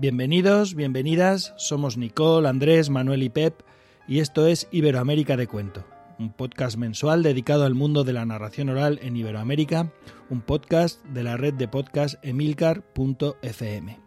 Bienvenidos, 0.00 0.74
bienvenidas, 0.74 1.52
somos 1.58 1.98
Nicole, 1.98 2.48
Andrés, 2.48 2.88
Manuel 2.88 3.22
y 3.22 3.28
Pep 3.28 3.60
y 4.08 4.20
esto 4.20 4.46
es 4.46 4.66
Iberoamérica 4.70 5.36
de 5.36 5.46
Cuento, 5.46 5.84
un 6.18 6.32
podcast 6.32 6.78
mensual 6.78 7.22
dedicado 7.22 7.66
al 7.66 7.74
mundo 7.74 8.02
de 8.02 8.14
la 8.14 8.24
narración 8.24 8.70
oral 8.70 8.98
en 9.02 9.14
Iberoamérica, 9.18 9.92
un 10.30 10.40
podcast 10.40 11.04
de 11.04 11.22
la 11.22 11.36
red 11.36 11.52
de 11.52 11.68
podcast 11.68 12.14
emilcar.fm. 12.24 14.00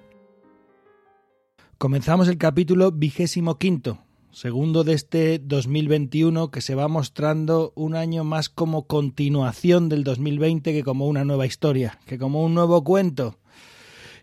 Comenzamos 1.78 2.28
el 2.28 2.40
capítulo 2.40 2.92
vigésimo 2.92 3.60
quinto, 3.60 4.00
segundo 4.32 4.84
de 4.84 4.94
este 4.94 5.38
2021 5.38 6.50
que 6.50 6.62
se 6.62 6.74
va 6.74 6.88
mostrando 6.88 7.72
un 7.76 7.96
año 7.96 8.24
más 8.24 8.50
como 8.50 8.88
continuación 8.88 9.90
del 9.90 10.04
2020 10.04 10.74
que 10.74 10.82
como 10.82 11.06
una 11.06 11.24
nueva 11.24 11.46
historia, 11.46 12.00
que 12.08 12.18
como 12.18 12.44
un 12.44 12.56
nuevo 12.56 12.84
cuento. 12.84 13.38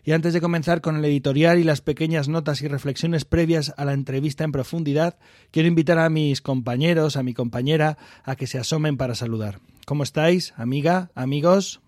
Y 0.03 0.13
antes 0.13 0.33
de 0.33 0.41
comenzar 0.41 0.81
con 0.81 0.95
el 0.95 1.05
editorial 1.05 1.59
y 1.59 1.63
las 1.63 1.81
pequeñas 1.81 2.27
notas 2.27 2.61
y 2.61 2.67
reflexiones 2.67 3.23
previas 3.23 3.73
a 3.77 3.85
la 3.85 3.93
entrevista 3.93 4.43
en 4.43 4.51
profundidad, 4.51 5.17
quiero 5.51 5.67
invitar 5.67 5.99
a 5.99 6.09
mis 6.09 6.41
compañeros, 6.41 7.17
a 7.17 7.23
mi 7.23 7.33
compañera, 7.35 7.97
a 8.23 8.35
que 8.35 8.47
se 8.47 8.57
asomen 8.57 8.97
para 8.97 9.13
saludar. 9.13 9.59
¿Cómo 9.85 10.01
estáis, 10.01 10.53
amiga, 10.57 11.11
amigos? 11.13 11.81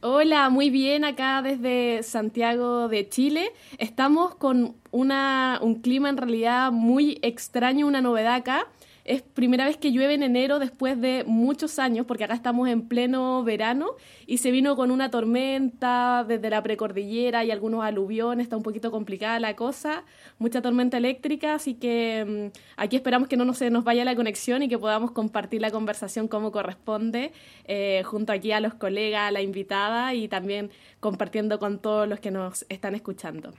Hola, 0.00 0.50
muy 0.50 0.70
bien 0.70 1.04
acá 1.04 1.40
desde 1.40 2.02
Santiago 2.02 2.88
de 2.88 3.08
Chile. 3.08 3.52
Estamos 3.78 4.34
con 4.34 4.76
una, 4.90 5.58
un 5.62 5.76
clima 5.76 6.08
en 6.10 6.16
realidad 6.16 6.70
muy 6.70 7.18
extraño, 7.22 7.86
una 7.86 8.00
novedad 8.00 8.34
acá. 8.34 8.66
Es 9.06 9.22
primera 9.22 9.64
vez 9.64 9.76
que 9.76 9.92
llueve 9.92 10.14
en 10.14 10.24
enero 10.24 10.58
después 10.58 11.00
de 11.00 11.22
muchos 11.28 11.78
años, 11.78 12.06
porque 12.06 12.24
acá 12.24 12.34
estamos 12.34 12.68
en 12.68 12.88
pleno 12.88 13.44
verano 13.44 13.90
y 14.26 14.38
se 14.38 14.50
vino 14.50 14.74
con 14.74 14.90
una 14.90 15.12
tormenta 15.12 16.24
desde 16.26 16.50
la 16.50 16.60
precordillera 16.60 17.44
y 17.44 17.52
algunos 17.52 17.84
aluviones, 17.84 18.42
está 18.46 18.56
un 18.56 18.64
poquito 18.64 18.90
complicada 18.90 19.38
la 19.38 19.54
cosa, 19.54 20.02
mucha 20.38 20.60
tormenta 20.60 20.96
eléctrica, 20.96 21.54
así 21.54 21.74
que 21.74 22.50
mm, 22.52 22.58
aquí 22.78 22.96
esperamos 22.96 23.28
que 23.28 23.36
no 23.36 23.44
nos, 23.44 23.60
vaya 23.84 24.04
la 24.04 24.16
conexión 24.16 24.64
y 24.64 24.68
que 24.68 24.76
podamos 24.76 25.12
compartir 25.12 25.60
la 25.60 25.70
conversación 25.70 26.26
como 26.26 26.50
corresponde, 26.50 27.30
eh, 27.66 28.02
junto 28.04 28.32
aquí 28.32 28.50
a 28.50 28.58
los 28.58 28.74
colegas, 28.74 29.28
a 29.28 29.30
la 29.30 29.40
invitada 29.40 30.14
y 30.14 30.26
también 30.26 30.72
compartiendo 30.98 31.60
con 31.60 31.78
todos 31.78 32.08
los 32.08 32.18
que 32.18 32.32
nos 32.32 32.66
están 32.68 32.96
escuchando. 32.96 33.52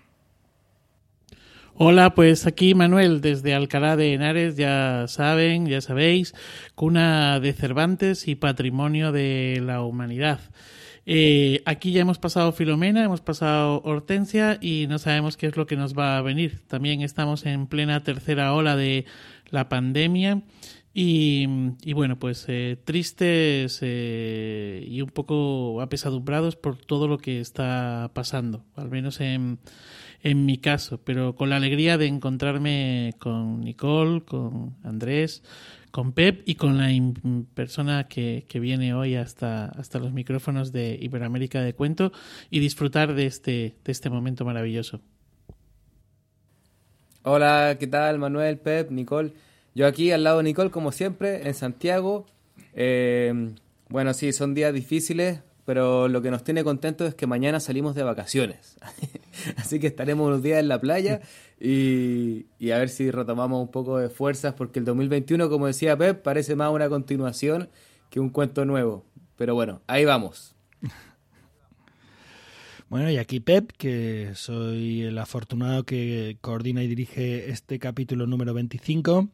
Hola, 1.80 2.16
pues 2.16 2.48
aquí 2.48 2.74
Manuel 2.74 3.22
desde 3.22 3.54
Alcalá 3.54 3.96
de 3.96 4.12
Henares, 4.12 4.56
ya 4.58 5.06
saben, 5.08 5.68
ya 5.68 5.80
sabéis, 5.80 6.34
cuna 6.74 7.40
de 7.40 7.54
Cervantes 7.54 8.28
y 8.28 8.34
patrimonio 8.34 9.12
de 9.12 9.62
la 9.64 9.84
humanidad. 9.84 10.40
Eh, 11.06 11.62
aquí 11.66 11.92
ya 11.92 12.02
hemos 12.02 12.18
pasado 12.18 12.52
Filomena, 12.52 13.04
hemos 13.04 13.22
pasado 13.22 13.84
Hortensia 13.84 14.58
y 14.60 14.88
no 14.90 14.98
sabemos 14.98 15.38
qué 15.38 15.46
es 15.46 15.56
lo 15.56 15.68
que 15.68 15.76
nos 15.76 15.96
va 15.96 16.18
a 16.18 16.24
venir. 16.24 16.62
También 16.66 17.02
estamos 17.04 17.46
en 17.46 17.68
plena 17.68 18.02
tercera 18.02 18.54
ola 18.56 18.76
de 18.76 19.06
la 19.52 19.70
pandemia 19.70 20.42
y, 20.96 21.46
bueno, 21.94 22.18
pues 22.18 22.46
eh, 22.48 22.76
tristes 22.84 23.78
eh, 23.84 24.84
y 24.90 25.04
un 25.04 25.10
poco 25.10 25.80
apesadumbrados 25.80 26.56
por 26.56 26.76
todo 26.76 27.08
lo 27.08 27.20
que 27.20 27.40
está 27.40 28.10
pasando, 28.16 28.66
al 28.76 28.90
menos 28.90 29.22
en 29.22 29.60
en 30.24 30.46
mi 30.46 30.58
caso, 30.58 31.00
pero 31.04 31.36
con 31.36 31.50
la 31.50 31.58
alegría 31.58 31.98
de 31.98 32.08
encontrarme 32.08 33.14
con 33.20 33.62
Nicole, 33.62 34.22
con 34.22 34.76
Andrés, 34.84 35.44
con 35.92 36.12
Pep 36.12 36.42
y 36.46 36.56
con 36.56 36.78
la 36.78 36.90
persona 37.54 38.08
que, 38.08 38.46
que, 38.48 38.60
viene 38.60 38.94
hoy 38.94 39.16
hasta, 39.16 39.66
hasta 39.66 40.00
los 40.00 40.12
micrófonos 40.14 40.72
de 40.72 40.98
Iberoamérica 41.02 41.62
de 41.62 41.74
Cuento 41.74 42.12
y 42.50 42.60
disfrutar 42.60 43.14
de 43.14 43.26
este, 43.26 43.76
de 43.84 43.92
este 43.92 44.10
momento 44.10 44.46
maravilloso. 44.46 45.02
Hola, 47.24 47.78
¿qué 47.80 47.88
tal 47.88 48.20
Manuel, 48.20 48.58
Pep, 48.58 48.90
Nicole? 48.92 49.34
Yo 49.76 49.86
aquí 49.86 50.12
al 50.12 50.24
lado 50.24 50.38
de 50.38 50.44
Nicole, 50.44 50.72
como 50.72 50.92
siempre, 50.92 51.48
en 51.48 51.54
Santiago. 51.54 52.26
Eh, 52.74 53.54
bueno, 53.90 54.14
sí, 54.14 54.34
son 54.34 54.54
días 54.54 54.74
difíciles, 54.74 55.42
pero 55.68 56.08
lo 56.08 56.22
que 56.22 56.32
nos 56.32 56.46
tiene 56.46 56.64
contentos 56.64 57.10
es 57.10 57.14
que 57.14 57.28
mañana 57.28 57.60
salimos 57.60 57.94
de 57.94 58.02
vacaciones. 58.02 58.78
Así 59.58 59.82
que 59.82 59.88
estaremos 59.88 60.26
unos 60.26 60.42
días 60.42 60.62
en 60.62 60.70
la 60.70 60.80
playa 60.80 61.20
y, 61.60 62.46
a 62.72 62.78
ver 62.78 62.88
si 62.88 63.12
retomamos 63.12 63.62
un 63.64 63.70
poco 63.70 63.98
de 63.98 64.08
fuerzas, 64.08 64.54
porque 64.54 64.80
el 64.80 64.86
2021, 64.86 65.50
como 65.50 65.68
decía 65.68 65.98
Pep, 65.98 66.24
parece 66.24 66.56
más 66.56 66.72
una 66.72 66.88
continuación 66.88 67.68
que 68.10 68.22
un 68.22 68.30
cuento 68.30 68.64
nuevo. 68.64 69.04
Pero 69.36 69.56
bueno, 69.56 69.82
ahí 69.88 70.06
vamos. 70.06 70.56
Bueno, 72.88 73.12
y 73.12 73.18
aquí 73.18 73.42
Pep, 73.42 73.74
que 73.78 74.32
soy 74.36 75.02
el 75.02 75.18
afortunado 75.18 75.84
que 75.84 76.38
coordina 76.40 76.82
y 76.82 76.88
dirige 76.88 77.50
este 77.50 77.78
capítulo 77.78 78.26
número 78.26 78.54
25 78.54 79.28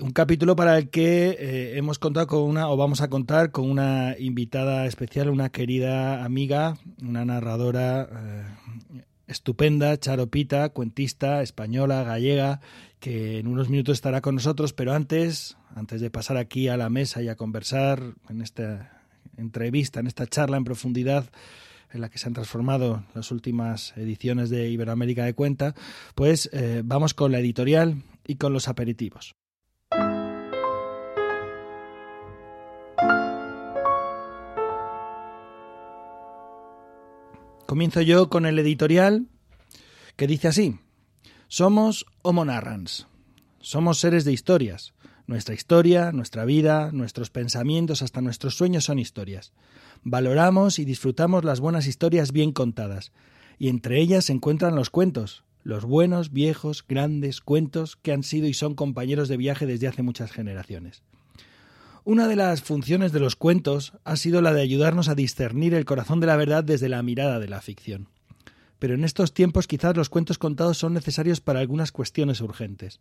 un 0.00 0.10
capítulo 0.10 0.56
para 0.56 0.78
el 0.78 0.90
que 0.90 1.36
eh, 1.38 1.76
hemos 1.76 1.98
contado 1.98 2.26
con 2.26 2.42
una, 2.42 2.68
o 2.68 2.76
vamos 2.76 3.00
a 3.00 3.08
contar 3.08 3.50
con 3.50 3.70
una 3.70 4.16
invitada 4.18 4.86
especial, 4.86 5.28
una 5.28 5.50
querida 5.50 6.24
amiga, 6.24 6.78
una 7.02 7.24
narradora 7.24 8.08
eh, 8.10 9.04
estupenda, 9.26 9.96
charopita, 9.98 10.70
cuentista, 10.70 11.42
española, 11.42 12.02
gallega, 12.04 12.60
que 12.98 13.38
en 13.38 13.46
unos 13.46 13.68
minutos 13.68 13.94
estará 13.94 14.20
con 14.20 14.34
nosotros, 14.34 14.72
pero 14.72 14.92
antes, 14.92 15.56
antes 15.74 16.00
de 16.00 16.10
pasar 16.10 16.36
aquí 16.36 16.68
a 16.68 16.76
la 16.76 16.90
mesa 16.90 17.22
y 17.22 17.28
a 17.28 17.36
conversar 17.36 18.14
en 18.28 18.42
esta 18.42 19.02
entrevista, 19.36 20.00
en 20.00 20.06
esta 20.06 20.26
charla 20.26 20.56
en 20.56 20.64
profundidad, 20.64 21.30
en 21.92 22.00
la 22.00 22.08
que 22.08 22.18
se 22.18 22.28
han 22.28 22.34
transformado 22.34 23.04
las 23.14 23.30
últimas 23.32 23.96
ediciones 23.96 24.48
de 24.48 24.68
Iberoamérica 24.68 25.24
de 25.24 25.34
Cuenta, 25.34 25.74
pues 26.14 26.48
eh, 26.52 26.82
vamos 26.84 27.14
con 27.14 27.32
la 27.32 27.40
editorial 27.40 28.02
y 28.26 28.36
con 28.36 28.52
los 28.52 28.68
aperitivos. 28.68 29.34
Comienzo 37.70 38.00
yo 38.00 38.30
con 38.30 38.46
el 38.46 38.58
editorial 38.58 39.28
que 40.16 40.26
dice 40.26 40.48
así. 40.48 40.80
Somos 41.46 42.04
Homo 42.22 42.44
narrans. 42.44 43.06
Somos 43.60 44.00
seres 44.00 44.24
de 44.24 44.32
historias. 44.32 44.92
Nuestra 45.28 45.54
historia, 45.54 46.10
nuestra 46.10 46.44
vida, 46.44 46.90
nuestros 46.90 47.30
pensamientos, 47.30 48.02
hasta 48.02 48.22
nuestros 48.22 48.56
sueños 48.56 48.82
son 48.82 48.98
historias. 48.98 49.52
Valoramos 50.02 50.80
y 50.80 50.84
disfrutamos 50.84 51.44
las 51.44 51.60
buenas 51.60 51.86
historias 51.86 52.32
bien 52.32 52.50
contadas, 52.50 53.12
y 53.56 53.68
entre 53.68 54.00
ellas 54.00 54.24
se 54.24 54.32
encuentran 54.32 54.74
los 54.74 54.90
cuentos, 54.90 55.44
los 55.62 55.84
buenos, 55.84 56.32
viejos, 56.32 56.84
grandes 56.88 57.40
cuentos 57.40 57.94
que 57.94 58.10
han 58.10 58.24
sido 58.24 58.48
y 58.48 58.52
son 58.52 58.74
compañeros 58.74 59.28
de 59.28 59.36
viaje 59.36 59.66
desde 59.66 59.86
hace 59.86 60.02
muchas 60.02 60.32
generaciones. 60.32 61.04
Una 62.10 62.26
de 62.26 62.34
las 62.34 62.60
funciones 62.60 63.12
de 63.12 63.20
los 63.20 63.36
cuentos 63.36 63.92
ha 64.02 64.16
sido 64.16 64.42
la 64.42 64.52
de 64.52 64.60
ayudarnos 64.60 65.08
a 65.08 65.14
discernir 65.14 65.74
el 65.74 65.84
corazón 65.84 66.18
de 66.18 66.26
la 66.26 66.34
verdad 66.34 66.64
desde 66.64 66.88
la 66.88 67.04
mirada 67.04 67.38
de 67.38 67.46
la 67.46 67.60
ficción. 67.60 68.08
Pero 68.80 68.94
en 68.94 69.04
estos 69.04 69.32
tiempos 69.32 69.68
quizás 69.68 69.96
los 69.96 70.08
cuentos 70.08 70.36
contados 70.36 70.76
son 70.76 70.92
necesarios 70.92 71.40
para 71.40 71.60
algunas 71.60 71.92
cuestiones 71.92 72.40
urgentes. 72.40 72.98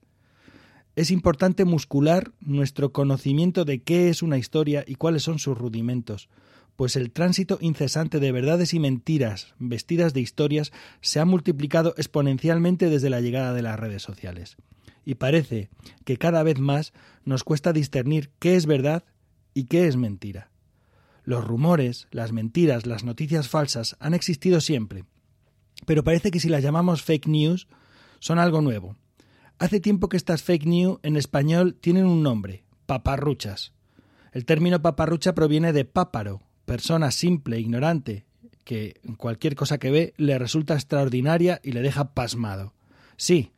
Es 0.96 1.10
importante 1.10 1.66
muscular 1.66 2.34
nuestro 2.40 2.92
conocimiento 2.92 3.66
de 3.66 3.82
qué 3.82 4.10
es 4.10 4.22
una 4.22 4.38
historia 4.38 4.84
y 4.86 4.94
cuáles 4.94 5.24
son 5.24 5.40
sus 5.40 5.58
rudimentos, 5.58 6.30
pues 6.76 6.96
el 6.96 7.10
tránsito 7.10 7.58
incesante 7.62 8.20
de 8.20 8.32
verdades 8.32 8.76
y 8.76 8.80
mentiras 8.80 9.56
vestidas 9.58 10.14
de 10.14 10.22
historias 10.22 10.72
se 11.02 11.20
ha 11.20 11.26
multiplicado 11.26 11.96
exponencialmente 11.98 12.92
desde 12.92 13.10
la 13.10 13.22
llegada 13.22 13.56
de 13.56 13.64
las 13.64 13.80
redes 13.80 14.04
sociales 14.04 14.56
y 15.06 15.16
parece 15.16 15.70
que 16.06 16.18
cada 16.18 16.44
vez 16.44 16.60
más 16.60 16.94
nos 17.26 17.44
cuesta 17.44 17.74
discernir 17.74 18.32
qué 18.40 18.56
es 18.56 18.66
verdad 18.66 19.04
y 19.54 19.66
qué 19.66 19.88
es 19.88 19.96
mentira. 19.96 20.52
Los 21.24 21.46
rumores, 21.46 22.08
las 22.12 22.32
mentiras, 22.32 22.86
las 22.86 23.04
noticias 23.04 23.50
falsas 23.50 23.96
han 24.00 24.14
existido 24.14 24.62
siempre, 24.62 25.06
pero 25.86 26.04
parece 26.04 26.32
que 26.32 26.40
si 26.40 26.50
las 26.50 26.64
llamamos 26.64 27.04
fake 27.04 27.28
news 27.28 27.68
son 28.20 28.40
algo 28.40 28.62
nuevo. 28.62 28.96
Hace 29.60 29.80
tiempo 29.80 30.10
que 30.10 30.18
estas 30.18 30.44
fake 30.44 30.66
news 30.66 31.00
en 31.04 31.18
español 31.18 31.78
tienen 31.80 32.06
un 32.06 32.24
nombre, 32.24 32.64
paparruchas. 32.86 33.74
El 34.32 34.46
término 34.46 34.82
paparrucha 34.82 35.34
proviene 35.34 35.74
de 35.74 35.86
páparo, 35.86 36.42
persona 36.66 37.12
simple, 37.12 37.60
ignorante, 37.60 38.26
que 38.64 39.00
cualquier 39.18 39.56
cosa 39.56 39.80
que 39.80 39.92
ve 39.92 40.14
le 40.18 40.38
resulta 40.38 40.76
extraordinaria 40.76 41.60
y 41.64 41.72
le 41.72 41.82
deja 41.82 42.14
pasmado. 42.14 42.74
Sí, 43.18 43.52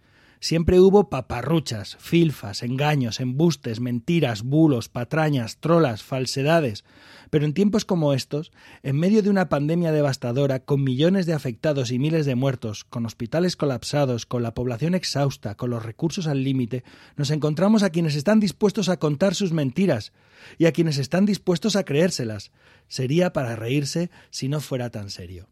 Siempre 0.44 0.80
hubo 0.80 1.08
paparruchas, 1.08 1.98
filfas, 2.00 2.64
engaños, 2.64 3.20
embustes, 3.20 3.80
mentiras, 3.80 4.42
bulos, 4.42 4.90
patrañas, 4.90 5.58
trolas, 5.58 6.02
falsedades. 6.02 6.84
Pero 7.30 7.46
en 7.46 7.54
tiempos 7.54 7.86
como 7.86 8.12
estos, 8.12 8.52
en 8.82 8.98
medio 8.98 9.22
de 9.22 9.30
una 9.30 9.50
pandemia 9.50 9.92
devastadora, 9.92 10.58
con 10.62 10.84
millones 10.84 11.28
de 11.28 11.34
afectados 11.34 11.92
y 11.92 12.00
miles 12.00 12.26
de 12.26 12.34
muertos, 12.34 12.84
con 12.86 13.06
hospitales 13.06 13.56
colapsados, 13.56 14.26
con 14.26 14.42
la 14.42 14.56
población 14.56 14.96
exhausta, 14.96 15.54
con 15.54 15.70
los 15.70 15.86
recursos 15.86 16.26
al 16.26 16.44
límite, 16.44 16.84
nos 17.18 17.30
encontramos 17.30 17.84
a 17.84 17.92
quienes 17.92 18.16
están 18.16 18.40
dispuestos 18.40 18.90
a 18.90 18.98
contar 18.98 19.36
sus 19.36 19.52
mentiras 19.54 20.12
y 20.58 20.66
a 20.66 20.72
quienes 20.72 20.98
están 20.98 21.28
dispuestos 21.28 21.76
a 21.76 21.84
creérselas. 21.84 22.50
Sería 22.88 23.32
para 23.32 23.56
reírse 23.56 24.10
si 24.32 24.50
no 24.50 24.60
fuera 24.60 24.90
tan 24.90 25.12
serio. 25.12 25.51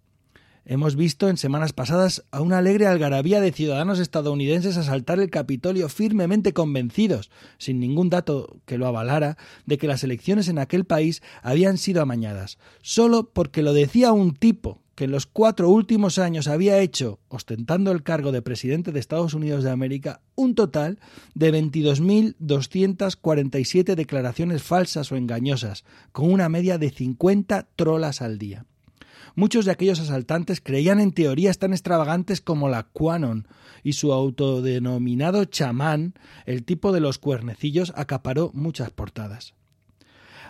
Hemos 0.72 0.96
visto 0.96 1.30
en 1.30 1.38
semanas 1.38 1.74
pasadas 1.74 2.24
a 2.30 2.42
una 2.42 2.60
alegre 2.60 2.86
algarabía 2.86 3.42
de 3.42 3.52
ciudadanos 3.52 3.98
estadounidenses 3.98 4.78
asaltar 4.78 5.20
el 5.20 5.32
Capitolio 5.32 5.90
firmemente 5.90 6.54
convencidos, 6.54 7.32
sin 7.58 7.80
ningún 7.80 8.12
dato 8.12 8.58
que 8.68 8.78
lo 8.78 8.86
avalara, 8.86 9.36
de 9.66 9.80
que 9.80 9.88
las 9.88 10.04
elecciones 10.04 10.48
en 10.48 10.60
aquel 10.60 10.86
país 10.86 11.24
habían 11.42 11.80
sido 11.80 12.04
amañadas, 12.04 12.60
solo 12.84 13.32
porque 13.34 13.64
lo 13.64 13.74
decía 13.74 14.12
un 14.12 14.36
tipo 14.36 14.84
que 14.94 15.06
en 15.06 15.12
los 15.12 15.26
cuatro 15.26 15.72
últimos 15.72 16.20
años 16.20 16.48
había 16.48 16.78
hecho, 16.78 17.20
ostentando 17.30 17.92
el 17.92 18.04
cargo 18.04 18.32
de 18.32 18.44
presidente 18.44 18.92
de 18.92 19.00
Estados 19.00 19.34
Unidos 19.34 19.64
de 19.64 19.72
América, 19.72 20.22
un 20.36 20.54
total 20.54 21.00
de 21.34 21.52
22.247 21.52 23.96
declaraciones 23.96 24.62
falsas 24.62 25.12
o 25.12 25.16
engañosas, 25.16 25.84
con 26.12 26.32
una 26.32 26.48
media 26.48 26.78
de 26.78 26.92
50 26.92 27.70
trolas 27.76 28.22
al 28.22 28.38
día. 28.38 28.68
Muchos 29.40 29.64
de 29.64 29.72
aquellos 29.72 30.02
asaltantes 30.02 30.60
creían 30.60 31.00
en 31.00 31.14
teorías 31.14 31.60
tan 31.60 31.72
extravagantes 31.72 32.42
como 32.42 32.68
la 32.68 32.84
Quanon, 32.84 33.48
y 33.84 33.94
su 33.94 34.12
autodenominado 34.12 35.46
chamán, 35.46 36.14
el 36.46 36.66
tipo 36.66 36.92
de 36.92 37.00
los 37.00 37.20
cuernecillos, 37.20 37.94
acaparó 37.96 38.52
muchas 38.54 38.90
portadas. 38.90 39.54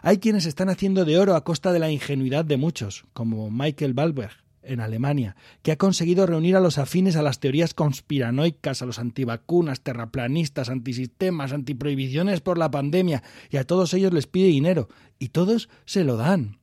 Hay 0.02 0.18
quienes 0.18 0.48
están 0.48 0.70
haciendo 0.70 1.06
de 1.06 1.20
oro 1.20 1.36
a 1.36 1.44
costa 1.44 1.72
de 1.72 1.78
la 1.78 1.92
ingenuidad 1.92 2.46
de 2.46 2.58
muchos, 2.58 3.06
como 3.14 3.52
Michael 3.52 3.94
Balberg, 3.94 4.32
en 4.64 4.80
Alemania, 4.80 5.36
que 5.62 5.72
ha 5.72 5.78
conseguido 5.78 6.26
reunir 6.26 6.56
a 6.56 6.60
los 6.60 6.80
afines 6.80 7.16
a 7.16 7.22
las 7.22 7.40
teorías 7.40 7.76
conspiranoicas, 7.76 8.82
a 8.82 8.88
los 8.88 8.98
antivacunas, 8.98 9.82
terraplanistas, 9.82 10.70
antisistemas, 10.70 11.54
antiprohibiciones 11.54 12.42
por 12.42 12.58
la 12.58 12.72
pandemia, 12.72 13.22
y 13.52 13.58
a 13.58 13.66
todos 13.66 13.94
ellos 13.94 14.14
les 14.14 14.26
pide 14.26 14.48
dinero, 14.48 14.90
y 15.20 15.30
todos 15.30 15.70
se 15.86 16.04
lo 16.04 16.18
dan. 16.18 16.58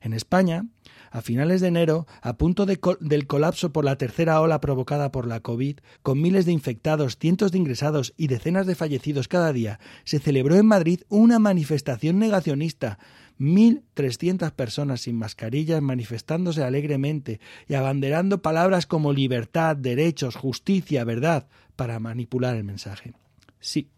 En 0.00 0.14
España, 0.14 0.64
a 1.10 1.20
finales 1.22 1.60
de 1.60 1.68
enero, 1.68 2.06
a 2.22 2.36
punto 2.36 2.66
del 2.66 3.26
colapso 3.26 3.72
por 3.72 3.84
la 3.84 3.96
tercera 3.96 4.40
ola 4.40 4.60
provocada 4.60 5.12
por 5.12 5.26
la 5.26 5.40
COVID, 5.40 5.78
con 6.02 6.20
miles 6.20 6.46
de 6.46 6.52
infectados, 6.52 7.18
cientos 7.18 7.52
de 7.52 7.58
ingresados 7.58 8.14
y 8.16 8.28
decenas 8.28 8.66
de 8.66 8.74
fallecidos 8.74 9.28
cada 9.28 9.52
día, 9.52 9.80
se 10.04 10.18
celebró 10.18 10.56
en 10.56 10.66
Madrid 10.66 11.00
una 11.08 11.38
manifestación 11.38 12.18
negacionista. 12.18 12.98
1.300 13.38 14.52
personas 14.52 15.00
sin 15.00 15.16
mascarillas 15.16 15.80
manifestándose 15.80 16.62
alegremente 16.62 17.40
y 17.66 17.74
abanderando 17.74 18.42
palabras 18.42 18.86
como 18.86 19.14
libertad, 19.14 19.76
derechos, 19.76 20.36
justicia, 20.36 21.04
verdad, 21.04 21.48
para 21.74 21.98
manipular 21.98 22.54
el 22.54 22.64
mensaje. 22.64 23.14
Sí, 23.58 23.88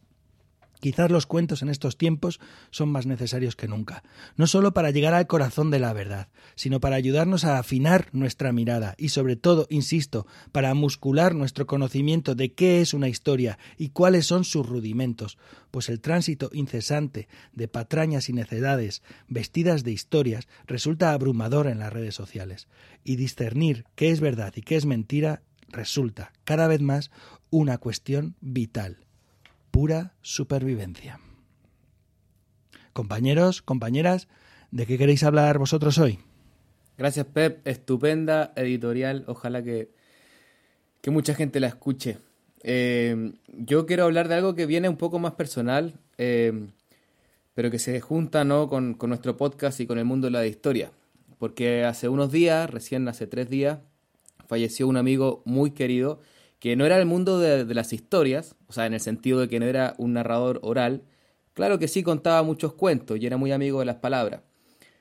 Quizás 0.82 1.12
los 1.12 1.26
cuentos 1.26 1.62
en 1.62 1.68
estos 1.68 1.96
tiempos 1.96 2.40
son 2.72 2.88
más 2.88 3.06
necesarios 3.06 3.54
que 3.54 3.68
nunca, 3.68 4.02
no 4.34 4.48
solo 4.48 4.74
para 4.74 4.90
llegar 4.90 5.14
al 5.14 5.28
corazón 5.28 5.70
de 5.70 5.78
la 5.78 5.92
verdad, 5.92 6.26
sino 6.56 6.80
para 6.80 6.96
ayudarnos 6.96 7.44
a 7.44 7.60
afinar 7.60 8.08
nuestra 8.10 8.50
mirada 8.52 8.96
y 8.98 9.10
sobre 9.10 9.36
todo, 9.36 9.68
insisto, 9.70 10.26
para 10.50 10.74
muscular 10.74 11.36
nuestro 11.36 11.68
conocimiento 11.68 12.34
de 12.34 12.52
qué 12.54 12.80
es 12.80 12.94
una 12.94 13.08
historia 13.08 13.60
y 13.78 13.90
cuáles 13.90 14.26
son 14.26 14.42
sus 14.42 14.68
rudimentos, 14.68 15.38
pues 15.70 15.88
el 15.88 16.00
tránsito 16.00 16.50
incesante 16.52 17.28
de 17.52 17.68
patrañas 17.68 18.28
y 18.28 18.32
necedades 18.32 19.04
vestidas 19.28 19.84
de 19.84 19.92
historias 19.92 20.48
resulta 20.66 21.12
abrumador 21.12 21.68
en 21.68 21.78
las 21.78 21.92
redes 21.92 22.16
sociales, 22.16 22.66
y 23.04 23.14
discernir 23.14 23.84
qué 23.94 24.10
es 24.10 24.18
verdad 24.18 24.52
y 24.56 24.62
qué 24.62 24.74
es 24.74 24.84
mentira 24.84 25.42
resulta 25.68 26.32
cada 26.42 26.66
vez 26.66 26.80
más 26.80 27.12
una 27.50 27.78
cuestión 27.78 28.34
vital 28.40 28.98
pura 29.72 30.12
supervivencia. 30.20 31.18
Compañeros, 32.92 33.62
compañeras, 33.62 34.28
¿de 34.70 34.86
qué 34.86 34.98
queréis 34.98 35.24
hablar 35.24 35.58
vosotros 35.58 35.98
hoy? 35.98 36.20
Gracias, 36.98 37.26
Pep. 37.26 37.66
Estupenda 37.66 38.52
editorial. 38.54 39.24
Ojalá 39.26 39.64
que, 39.64 39.90
que 41.00 41.10
mucha 41.10 41.34
gente 41.34 41.58
la 41.58 41.68
escuche. 41.68 42.18
Eh, 42.62 43.32
yo 43.48 43.86
quiero 43.86 44.04
hablar 44.04 44.28
de 44.28 44.34
algo 44.34 44.54
que 44.54 44.66
viene 44.66 44.90
un 44.90 44.98
poco 44.98 45.18
más 45.18 45.32
personal, 45.32 45.94
eh, 46.18 46.68
pero 47.54 47.70
que 47.70 47.78
se 47.78 47.98
junta 48.00 48.44
¿no? 48.44 48.68
Con, 48.68 48.94
con, 48.94 49.08
nuestro 49.08 49.38
podcast 49.38 49.80
y 49.80 49.86
con 49.86 49.98
el 49.98 50.04
mundo 50.04 50.26
de 50.26 50.32
la 50.32 50.46
historia. 50.46 50.92
Porque 51.38 51.84
hace 51.84 52.10
unos 52.10 52.30
días, 52.30 52.68
recién 52.68 53.08
hace 53.08 53.26
tres 53.26 53.48
días, 53.48 53.78
falleció 54.46 54.86
un 54.86 54.98
amigo 54.98 55.42
muy 55.46 55.70
querido 55.70 56.20
que 56.62 56.76
no 56.76 56.86
era 56.86 56.96
el 56.96 57.06
mundo 57.06 57.40
de, 57.40 57.64
las 57.74 57.92
historias, 57.92 58.54
o 58.68 58.72
sea, 58.72 58.86
en 58.86 58.94
el 58.94 59.00
sentido 59.00 59.40
de 59.40 59.48
que 59.48 59.58
no 59.58 59.66
era 59.66 59.96
un 59.98 60.12
narrador 60.12 60.60
oral, 60.62 61.02
claro 61.54 61.80
que 61.80 61.88
sí 61.88 62.04
contaba 62.04 62.44
muchos 62.44 62.72
cuentos 62.72 63.18
y 63.18 63.26
era 63.26 63.36
muy 63.36 63.50
amigo 63.50 63.80
de 63.80 63.84
las 63.84 63.96
palabras. 63.96 64.42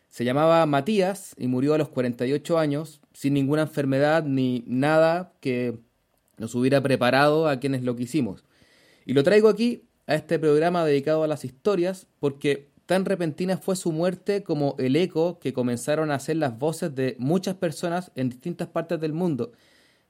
Se 0.09 0.25
llamaba 0.25 0.65
Matías 0.65 1.35
y 1.37 1.45
murió 1.45 1.75
a 1.75 1.77
los 1.77 1.89
48 1.89 2.57
años, 2.57 2.99
sin 3.13 3.35
ninguna 3.35 3.61
enfermedad 3.61 4.23
ni 4.23 4.63
nada 4.65 5.33
que 5.39 5.77
nos 6.37 6.55
hubiera 6.55 6.81
preparado 6.81 7.47
a 7.47 7.59
quienes 7.59 7.83
lo 7.83 7.95
quisimos. 7.95 8.43
Y 9.05 9.13
lo 9.13 9.21
traigo 9.21 9.47
aquí, 9.47 9.83
a 10.07 10.15
este 10.15 10.39
programa 10.39 10.83
dedicado 10.83 11.21
a 11.21 11.27
las 11.27 11.45
historias, 11.45 12.07
porque 12.19 12.71
tan 12.87 13.05
repentina 13.05 13.57
fue 13.57 13.75
su 13.75 13.91
muerte 13.91 14.41
como 14.41 14.73
el 14.79 14.95
eco 14.95 15.37
que 15.37 15.53
comenzaron 15.53 16.09
a 16.09 16.15
hacer 16.15 16.37
las 16.37 16.57
voces 16.57 16.95
de 16.95 17.15
muchas 17.19 17.53
personas 17.53 18.11
en 18.15 18.29
distintas 18.29 18.67
partes 18.67 18.99
del 18.99 19.13
mundo, 19.13 19.51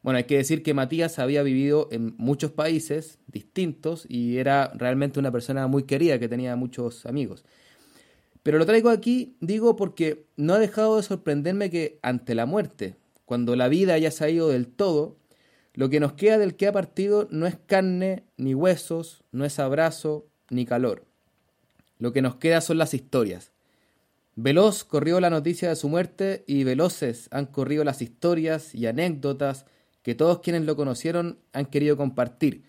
bueno, 0.03 0.17
hay 0.17 0.23
que 0.23 0.37
decir 0.37 0.63
que 0.63 0.73
Matías 0.73 1.19
había 1.19 1.43
vivido 1.43 1.87
en 1.91 2.15
muchos 2.17 2.51
países 2.51 3.19
distintos 3.27 4.05
y 4.09 4.37
era 4.37 4.71
realmente 4.75 5.19
una 5.19 5.31
persona 5.31 5.67
muy 5.67 5.83
querida 5.83 6.17
que 6.17 6.27
tenía 6.27 6.55
muchos 6.55 7.05
amigos. 7.05 7.45
Pero 8.41 8.57
lo 8.57 8.65
traigo 8.65 8.89
aquí, 8.89 9.35
digo, 9.39 9.75
porque 9.75 10.25
no 10.37 10.53
ha 10.53 10.59
dejado 10.59 10.97
de 10.97 11.03
sorprenderme 11.03 11.69
que 11.69 11.99
ante 12.01 12.33
la 12.33 12.47
muerte, 12.47 12.95
cuando 13.25 13.55
la 13.55 13.67
vida 13.67 13.93
haya 13.93 14.09
salido 14.09 14.49
del 14.49 14.67
todo, 14.67 15.17
lo 15.73 15.89
que 15.89 15.99
nos 15.99 16.13
queda 16.13 16.39
del 16.39 16.55
que 16.55 16.67
ha 16.67 16.71
partido 16.71 17.27
no 17.29 17.45
es 17.45 17.57
carne, 17.67 18.23
ni 18.37 18.55
huesos, 18.55 19.23
no 19.31 19.45
es 19.45 19.59
abrazo, 19.59 20.25
ni 20.49 20.65
calor. 20.65 21.05
Lo 21.99 22.11
que 22.11 22.23
nos 22.23 22.35
queda 22.37 22.61
son 22.61 22.79
las 22.79 22.95
historias. 22.95 23.51
Veloz 24.35 24.83
corrió 24.83 25.19
la 25.19 25.29
noticia 25.29 25.69
de 25.69 25.75
su 25.75 25.87
muerte 25.87 26.43
y 26.47 26.63
veloces 26.63 27.27
han 27.31 27.45
corrido 27.45 27.83
las 27.83 28.01
historias 28.01 28.73
y 28.73 28.87
anécdotas 28.87 29.65
que 30.01 30.15
todos 30.15 30.39
quienes 30.39 30.63
lo 30.63 30.75
conocieron 30.75 31.39
han 31.53 31.65
querido 31.65 31.97
compartir, 31.97 32.63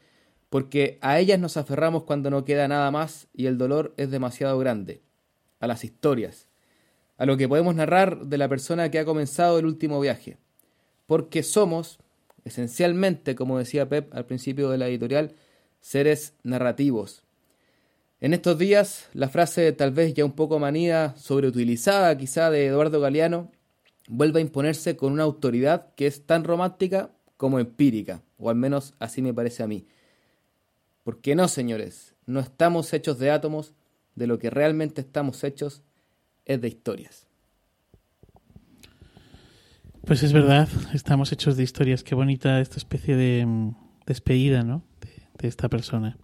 porque 0.51 0.99
a 1.01 1.19
ellas 1.19 1.39
nos 1.39 1.57
aferramos 1.57 2.05
cuando 2.05 2.31
no 2.31 2.45
queda 2.45 2.69
nada 2.69 2.91
más 2.91 3.29
y 3.33 3.47
el 3.47 3.57
dolor 3.57 3.95
es 3.97 4.11
demasiado 4.11 4.59
grande, 4.59 5.03
a 5.61 5.67
las 5.67 5.85
historias, 5.85 6.49
a 7.17 7.25
lo 7.25 7.37
que 7.37 7.49
podemos 7.49 7.75
narrar 7.75 8.27
de 8.27 8.39
la 8.39 8.49
persona 8.49 8.91
que 8.91 8.99
ha 8.99 9.05
comenzado 9.05 9.59
el 9.59 9.67
último 9.67 10.01
viaje, 10.01 10.37
porque 11.07 11.43
somos, 11.43 11.99
esencialmente, 12.45 13.35
como 13.35 13.59
decía 13.59 13.89
Pep 13.89 14.15
al 14.15 14.27
principio 14.27 14.69
de 14.69 14.79
la 14.79 14.89
editorial, 14.89 15.35
seres 15.81 16.35
narrativos. 16.43 17.25
En 18.21 18.35
estos 18.35 18.57
días, 18.59 19.09
la 19.15 19.29
frase 19.29 19.73
tal 19.73 19.91
vez 19.91 20.15
ya 20.15 20.25
un 20.25 20.33
poco 20.33 20.59
manía, 20.59 21.15
sobreutilizada 21.17 22.17
quizá 22.17 22.51
de 22.51 22.67
Eduardo 22.67 23.01
Galeano, 23.01 23.51
vuelve 24.07 24.39
a 24.39 24.43
imponerse 24.43 24.97
con 24.97 25.13
una 25.13 25.25
autoridad 25.25 25.95
que 25.97 26.07
es 26.07 26.27
tan 26.27 26.45
romántica 26.45 27.11
como 27.43 27.59
empírica, 27.59 28.23
o 28.39 28.51
al 28.51 28.55
menos 28.55 28.95
así 29.01 29.21
me 29.21 29.35
parece 29.35 29.65
a 29.65 29.67
mí. 29.67 29.85
Porque 31.03 31.35
no, 31.35 31.49
señores, 31.49 32.15
no 32.25 32.39
estamos 32.39 32.93
hechos 32.93 33.19
de 33.19 33.33
átomos, 33.33 33.73
de 34.15 34.29
lo 34.29 34.39
que 34.39 34.49
realmente 34.49 35.01
estamos 35.01 35.43
hechos 35.43 35.83
es 36.45 36.61
de 36.61 36.69
historias. 36.69 37.27
Pues 40.07 40.23
es 40.23 40.33
verdad, 40.33 40.69
estamos 40.95 41.33
hechos 41.33 41.57
de 41.57 41.65
historias. 41.65 42.05
Qué 42.05 42.15
bonita 42.15 42.61
esta 42.61 42.77
especie 42.77 43.17
de 43.17 43.45
mm, 43.45 43.75
despedida, 44.07 44.63
¿no? 44.63 44.85
De, 45.41 45.49
esta 45.49 45.69
persona. 45.69 46.17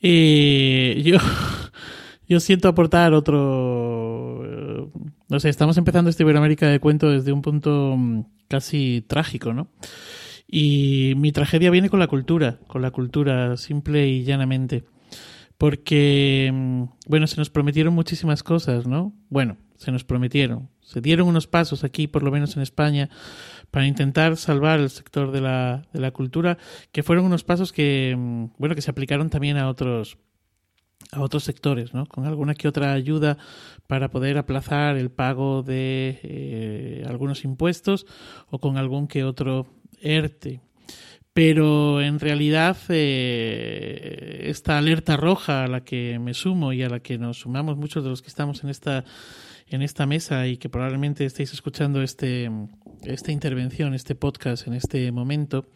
Eh, 0.00 1.02
yo, 1.04 1.18
yo 2.28 2.40
siento 2.40 2.68
aportar 2.68 3.12
otro. 3.14 4.42
Eh, 4.44 4.88
no 5.28 5.40
sé, 5.40 5.48
estamos 5.48 5.76
empezando 5.76 6.10
este 6.10 6.22
Iberoamérica 6.22 6.68
de 6.68 6.80
cuento 6.80 7.10
desde 7.10 7.32
un 7.32 7.42
punto 7.42 7.96
mm, 7.96 8.24
casi 8.48 9.04
trágico, 9.06 9.52
¿no? 9.52 9.68
Y 10.46 11.14
mi 11.16 11.32
tragedia 11.32 11.70
viene 11.70 11.90
con 11.90 12.00
la 12.00 12.06
cultura, 12.06 12.58
con 12.66 12.82
la 12.82 12.90
cultura, 12.90 13.56
simple 13.56 14.08
y 14.08 14.24
llanamente. 14.24 14.84
Porque, 15.58 16.50
mm, 16.52 16.84
bueno, 17.06 17.26
se 17.26 17.36
nos 17.36 17.50
prometieron 17.50 17.94
muchísimas 17.94 18.42
cosas, 18.42 18.86
¿no? 18.86 19.14
Bueno, 19.28 19.56
se 19.76 19.92
nos 19.92 20.04
prometieron. 20.04 20.70
Se 20.80 21.00
dieron 21.00 21.28
unos 21.28 21.46
pasos 21.46 21.84
aquí, 21.84 22.06
por 22.06 22.22
lo 22.22 22.30
menos 22.30 22.56
en 22.56 22.62
España, 22.62 23.08
para 23.70 23.86
intentar 23.86 24.36
salvar 24.36 24.80
el 24.80 24.90
sector 24.90 25.32
de 25.32 25.40
la, 25.40 25.82
de 25.92 26.00
la 26.00 26.10
cultura, 26.10 26.58
que 26.92 27.02
fueron 27.02 27.24
unos 27.24 27.44
pasos 27.44 27.72
que, 27.72 28.14
mm, 28.16 28.46
bueno, 28.58 28.74
que 28.74 28.82
se 28.82 28.90
aplicaron 28.90 29.30
también 29.30 29.56
a 29.56 29.68
otros, 29.68 30.18
a 31.12 31.20
otros 31.20 31.44
sectores, 31.44 31.94
¿no? 31.94 32.06
Con 32.06 32.26
alguna 32.26 32.54
que 32.54 32.68
otra 32.68 32.92
ayuda 32.92 33.38
para 33.86 34.10
poder 34.10 34.38
aplazar 34.38 34.96
el 34.96 35.10
pago 35.10 35.62
de 35.62 36.18
eh, 36.22 37.04
algunos 37.06 37.44
impuestos 37.44 38.06
o 38.50 38.58
con 38.58 38.76
algún 38.76 39.06
que 39.06 39.24
otro 39.24 39.66
ERTE. 40.00 40.60
Pero 41.32 42.00
en 42.00 42.20
realidad 42.20 42.76
eh, 42.88 44.44
esta 44.44 44.78
alerta 44.78 45.16
roja 45.16 45.64
a 45.64 45.68
la 45.68 45.82
que 45.82 46.18
me 46.20 46.32
sumo 46.32 46.72
y 46.72 46.82
a 46.82 46.88
la 46.88 47.00
que 47.00 47.18
nos 47.18 47.40
sumamos 47.40 47.76
muchos 47.76 48.04
de 48.04 48.10
los 48.10 48.22
que 48.22 48.28
estamos 48.28 48.62
en 48.62 48.70
esta 48.70 49.04
en 49.66 49.82
esta 49.82 50.06
mesa 50.06 50.46
y 50.46 50.56
que 50.56 50.68
probablemente 50.68 51.24
estéis 51.24 51.52
escuchando 51.52 52.02
este, 52.02 52.50
esta 53.04 53.32
intervención, 53.32 53.94
este 53.94 54.14
podcast 54.14 54.66
en 54.66 54.74
este 54.74 55.10
momento, 55.10 55.66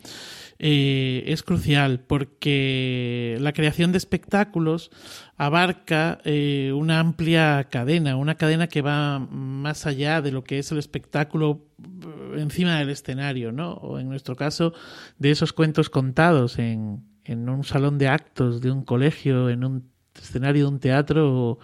eh, 0.60 1.22
es 1.26 1.44
crucial 1.44 2.00
porque 2.00 3.36
la 3.40 3.52
creación 3.52 3.92
de 3.92 3.98
espectáculos 3.98 4.90
abarca 5.36 6.18
eh, 6.24 6.72
una 6.74 6.98
amplia 6.98 7.68
cadena, 7.70 8.16
una 8.16 8.34
cadena 8.34 8.66
que 8.66 8.82
va 8.82 9.20
más 9.20 9.86
allá 9.86 10.20
de 10.20 10.32
lo 10.32 10.42
que 10.42 10.58
es 10.58 10.72
el 10.72 10.78
espectáculo 10.78 11.66
eh, 11.80 12.40
encima 12.40 12.78
del 12.78 12.90
escenario, 12.90 13.52
¿no? 13.52 13.74
O 13.74 14.00
en 14.00 14.08
nuestro 14.08 14.34
caso, 14.34 14.72
de 15.18 15.30
esos 15.30 15.52
cuentos 15.52 15.90
contados 15.90 16.58
en, 16.58 17.04
en 17.24 17.48
un 17.48 17.62
salón 17.62 17.98
de 17.98 18.08
actos 18.08 18.60
de 18.60 18.72
un 18.72 18.84
colegio, 18.84 19.50
en 19.50 19.62
un 19.62 19.90
escenario 20.20 20.64
de 20.64 20.68
un 20.72 20.80
teatro 20.80 21.60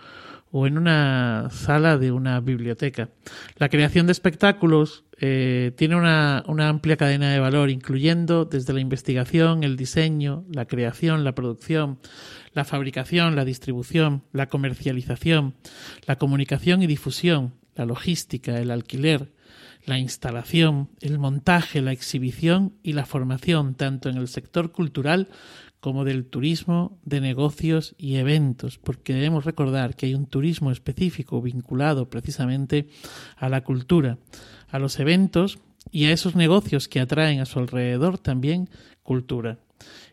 o 0.56 0.68
en 0.68 0.78
una 0.78 1.48
sala 1.50 1.98
de 1.98 2.12
una 2.12 2.38
biblioteca. 2.38 3.08
La 3.56 3.68
creación 3.68 4.06
de 4.06 4.12
espectáculos 4.12 5.02
eh, 5.18 5.72
tiene 5.76 5.96
una, 5.96 6.44
una, 6.46 6.68
amplia 6.68 6.96
cadena 6.96 7.32
de 7.32 7.40
valor, 7.40 7.70
incluyendo 7.70 8.44
desde 8.44 8.72
la 8.72 8.78
investigación, 8.78 9.64
el 9.64 9.76
diseño, 9.76 10.44
la 10.48 10.66
creación, 10.66 11.24
la 11.24 11.34
producción, 11.34 11.98
la 12.52 12.64
fabricación, 12.64 13.34
la 13.34 13.44
distribución, 13.44 14.22
la 14.30 14.48
comercialización, 14.48 15.56
la 16.06 16.18
comunicación 16.18 16.82
y 16.82 16.86
difusión, 16.86 17.54
la 17.74 17.84
logística, 17.84 18.56
el 18.56 18.70
alquiler, 18.70 19.32
la 19.86 19.98
instalación, 19.98 20.88
el 21.00 21.18
montaje, 21.18 21.82
la 21.82 21.90
exhibición 21.90 22.74
y 22.84 22.92
la 22.92 23.06
formación, 23.06 23.74
tanto 23.74 24.08
en 24.08 24.18
el 24.18 24.28
sector 24.28 24.70
cultural 24.70 25.28
como 25.84 26.06
del 26.06 26.24
turismo, 26.24 26.98
de 27.04 27.20
negocios 27.20 27.94
y 27.98 28.16
eventos, 28.16 28.78
porque 28.78 29.12
debemos 29.12 29.44
recordar 29.44 29.96
que 29.96 30.06
hay 30.06 30.14
un 30.14 30.24
turismo 30.24 30.70
específico 30.70 31.42
vinculado 31.42 32.08
precisamente 32.08 32.88
a 33.36 33.50
la 33.50 33.64
cultura, 33.64 34.16
a 34.70 34.78
los 34.78 34.98
eventos 34.98 35.58
y 35.90 36.06
a 36.06 36.12
esos 36.12 36.36
negocios 36.36 36.88
que 36.88 37.00
atraen 37.00 37.40
a 37.40 37.44
su 37.44 37.58
alrededor 37.58 38.16
también 38.16 38.70
cultura. 39.02 39.58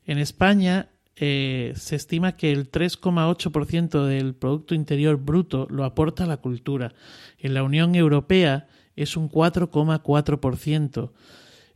En 0.04 0.18
España 0.18 0.90
eh, 1.16 1.72
se 1.78 1.96
estima 1.96 2.36
que 2.36 2.52
el 2.52 2.70
3,8% 2.70 4.04
del 4.06 4.36
Producto 4.36 4.76
Interior 4.76 5.16
Bruto 5.16 5.68
lo 5.70 5.86
aporta 5.86 6.26
la 6.26 6.36
cultura. 6.36 6.94
En 7.38 7.54
la 7.54 7.64
Unión 7.64 7.96
Europea 7.96 8.68
es 8.98 9.16
un 9.16 9.30
4,4%. 9.30 11.12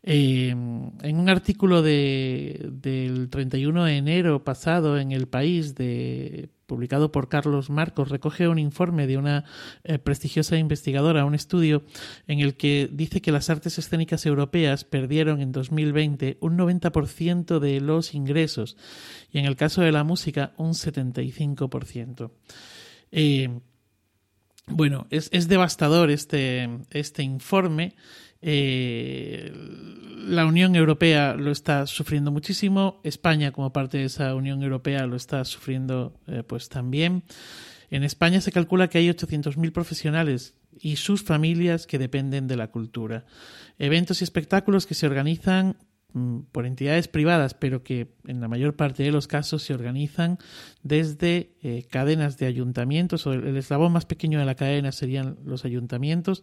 Eh, 0.08 0.50
en 0.50 1.20
un 1.20 1.30
artículo 1.30 1.82
de, 1.82 2.70
del 2.72 3.28
31 3.28 3.86
de 3.86 3.98
enero 3.98 4.44
pasado 4.44 5.00
en 5.00 5.12
El 5.12 5.28
País, 5.28 5.74
de, 5.74 6.50
publicado 6.68 7.12
por 7.12 7.28
Carlos 7.28 7.72
Marcos, 7.72 8.10
recoge 8.10 8.48
un 8.48 8.60
informe 8.60 9.08
de 9.08 9.18
una 9.18 9.46
eh, 9.84 9.98
prestigiosa 9.98 10.58
investigadora, 10.58 11.26
un 11.26 11.34
estudio 11.34 11.84
en 12.28 12.40
el 12.40 12.56
que 12.56 12.88
dice 12.92 13.20
que 13.20 13.32
las 13.32 13.50
artes 13.50 13.80
escénicas 13.80 14.28
europeas 14.28 14.84
perdieron 14.84 15.42
en 15.42 15.52
2020 15.52 16.38
un 16.40 16.56
90% 16.56 17.58
de 17.58 17.82
los 17.82 18.14
ingresos 18.14 18.78
y 19.32 19.40
en 19.40 19.46
el 19.46 19.56
caso 19.56 19.82
de 19.82 19.92
la 19.92 20.04
música 20.04 20.54
un 20.58 20.74
75%. 20.74 22.30
Eh, 23.12 23.60
bueno, 24.68 25.08
es, 25.10 25.30
es 25.32 25.48
devastador 25.48 26.12
este, 26.12 26.70
este 26.92 27.24
informe 27.24 27.96
eh, 28.48 29.52
la 30.28 30.46
Unión 30.46 30.76
Europea 30.76 31.34
lo 31.34 31.52
está 31.52 31.88
sufriendo 31.88 32.32
muchísimo, 32.32 33.02
España 33.04 33.52
como 33.52 33.74
parte 33.74 33.98
de 33.98 34.04
esa 34.06 34.36
Unión 34.36 34.62
Europea 34.62 35.08
lo 35.08 35.16
está 35.16 35.44
sufriendo 35.46 36.14
eh, 36.28 36.44
pues 36.46 36.70
también. 36.70 37.24
En 37.90 38.04
España 38.04 38.42
se 38.42 38.52
calcula 38.52 38.88
que 38.88 39.00
hay 39.00 39.10
800.000 39.10 39.72
profesionales 39.72 40.54
y 40.80 40.98
sus 40.98 41.24
familias 41.24 41.88
que 41.88 41.98
dependen 41.98 42.48
de 42.48 42.56
la 42.56 42.68
cultura. 42.68 43.26
Eventos 43.80 44.22
y 44.22 44.24
espectáculos 44.24 44.86
que 44.86 44.94
se 44.94 45.08
organizan 45.08 45.78
por 46.52 46.66
entidades 46.66 47.10
privadas, 47.10 47.54
pero 47.54 47.84
que 47.84 48.08
en 48.26 48.40
la 48.40 48.48
mayor 48.48 48.76
parte 48.76 49.04
de 49.04 49.12
los 49.12 49.28
casos 49.28 49.64
se 49.64 49.74
organizan 49.74 50.38
desde 50.82 51.52
eh, 51.62 51.86
cadenas 51.90 52.38
de 52.38 52.46
ayuntamientos, 52.46 53.28
o 53.28 53.34
el, 53.34 53.58
eslabón 53.58 53.92
más 53.92 54.06
pequeño 54.06 54.40
de 54.40 54.46
la 54.46 54.56
cadena 54.56 54.94
serían 54.94 55.38
los 55.44 55.66
ayuntamientos, 55.66 56.42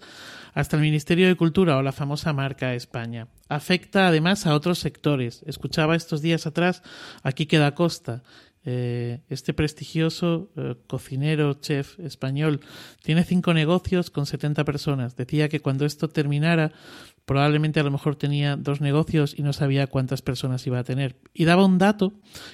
hasta 0.53 0.77
el 0.77 0.83
Ministerio 0.83 1.27
de 1.27 1.37
Cultura 1.37 1.79
o 1.79 1.83
la 1.83 1.93
famosa 1.93 2.35
marca 2.35 2.75
España. 2.75 3.29
Afecta 3.49 4.09
además 4.09 4.47
a 4.47 4.55
otros 4.55 4.79
sectores. 4.79 5.43
Escuchaba 5.47 5.97
estos 5.97 6.21
días 6.21 6.47
atrás 6.47 6.83
aquí 7.23 7.47
queda 7.47 7.75
Costa, 7.75 8.23
eh, 8.65 9.23
este 9.29 9.55
prestigioso 9.55 10.53
eh, 10.57 10.77
cocinero, 10.87 11.55
chef 11.55 11.99
español, 11.99 12.61
tiene 13.03 13.25
cinco 13.25 13.55
negocios 13.55 14.11
con 14.11 14.25
70 14.25 14.65
personas. 14.65 15.17
Decía 15.17 15.49
que 15.49 15.59
cuando 15.59 15.85
esto 15.85 16.09
terminara, 16.09 16.73
probablemente 17.25 17.81
a 17.81 17.83
lo 17.83 17.91
mejor 17.91 18.17
tenía 18.17 18.57
dos 18.57 18.81
negocios 18.81 19.35
y 19.37 19.43
no 19.43 19.53
sabía 19.53 19.87
cuántas 19.87 20.23
personas 20.23 20.67
iba 20.67 20.79
a 20.79 20.85
tener. 20.85 21.17
Y 21.35 21.45
daba 21.45 21.65
un 21.65 21.79
dato 21.79 22.13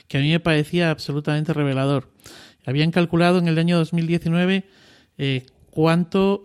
que 0.09 0.19
a 0.19 0.21
mí 0.21 0.31
me 0.31 0.41
parecía 0.41 0.91
absolutamente 0.91 1.53
revelador. 1.53 2.13
Habían 2.67 2.91
calculado 2.91 3.39
en 3.39 3.49
el 3.49 3.59
año 3.59 3.79
2019 3.79 4.65
eh, 5.17 5.47
cuánto 5.71 6.45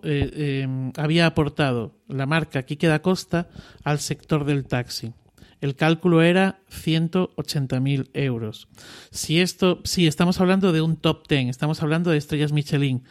había 0.98 1.25
aportado 1.25 1.98
la 2.08 2.25
marca 2.25 2.63
Quique 2.63 2.88
da 2.88 3.01
Costa 3.01 3.50
al 3.84 4.00
sector 4.00 4.46
del 4.46 4.65
taxi. 4.65 5.13
El 5.60 5.75
cálculo 5.75 6.22
era 6.22 6.60
180.000 6.70 8.10
euros. 8.13 8.68
Si 9.12 9.39
esto, 9.39 9.80
sí, 9.86 10.08
estamos 10.08 10.42
hablando 10.42 10.74
de 10.74 10.82
un 10.82 10.98
top 10.98 11.25
10, 11.30 11.48
estamos 11.48 11.82
hablando 11.82 12.12
de 12.12 12.18
estrellas 12.18 12.51
Michelin, 12.51 13.06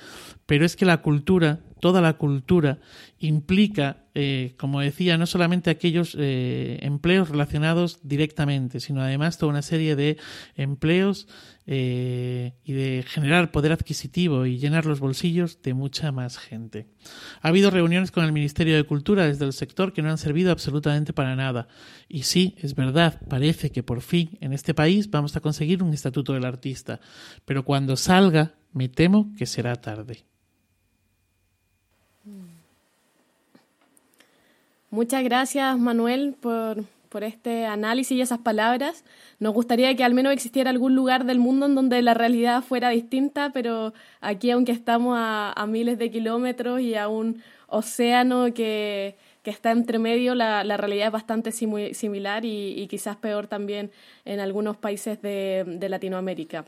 pero 0.52 0.66
es 0.66 0.76
que 0.76 0.84
la 0.84 1.00
cultura, 1.00 1.60
toda 1.80 2.02
la 2.02 2.18
cultura, 2.18 2.78
implica, 3.18 4.04
eh, 4.14 4.52
como 4.58 4.80
decía, 4.80 5.16
no 5.16 5.24
solamente 5.24 5.70
aquellos 5.70 6.14
eh, 6.20 6.78
empleos 6.82 7.30
relacionados 7.30 8.00
directamente, 8.02 8.78
sino 8.78 9.00
además 9.00 9.38
toda 9.38 9.48
una 9.48 9.62
serie 9.62 9.96
de 9.96 10.18
empleos 10.54 11.26
eh, 11.66 12.52
y 12.64 12.74
de 12.74 13.02
generar 13.08 13.50
poder 13.50 13.72
adquisitivo 13.72 14.44
y 14.44 14.58
llenar 14.58 14.84
los 14.84 15.00
bolsillos 15.00 15.62
de 15.62 15.72
mucha 15.72 16.12
más 16.12 16.36
gente. 16.36 16.86
Ha 17.40 17.48
habido 17.48 17.70
reuniones 17.70 18.10
con 18.10 18.24
el 18.26 18.32
Ministerio 18.32 18.76
de 18.76 18.84
Cultura 18.84 19.26
desde 19.26 19.46
el 19.46 19.54
sector 19.54 19.94
que 19.94 20.02
no 20.02 20.10
han 20.10 20.18
servido 20.18 20.52
absolutamente 20.52 21.14
para 21.14 21.34
nada. 21.34 21.66
Y 22.10 22.24
sí, 22.24 22.56
es 22.58 22.74
verdad, 22.74 23.22
parece 23.26 23.72
que 23.72 23.82
por 23.82 24.02
fin 24.02 24.36
en 24.42 24.52
este 24.52 24.74
país 24.74 25.08
vamos 25.08 25.34
a 25.34 25.40
conseguir 25.40 25.82
un 25.82 25.94
estatuto 25.94 26.34
del 26.34 26.44
artista, 26.44 27.00
pero 27.46 27.64
cuando 27.64 27.96
salga 27.96 28.52
me 28.74 28.90
temo 28.90 29.32
que 29.38 29.46
será 29.46 29.76
tarde. 29.76 30.26
Muchas 34.92 35.24
gracias, 35.24 35.78
Manuel, 35.78 36.36
por, 36.38 36.84
por 37.08 37.24
este 37.24 37.64
análisis 37.64 38.14
y 38.14 38.20
esas 38.20 38.40
palabras. 38.40 39.04
Nos 39.38 39.54
gustaría 39.54 39.96
que 39.96 40.04
al 40.04 40.12
menos 40.12 40.34
existiera 40.34 40.68
algún 40.68 40.94
lugar 40.94 41.24
del 41.24 41.38
mundo 41.38 41.64
en 41.64 41.74
donde 41.74 42.02
la 42.02 42.12
realidad 42.12 42.62
fuera 42.62 42.90
distinta, 42.90 43.52
pero 43.54 43.94
aquí, 44.20 44.50
aunque 44.50 44.72
estamos 44.72 45.16
a, 45.18 45.64
miles 45.66 45.96
de 45.96 46.10
kilómetros 46.10 46.82
y 46.82 46.94
a 46.94 47.08
un 47.08 47.42
océano 47.68 48.52
que, 48.52 49.16
está 49.44 49.70
entre 49.70 49.98
medio, 49.98 50.34
la, 50.34 50.62
realidad 50.76 51.06
es 51.06 51.12
bastante 51.12 51.52
similar 51.52 52.44
y, 52.44 52.86
quizás 52.88 53.16
peor 53.16 53.46
también 53.46 53.90
en 54.26 54.40
algunos 54.40 54.76
países 54.76 55.22
de 55.22 55.86
Latinoamérica. 55.88 56.66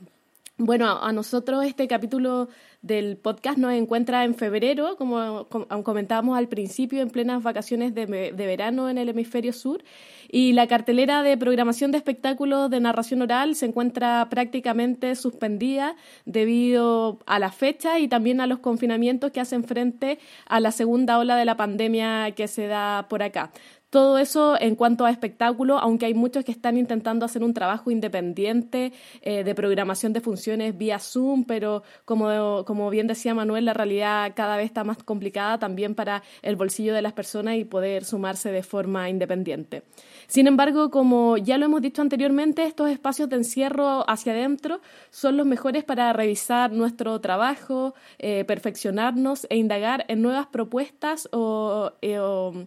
Bueno, 0.56 1.02
a 1.02 1.12
nosotros 1.12 1.64
este 1.64 1.88
capítulo 1.88 2.48
del 2.80 3.16
podcast 3.16 3.58
nos 3.58 3.72
encuentra 3.72 4.24
en 4.24 4.36
febrero, 4.36 4.96
como, 4.96 5.48
comentábamos 5.48 6.38
al 6.38 6.46
principio, 6.46 7.02
en 7.02 7.10
plenas 7.10 7.42
vacaciones 7.42 7.92
de, 7.92 8.06
verano 8.06 8.88
en 8.88 8.96
el 8.96 9.08
hemisferio 9.08 9.52
sur, 9.52 9.82
y 10.30 10.52
la 10.52 10.68
cartelera 10.68 11.24
de 11.24 11.36
programación 11.36 11.90
de 11.90 11.98
espectáculos 11.98 12.70
de 12.70 12.78
narración 12.78 13.22
oral 13.22 13.56
se 13.56 13.66
encuentra 13.66 14.28
prácticamente 14.30 15.16
suspendida 15.16 15.96
debido 16.24 17.18
a 17.26 17.40
la 17.40 17.50
fecha 17.50 17.98
y 17.98 18.06
también 18.06 18.40
a 18.40 18.46
los 18.46 18.60
confinamientos 18.60 19.32
que 19.32 19.40
hacen 19.40 19.64
frente 19.64 20.20
a 20.46 20.60
la 20.60 20.70
segunda 20.70 21.18
ola 21.18 21.34
de 21.34 21.46
la 21.46 21.56
pandemia 21.56 22.30
que 22.30 22.46
se 22.46 22.68
da 22.68 23.06
por 23.08 23.24
acá. 23.24 23.50
Todo 23.94 24.18
eso 24.18 24.60
en 24.60 24.74
cuanto 24.74 25.06
a 25.06 25.10
espectáculo, 25.10 25.78
aunque 25.78 26.06
hay 26.06 26.14
muchos 26.14 26.44
que 26.44 26.50
están 26.50 26.76
intentando 26.76 27.24
hacer 27.24 27.44
un 27.44 27.54
trabajo 27.54 27.92
independiente 27.92 28.92
eh, 29.22 29.44
de 29.44 29.54
programación 29.54 30.12
de 30.12 30.20
funciones 30.20 30.76
vía 30.76 30.98
Zoom, 30.98 31.44
pero 31.44 31.84
como, 32.04 32.64
como 32.64 32.90
bien 32.90 33.06
decía 33.06 33.34
Manuel, 33.34 33.66
la 33.66 33.72
realidad 33.72 34.32
cada 34.34 34.56
vez 34.56 34.66
está 34.66 34.82
más 34.82 35.00
complicada 35.04 35.60
también 35.60 35.94
para 35.94 36.24
el 36.42 36.56
bolsillo 36.56 36.92
de 36.92 37.02
las 37.02 37.12
personas 37.12 37.54
y 37.54 37.64
poder 37.64 38.04
sumarse 38.04 38.50
de 38.50 38.64
forma 38.64 39.08
independiente. 39.08 39.84
Sin 40.26 40.48
embargo, 40.48 40.90
como 40.90 41.36
ya 41.36 41.56
lo 41.56 41.66
hemos 41.66 41.80
dicho 41.80 42.02
anteriormente, 42.02 42.64
estos 42.64 42.90
espacios 42.90 43.28
de 43.28 43.36
encierro 43.36 44.10
hacia 44.10 44.32
adentro 44.32 44.80
son 45.10 45.36
los 45.36 45.46
mejores 45.46 45.84
para 45.84 46.12
revisar 46.12 46.72
nuestro 46.72 47.20
trabajo, 47.20 47.94
eh, 48.18 48.44
perfeccionarnos 48.44 49.46
e 49.50 49.56
indagar 49.56 50.04
en 50.08 50.20
nuevas 50.20 50.48
propuestas 50.48 51.28
o, 51.30 51.92
eh, 52.02 52.18
o 52.18 52.66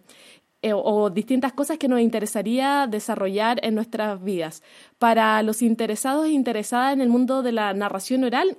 eh, 0.60 0.72
o 0.74 1.10
distintas 1.10 1.52
cosas 1.52 1.78
que 1.78 1.86
nos 1.88 2.00
interesaría 2.00 2.86
desarrollar 2.88 3.60
en 3.62 3.74
nuestras 3.74 4.22
vidas. 4.22 4.62
Para 4.98 5.42
los 5.42 5.62
interesados 5.62 6.26
e 6.26 6.30
interesadas 6.30 6.92
en 6.92 7.00
el 7.00 7.08
mundo 7.08 7.42
de 7.42 7.52
la 7.52 7.72
narración 7.74 8.24
oral, 8.24 8.56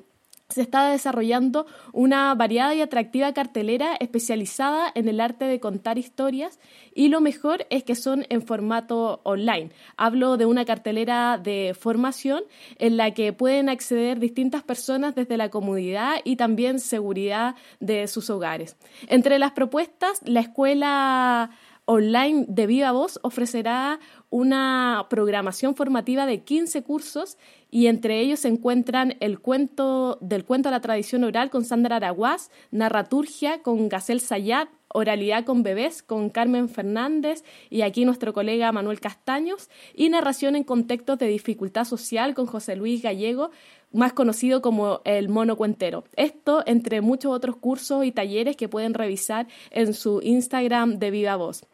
se 0.50 0.62
está 0.62 0.89
desarrollando 0.89 1.68
una 1.94 2.34
variada 2.34 2.74
y 2.74 2.82
atractiva 2.82 3.34
cartelera 3.34 3.96
especializada 4.00 4.91
en 4.96 5.08
el 5.08 5.20
arte 5.20 5.46
de 5.46 5.60
contar 5.60 6.00
historias 6.00 6.60
y 6.96 7.10
lo 7.10 7.22
mejor 7.22 7.68
es 7.70 7.84
que 7.84 7.94
son 7.94 8.25
en 8.29 8.41
formato 8.41 9.22
online. 9.24 9.70
Hablo 9.96 10.38
de 10.38 10.48
una 10.48 10.65
cartelera 10.65 11.38
de 11.38 11.75
formación 11.79 12.44
en 12.79 12.98
la 12.98 13.12
que 13.12 13.32
pueden 13.32 13.70
acceder 13.70 14.20
distintas 14.20 14.63
personas 14.63 15.13
desde 15.13 15.38
la 15.38 15.50
comodidad 15.50 16.15
y 16.24 16.36
también 16.36 16.79
seguridad 16.79 17.56
de 17.79 18.08
sus 18.08 18.32
hogares. 18.32 18.75
Entre 19.08 19.38
las 19.38 19.51
propuestas, 19.51 20.20
la 20.25 20.39
escuela 20.39 21.51
online 21.91 22.46
de 22.48 22.67
Viva 22.67 22.91
Voz 22.91 23.19
ofrecerá 23.24 24.00
una 24.29 25.08
programación 25.10 25.74
formativa 25.74 26.27
de 26.27 26.43
15 26.43 26.84
cursos 26.84 27.39
y 27.72 27.88
entre 27.88 28.19
ellos 28.19 28.41
se 28.41 28.48
encuentran 28.48 29.15
el 29.22 29.39
cuento 29.39 30.19
del 30.22 30.46
cuento 30.46 30.69
a 30.69 30.72
la 30.72 30.81
tradición 30.81 31.24
oral 31.24 31.50
con 31.50 31.65
Sandra 31.65 31.96
Araguaz, 31.96 32.51
narraturgia 32.69 33.63
con 33.63 33.89
Gacel 33.89 34.22
Sayat, 34.22 34.69
oralidad 34.93 35.46
con 35.46 35.63
bebés 35.63 36.03
con 36.03 36.29
Carmen 36.29 36.69
Fernández 36.69 37.43
y 37.72 37.81
aquí 37.81 38.05
nuestro 38.05 38.34
colega 38.34 38.72
Manuel 38.72 39.00
Castaños 39.00 39.67
y 39.96 40.10
narración 40.10 40.55
en 40.55 40.65
contextos 40.65 41.17
de 41.17 41.25
dificultad 41.25 41.86
social 41.86 42.36
con 42.36 42.46
José 42.46 42.75
Luis 42.75 43.01
Gallego, 43.01 43.50
más 43.91 44.13
conocido 44.13 44.62
como 44.62 45.01
el 45.05 45.27
mono 45.27 45.55
cuentero. 45.55 46.03
Esto 46.15 46.62
entre 46.67 47.01
muchos 47.01 47.31
otros 47.31 47.55
cursos 47.55 48.05
y 48.05 48.12
talleres 48.12 48.55
que 48.58 48.69
pueden 48.69 48.93
revisar 48.93 49.48
en 49.72 49.96
su 49.96 50.22
Instagram 50.22 51.00
de 51.00 51.10
Viva 51.10 51.36
Voz. 51.36 51.65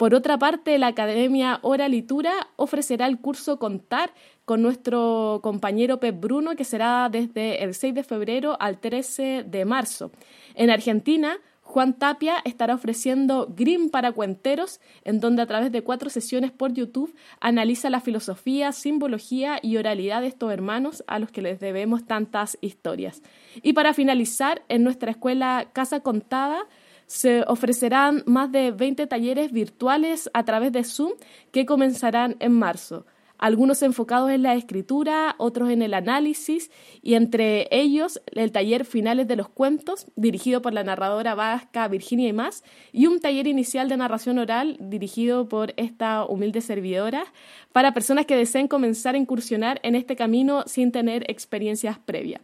Por 0.00 0.14
otra 0.14 0.38
parte, 0.38 0.78
la 0.78 0.86
Academia 0.86 1.58
Oralitura 1.60 2.32
ofrecerá 2.56 3.04
el 3.04 3.18
curso 3.18 3.58
Contar 3.58 4.14
con 4.46 4.62
nuestro 4.62 5.40
compañero 5.42 6.00
Pep 6.00 6.18
Bruno, 6.18 6.56
que 6.56 6.64
será 6.64 7.10
desde 7.10 7.62
el 7.62 7.74
6 7.74 7.96
de 7.96 8.02
febrero 8.02 8.56
al 8.60 8.78
13 8.80 9.44
de 9.46 9.64
marzo. 9.66 10.10
En 10.54 10.70
Argentina, 10.70 11.36
Juan 11.60 11.98
Tapia 11.98 12.36
estará 12.46 12.74
ofreciendo 12.74 13.52
Green 13.54 13.90
para 13.90 14.12
cuenteros, 14.12 14.80
en 15.04 15.20
donde 15.20 15.42
a 15.42 15.46
través 15.46 15.70
de 15.70 15.82
cuatro 15.82 16.08
sesiones 16.08 16.50
por 16.50 16.72
YouTube 16.72 17.14
analiza 17.38 17.90
la 17.90 18.00
filosofía, 18.00 18.72
simbología 18.72 19.58
y 19.60 19.76
oralidad 19.76 20.22
de 20.22 20.28
estos 20.28 20.50
hermanos 20.50 21.04
a 21.08 21.18
los 21.18 21.30
que 21.30 21.42
les 21.42 21.60
debemos 21.60 22.06
tantas 22.06 22.56
historias. 22.62 23.22
Y 23.62 23.74
para 23.74 23.92
finalizar, 23.92 24.62
en 24.70 24.82
nuestra 24.82 25.10
escuela 25.10 25.68
Casa 25.74 26.00
Contada, 26.00 26.62
se 27.10 27.42
ofrecerán 27.48 28.22
más 28.26 28.52
de 28.52 28.70
20 28.70 29.08
talleres 29.08 29.50
virtuales 29.50 30.30
a 30.32 30.44
través 30.44 30.70
de 30.70 30.84
Zoom 30.84 31.14
que 31.50 31.66
comenzarán 31.66 32.36
en 32.38 32.52
marzo. 32.52 33.04
Algunos 33.36 33.82
enfocados 33.82 34.30
en 34.30 34.44
la 34.44 34.54
escritura, 34.54 35.34
otros 35.38 35.70
en 35.70 35.82
el 35.82 35.94
análisis 35.94 36.70
y 37.02 37.14
entre 37.14 37.66
ellos 37.72 38.22
el 38.30 38.52
taller 38.52 38.84
Finales 38.84 39.26
de 39.26 39.34
los 39.34 39.48
Cuentos, 39.48 40.06
dirigido 40.14 40.62
por 40.62 40.72
la 40.72 40.84
narradora 40.84 41.34
vasca 41.34 41.88
Virginia 41.88 42.28
y 42.28 42.32
más, 42.32 42.62
y 42.92 43.08
un 43.08 43.18
taller 43.18 43.48
inicial 43.48 43.88
de 43.88 43.96
narración 43.96 44.38
oral 44.38 44.76
dirigido 44.78 45.48
por 45.48 45.74
esta 45.76 46.24
humilde 46.24 46.60
servidora 46.60 47.24
para 47.72 47.92
personas 47.92 48.26
que 48.26 48.36
deseen 48.36 48.68
comenzar 48.68 49.16
a 49.16 49.18
incursionar 49.18 49.80
en 49.82 49.96
este 49.96 50.14
camino 50.14 50.62
sin 50.66 50.92
tener 50.92 51.28
experiencias 51.28 51.98
previas. 51.98 52.42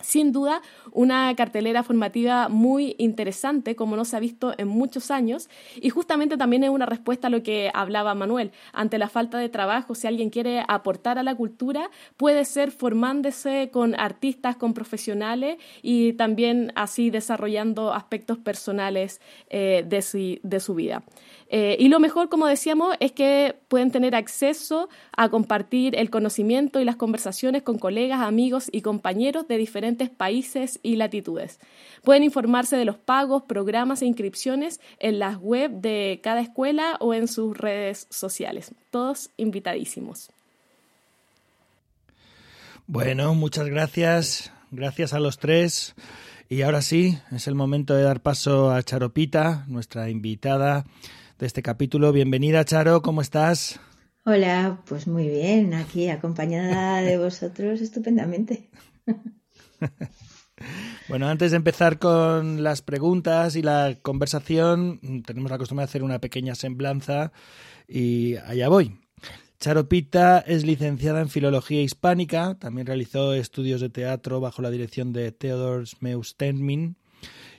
Sin 0.00 0.32
duda, 0.32 0.62
una 0.92 1.34
cartelera 1.36 1.82
formativa 1.82 2.48
muy 2.48 2.94
interesante, 2.98 3.76
como 3.76 3.96
no 3.96 4.04
se 4.04 4.16
ha 4.16 4.20
visto 4.20 4.54
en 4.56 4.68
muchos 4.68 5.10
años, 5.10 5.48
y 5.80 5.90
justamente 5.90 6.36
también 6.36 6.64
es 6.64 6.70
una 6.70 6.86
respuesta 6.86 7.26
a 7.26 7.30
lo 7.30 7.42
que 7.42 7.70
hablaba 7.74 8.14
Manuel. 8.14 8.52
Ante 8.72 8.98
la 8.98 9.08
falta 9.08 9.38
de 9.38 9.48
trabajo, 9.48 9.94
si 9.94 10.06
alguien 10.06 10.30
quiere 10.30 10.64
aportar 10.68 11.18
a 11.18 11.22
la 11.22 11.34
cultura, 11.34 11.90
puede 12.16 12.44
ser 12.44 12.70
formándose 12.70 13.70
con 13.70 13.94
artistas, 13.98 14.56
con 14.56 14.74
profesionales 14.74 15.58
y 15.82 16.14
también 16.14 16.72
así 16.74 17.10
desarrollando 17.10 17.92
aspectos 17.92 18.38
personales 18.38 19.20
eh, 19.48 19.84
de 19.86 20.60
su 20.60 20.74
vida. 20.74 21.02
Eh, 21.52 21.76
y 21.80 21.88
lo 21.88 21.98
mejor, 21.98 22.28
como 22.28 22.46
decíamos, 22.46 22.94
es 23.00 23.10
que 23.10 23.56
pueden 23.66 23.90
tener 23.90 24.14
acceso 24.14 24.88
a 25.16 25.28
compartir 25.30 25.96
el 25.96 26.08
conocimiento 26.08 26.80
y 26.80 26.84
las 26.84 26.94
conversaciones 26.94 27.62
con 27.62 27.76
colegas, 27.76 28.20
amigos 28.20 28.68
y 28.70 28.82
compañeros 28.82 29.48
de 29.48 29.58
diferentes 29.58 29.89
países 29.96 30.78
y 30.82 30.96
latitudes. 30.96 31.58
Pueden 32.04 32.22
informarse 32.22 32.76
de 32.76 32.84
los 32.84 32.96
pagos, 32.96 33.42
programas 33.42 34.02
e 34.02 34.06
inscripciones 34.06 34.80
en 34.98 35.18
las 35.18 35.38
web 35.38 35.70
de 35.70 36.20
cada 36.22 36.40
escuela 36.40 36.96
o 37.00 37.12
en 37.14 37.28
sus 37.28 37.56
redes 37.56 38.06
sociales. 38.10 38.72
Todos 38.90 39.30
invitadísimos. 39.36 40.30
Bueno, 42.86 43.34
muchas 43.34 43.66
gracias. 43.66 44.52
Gracias 44.70 45.12
a 45.12 45.20
los 45.20 45.38
tres. 45.38 45.94
Y 46.48 46.62
ahora 46.62 46.82
sí, 46.82 47.18
es 47.30 47.46
el 47.46 47.54
momento 47.54 47.94
de 47.94 48.02
dar 48.02 48.22
paso 48.22 48.72
a 48.72 48.82
Charopita, 48.82 49.64
nuestra 49.68 50.10
invitada 50.10 50.84
de 51.38 51.46
este 51.46 51.62
capítulo. 51.62 52.12
Bienvenida, 52.12 52.64
Charo, 52.64 53.02
¿cómo 53.02 53.20
estás? 53.20 53.78
Hola, 54.24 54.82
pues 54.86 55.06
muy 55.06 55.28
bien, 55.28 55.74
aquí 55.74 56.08
acompañada 56.08 57.00
de 57.02 57.16
vosotros 57.18 57.80
estupendamente. 57.80 58.68
Bueno, 61.08 61.26
antes 61.26 61.50
de 61.52 61.56
empezar 61.56 61.98
con 61.98 62.62
las 62.62 62.82
preguntas 62.82 63.56
y 63.56 63.62
la 63.62 63.96
conversación, 64.02 65.22
tenemos 65.26 65.50
la 65.50 65.56
costumbre 65.56 65.84
de 65.84 65.88
hacer 65.88 66.02
una 66.02 66.18
pequeña 66.18 66.54
semblanza 66.54 67.32
y 67.88 68.36
allá 68.36 68.68
voy. 68.68 68.98
Charo 69.58 69.88
Pita 69.88 70.38
es 70.38 70.64
licenciada 70.64 71.20
en 71.20 71.28
Filología 71.28 71.82
Hispánica, 71.82 72.56
también 72.58 72.86
realizó 72.86 73.34
estudios 73.34 73.80
de 73.80 73.90
teatro 73.90 74.40
bajo 74.40 74.62
la 74.62 74.70
dirección 74.70 75.12
de 75.12 75.32
Theodor 75.32 75.84
Meustenmin 76.00 76.96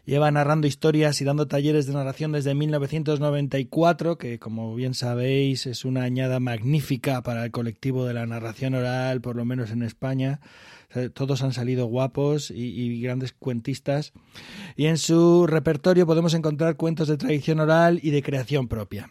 Lleva 0.04 0.32
narrando 0.32 0.66
historias 0.66 1.22
y 1.22 1.26
dando 1.26 1.48
talleres 1.48 1.86
de 1.86 1.94
narración 1.94 2.32
desde 2.32 2.56
1994, 2.56 4.18
que 4.18 4.40
como 4.40 4.74
bien 4.74 4.96
sabéis 4.96 5.68
es 5.68 5.86
una 5.86 6.02
añada 6.04 6.40
magnífica 6.40 7.22
para 7.22 7.46
el 7.46 7.52
colectivo 7.52 8.06
de 8.06 8.16
la 8.16 8.26
narración 8.26 8.74
oral, 8.74 9.22
por 9.22 9.36
lo 9.36 9.46
menos 9.46 9.70
en 9.70 9.84
España. 9.84 10.40
Todos 11.14 11.44
han 11.44 11.54
salido 11.54 11.86
guapos 11.86 12.50
y, 12.50 12.64
y 12.64 13.02
grandes 13.02 13.32
cuentistas. 13.32 14.12
Y 14.76 14.88
en 14.88 14.98
su 14.98 15.46
repertorio 15.46 16.08
podemos 16.08 16.34
encontrar 16.34 16.78
cuentos 16.78 17.08
de 17.08 17.18
tradición 17.18 17.60
oral 17.60 18.00
y 18.02 18.10
de 18.10 18.24
creación 18.24 18.68
propia. 18.68 19.10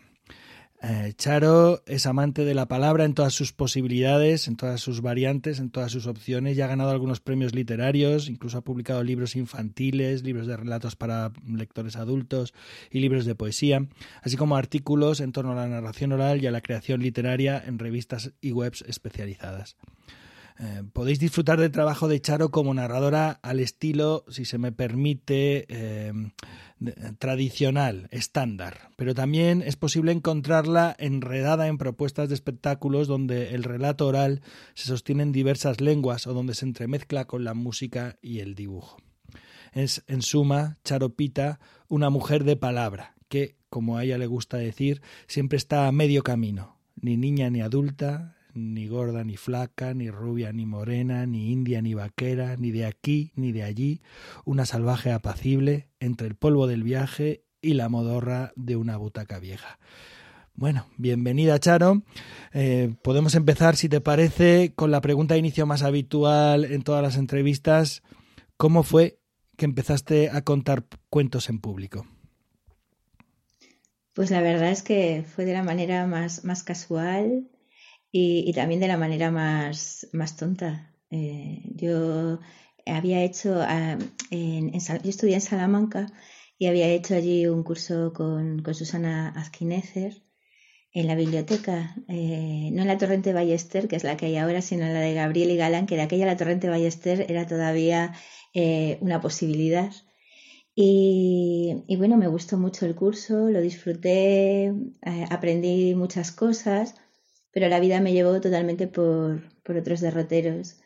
Eh, 0.83 1.13
Charo 1.15 1.83
es 1.85 2.07
amante 2.07 2.47
de 2.47 2.55
la 2.55 2.67
palabra 2.67 3.05
en 3.05 3.13
todas 3.13 3.35
sus 3.35 3.53
posibilidades, 3.53 4.49
en 4.49 4.57
todas 4.57 4.81
sus 4.81 5.03
variantes, 5.03 5.59
en 5.59 5.69
todas 5.69 5.93
sus 5.93 6.07
opciones 6.07 6.57
y 6.57 6.63
ha 6.63 6.69
ganado 6.69 6.91
algunos 6.91 7.21
premios 7.21 7.55
literarios, 7.55 8.31
incluso 8.31 8.57
ha 8.57 8.65
publicado 8.65 9.03
libros 9.03 9.37
infantiles, 9.37 10.23
libros 10.23 10.47
de 10.47 10.57
relatos 10.57 10.97
para 10.97 11.33
lectores 11.47 11.97
adultos 11.97 12.55
y 12.91 13.01
libros 13.01 13.27
de 13.27 13.35
poesía, 13.35 13.87
así 14.23 14.39
como 14.39 14.57
artículos 14.57 15.21
en 15.21 15.33
torno 15.33 15.53
a 15.53 15.57
la 15.57 15.69
narración 15.69 16.13
oral 16.13 16.43
y 16.43 16.47
a 16.47 16.51
la 16.51 16.63
creación 16.63 17.03
literaria 17.03 17.63
en 17.67 17.79
revistas 17.79 18.33
y 18.41 18.53
webs 18.53 18.83
especializadas. 18.89 19.77
Eh, 20.63 20.83
podéis 20.93 21.19
disfrutar 21.19 21.59
del 21.59 21.71
trabajo 21.71 22.07
de 22.07 22.21
Charo 22.21 22.51
como 22.51 22.75
narradora 22.75 23.41
al 23.43 23.61
estilo, 23.61 24.27
si 24.29 24.45
se 24.45 24.59
me 24.59 24.73
permite, 24.73 25.65
eh, 25.71 26.13
tradicional, 27.19 28.09
estándar, 28.11 28.91
pero 28.97 29.15
también 29.15 29.63
es 29.63 29.77
posible 29.77 30.13
encontrarla 30.13 30.95
enredada 30.99 31.67
en 31.67 31.79
propuestas 31.79 32.29
de 32.29 32.35
espectáculos 32.35 33.09
donde 33.09 33.55
el 33.55 33.65
relato 33.65 34.07
oral 34.07 34.43
se 34.75 34.89
sostiene 34.89 35.23
en 35.23 35.33
diversas 35.33 35.81
lenguas 35.81 36.27
o 36.27 36.35
donde 36.35 36.55
se 36.55 36.67
entremezcla 36.67 37.27
con 37.27 37.43
la 37.43 37.55
música 37.55 38.19
y 38.21 38.41
el 38.41 38.55
dibujo. 38.55 38.99
Es, 39.73 40.05
en 40.09 40.21
suma, 40.21 40.77
Charo 40.85 41.15
Pita, 41.15 41.59
una 41.89 42.11
mujer 42.11 42.45
de 42.45 42.57
palabra, 42.57 43.15
que, 43.29 43.57
como 43.71 43.97
a 43.97 44.05
ella 44.05 44.19
le 44.19 44.27
gusta 44.27 44.59
decir, 44.59 45.01
siempre 45.27 45.57
está 45.57 45.87
a 45.87 45.93
medio 45.93 46.23
camino, 46.23 46.77
ni 47.01 47.17
niña 47.17 47.49
ni 47.49 47.63
adulta, 47.63 48.37
ni 48.55 48.87
gorda 48.89 49.25
ni 49.25 49.37
flaca, 49.37 49.95
ni 49.95 50.11
rubia 50.11 50.53
ni 50.53 50.67
morena, 50.67 51.27
ni 51.27 51.53
india 51.53 51.83
ni 51.83 51.95
vaquera, 51.95 52.57
ni 52.57 52.71
de 52.71 52.87
aquí 52.87 53.33
ni 53.35 53.53
de 53.53 53.63
allí, 53.63 54.01
una 54.45 54.67
salvaje 54.67 55.13
apacible 55.13 55.89
entre 56.01 56.27
el 56.27 56.35
polvo 56.35 56.67
del 56.67 56.83
viaje 56.83 57.45
y 57.63 57.75
la 57.75 57.89
modorra 57.89 58.53
de 58.57 58.77
una 58.77 58.97
butaca 58.97 59.39
vieja. 59.39 59.79
Bueno, 60.55 60.87
bienvenida 60.99 61.59
Charo. 61.59 62.03
Eh, 62.53 62.95
podemos 63.03 63.35
empezar, 63.35 63.77
si 63.77 63.89
te 63.89 64.01
parece, 64.01 64.73
con 64.75 64.91
la 64.91 65.01
pregunta 65.01 65.35
de 65.35 65.41
inicio 65.41 65.65
más 65.67 65.83
habitual 65.83 66.65
en 66.65 66.83
todas 66.83 67.03
las 67.03 67.17
entrevistas. 67.17 68.03
¿Cómo 68.57 68.83
fue 68.83 69.19
que 69.57 69.65
empezaste 69.65 70.31
a 70.31 70.43
contar 70.43 70.85
cuentos 71.09 71.49
en 71.49 71.61
público? 71.61 72.07
Pues 74.13 74.31
la 74.31 74.43
verdad 74.43 74.71
es 74.71 74.83
que 74.83 75.25
fue 75.27 75.45
de 75.45 75.55
la 75.55 75.63
manera 75.63 76.07
más, 76.07 76.45
más 76.45 76.63
casual 76.63 77.49
y, 78.13 78.53
también 78.53 78.81
de 78.81 78.89
la 78.89 78.97
manera 78.97 79.31
más, 79.31 80.09
más 80.13 80.37
tonta. 80.37 80.95
Eh, 81.11 81.63
yo 81.75 82.41
había 82.87 83.23
hecho, 83.23 83.61
ah, 83.61 83.99
en, 84.31 84.73
yo 84.73 85.11
estudié 85.11 85.35
en 85.35 85.41
Salamanca 85.41 86.07
y 86.59 86.67
había 86.67 86.89
hecho 86.89 87.15
allí 87.15 87.47
un 87.47 87.63
curso 87.65 88.13
con, 88.13 88.63
con 88.63 88.75
Susana 88.75 89.29
Azquinecer 89.31 90.23
en 90.93 91.07
la 91.07 91.15
biblioteca, 91.15 91.95
eh, 92.09 92.71
no 92.73 92.83
en 92.83 92.89
la 92.89 92.99
Torrente 92.99 93.33
Ballester, 93.33 93.87
que 93.89 93.97
es 93.97 94.05
la 94.05 94.17
que 94.17 94.27
hay 94.27 94.37
ahora, 94.37 94.61
sino 94.61 94.85
en 94.85 94.95
la 94.95 95.01
de 95.01 95.15
Gabriel 95.15 95.51
y 95.51 95.57
Galán, 95.57 95.87
que 95.87 95.97
de 95.97 96.03
aquella 96.03 96.27
la 96.27 96.37
Torrente 96.37 96.69
Ballester 96.69 97.27
era 97.29 97.47
todavía 97.47 98.13
eh, 98.55 98.99
una 99.01 99.21
posibilidad. 99.21 99.93
Y, 100.75 101.85
bueno, 101.99 102.17
me 102.17 102.29
gustó 102.29 102.57
mucho 102.57 102.87
el 102.87 102.95
curso, 102.95 103.51
lo 103.51 103.61
disfruté, 103.61 104.67
eh, 104.67 105.25
aprendí 105.31 105.95
muchas 105.95 106.33
cosas, 106.33 106.95
pero 107.53 107.69
la 107.69 107.81
vida 107.81 108.01
me 108.01 108.13
llevó 108.13 108.41
totalmente 108.41 108.87
por, 108.87 109.43
otros 109.69 110.01
derroteros. 110.01 110.81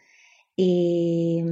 Y, 0.57 1.42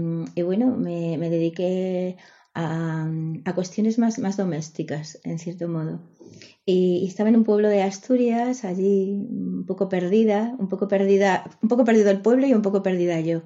bueno, 0.43 0.77
me, 0.77 1.19
dediqué 1.31 2.17
a, 2.55 3.09
cuestiones 3.55 3.99
más, 3.99 4.19
más 4.19 4.37
domésticas, 4.37 5.19
en 5.25 5.39
cierto 5.39 5.69
modo. 5.69 6.01
Y, 6.65 7.07
estaba 7.07 7.29
en 7.29 7.37
un 7.37 7.45
pueblo 7.45 7.69
de 7.69 7.83
Asturias, 7.83 8.65
allí 8.65 9.13
un 9.13 9.65
poco 9.67 9.89
perdida, 9.89 10.55
un 10.59 10.69
poco 10.69 10.89
perdida, 10.89 11.45
un 11.63 11.69
poco 11.69 11.85
perdido 11.85 12.11
el 12.11 12.23
pueblo 12.23 12.47
y 12.47 12.55
un 12.55 12.63
poco 12.63 12.83
perdida 12.83 13.21
yo. 13.21 13.43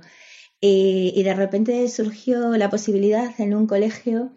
Y, 0.60 1.22
de 1.22 1.34
repente 1.34 1.88
surgió 1.88 2.56
la 2.56 2.70
posibilidad 2.70 3.38
en 3.40 3.54
un 3.54 3.66
colegio, 3.66 4.35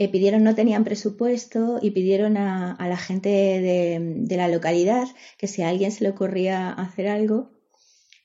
eh, 0.00 0.08
pidieron, 0.08 0.44
no 0.44 0.54
tenían 0.54 0.82
presupuesto 0.82 1.78
y 1.82 1.90
pidieron 1.90 2.38
a, 2.38 2.74
la 2.88 2.96
gente 2.96 3.28
de, 3.28 4.34
la 4.34 4.48
localidad 4.48 5.06
que 5.36 5.46
si 5.46 5.60
a 5.60 5.68
alguien 5.68 5.92
se 5.92 6.04
le 6.04 6.08
ocurría 6.08 6.70
hacer 6.70 7.06
algo. 7.06 7.50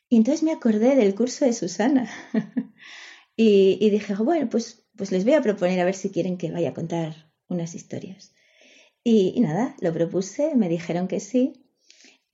Y 0.07 0.15
entonces 0.15 0.41
me 0.41 0.53
acordé 0.53 0.95
del 0.95 1.13
curso 1.15 1.43
de 1.43 1.51
Susana 1.51 2.09
y, 3.35 3.89
dije, 3.89 4.15
bueno, 4.15 4.47
pues, 4.47 4.85
pues 4.95 5.11
les 5.11 5.25
voy 5.25 5.33
a 5.33 5.41
proponer 5.41 5.81
a 5.81 5.83
ver 5.83 5.95
si 5.95 6.11
quieren 6.11 6.37
que 6.37 6.49
vaya 6.49 6.69
a 6.69 6.73
contar 6.73 7.29
unas 7.49 7.75
historias. 7.75 8.33
Y, 9.03 9.37
nada, 9.41 9.75
lo 9.81 9.91
propuse, 9.91 10.55
me 10.55 10.69
dijeron 10.69 11.09
que 11.09 11.19
sí. 11.19 11.64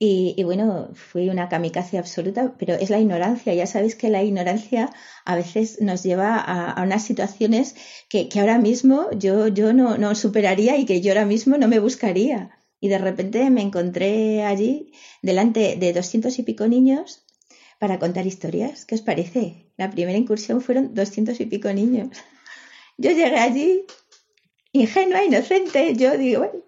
Y, 0.04 0.42
bueno, 0.42 0.90
fui 0.94 1.28
una 1.28 1.48
kamikaze 1.48 1.96
absoluta, 1.96 2.56
pero 2.58 2.74
es 2.74 2.90
la 2.90 2.98
ignorancia. 2.98 3.54
Ya 3.54 3.68
sabéis 3.68 3.94
que 3.94 4.08
la 4.08 4.20
ignorancia 4.24 4.90
a 5.24 5.36
veces 5.36 5.80
nos 5.80 6.02
lleva 6.02 6.38
a, 6.38 6.82
unas 6.82 7.04
situaciones 7.04 7.76
que, 8.08 8.28
ahora 8.34 8.58
mismo 8.58 9.08
yo, 9.12 9.46
yo 9.46 9.72
no, 9.72 9.98
no, 9.98 10.16
superaría 10.16 10.76
y 10.76 10.86
que 10.86 11.00
yo 11.02 11.12
ahora 11.12 11.24
mismo 11.24 11.56
no 11.56 11.68
me 11.68 11.78
buscaría. 11.78 12.50
Y 12.80 12.88
de 12.88 12.98
repente 12.98 13.48
me 13.50 13.62
encontré 13.62 14.42
allí 14.42 14.90
delante 15.22 15.76
de 15.76 15.92
doscientos 15.92 16.36
y 16.40 16.42
pico 16.42 16.66
niños 16.66 17.24
para 17.78 18.00
contar 18.00 18.26
historias. 18.26 18.84
¿Qué 18.86 18.96
os 18.96 19.02
parece? 19.02 19.70
La 19.76 19.88
primera 19.88 20.18
incursión 20.18 20.60
fueron 20.62 20.94
doscientos 20.94 21.38
y 21.38 21.46
pico 21.46 21.72
niños. 21.72 22.08
Yo 22.98 23.12
llegué 23.12 23.38
allí 23.38 23.86
ingenua, 24.72 25.22
inocente, 25.22 25.94
yo 25.94 26.16
digo, 26.16 26.40
bueno, 26.40 26.64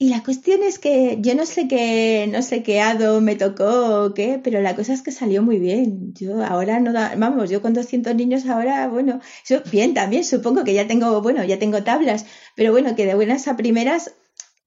y 0.00 0.10
la 0.10 0.22
cuestión 0.22 0.62
es 0.62 0.78
que 0.78 1.18
yo 1.20 1.34
no 1.34 1.44
sé 1.44 1.66
qué, 1.66 2.28
no 2.30 2.40
sé 2.42 2.62
qué 2.62 2.80
hado 2.80 3.20
me 3.20 3.34
tocó 3.34 4.04
o 4.04 4.14
qué, 4.14 4.40
pero 4.42 4.60
la 4.60 4.76
cosa 4.76 4.92
es 4.92 5.02
que 5.02 5.10
salió 5.10 5.42
muy 5.42 5.58
bien. 5.58 6.14
Yo 6.14 6.44
ahora 6.44 6.78
no, 6.78 6.92
vamos, 6.92 7.50
yo 7.50 7.60
con 7.60 7.74
200 7.74 8.14
niños 8.14 8.46
ahora, 8.46 8.86
bueno, 8.86 9.20
yo 9.44 9.60
bien 9.72 9.94
también, 9.94 10.22
supongo 10.22 10.62
que 10.62 10.72
ya 10.74 10.86
tengo, 10.86 11.20
bueno, 11.20 11.42
ya 11.42 11.58
tengo 11.58 11.82
tablas, 11.82 12.26
pero 12.54 12.70
bueno, 12.70 12.94
que 12.94 13.06
de 13.06 13.16
buenas 13.16 13.48
a 13.48 13.56
primeras 13.56 14.14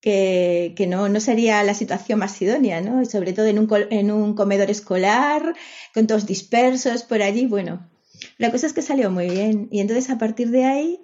que, 0.01 0.73
que 0.75 0.85
no, 0.87 1.07
no 1.07 1.21
sería 1.21 1.63
la 1.63 1.75
situación 1.75 2.19
más 2.19 2.41
idónea, 2.41 2.81
¿no? 2.81 3.05
sobre 3.05 3.31
todo 3.31 3.45
en 3.45 3.59
un, 3.59 3.69
en 3.89 4.11
un 4.11 4.33
comedor 4.35 4.69
escolar, 4.69 5.55
con 5.93 6.07
todos 6.07 6.25
dispersos 6.25 7.03
por 7.03 7.21
allí, 7.21 7.45
bueno. 7.45 7.87
La 8.37 8.51
cosa 8.51 8.67
es 8.67 8.73
que 8.73 8.81
salió 8.81 9.09
muy 9.09 9.29
bien. 9.29 9.69
Y 9.71 9.79
entonces 9.79 10.09
a 10.09 10.17
partir 10.17 10.49
de 10.49 10.65
ahí 10.65 10.99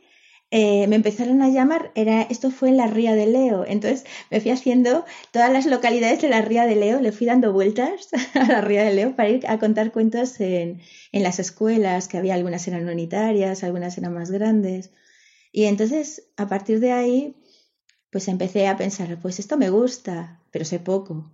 eh, 0.49 0.87
me 0.87 0.95
empezaron 0.95 1.41
a 1.41 1.49
llamar, 1.49 1.91
era, 1.95 2.21
esto 2.21 2.51
fue 2.51 2.69
en 2.69 2.77
la 2.77 2.87
Ría 2.87 3.15
de 3.15 3.27
Leo, 3.27 3.65
entonces 3.67 4.05
me 4.31 4.39
fui 4.39 4.51
haciendo 4.51 5.03
todas 5.31 5.51
las 5.51 5.65
localidades 5.65 6.21
de 6.21 6.29
la 6.29 6.41
Ría 6.41 6.65
de 6.65 6.75
Leo, 6.77 7.01
le 7.01 7.11
fui 7.11 7.27
dando 7.27 7.51
vueltas 7.51 8.09
a 8.33 8.47
la 8.47 8.61
Ría 8.61 8.83
de 8.83 8.93
Leo 8.93 9.15
para 9.15 9.29
ir 9.29 9.47
a 9.47 9.59
contar 9.59 9.91
cuentos 9.91 10.39
en, 10.39 10.81
en 11.11 11.23
las 11.23 11.39
escuelas, 11.39 12.07
que 12.07 12.17
había 12.17 12.35
algunas 12.35 12.67
eran 12.67 12.87
unitarias, 12.87 13.63
algunas 13.63 13.97
eran 13.97 14.13
más 14.13 14.31
grandes. 14.31 14.91
Y 15.51 15.65
entonces, 15.65 16.29
a 16.37 16.47
partir 16.47 16.79
de 16.79 16.91
ahí, 16.93 17.35
pues 18.11 18.27
empecé 18.27 18.67
a 18.67 18.77
pensar, 18.77 19.19
pues 19.21 19.39
esto 19.39 19.57
me 19.57 19.69
gusta, 19.69 20.41
pero 20.51 20.65
sé 20.65 20.79
poco. 20.79 21.33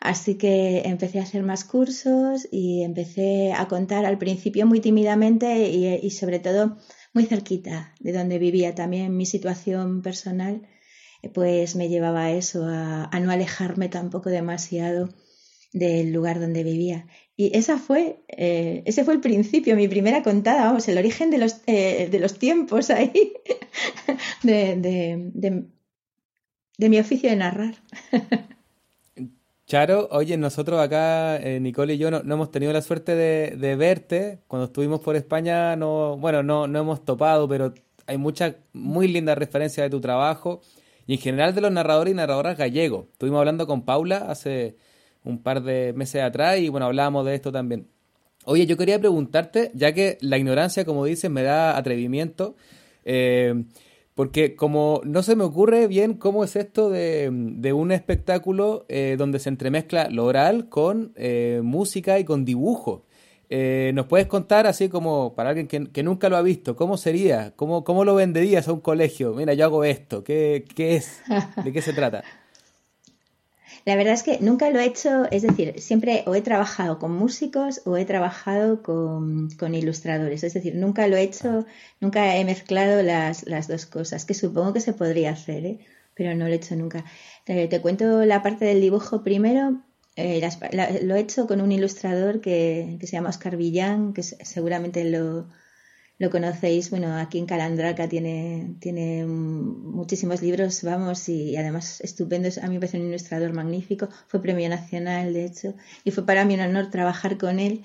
Así 0.00 0.36
que 0.36 0.82
empecé 0.86 1.18
a 1.18 1.24
hacer 1.24 1.42
más 1.42 1.64
cursos 1.64 2.48
y 2.50 2.82
empecé 2.82 3.52
a 3.52 3.66
contar 3.68 4.04
al 4.06 4.18
principio 4.18 4.66
muy 4.66 4.80
tímidamente 4.80 5.68
y, 5.68 5.86
y 5.86 6.10
sobre 6.10 6.38
todo 6.38 6.78
muy 7.14 7.26
cerquita 7.26 7.94
de 8.00 8.12
donde 8.12 8.38
vivía. 8.38 8.74
También 8.74 9.16
mi 9.16 9.26
situación 9.26 10.02
personal 10.02 10.62
eh, 11.22 11.30
pues 11.30 11.76
me 11.76 11.88
llevaba 11.88 12.24
a 12.24 12.32
eso, 12.32 12.66
a, 12.66 13.08
no 13.20 13.30
alejarme 13.30 13.88
tampoco 13.88 14.30
demasiado 14.30 15.08
del 15.72 16.12
lugar 16.12 16.40
donde 16.40 16.64
vivía. 16.64 17.06
Y 17.36 17.56
esa 17.56 17.78
fue, 17.78 18.24
eh, 18.28 18.82
ese 18.86 19.04
fue 19.04 19.14
el 19.14 19.20
principio, 19.20 19.76
mi 19.76 19.88
primera 19.88 20.22
contada, 20.22 20.66
vamos, 20.66 20.86
el 20.88 20.98
origen 20.98 21.30
de 21.30 21.38
los, 21.38 21.62
eh, 21.66 22.08
de 22.10 22.20
los 22.20 22.38
tiempos 22.38 22.90
ahí, 22.90 23.32
de, 24.42 24.76
de, 24.76 25.64
de 26.78 26.88
mi 26.88 26.98
oficio 26.98 27.30
de 27.30 27.36
narrar. 27.36 27.74
Charo, 29.74 30.06
oye, 30.12 30.36
nosotros 30.36 30.80
acá, 30.80 31.36
eh, 31.36 31.58
Nicole 31.58 31.94
y 31.94 31.98
yo, 31.98 32.08
no, 32.08 32.18
hemos 32.18 32.52
tenido 32.52 32.72
la 32.72 32.80
suerte 32.80 33.16
de, 33.16 33.74
verte. 33.74 34.38
Cuando 34.46 34.66
estuvimos 34.66 35.00
por 35.00 35.16
España, 35.16 35.74
no, 35.74 36.16
bueno, 36.16 36.44
no, 36.44 36.68
no 36.68 36.78
hemos 36.78 37.04
topado, 37.04 37.48
pero 37.48 37.74
hay 38.06 38.16
muchas 38.16 38.54
muy 38.72 39.08
lindas 39.08 39.36
referencias 39.36 39.84
de 39.84 39.90
tu 39.90 40.00
trabajo 40.00 40.60
y 41.08 41.14
en 41.14 41.18
general 41.18 41.56
de 41.56 41.60
los 41.60 41.72
narradores 41.72 42.12
y 42.12 42.16
narradoras 42.16 42.56
gallegos. 42.56 43.06
Estuvimos 43.14 43.40
hablando 43.40 43.66
con 43.66 43.84
Paula 43.84 44.18
hace 44.18 44.76
un 45.24 45.42
par 45.42 45.60
de 45.60 45.92
meses 45.92 46.22
atrás 46.22 46.60
y 46.60 46.68
bueno, 46.68 46.86
hablábamos 46.86 47.26
de 47.26 47.34
esto 47.34 47.50
también. 47.50 47.88
Oye, 48.44 48.66
yo 48.66 48.76
quería 48.76 49.00
preguntarte, 49.00 49.72
ya 49.74 49.92
que 49.92 50.18
la 50.20 50.38
ignorancia, 50.38 50.84
como 50.84 51.04
dices, 51.04 51.32
me 51.32 51.42
da 51.42 51.76
atrevimiento. 51.76 52.54
Eh, 53.04 53.64
porque 54.14 54.54
como 54.54 55.00
no 55.04 55.22
se 55.22 55.36
me 55.36 55.44
ocurre 55.44 55.88
bien 55.88 56.14
cómo 56.14 56.44
es 56.44 56.56
esto 56.56 56.88
de, 56.90 57.72
un 57.74 57.92
espectáculo 57.92 58.86
eh, 58.88 59.16
donde 59.18 59.40
se 59.40 59.48
entremezcla 59.48 60.08
lo 60.08 60.24
oral 60.24 60.68
con 60.68 61.12
eh, 61.16 61.60
música 61.62 62.18
y 62.18 62.24
con 62.24 62.44
dibujo. 62.44 63.04
Eh, 63.50 63.92
¿Nos 63.94 64.06
puedes 64.06 64.26
contar, 64.26 64.66
así 64.66 64.88
como 64.88 65.34
para 65.34 65.50
alguien 65.50 65.68
que, 65.68 66.02
nunca 66.02 66.28
lo 66.28 66.36
ha 66.36 66.42
visto, 66.42 66.76
cómo 66.76 66.96
sería? 66.96 67.52
¿Cómo, 67.56 67.84
¿Cómo 67.84 68.04
lo 68.04 68.14
venderías 68.14 68.68
a 68.68 68.72
un 68.72 68.80
colegio? 68.80 69.34
Mira, 69.34 69.54
yo 69.54 69.64
hago 69.64 69.84
esto. 69.84 70.24
¿Qué, 70.24 70.64
qué 70.74 70.96
es? 70.96 71.20
¿De 71.62 71.72
qué 71.72 71.82
se 71.82 71.92
trata? 71.92 72.24
La 73.84 73.96
verdad 73.96 74.14
es 74.14 74.22
que 74.22 74.38
nunca 74.40 74.70
lo 74.70 74.80
he 74.80 74.86
hecho, 74.86 75.30
es 75.30 75.42
decir, 75.42 75.78
siempre 75.78 76.24
o 76.26 76.34
he 76.34 76.40
trabajado 76.40 76.98
con 76.98 77.12
músicos 77.12 77.82
o 77.84 77.98
he 77.98 78.06
trabajado 78.06 78.82
con, 78.82 79.74
ilustradores, 79.74 80.42
es 80.42 80.54
decir, 80.54 80.74
nunca 80.74 81.06
lo 81.06 81.16
he 81.16 81.22
hecho, 81.22 81.66
nunca 82.00 82.36
he 82.36 82.44
mezclado 82.46 83.02
las, 83.02 83.44
dos 83.68 83.84
cosas, 83.86 84.24
que 84.24 84.32
supongo 84.32 84.72
que 84.72 84.80
se 84.80 84.94
podría 84.94 85.32
hacer, 85.32 85.66
¿eh? 85.66 85.78
pero 86.14 86.34
no 86.34 86.46
lo 86.46 86.52
he 86.52 86.56
hecho 86.56 86.76
nunca. 86.76 87.04
Te, 87.44 87.80
cuento 87.82 88.24
la 88.24 88.42
parte 88.42 88.64
del 88.64 88.80
dibujo 88.80 89.22
primero. 89.22 89.82
Eh, 90.16 90.40
lo 91.02 91.16
he 91.16 91.20
hecho 91.20 91.46
con 91.46 91.60
un 91.60 91.72
ilustrador 91.72 92.40
que, 92.40 92.96
que 93.00 93.06
se 93.06 93.12
llama 93.16 93.30
Oscar 93.30 93.56
Villán, 93.56 94.14
que 94.14 94.22
seguramente 94.22 95.04
lo, 95.04 95.48
lo 96.18 96.30
conocéis, 96.30 96.90
bueno, 96.90 97.16
aquí 97.16 97.38
en 97.38 97.46
Calandraca 97.46 98.08
tiene, 98.08 98.76
tiene 98.80 99.26
muchísimos 99.26 100.42
libros, 100.42 100.82
vamos, 100.82 101.28
y 101.28 101.56
además 101.56 102.00
estupendo, 102.00 102.48
a 102.62 102.66
mí 102.68 102.74
me 102.74 102.80
parece 102.80 103.00
un 103.00 103.08
ilustrador 103.08 103.52
magnífico, 103.52 104.08
fue 104.28 104.40
premio 104.40 104.68
nacional, 104.68 105.34
de 105.34 105.44
hecho, 105.46 105.74
y 106.04 106.12
fue 106.12 106.24
para 106.24 106.44
mí 106.44 106.54
un 106.54 106.60
honor 106.60 106.90
trabajar 106.90 107.36
con 107.36 107.58
él. 107.58 107.82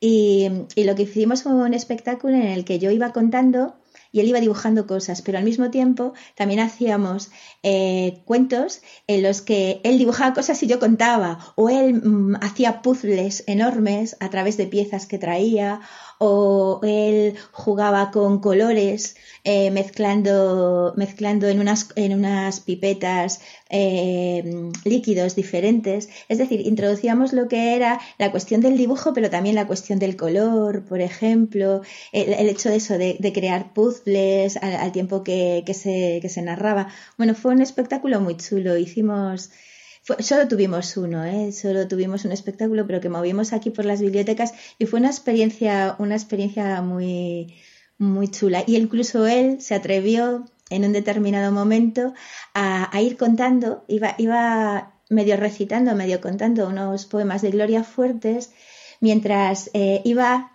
Y, 0.00 0.48
y 0.76 0.84
lo 0.84 0.94
que 0.94 1.02
hicimos 1.02 1.42
fue 1.42 1.54
un 1.54 1.74
espectáculo 1.74 2.34
en 2.34 2.42
el 2.42 2.64
que 2.64 2.78
yo 2.78 2.90
iba 2.90 3.12
contando 3.12 3.76
y 4.14 4.20
él 4.20 4.28
iba 4.28 4.38
dibujando 4.38 4.86
cosas, 4.86 5.22
pero 5.22 5.38
al 5.38 5.44
mismo 5.44 5.72
tiempo 5.72 6.12
también 6.36 6.60
hacíamos 6.60 7.32
eh, 7.64 8.22
cuentos 8.24 8.80
en 9.08 9.24
los 9.24 9.42
que 9.42 9.80
él 9.82 9.98
dibujaba 9.98 10.34
cosas 10.34 10.62
y 10.62 10.68
yo 10.68 10.78
contaba, 10.78 11.52
o 11.56 11.68
él 11.68 11.94
mm, 11.94 12.36
hacía 12.40 12.80
puzzles 12.80 13.42
enormes 13.48 14.16
a 14.20 14.30
través 14.30 14.56
de 14.56 14.68
piezas 14.68 15.06
que 15.06 15.18
traía, 15.18 15.80
o 16.18 16.78
él 16.84 17.34
jugaba 17.50 18.12
con 18.12 18.38
colores 18.38 19.16
eh, 19.42 19.72
mezclando, 19.72 20.94
mezclando 20.96 21.48
en, 21.48 21.58
unas, 21.58 21.88
en 21.96 22.14
unas 22.14 22.60
pipetas 22.60 23.40
eh, 23.68 24.70
líquidos 24.84 25.34
diferentes. 25.34 26.08
Es 26.28 26.38
decir, 26.38 26.60
introducíamos 26.60 27.32
lo 27.32 27.48
que 27.48 27.74
era 27.74 28.00
la 28.18 28.30
cuestión 28.30 28.60
del 28.60 28.76
dibujo, 28.76 29.12
pero 29.12 29.28
también 29.28 29.56
la 29.56 29.66
cuestión 29.66 29.98
del 29.98 30.16
color, 30.16 30.84
por 30.84 31.00
ejemplo, 31.00 31.82
el, 32.12 32.48
hecho 32.48 32.70
de 32.70 32.76
eso, 32.76 32.96
de, 32.96 33.32
crear 33.34 33.72
puzzles 33.72 34.03
al, 34.60 34.92
tiempo 34.92 35.22
que, 35.22 35.64
se, 35.74 36.18
que 36.20 36.28
se 36.28 36.42
narraba. 36.42 36.88
Bueno, 37.18 37.34
fue 37.34 37.52
un 37.52 37.62
espectáculo 37.62 38.20
muy 38.20 38.36
chulo. 38.36 38.76
Hicimos 38.76 39.50
solo 40.18 40.48
tuvimos 40.48 40.96
uno, 40.96 41.24
¿eh? 41.24 41.52
solo 41.52 41.88
tuvimos 41.88 42.24
un 42.24 42.32
espectáculo, 42.32 42.86
pero 42.86 43.00
que 43.00 43.08
movimos 43.08 43.52
aquí 43.52 43.70
por 43.70 43.84
las 43.84 44.00
bibliotecas 44.00 44.52
y 44.78 44.86
fue 44.86 45.00
una 45.00 45.08
experiencia, 45.08 45.96
una 45.98 46.14
experiencia 46.14 46.82
muy, 46.82 47.54
muy 47.98 48.28
chula. 48.28 48.64
Y 48.66 48.76
incluso 48.76 49.26
él 49.26 49.60
se 49.60 49.74
atrevió 49.74 50.44
en 50.70 50.84
un 50.84 50.92
determinado 50.92 51.52
momento 51.52 52.12
a, 52.54 52.90
ir 53.00 53.16
contando, 53.16 53.84
iba, 53.88 54.14
iba 54.18 54.94
medio 55.08 55.36
recitando, 55.36 55.94
medio 55.94 56.20
contando 56.20 56.68
unos 56.68 57.06
poemas 57.06 57.42
de 57.42 57.50
Gloria 57.50 57.84
Fuertes, 57.84 58.52
mientras 59.00 59.70
eh, 59.74 60.02
iba, 60.04 60.52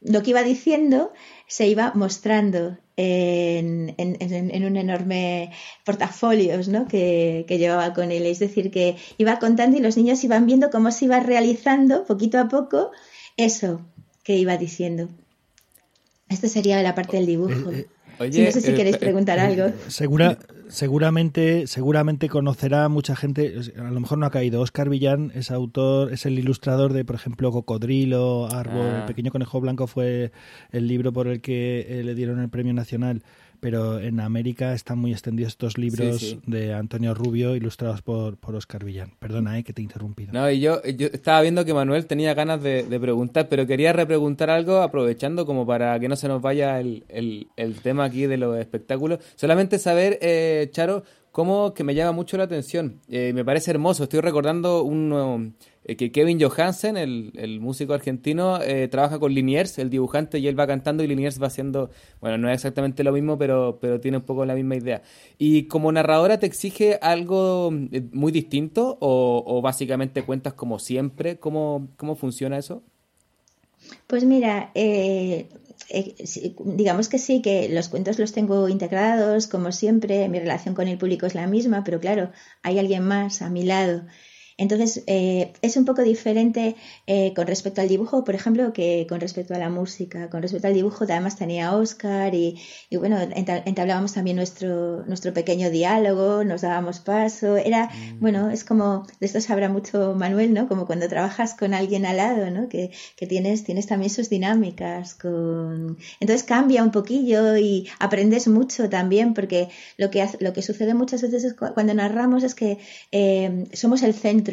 lo 0.00 0.22
que 0.22 0.30
iba 0.30 0.42
diciendo 0.42 1.12
se 1.46 1.66
iba 1.66 1.92
mostrando 1.94 2.78
en, 3.00 4.64
un 4.64 4.76
enorme 4.76 5.52
portafolios 5.84 6.66
¿no? 6.66 6.88
que, 6.88 7.44
llevaba 7.48 7.94
con 7.94 8.10
él. 8.10 8.26
Es 8.26 8.40
decir, 8.40 8.70
que 8.70 8.96
iba 9.18 9.38
contando 9.38 9.76
y 9.76 9.80
los 9.80 9.96
niños 9.96 10.22
iban 10.24 10.46
viendo 10.46 10.70
cómo 10.70 10.90
se 10.90 11.04
iba 11.04 11.20
realizando 11.20 12.04
poquito 12.04 12.38
a 12.38 12.48
poco 12.48 12.90
eso 13.36 13.80
que 14.24 14.36
iba 14.36 14.56
diciendo. 14.56 15.08
Esto 16.28 16.48
sería 16.48 16.82
la 16.82 16.94
parte 16.94 17.16
del 17.16 17.26
dibujo. 17.26 17.70
Eh, 17.70 17.86
eh, 18.20 18.44
no 18.46 18.50
sé 18.50 18.60
si 18.60 18.74
queréis 18.74 18.96
preguntar 18.96 19.38
algo. 19.38 19.72
Segura, 19.86 20.36
seguramente, 20.68 21.66
seguramente 21.66 22.28
conocerá 22.28 22.88
mucha 22.88 23.16
gente, 23.16 23.54
a 23.76 23.90
lo 23.90 24.00
mejor 24.00 24.18
no 24.18 24.26
ha 24.26 24.30
caído. 24.30 24.60
Oscar 24.60 24.88
Villán 24.88 25.32
es 25.34 25.50
autor, 25.50 26.12
es 26.12 26.26
el 26.26 26.38
ilustrador 26.38 26.92
de, 26.92 27.04
por 27.04 27.16
ejemplo, 27.16 27.50
Cocodrilo, 27.50 28.48
Árbol, 28.52 28.86
El 28.86 29.02
ah. 29.02 29.06
pequeño 29.06 29.30
conejo 29.30 29.60
blanco 29.60 29.86
fue 29.86 30.32
el 30.70 30.88
libro 30.88 31.12
por 31.12 31.26
el 31.26 31.40
que 31.40 31.86
eh, 31.88 32.04
le 32.04 32.14
dieron 32.14 32.40
el 32.40 32.48
premio 32.48 32.74
nacional 32.74 33.22
pero 33.60 33.98
en 33.98 34.20
América 34.20 34.72
están 34.72 34.98
muy 34.98 35.12
extendidos 35.12 35.52
estos 35.52 35.78
libros 35.78 36.38
de 36.46 36.74
Antonio 36.74 37.14
Rubio 37.14 37.56
ilustrados 37.56 38.02
por, 38.02 38.36
por 38.36 38.54
Oscar 38.54 38.84
Villán. 38.84 39.12
Perdona, 39.18 39.58
eh, 39.58 39.64
que 39.64 39.72
te 39.72 39.82
he 39.82 39.84
interrumpido. 39.84 40.32
No, 40.32 40.50
y 40.50 40.60
yo, 40.60 40.82
yo 40.84 41.08
estaba 41.12 41.40
viendo 41.42 41.64
que 41.64 41.74
Manuel 41.74 42.06
tenía 42.06 42.34
ganas 42.34 42.62
de, 42.62 42.84
preguntar, 43.00 43.48
pero 43.48 43.66
quería 43.66 43.92
repreguntar 43.92 44.50
algo 44.50 44.78
aprovechando 44.82 45.46
como 45.46 45.66
para 45.66 45.98
que 46.00 46.08
no 46.08 46.16
se 46.16 46.28
nos 46.28 46.42
vaya 46.42 46.80
el, 46.80 47.04
el, 47.08 47.80
tema 47.82 48.04
aquí 48.04 48.26
de 48.26 48.36
los 48.36 48.58
espectáculos. 48.58 49.20
Solamente 49.36 49.78
saber, 49.78 50.18
eh, 50.20 50.68
Charo, 50.72 51.04
cómo 51.38 51.72
que 51.74 51.84
me 51.84 51.94
llama 51.94 52.12
mucho 52.12 52.36
la 52.36 52.44
atención. 52.44 53.00
Eh, 53.08 53.32
me 53.32 53.44
parece 53.44 53.70
hermoso. 53.70 54.04
Estoy 54.04 54.20
recordando 54.20 54.82
un 54.82 55.54
eh, 55.54 55.68
que 55.96 56.12
Kevin 56.12 56.38
Johansen, 56.40 56.96
el, 56.98 57.60
músico 57.60 57.94
argentino, 57.94 58.60
eh, 58.60 58.88
trabaja 58.88 59.18
con 59.18 59.32
Liniers, 59.32 59.78
el 59.78 59.88
dibujante, 59.88 60.38
y 60.38 60.46
él 60.46 60.58
va 60.58 60.66
cantando 60.66 61.02
y 61.02 61.06
Liniers 61.06 61.40
va 61.42 61.46
haciendo, 61.46 61.90
bueno, 62.20 62.36
no 62.36 62.50
es 62.50 62.56
exactamente 62.56 63.02
lo 63.02 63.12
mismo, 63.12 63.38
pero, 63.38 63.78
pero 63.80 63.98
tiene 63.98 64.18
un 64.18 64.24
poco 64.24 64.44
la 64.44 64.54
misma 64.54 64.76
idea. 64.76 65.02
¿Y 65.38 65.64
como 65.64 65.90
narradora 65.90 66.38
te 66.38 66.46
exige 66.46 66.98
algo 67.00 67.72
eh, 67.90 68.02
muy 68.12 68.32
distinto 68.32 68.98
o, 69.00 69.62
básicamente 69.62 70.24
cuentas 70.24 70.52
como 70.52 70.78
siempre? 70.78 71.38
¿Cómo, 71.38 71.88
cómo 71.96 72.16
funciona 72.16 72.58
eso? 72.58 72.82
Pues 74.06 74.24
mira, 74.24 74.72
digamos 76.64 77.08
que 77.08 77.18
sí, 77.18 77.40
que 77.40 77.70
los 77.70 77.88
cuentos 77.88 78.18
los 78.18 78.32
tengo 78.32 78.68
integrados, 78.68 79.46
como 79.46 79.72
siempre, 79.72 80.28
mi 80.28 80.38
relación 80.38 80.74
con 80.74 80.86
el 80.88 80.98
público 80.98 81.24
es 81.24 81.34
la 81.34 81.46
misma, 81.46 81.82
pero 81.84 81.98
claro, 81.98 82.30
hay 82.62 82.78
alguien 82.78 83.04
más 83.04 83.40
a 83.40 83.48
mi 83.48 83.64
lado 83.64 84.02
entonces, 84.58 85.04
eh, 85.06 85.52
es 85.62 85.76
un 85.76 85.84
poco 85.84 86.02
diferente 86.02 86.74
eh, 87.06 87.32
con 87.34 87.46
respecto 87.46 87.80
al 87.80 87.86
dibujo, 87.86 88.24
por 88.24 88.34
ejemplo, 88.34 88.72
que 88.72 89.06
con 89.08 89.20
respecto 89.20 89.54
a 89.54 89.58
la 89.58 89.70
música. 89.70 90.28
Con 90.30 90.42
respecto 90.42 90.66
al 90.66 90.74
dibujo, 90.74 91.04
además 91.04 91.36
tenía 91.36 91.76
Oscar 91.76 92.34
y, 92.34 92.58
bueno, 92.90 93.18
entablábamos 93.20 94.14
también 94.14 94.36
nuestro, 94.36 95.04
nuestro 95.06 95.32
pequeño 95.32 95.70
diálogo, 95.70 96.42
nos 96.42 96.62
dábamos 96.62 96.98
paso. 96.98 97.56
Era, 97.56 97.86
mm. 97.86 98.20
bueno, 98.20 98.50
es 98.50 98.64
como, 98.64 99.06
de 99.20 99.26
esto 99.26 99.40
sabrá 99.40 99.68
mucho 99.68 100.14
Manuel, 100.16 100.52
¿no? 100.52 100.66
Como 100.66 100.86
cuando 100.86 101.08
trabajas 101.08 101.54
con 101.54 101.72
alguien 101.72 102.04
al 102.04 102.16
lado, 102.16 102.50
¿no? 102.50 102.68
Que, 102.68 102.90
que 103.16 103.28
tienes, 103.28 103.62
tienes 103.62 103.86
también 103.86 104.10
sus 104.10 104.28
dinámicas. 104.28 105.14
Con... 105.14 105.98
Entonces 106.18 106.42
cambia 106.42 106.82
un 106.82 106.90
poquillo 106.90 107.56
y 107.56 107.88
aprendes 108.00 108.48
mucho 108.48 108.90
también, 108.90 109.34
porque 109.34 109.68
lo 109.98 110.10
que, 110.10 110.26
lo 110.40 110.52
que 110.52 110.62
sucede 110.62 110.94
muchas 110.94 111.22
veces 111.22 111.54
cuando 111.54 111.94
narramos 111.94 112.42
es 112.42 112.56
que 112.56 112.78
eh, 113.12 113.68
somos 113.72 114.02
el 114.02 114.14
centro 114.14 114.47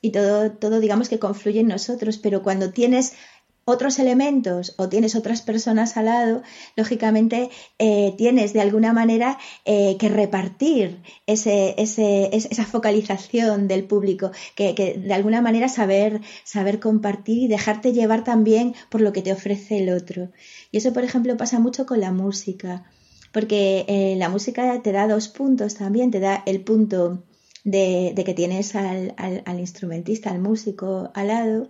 y 0.00 0.10
todo, 0.10 0.50
todo 0.50 0.80
digamos 0.80 1.08
que 1.08 1.18
confluye 1.18 1.60
en 1.60 1.68
nosotros, 1.68 2.18
pero 2.18 2.42
cuando 2.42 2.72
tienes 2.72 3.14
otros 3.64 3.98
elementos 3.98 4.74
o 4.76 4.88
tienes 4.88 5.14
otras 5.14 5.42
personas 5.42 5.96
al 5.96 6.06
lado, 6.06 6.42
lógicamente 6.76 7.50
eh, 7.78 8.14
tienes 8.18 8.52
de 8.52 8.60
alguna 8.60 8.92
manera 8.92 9.38
eh, 9.64 9.96
que 9.98 10.08
repartir 10.08 11.00
ese, 11.26 11.76
esa 11.78 12.64
focalización 12.64 13.68
del 13.68 13.84
público, 13.84 14.32
que, 14.56 14.74
de 14.74 15.14
alguna 15.14 15.40
manera 15.40 15.68
saber, 15.68 16.20
saber 16.44 16.80
compartir 16.80 17.44
y 17.44 17.48
dejarte 17.48 17.92
llevar 17.92 18.24
también 18.24 18.74
por 18.88 19.00
lo 19.00 19.12
que 19.12 19.22
te 19.22 19.32
ofrece 19.32 19.78
el 19.78 19.90
otro. 19.90 20.30
Y 20.72 20.78
eso, 20.78 20.92
por 20.92 21.04
ejemplo, 21.04 21.36
pasa 21.36 21.60
mucho 21.60 21.86
con 21.86 22.00
la 22.00 22.10
música, 22.10 22.90
porque 23.30 23.84
eh, 23.86 24.16
la 24.16 24.28
música 24.28 24.82
te 24.82 24.90
da 24.90 25.06
dos 25.06 25.28
puntos 25.28 25.76
también, 25.76 26.10
te 26.10 26.20
da 26.20 26.42
el 26.46 26.62
punto 26.62 27.22
de, 27.64 28.14
que 28.24 28.34
tienes 28.34 28.74
al, 28.74 29.14
al, 29.16 29.60
instrumentista, 29.60 30.30
al 30.30 30.40
músico 30.40 31.10
al 31.14 31.28
lado. 31.28 31.68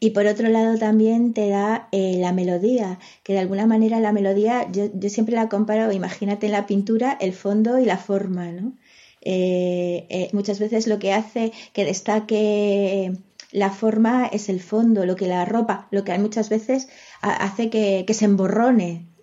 Y 0.00 0.10
por 0.10 0.26
otro 0.26 0.48
lado 0.48 0.78
también 0.78 1.32
te 1.32 1.48
da 1.48 1.88
eh, 1.92 2.16
la 2.18 2.32
melodía, 2.32 2.98
que 3.22 3.32
de 3.32 3.38
alguna 3.38 3.66
manera 3.66 4.00
la 4.00 4.12
melodía, 4.12 4.70
yo, 4.70 4.90
yo, 4.92 5.08
siempre 5.08 5.34
la 5.34 5.48
comparo, 5.48 5.92
imagínate 5.92 6.46
en 6.46 6.52
la 6.52 6.66
pintura, 6.66 7.16
el 7.20 7.32
fondo 7.32 7.78
y 7.78 7.84
la 7.84 7.96
forma, 7.96 8.52
¿no? 8.52 8.74
Eh, 9.22 10.06
eh, 10.10 10.28
muchas 10.32 10.58
veces 10.58 10.86
lo 10.86 10.98
que 10.98 11.14
hace 11.14 11.52
que 11.72 11.86
destaque 11.86 13.12
la 13.52 13.70
forma 13.70 14.26
es 14.26 14.50
el 14.50 14.60
fondo, 14.60 15.06
lo 15.06 15.16
que 15.16 15.26
la 15.28 15.46
ropa, 15.46 15.88
lo 15.90 16.04
que 16.04 16.18
muchas 16.18 16.50
veces 16.50 16.88
hace 17.22 17.70
que, 17.70 18.04
que 18.06 18.12
se 18.12 18.26
emborrone 18.26 19.13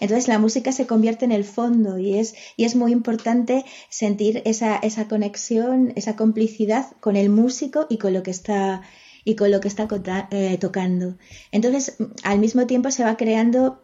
entonces 0.00 0.28
la 0.28 0.38
música 0.38 0.72
se 0.72 0.86
convierte 0.86 1.24
en 1.24 1.32
el 1.32 1.44
fondo 1.44 1.98
y 1.98 2.18
es, 2.18 2.34
y 2.56 2.64
es 2.64 2.74
muy 2.74 2.92
importante 2.92 3.64
sentir 3.88 4.42
esa, 4.44 4.76
esa 4.76 5.08
conexión, 5.08 5.92
esa 5.96 6.16
complicidad 6.16 6.86
con 7.00 7.16
el 7.16 7.28
músico 7.28 7.86
y 7.88 7.98
con 7.98 8.12
lo 8.12 8.22
que 8.22 8.30
está 8.30 8.82
y 9.24 9.36
con 9.36 9.50
lo 9.50 9.60
que 9.60 9.68
está 9.68 9.86
eh, 10.30 10.58
tocando. 10.58 11.16
Entonces, 11.52 11.96
al 12.24 12.40
mismo 12.40 12.66
tiempo 12.66 12.90
se 12.90 13.04
va 13.04 13.16
creando, 13.16 13.80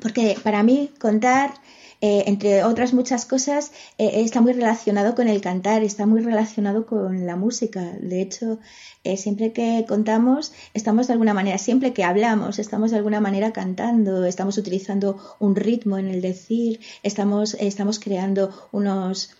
porque 0.00 0.36
para 0.42 0.62
mí 0.62 0.90
contar 0.98 1.52
eh, 2.00 2.24
entre 2.26 2.62
otras 2.64 2.92
muchas 2.92 3.24
cosas, 3.24 3.72
eh, 3.98 4.22
está 4.22 4.40
muy 4.40 4.52
relacionado 4.52 5.14
con 5.14 5.28
el 5.28 5.40
cantar, 5.40 5.82
está 5.82 6.06
muy 6.06 6.20
relacionado 6.20 6.86
con 6.86 7.26
la 7.26 7.36
música. 7.36 7.92
De 8.00 8.20
hecho, 8.20 8.58
eh, 9.04 9.16
siempre 9.16 9.52
que 9.52 9.84
contamos, 9.88 10.52
estamos 10.74 11.06
de 11.06 11.14
alguna 11.14 11.34
manera, 11.34 11.58
siempre 11.58 11.92
que 11.92 12.04
hablamos, 12.04 12.58
estamos 12.58 12.90
de 12.90 12.98
alguna 12.98 13.20
manera 13.20 13.52
cantando, 13.52 14.24
estamos 14.26 14.58
utilizando 14.58 15.18
un 15.38 15.56
ritmo 15.56 15.98
en 15.98 16.08
el 16.08 16.20
decir, 16.20 16.80
estamos, 17.02 17.54
estamos 17.54 17.98
creando 17.98 18.50
unos, 18.72 19.30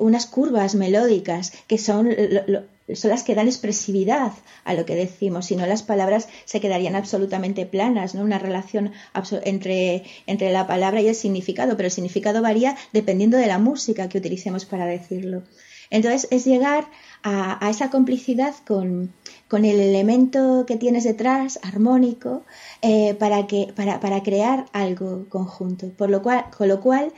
unas 0.00 0.26
curvas 0.26 0.74
melódicas 0.74 1.52
que 1.66 1.78
son 1.78 2.08
son 2.92 3.10
las 3.10 3.22
que 3.22 3.34
dan 3.34 3.46
expresividad 3.46 4.32
a 4.64 4.74
lo 4.74 4.84
que 4.84 4.94
decimos, 4.94 5.46
si 5.46 5.56
no 5.56 5.66
las 5.66 5.82
palabras 5.82 6.28
se 6.44 6.60
quedarían 6.60 6.96
absolutamente 6.96 7.64
planas, 7.64 8.14
¿no? 8.14 8.22
Una 8.22 8.38
relación 8.38 8.92
entre, 9.44 10.04
entre 10.26 10.52
la 10.52 10.66
palabra 10.66 11.00
y 11.00 11.08
el 11.08 11.14
significado, 11.14 11.76
pero 11.76 11.86
el 11.86 11.92
significado 11.92 12.42
varía 12.42 12.76
dependiendo 12.92 13.38
de 13.38 13.46
la 13.46 13.58
música 13.58 14.08
que 14.08 14.18
utilicemos 14.18 14.66
para 14.66 14.86
decirlo. 14.86 15.42
Entonces 15.90 16.28
es 16.30 16.44
llegar 16.44 16.86
a, 17.22 17.70
esa 17.70 17.90
complicidad 17.90 18.54
con, 18.66 19.12
con, 19.48 19.64
el 19.64 19.80
elemento 19.80 20.64
que 20.66 20.76
tienes 20.76 21.04
detrás, 21.04 21.58
armónico, 21.62 22.44
eh, 22.82 23.14
para, 23.14 23.46
que, 23.46 23.72
para, 23.74 24.00
para, 24.00 24.22
crear 24.22 24.66
algo 24.72 25.26
conjunto. 25.28 25.90
Por 25.90 26.10
lo 26.10 26.22
cual, 26.22 26.46
con 26.56 26.68
lo 26.68 26.80
cual 26.80 27.12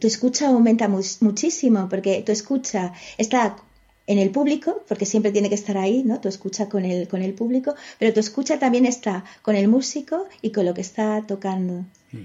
tu 0.00 0.06
escucha 0.06 0.48
aumenta 0.48 0.88
muchísimo, 0.88 1.88
porque 1.88 2.22
tu 2.22 2.32
escucha 2.32 2.92
está 3.16 3.56
en 4.06 4.18
el 4.18 4.30
público, 4.30 4.82
porque 4.88 5.06
siempre 5.06 5.32
tiene 5.32 5.48
que 5.48 5.54
estar 5.54 5.78
ahí, 5.78 6.02
¿no? 6.04 6.20
Tu 6.20 6.28
escucha 6.28 6.68
con 6.68 6.84
el, 6.84 7.08
con 7.08 7.22
el 7.22 7.34
público, 7.34 7.74
pero 7.98 8.12
tu 8.12 8.20
escucha 8.20 8.58
también 8.58 8.86
está 8.86 9.24
con 9.42 9.56
el 9.56 9.68
músico 9.68 10.26
y 10.40 10.50
con 10.50 10.66
lo 10.66 10.74
que 10.74 10.80
está 10.80 11.24
tocando. 11.26 11.84
Mm. 12.12 12.24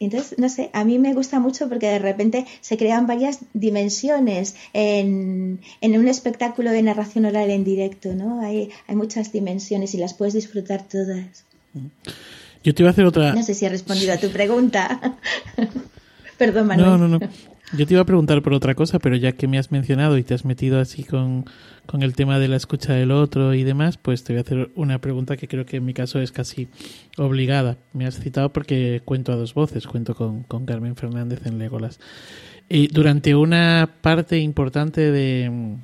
Entonces, 0.00 0.38
no 0.38 0.48
sé, 0.48 0.70
a 0.72 0.84
mí 0.84 0.98
me 0.98 1.14
gusta 1.14 1.40
mucho 1.40 1.68
porque 1.68 1.86
de 1.86 1.98
repente 1.98 2.46
se 2.60 2.76
crean 2.76 3.06
varias 3.06 3.40
dimensiones 3.54 4.54
en, 4.72 5.60
en 5.80 5.98
un 5.98 6.08
espectáculo 6.08 6.72
de 6.72 6.82
narración 6.82 7.24
oral 7.24 7.50
en 7.50 7.64
directo, 7.64 8.12
¿no? 8.14 8.40
Hay, 8.40 8.70
hay 8.86 8.96
muchas 8.96 9.32
dimensiones 9.32 9.94
y 9.94 9.98
las 9.98 10.12
puedes 10.12 10.34
disfrutar 10.34 10.82
todas. 10.82 11.44
Yo 12.62 12.74
te 12.74 12.82
iba 12.82 12.90
a 12.90 12.92
hacer 12.92 13.04
otra... 13.04 13.34
No 13.34 13.42
sé 13.42 13.54
si 13.54 13.64
he 13.64 13.68
respondido 13.68 14.12
a 14.12 14.18
tu 14.18 14.30
pregunta. 14.30 15.16
Perdón, 16.38 16.66
Manuel. 16.66 16.90
No, 16.90 16.98
no, 16.98 17.08
no. 17.08 17.28
Yo 17.72 17.86
te 17.86 17.94
iba 17.94 18.02
a 18.02 18.06
preguntar 18.06 18.42
por 18.42 18.52
otra 18.52 18.74
cosa, 18.74 18.98
pero 18.98 19.16
ya 19.16 19.32
que 19.32 19.48
me 19.48 19.58
has 19.58 19.72
mencionado 19.72 20.18
y 20.18 20.22
te 20.22 20.34
has 20.34 20.44
metido 20.44 20.78
así 20.78 21.02
con, 21.02 21.46
el 22.00 22.14
tema 22.14 22.38
de 22.38 22.48
la 22.48 22.56
escucha 22.56 22.92
del 22.92 23.10
otro 23.10 23.54
y 23.54 23.64
demás, 23.64 23.96
pues 23.96 24.22
te 24.22 24.32
voy 24.32 24.38
a 24.38 24.42
hacer 24.42 24.70
una 24.74 24.98
pregunta 25.00 25.36
que 25.36 25.48
creo 25.48 25.64
que 25.64 25.78
en 25.78 25.84
mi 25.84 25.94
caso 25.94 26.20
es 26.20 26.30
casi 26.30 26.68
obligada. 27.16 27.76
Me 27.92 28.06
has 28.06 28.20
citado 28.20 28.50
porque 28.50 29.00
cuento 29.04 29.32
a 29.32 29.36
dos 29.36 29.54
voces, 29.54 29.86
cuento 29.86 30.14
con, 30.14 30.44
Carmen 30.66 30.94
Fernández 30.94 31.46
en 31.46 31.58
Legolas. 31.58 31.98
Y 32.68 32.88
durante 32.88 33.34
una 33.34 33.88
parte 34.00 34.38
importante 34.38 35.10
de, 35.10 35.76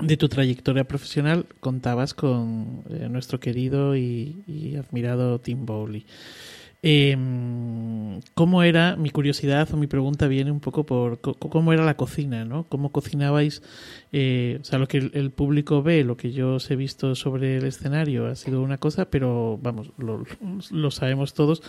de 0.00 0.16
tu 0.16 0.28
trayectoria 0.28 0.84
profesional 0.84 1.46
contabas 1.60 2.14
con 2.14 2.84
eh, 2.90 3.08
nuestro 3.10 3.40
querido 3.40 3.96
y 3.96 4.76
admirado 4.78 5.38
Tim 5.40 5.64
Bowley. 5.66 6.04
Em, 6.82 8.20
¿Cómo 8.34 8.62
era, 8.62 8.96
mi 8.96 9.10
curiosidad 9.10 9.68
o 9.72 9.76
mi 9.76 9.88
pregunta 9.88 10.28
viene 10.28 10.52
un 10.52 10.60
poco 10.60 10.86
por 10.86 11.20
cómo 11.20 11.72
era 11.72 11.84
la 11.84 11.96
cocina, 11.96 12.44
¿no? 12.44 12.64
¿Cómo 12.68 12.92
cocinabais? 12.92 13.62
Eh, 14.12 14.58
o 14.60 14.64
sea, 14.64 14.78
lo 14.78 14.88
que 14.88 14.98
el, 14.98 15.30
público 15.30 15.82
ve, 15.82 16.02
lo 16.02 16.16
que 16.16 16.32
yo 16.32 16.54
os 16.54 16.70
he 16.70 16.76
visto 16.76 17.14
sobre 17.14 17.58
el 17.58 17.66
escenario 17.66 18.26
ha 18.26 18.34
sido 18.36 18.62
una 18.62 18.78
cosa, 18.78 19.10
pero 19.10 19.58
vamos, 19.62 19.92
lo, 19.98 20.24
lo 20.70 20.90
sabemos 20.90 21.34
todos, 21.34 21.62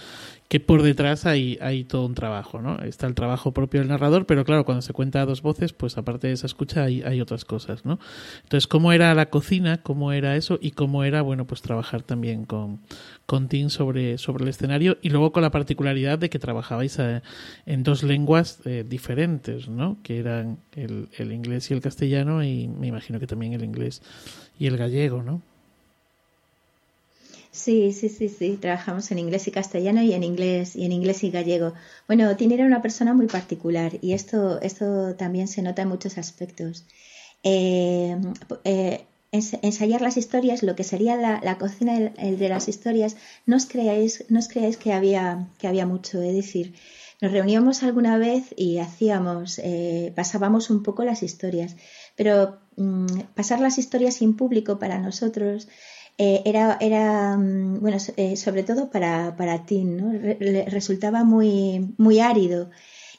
que 0.47 0.59
por 0.59 0.81
detrás 0.81 1.25
hay, 1.25 1.57
hay 1.61 1.83
todo 1.83 2.05
un 2.05 2.15
trabajo, 2.15 2.61
¿no? 2.61 2.79
Está 2.79 3.07
el 3.07 3.13
trabajo 3.13 3.53
propio 3.53 3.81
del 3.81 3.89
narrador, 3.89 4.25
pero 4.25 4.45
claro, 4.45 4.65
cuando 4.65 4.81
se 4.81 4.93
cuenta 4.93 5.21
a 5.21 5.25
dos 5.25 5.41
voces, 5.41 5.73
pues 5.73 5.97
aparte 5.97 6.27
de 6.27 6.33
esa 6.33 6.47
escucha 6.47 6.83
hay, 6.83 7.03
hay 7.03 7.21
otras 7.21 7.45
cosas, 7.45 7.85
¿no? 7.85 7.99
Entonces, 8.43 8.67
¿cómo 8.67 8.91
era 8.91 9.13
la 9.13 9.29
cocina? 9.29 9.83
¿Cómo 9.83 10.11
era 10.11 10.35
eso? 10.35 10.57
Y 10.61 10.71
cómo 10.71 11.03
era, 11.03 11.21
bueno, 11.21 11.45
pues 11.45 11.61
trabajar 11.61 12.01
también 12.01 12.45
con, 12.45 12.79
con 13.27 13.47
Tim 13.47 13.69
sobre, 13.69 14.17
sobre 14.17 14.43
el 14.43 14.49
escenario 14.49 14.97
y 15.03 15.09
luego 15.09 15.31
con 15.31 15.43
la 15.43 15.51
particularidad 15.51 16.17
de 16.17 16.31
que 16.31 16.39
trabajabais 16.39 16.97
eh, 16.97 17.21
en 17.67 17.83
dos 17.83 18.01
lenguas 18.01 18.61
eh, 18.65 18.83
diferentes, 18.87 19.69
¿no? 19.69 19.97
Que 20.01 20.17
eran 20.17 20.57
el, 20.75 21.09
el, 21.17 21.31
inglés 21.31 21.69
y 21.69 21.75
el 21.75 21.81
castellano 21.81 22.28
y 22.43 22.67
me 22.67 22.87
imagino 22.87 23.19
que 23.19 23.27
también 23.27 23.53
el 23.53 23.63
inglés 23.63 24.01
y 24.59 24.67
el 24.67 24.77
gallego, 24.77 25.23
¿no? 25.23 25.41
Sí, 27.51 27.91
sí, 27.93 28.09
sí, 28.09 28.29
sí. 28.29 28.57
Trabajamos 28.61 29.11
en 29.11 29.19
inglés 29.19 29.47
y 29.47 29.51
castellano 29.51 30.01
y 30.01 30.13
en 30.13 30.23
inglés 30.23 30.75
y 30.75 30.85
en 30.85 30.91
inglés 30.91 31.23
y 31.23 31.31
gallego. 31.31 31.73
Bueno, 32.07 32.35
Tim 32.37 32.51
era 32.51 32.65
una 32.65 32.81
persona 32.81 33.13
muy 33.13 33.27
particular 33.27 33.97
y 34.01 34.13
esto, 34.13 34.61
esto 34.61 35.15
también 35.15 35.47
se 35.47 35.61
nota 35.61 35.81
en 35.81 35.89
muchos 35.89 36.17
aspectos. 36.17 36.85
Eh, 37.43 38.17
eh, 38.63 39.05
ensayar 39.31 40.01
las 40.01 40.17
historias, 40.17 40.63
lo 40.63 40.75
que 40.75 40.83
sería 40.83 41.15
la, 41.15 41.57
cocina 41.57 41.99
de 41.99 42.49
las 42.49 42.67
historias, 42.67 43.15
no 43.45 43.57
os 43.57 43.65
creáis, 43.65 44.25
no 44.29 44.39
os 44.39 44.47
creáis 44.47 44.77
que, 44.77 44.93
había, 44.93 45.47
que 45.59 45.67
había 45.67 45.85
mucho. 45.85 46.21
Es 46.21 46.35
decir, 46.35 46.73
nos 47.21 47.31
reuníamos 47.31 47.83
alguna 47.83 48.17
vez 48.17 48.53
y 48.55 48.77
hacíamos, 48.79 49.59
eh, 49.59 50.13
pasábamos 50.15 50.69
un 50.69 50.83
poco 50.83 51.03
las 51.03 51.21
historias, 51.21 51.75
pero 52.19 52.59
mm, 52.75 53.19
pasar 53.33 53.61
las 53.61 53.77
historias 53.77 54.15
sin 54.15 54.35
público 54.35 54.77
para 54.77 54.99
nosotros 54.99 55.69
eh, 56.17 56.41
era, 56.43 56.77
era, 56.81 57.37
mm, 57.37 57.79
bueno, 57.79 57.97
eh, 58.17 58.35
sobre 58.35 58.63
todo 58.63 58.89
para, 58.91 59.37
para 59.37 59.65
Tim, 59.65 59.95
¿no? 59.95 60.11
resultaba 60.67 61.23
muy, 61.23 61.93
muy 61.97 62.19
árido. 62.19 62.69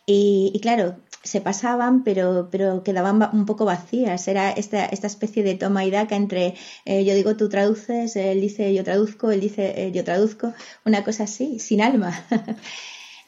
y, 0.07 0.59
claro, 0.61 0.97
se 1.23 1.41
pasaban, 1.41 2.05
pero, 2.05 2.49
pero 2.51 2.83
quedaban 2.83 3.23
un 3.33 3.47
poco 3.47 3.65
vacías. 3.65 4.29
Era 4.29 4.51
esta, 4.51 4.85
esta 4.87 5.07
especie 5.07 5.43
de 5.43 5.55
toma 5.55 5.85
y 5.85 5.91
daca 5.91 6.17
entre 6.17 6.55
eh, 6.85 7.05
yo 7.05 7.15
digo 7.15 7.37
tú 7.37 7.49
traduces, 7.49 8.17
él 8.17 8.41
dice 8.41 8.75
yo 8.75 8.85
traduzco, 8.85 9.31
él 9.31 9.41
dice 9.41 9.87
eh, 9.87 9.93
yo 9.93 10.05
traduzco, 10.05 10.53
una 10.85 11.05
cosa 11.05 11.25
así, 11.25 11.59
sin 11.59 11.81
alma. 11.83 12.13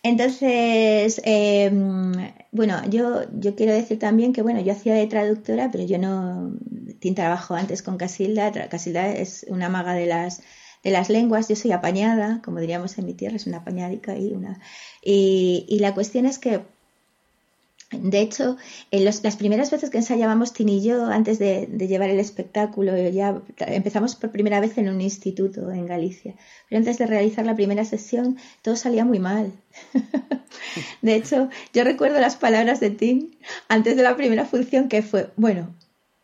Entonces, 0.03 1.21
em, 1.25 2.13
bueno, 2.51 2.83
yo, 2.91 3.23
yo 3.39 3.55
quiero 3.55 3.73
decir 3.73 3.99
también 3.99 4.33
que, 4.33 4.43
bueno, 4.43 4.61
yo 4.61 4.73
hacía 4.73 4.95
de 4.95 5.07
traductora, 5.07 5.71
pero 5.71 5.85
yo 5.85 5.99
no 5.99 6.57
trabajo 7.15 7.55
antes 7.55 7.83
con 7.83 7.99
Casilda. 7.99 8.53
Casilda 8.69 9.09
es 9.09 9.45
una 9.49 9.69
maga 9.69 9.95
de 9.95 10.07
las, 10.07 10.43
de 10.85 10.91
las 10.91 11.11
lenguas. 11.11 11.49
Yo 11.49 11.57
soy 11.57 11.73
apañada, 11.73 12.41
como 12.45 12.61
diríamos 12.61 12.97
en 12.99 13.07
mi 13.07 13.15
tierra, 13.15 13.37
es 13.37 13.47
una 13.47 13.59
apañadica 13.59 14.17
y 14.17 14.33
una. 14.33 14.61
Y, 15.03 15.67
y 15.69 15.81
la 15.81 15.95
cuestión 15.95 16.27
es 16.27 16.39
que 16.39 16.63
de 17.93 18.21
hecho, 18.21 18.57
en 18.91 19.05
las 19.05 19.37
primeras 19.37 19.71
veces 19.71 19.91
que 19.91 19.99
ensayábamos 19.99 20.53
Tini 20.53 20.79
y 20.79 20.83
yo, 20.83 21.07
antes 21.07 21.39
de, 21.39 21.67
llevar 21.67 22.11
el 22.11 22.21
espectáculo, 22.21 22.97
ya 23.09 23.43
empezamos 23.59 24.15
por 24.15 24.31
primera 24.31 24.61
vez 24.61 24.79
en 24.79 24.89
un 24.89 25.01
instituto 25.01 25.71
en 25.71 25.87
Galicia. 25.87 26.35
Pero 26.69 26.79
antes 26.79 26.99
de 26.99 27.07
realizar 27.07 27.45
la 27.45 27.55
primera 27.55 27.85
sesión, 27.85 28.39
todo 28.63 28.77
salía 28.77 29.05
muy 29.05 29.19
mal. 29.19 29.53
de 31.03 31.15
hecho, 31.15 31.51
yo 31.75 31.85
recuerdo 31.85 32.19
las 32.21 32.37
palabras 32.37 32.81
de 32.81 32.91
Tim 32.91 33.31
antes 33.69 33.97
de 33.97 34.03
la 34.03 34.17
primera 34.17 34.47
función 34.47 34.89
que 34.89 35.03
fue, 35.03 35.31
bueno, 35.37 35.75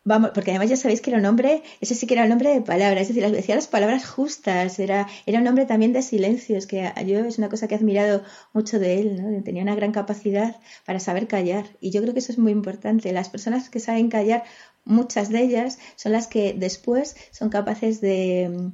Vamos, 0.09 0.31
porque 0.33 0.49
además 0.49 0.71
ya 0.71 0.75
sabéis 0.75 1.01
que 1.01 1.11
era 1.11 1.19
un 1.19 1.25
hombre, 1.27 1.61
ese 1.81 1.93
sí 1.93 2.07
que 2.07 2.15
era 2.15 2.25
un 2.25 2.31
hombre 2.31 2.49
de 2.51 2.61
palabras, 2.61 3.03
es 3.03 3.09
decir, 3.09 3.29
decía 3.29 3.53
las 3.53 3.67
palabras 3.67 4.07
justas, 4.07 4.79
era, 4.79 5.07
era 5.27 5.39
un 5.39 5.45
hombre 5.45 5.67
también 5.67 5.93
de 5.93 6.01
silencios, 6.01 6.65
que 6.65 6.91
yo 7.05 7.19
es 7.19 7.37
una 7.37 7.47
cosa 7.47 7.67
que 7.67 7.75
he 7.75 7.77
admirado 7.77 8.23
mucho 8.51 8.79
de 8.79 8.99
él, 8.99 9.21
¿no? 9.21 9.43
tenía 9.43 9.61
una 9.61 9.75
gran 9.75 9.91
capacidad 9.91 10.55
para 10.83 10.99
saber 10.99 11.27
callar, 11.27 11.65
y 11.79 11.91
yo 11.91 12.01
creo 12.01 12.13
que 12.13 12.21
eso 12.21 12.31
es 12.31 12.39
muy 12.39 12.51
importante. 12.51 13.13
Las 13.13 13.29
personas 13.29 13.69
que 13.69 13.79
saben 13.79 14.09
callar, 14.09 14.45
muchas 14.83 15.29
de 15.29 15.43
ellas 15.43 15.77
son 15.95 16.13
las 16.13 16.25
que 16.25 16.55
después 16.57 17.15
son 17.29 17.49
capaces 17.49 18.01
de, 18.01 18.71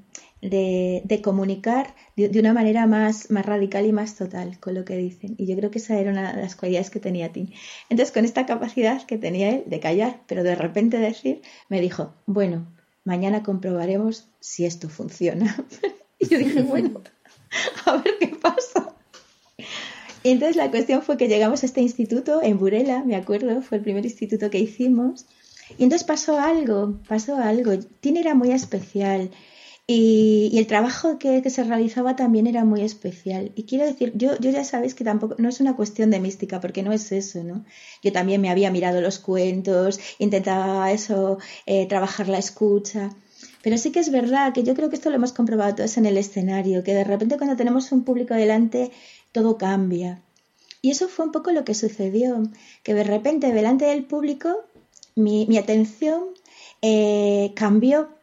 de, 0.49 1.21
comunicar 1.23 1.95
de, 2.15 2.39
una 2.39 2.53
manera 2.53 2.87
más, 2.87 3.29
más 3.31 3.45
radical 3.45 3.85
y 3.85 3.91
más 3.91 4.15
total 4.15 4.59
con 4.59 4.73
lo 4.73 4.85
que 4.85 4.97
dicen. 4.97 5.35
Y 5.37 5.47
yo 5.47 5.55
creo 5.55 5.71
que 5.71 5.79
esa 5.79 5.97
era 5.97 6.11
una 6.11 6.33
de 6.33 6.41
las 6.41 6.55
cualidades 6.55 6.89
que 6.89 6.99
tenía 6.99 7.31
Tim. 7.31 7.49
Entonces, 7.89 8.13
con 8.13 8.25
esta 8.25 8.45
capacidad 8.45 9.01
que 9.03 9.17
tenía 9.17 9.49
él 9.49 9.63
de 9.67 9.79
callar, 9.79 10.21
pero 10.27 10.43
de 10.43 10.55
repente 10.55 10.97
decir, 10.97 11.41
me 11.69 11.81
dijo, 11.81 12.13
bueno, 12.25 12.67
mañana 13.03 13.43
comprobaremos 13.43 14.27
si 14.39 14.65
esto 14.65 14.89
funciona. 14.89 15.55
y 16.19 16.27
yo 16.27 16.37
dije, 16.37 16.61
bueno, 16.61 17.01
a 17.85 17.97
ver 17.97 18.15
qué 18.19 18.27
pasa. 18.27 18.95
Y 20.23 20.31
entonces 20.31 20.55
la 20.55 20.71
cuestión 20.71 21.03
fue 21.03 21.17
que 21.17 21.27
llegamos 21.27 21.61
a 21.61 21.67
este 21.67 21.81
instituto 21.81 22.41
en 22.41 22.57
Burela, 22.57 23.03
me 23.03 23.15
acuerdo, 23.15 23.61
fue 23.61 23.77
el 23.77 23.83
primer 23.83 24.05
instituto 24.05 24.49
que 24.49 24.57
hicimos. 24.57 25.27
Y 25.77 25.83
entonces 25.83 26.05
pasó 26.05 26.39
algo, 26.39 26.99
pasó 27.07 27.37
algo. 27.37 27.77
Tim 27.99 28.17
era 28.17 28.33
muy 28.33 28.51
especial. 28.51 29.29
Y, 29.87 30.57
el 30.57 30.65
trabajo 30.65 31.19
que, 31.19 31.47
se 31.49 31.63
realizaba 31.63 32.15
también 32.15 32.47
era 32.47 32.65
muy 32.65 32.81
especial. 32.81 33.51
Y 33.55 33.63
quiero 33.63 33.85
decir, 33.85 34.13
yo, 34.15 34.35
ya 34.39 34.63
sabéis 34.63 34.95
que 34.95 35.03
tampoco, 35.03 35.35
no 35.37 35.49
es 35.49 35.59
una 35.59 35.75
cuestión 35.75 36.09
de 36.09 36.19
mística, 36.19 36.59
porque 36.59 36.81
no 36.81 36.91
es 36.91 37.11
eso, 37.11 37.43
¿no? 37.43 37.65
Yo 38.03 38.11
también 38.11 38.41
me 38.41 38.49
había 38.49 38.71
mirado 38.71 39.01
los 39.01 39.19
cuentos, 39.19 39.99
intentaba 40.17 40.91
eso, 40.91 41.37
eh, 41.67 41.85
trabajar 41.87 42.29
la 42.29 42.39
escucha. 42.39 43.11
Pero 43.61 43.77
sí 43.77 43.91
que 43.91 43.99
es 43.99 44.11
verdad 44.11 44.53
que 44.53 44.63
yo 44.63 44.73
creo 44.75 44.89
que 44.89 44.95
esto 44.95 45.09
lo 45.09 45.17
hemos 45.17 45.33
comprobado 45.33 45.75
todos 45.75 45.97
en 45.97 46.05
el 46.05 46.17
escenario, 46.17 46.83
que 46.83 46.93
de 46.93 47.03
repente 47.03 47.37
cuando 47.37 47.55
tenemos 47.55 47.91
un 47.91 48.03
público 48.03 48.33
delante, 48.33 48.91
todo 49.31 49.57
cambia. 49.57 50.21
Y 50.81 50.91
eso 50.91 51.07
fue 51.09 51.25
un 51.25 51.31
poco 51.31 51.51
lo 51.51 51.63
que 51.65 51.73
sucedió, 51.73 52.43
que 52.83 52.93
de 52.93 53.03
repente 53.03 53.51
delante 53.51 53.85
del 53.85 54.05
público 54.05 54.65
mi, 55.15 55.45
mi 55.47 55.57
atención 55.57 56.23
eh, 56.81 57.53
cambió 57.55 58.14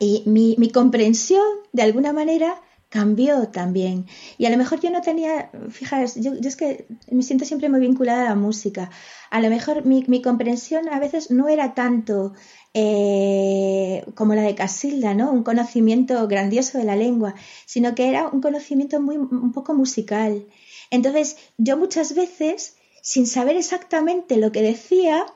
y 0.00 0.24
mi, 0.26 0.56
comprensión, 0.70 1.44
de 1.72 1.82
alguna 1.82 2.12
manera, 2.12 2.60
cambió 2.88 3.48
también. 3.50 4.06
Y 4.38 4.46
a 4.46 4.50
lo 4.50 4.56
mejor 4.56 4.80
yo 4.80 4.90
no 4.90 5.02
tenía, 5.02 5.50
fíjate, 5.68 6.20
yo, 6.20 6.32
es 6.32 6.56
que 6.56 6.86
me 7.10 7.22
siento 7.22 7.44
siempre 7.44 7.68
muy 7.68 7.80
vinculada 7.80 8.22
a 8.22 8.30
la 8.30 8.34
música. 8.34 8.90
A 9.30 9.40
lo 9.40 9.50
mejor 9.50 9.84
mi, 9.84 10.04
mi 10.08 10.22
comprensión 10.22 10.88
a 10.88 10.98
veces 10.98 11.30
no 11.30 11.48
era 11.48 11.74
tanto 11.74 12.32
eh, 12.72 14.04
como 14.14 14.34
la 14.34 14.42
de 14.42 14.54
Casilda, 14.54 15.12
¿no? 15.12 15.30
Un 15.30 15.42
conocimiento 15.42 16.26
grandioso 16.26 16.78
de 16.78 16.84
la 16.84 16.96
lengua, 16.96 17.34
sino 17.66 17.94
que 17.94 18.08
era 18.08 18.28
un 18.28 18.40
conocimiento 18.40 19.00
muy, 19.02 19.18
un 19.18 19.52
poco 19.52 19.74
musical. 19.74 20.46
Entonces, 20.90 21.36
yo 21.58 21.76
muchas 21.76 22.14
veces, 22.14 22.76
sin 23.02 23.26
saber 23.26 23.56
exactamente 23.56 24.38
lo 24.38 24.50
que 24.50 24.62
decía, 24.62 25.26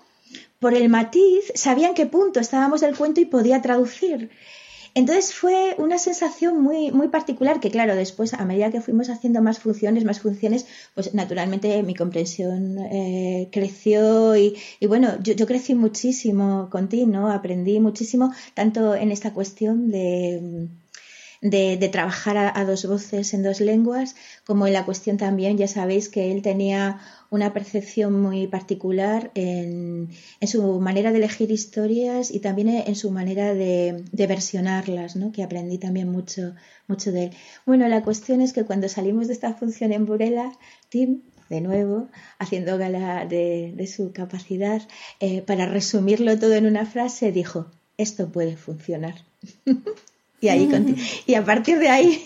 por 0.65 0.73
el 0.73 0.89
matiz, 0.89 1.53
sabía 1.55 1.89
en 1.89 1.95
qué 1.95 2.07
punto 2.07 2.41
estábamos 2.41 2.81
del 2.81 2.97
cuento 2.97 3.21
y 3.21 3.27
podía 3.27 3.61
traducir. 3.61 4.31
Entonces 4.95 5.35
fue 5.35 5.75
una 5.77 5.99
sensación 5.99 6.63
muy, 6.63 6.91
muy 6.91 7.09
particular 7.09 7.61
que, 7.61 7.71
claro, 7.71 7.95
después, 7.95 8.33
a 8.33 8.47
medida 8.47 8.71
que 8.71 8.81
fuimos 8.81 9.11
haciendo 9.11 9.43
más 9.43 9.59
funciones, 9.59 10.07
más 10.07 10.21
funciones, 10.21 10.65
pues 10.95 11.13
naturalmente 11.13 11.83
mi 11.83 11.95
comprensión 11.95 12.79
eh, 12.79 13.51
creció 13.53 14.37
y, 14.37 14.57
bueno, 14.89 15.09
yo, 15.23 15.47
crecí 15.47 15.75
muchísimo 15.75 16.71
¿no? 17.07 17.31
Aprendí 17.31 17.79
muchísimo, 17.79 18.33
tanto 18.55 18.95
en 18.95 19.13
esta 19.13 19.35
cuestión 19.35 19.91
de 19.91 20.71
de, 21.45 21.89
trabajar 21.91 22.39
a, 22.39 22.65
dos 22.65 22.87
voces 22.87 23.35
en 23.35 23.43
dos 23.43 23.61
lenguas, 23.61 24.17
como 24.47 24.67
en 24.67 24.73
la 24.73 24.87
cuestión 24.87 25.19
también, 25.19 25.59
ya 25.59 25.69
sabéis 25.69 26.09
que 26.09 26.33
él 26.33 26.41
tenía 26.41 27.01
una 27.31 27.53
percepción 27.53 28.19
muy 28.19 28.47
particular 28.47 29.31
en, 29.35 30.09
su 30.47 30.81
manera 30.81 31.13
de 31.13 31.19
elegir 31.19 31.51
historias 31.51 32.31
y 32.31 32.41
también 32.41 32.69
en 32.71 32.97
su 32.97 33.11
manera 33.11 33.53
de, 33.53 34.05
versionarlas, 34.13 35.17
¿no? 35.17 35.33
que 35.33 35.43
aprendí 35.43 35.77
también 35.77 36.11
mucho, 36.11 36.55
mucho 36.89 37.13
de 37.13 37.25
él. 37.25 37.31
Bueno, 37.67 37.87
la 37.89 38.03
cuestión 38.03 38.41
es 38.41 38.55
que 38.55 38.65
cuando 38.65 38.89
salimos 38.89 39.27
de 39.27 39.35
esta 39.35 39.53
función 39.53 39.93
en 39.93 40.07
Burela, 40.07 40.51
Tim 40.89 41.21
de 41.51 41.61
nuevo, 41.61 42.09
haciendo 42.39 42.79
gala 42.79 43.27
de, 43.27 43.87
su 43.87 44.13
capacidad, 44.13 44.81
eh, 45.21 45.43
para 45.43 45.67
resumirlo 45.67 46.39
todo 46.39 46.55
en 46.55 46.65
una 46.65 46.87
frase, 46.87 47.33
dijo, 47.33 47.67
esto 47.99 48.33
puede 48.33 48.57
funcionar. 48.57 49.17
Y, 50.41 50.49
ahí 50.49 50.69
y 51.27 51.35
a 51.35 51.45
partir 51.45 51.79
de 51.79 51.89
ahí 51.89 52.25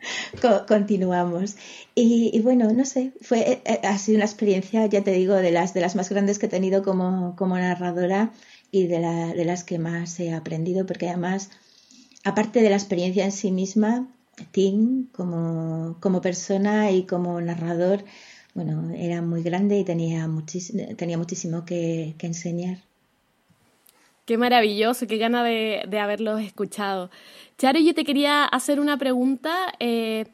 continuamos. 0.68 1.56
Y, 1.94 2.40
bueno, 2.42 2.72
no 2.72 2.84
sé, 2.84 3.12
fue, 3.20 3.40
eh, 3.40 3.62
eh, 3.64 3.80
ha 3.82 3.98
sido 3.98 4.16
una 4.16 4.24
experiencia, 4.24 4.86
ya 4.86 5.02
te 5.02 5.12
digo, 5.12 5.34
de 5.34 5.50
las, 5.50 5.74
de 5.74 5.80
las 5.80 5.96
más 5.96 6.08
grandes 6.10 6.38
que 6.38 6.46
he 6.46 6.48
tenido 6.48 6.82
como, 6.82 7.34
como 7.36 7.56
narradora 7.56 8.32
y 8.70 8.86
de, 8.86 9.00
la, 9.00 9.34
de 9.34 9.44
las 9.44 9.64
que 9.64 9.78
más 9.78 10.20
he 10.20 10.32
aprendido, 10.32 10.86
porque 10.86 11.08
además, 11.08 11.50
aparte 12.24 12.62
de 12.62 12.70
la 12.70 12.76
experiencia 12.76 13.24
en 13.24 13.32
sí 13.32 13.50
misma, 13.50 14.08
Tim, 14.52 15.08
como, 15.12 15.96
como 16.00 16.20
persona 16.20 16.90
y 16.92 17.04
como 17.04 17.40
narrador, 17.40 18.04
bueno, 18.54 18.92
era 18.94 19.22
muy 19.22 19.42
grande 19.42 19.78
y 19.78 19.84
tenía, 19.84 20.26
muchísimo, 20.28 20.82
tenía 20.96 21.18
muchísimo 21.18 21.64
que, 21.64 22.14
enseñar. 22.20 22.78
Qué 24.28 24.36
maravilloso, 24.36 25.06
qué 25.06 25.16
gana 25.16 25.42
de, 25.42 25.98
haberlos 25.98 26.42
escuchado. 26.42 27.10
Charo, 27.56 27.80
yo 27.80 27.94
te 27.94 28.04
quería 28.04 28.44
hacer 28.44 28.78
una 28.78 28.98
pregunta. 28.98 29.72
Eh, 29.80 30.26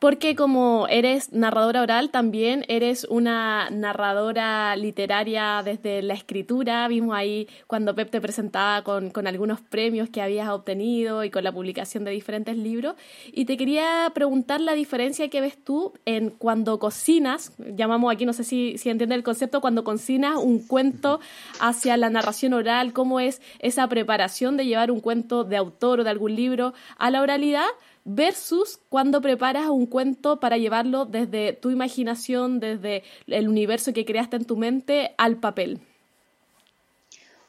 porque 0.00 0.34
como 0.34 0.86
eres 0.88 1.30
narradora 1.30 1.82
oral, 1.82 2.08
también 2.08 2.64
eres 2.68 3.04
una 3.04 3.68
narradora 3.68 4.74
literaria 4.74 5.60
desde 5.62 6.00
la 6.00 6.14
escritura. 6.14 6.88
Vimos 6.88 7.14
ahí 7.14 7.48
cuando 7.66 7.94
Pep 7.94 8.10
te 8.10 8.18
presentaba 8.18 8.82
con, 8.82 9.10
con, 9.10 9.26
algunos 9.26 9.60
premios 9.60 10.08
que 10.08 10.22
habías 10.22 10.48
obtenido 10.48 11.22
y 11.22 11.30
con 11.30 11.44
la 11.44 11.52
publicación 11.52 12.04
de 12.04 12.12
diferentes 12.12 12.56
libros. 12.56 12.94
Y 13.30 13.44
te 13.44 13.58
quería 13.58 14.10
preguntar 14.14 14.62
la 14.62 14.72
diferencia 14.72 15.28
que 15.28 15.42
ves 15.42 15.62
tú 15.62 15.92
en 16.06 16.30
cuando 16.30 16.78
cocinas, 16.78 17.52
llamamos 17.58 18.10
aquí, 18.10 18.24
no 18.24 18.32
sé 18.32 18.42
si, 18.42 18.78
si 18.78 18.88
entiendes 18.88 19.16
el 19.16 19.22
concepto, 19.22 19.60
cuando 19.60 19.84
cocinas 19.84 20.38
un 20.38 20.66
cuento 20.66 21.20
hacia 21.60 21.98
la 21.98 22.08
narración 22.08 22.54
oral, 22.54 22.94
cómo 22.94 23.20
es 23.20 23.42
esa 23.58 23.86
preparación 23.86 24.56
de 24.56 24.64
llevar 24.64 24.90
un 24.90 25.00
cuento 25.00 25.44
de 25.44 25.58
autor 25.58 26.00
o 26.00 26.04
de 26.04 26.10
algún 26.10 26.34
libro 26.34 26.72
a 26.96 27.10
la 27.10 27.20
oralidad 27.20 27.66
versus 28.14 28.80
cuando 28.88 29.20
preparas 29.20 29.68
un 29.68 29.86
cuento 29.86 30.40
para 30.40 30.56
llevarlo 30.56 31.04
desde 31.04 31.52
tu 31.52 31.70
imaginación, 31.70 32.60
desde 32.60 33.02
el 33.26 33.48
universo 33.48 33.92
que 33.92 34.04
creaste 34.04 34.36
en 34.36 34.44
tu 34.44 34.56
mente 34.56 35.12
al 35.18 35.36
papel. 35.36 35.80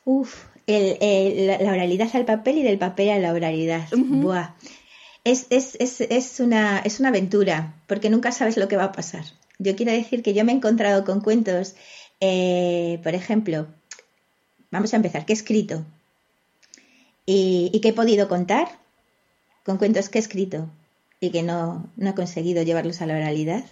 Uf, 0.05 0.45
la, 0.67 1.71
oralidad 1.71 2.09
al 2.13 2.25
papel 2.25 2.59
y 2.59 2.63
del 2.63 2.77
papel 2.77 3.09
a 3.09 3.19
la 3.19 3.33
oralidad. 3.33 3.87
Buah. 3.95 4.55
Es, 5.23 5.47
es, 5.49 5.77
es, 5.79 6.01
es, 6.01 6.39
una, 6.39 6.79
es 6.79 6.99
una 6.99 7.09
aventura, 7.09 7.75
porque 7.87 8.09
nunca 8.09 8.31
sabes 8.31 8.57
lo 8.57 8.67
que 8.67 8.77
va 8.77 8.85
a 8.85 8.91
pasar. 8.91 9.23
Yo 9.59 9.75
quiero 9.75 9.91
decir 9.91 10.23
que 10.23 10.33
yo 10.33 10.43
me 10.43 10.51
he 10.51 10.55
encontrado 10.55 11.05
con 11.05 11.21
cuentos, 11.21 11.75
eh, 12.19 12.99
por 13.03 13.13
ejemplo, 13.13 13.67
vamos 14.71 14.93
a 14.93 14.95
empezar, 14.95 15.25
¿qué 15.25 15.33
he 15.33 15.35
escrito? 15.35 15.85
¿Y, 17.27 17.69
y 17.71 17.81
qué 17.81 17.89
he 17.89 17.93
podido 17.93 18.27
contar? 18.27 18.80
Con 19.63 19.77
cuentos 19.77 20.09
que 20.09 20.17
he 20.17 20.21
escrito 20.21 20.69
y 21.19 21.29
que 21.29 21.43
no, 21.43 21.89
no 21.95 22.09
he 22.09 22.15
conseguido 22.15 22.63
llevarlos 22.63 23.01
a 23.01 23.05
la 23.05 23.15
oralidad. 23.15 23.63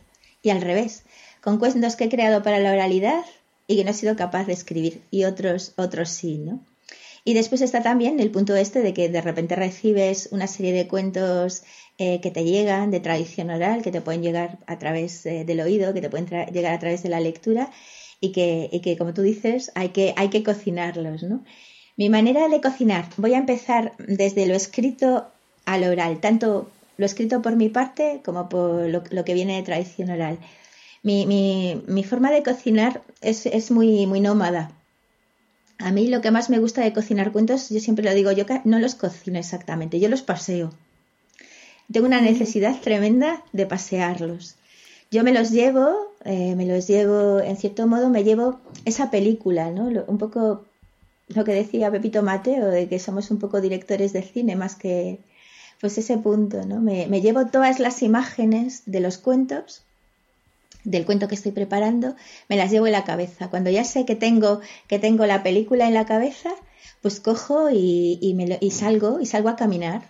Y 0.41 0.51
al 0.51 0.61
revés, 0.61 1.03
con 1.41 1.57
cuentos 1.57 1.95
que 1.95 2.05
he 2.05 2.09
creado 2.09 2.43
para 2.43 2.59
la 2.59 2.71
oralidad 2.71 3.25
y 3.67 3.75
que 3.77 3.83
no 3.83 3.91
he 3.91 3.93
sido 3.93 4.15
capaz 4.15 4.45
de 4.45 4.53
escribir 4.53 5.01
y 5.11 5.25
otros, 5.25 5.73
otros 5.75 6.09
sí, 6.09 6.37
¿no? 6.37 6.63
Y 7.25 7.33
después 7.33 7.61
está 7.61 7.83
también 7.83 8.19
el 8.19 8.31
punto 8.31 8.55
este 8.55 8.81
de 8.81 8.93
que 8.93 9.09
de 9.09 9.21
repente 9.21 9.55
recibes 9.55 10.29
una 10.31 10.47
serie 10.47 10.71
de 10.71 10.87
cuentos 10.87 11.63
eh, 11.97 12.21
que 12.21 12.31
te 12.31 12.45
llegan 12.45 12.91
de 12.91 13.01
tradición 13.01 13.49
oral, 13.49 13.81
que 13.81 13.91
te 13.91 14.01
pueden 14.01 14.23
llegar 14.23 14.59
a 14.67 14.79
través 14.79 15.25
eh, 15.25 15.43
del 15.43 15.59
oído, 15.59 15.93
que 15.93 16.01
te 16.01 16.09
pueden 16.09 16.27
llegar 16.51 16.73
a 16.73 16.79
través 16.79 17.03
de 17.03 17.09
la 17.09 17.19
lectura 17.19 17.71
y 18.21 18.31
que, 18.31 18.69
y 18.71 18.79
que, 18.79 18.97
como 18.97 19.13
tú 19.13 19.21
dices, 19.21 19.71
hay 19.75 19.89
que, 19.89 20.13
hay 20.15 20.29
que 20.29 20.43
cocinarlos, 20.43 21.23
¿no? 21.23 21.43
Mi 21.97 22.09
manera 22.09 22.47
de 22.47 22.61
cocinar, 22.61 23.09
voy 23.17 23.33
a 23.33 23.37
empezar 23.37 23.93
desde 23.97 24.47
lo 24.47 24.55
escrito 24.55 25.27
al 25.73 25.83
oral, 25.83 26.19
tanto 26.19 26.69
lo 26.97 27.05
escrito 27.05 27.41
por 27.41 27.55
mi 27.55 27.69
parte 27.69 28.21
como 28.25 28.49
por 28.49 28.89
lo, 28.89 29.23
que 29.23 29.33
viene 29.33 29.55
de 29.55 29.63
tradición 29.63 30.09
oral. 30.09 30.39
Mi, 31.03 31.25
mi, 31.25 32.03
forma 32.03 32.31
de 32.31 32.43
cocinar 32.43 33.01
es, 33.21 33.45
es, 33.45 33.71
muy, 33.71 34.05
muy 34.05 34.19
nómada. 34.19 34.71
A 35.77 35.91
mí 35.91 36.07
lo 36.07 36.19
que 36.19 36.31
más 36.31 36.49
me 36.49 36.59
gusta 36.59 36.81
de 36.81 36.91
cocinar 36.91 37.31
cuentos, 37.31 37.69
yo 37.69 37.79
siempre 37.79 38.03
lo 38.03 38.13
digo, 38.13 38.31
yo 38.33 38.45
no 38.65 38.79
los 38.79 38.95
cocino 38.95 39.39
exactamente, 39.39 39.99
yo 39.99 40.09
los 40.09 40.23
paseo. 40.23 40.73
Tengo 41.91 42.07
una 42.07 42.19
necesidad 42.19 42.81
tremenda 42.81 43.43
de 43.53 43.65
pasearlos. 43.65 44.55
Yo 45.09 45.23
me 45.23 45.31
los 45.31 45.51
llevo, 45.51 46.13
eh, 46.25 46.53
me 46.55 46.65
los 46.65 46.87
llevo, 46.87 47.39
en 47.39 47.55
cierto 47.55 47.87
modo, 47.87 48.09
me 48.09 48.23
llevo 48.23 48.59
esa 48.85 49.09
película, 49.09 49.71
¿no? 49.71 49.85
un 50.05 50.17
poco 50.17 50.65
lo 51.29 51.43
que 51.45 51.53
decía 51.53 51.91
Pepito 51.91 52.23
Mateo, 52.23 52.67
de 52.67 52.89
que 52.89 52.99
somos 52.99 53.31
un 53.31 53.39
poco 53.39 53.61
directores 53.61 54.11
de 54.13 54.23
cine 54.23 54.55
más 54.55 54.75
que, 54.75 55.19
pues 55.79 55.97
ese 55.97 56.17
punto, 56.17 56.65
¿no? 56.65 56.81
Me, 56.81 57.21
llevo 57.21 57.45
todas 57.47 57.79
las 57.79 58.01
imágenes 58.01 58.83
de 58.85 58.99
los 58.99 59.17
cuentos, 59.17 59.83
del 60.83 61.05
cuento 61.05 61.27
que 61.27 61.35
estoy 61.35 61.51
preparando, 61.51 62.15
me 62.47 62.57
las 62.57 62.71
llevo 62.71 62.87
en 62.87 62.93
la 62.93 63.03
cabeza. 63.03 63.49
Cuando 63.49 63.69
ya 63.69 63.83
sé 63.83 64.05
que 64.05 64.15
tengo, 64.15 64.59
que 64.87 64.99
tengo 64.99 65.25
la 65.25 65.43
película 65.43 65.87
en 65.87 65.93
la 65.93 66.05
cabeza, 66.05 66.51
pues 67.01 67.19
cojo 67.19 67.69
y, 67.71 68.33
me 68.35 68.57
y 68.59 68.71
salgo, 68.71 69.19
y 69.19 69.25
salgo 69.25 69.49
a 69.49 69.55
caminar. 69.55 70.01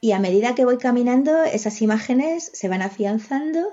Y 0.00 0.12
a 0.12 0.18
medida 0.18 0.54
que 0.54 0.64
voy 0.64 0.78
caminando, 0.78 1.42
esas 1.44 1.82
imágenes 1.82 2.50
se 2.54 2.68
van 2.68 2.82
afianzando 2.82 3.68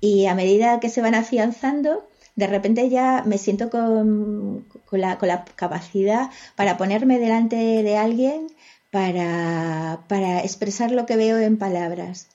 y 0.00 0.26
a 0.26 0.34
medida 0.34 0.80
que 0.80 0.88
se 0.88 1.02
van 1.02 1.14
afianzando, 1.14 2.08
de 2.36 2.46
repente 2.46 2.88
ya 2.88 3.22
me 3.26 3.38
siento 3.38 3.70
con 3.70 4.64
la, 4.92 5.18
capacidad 5.56 6.30
para 6.54 6.76
ponerme 6.76 7.18
delante 7.18 7.56
de 7.56 7.96
alguien 7.96 8.46
para, 8.90 10.40
expresar 10.42 10.90
lo 10.90 11.06
que 11.06 11.16
veo 11.16 11.38
en 11.38 11.58
palabras. 11.58 12.28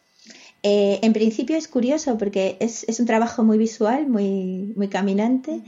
Eh, 0.64 1.00
en 1.02 1.14
principio 1.14 1.58
es 1.58 1.68
curioso 1.68 2.18
porque 2.18 2.58
es, 2.60 2.86
un 3.00 3.06
trabajo 3.06 3.44
muy 3.44 3.58
visual, 3.58 4.08
muy, 4.08 4.74
muy 4.76 4.90
caminante 4.90 5.64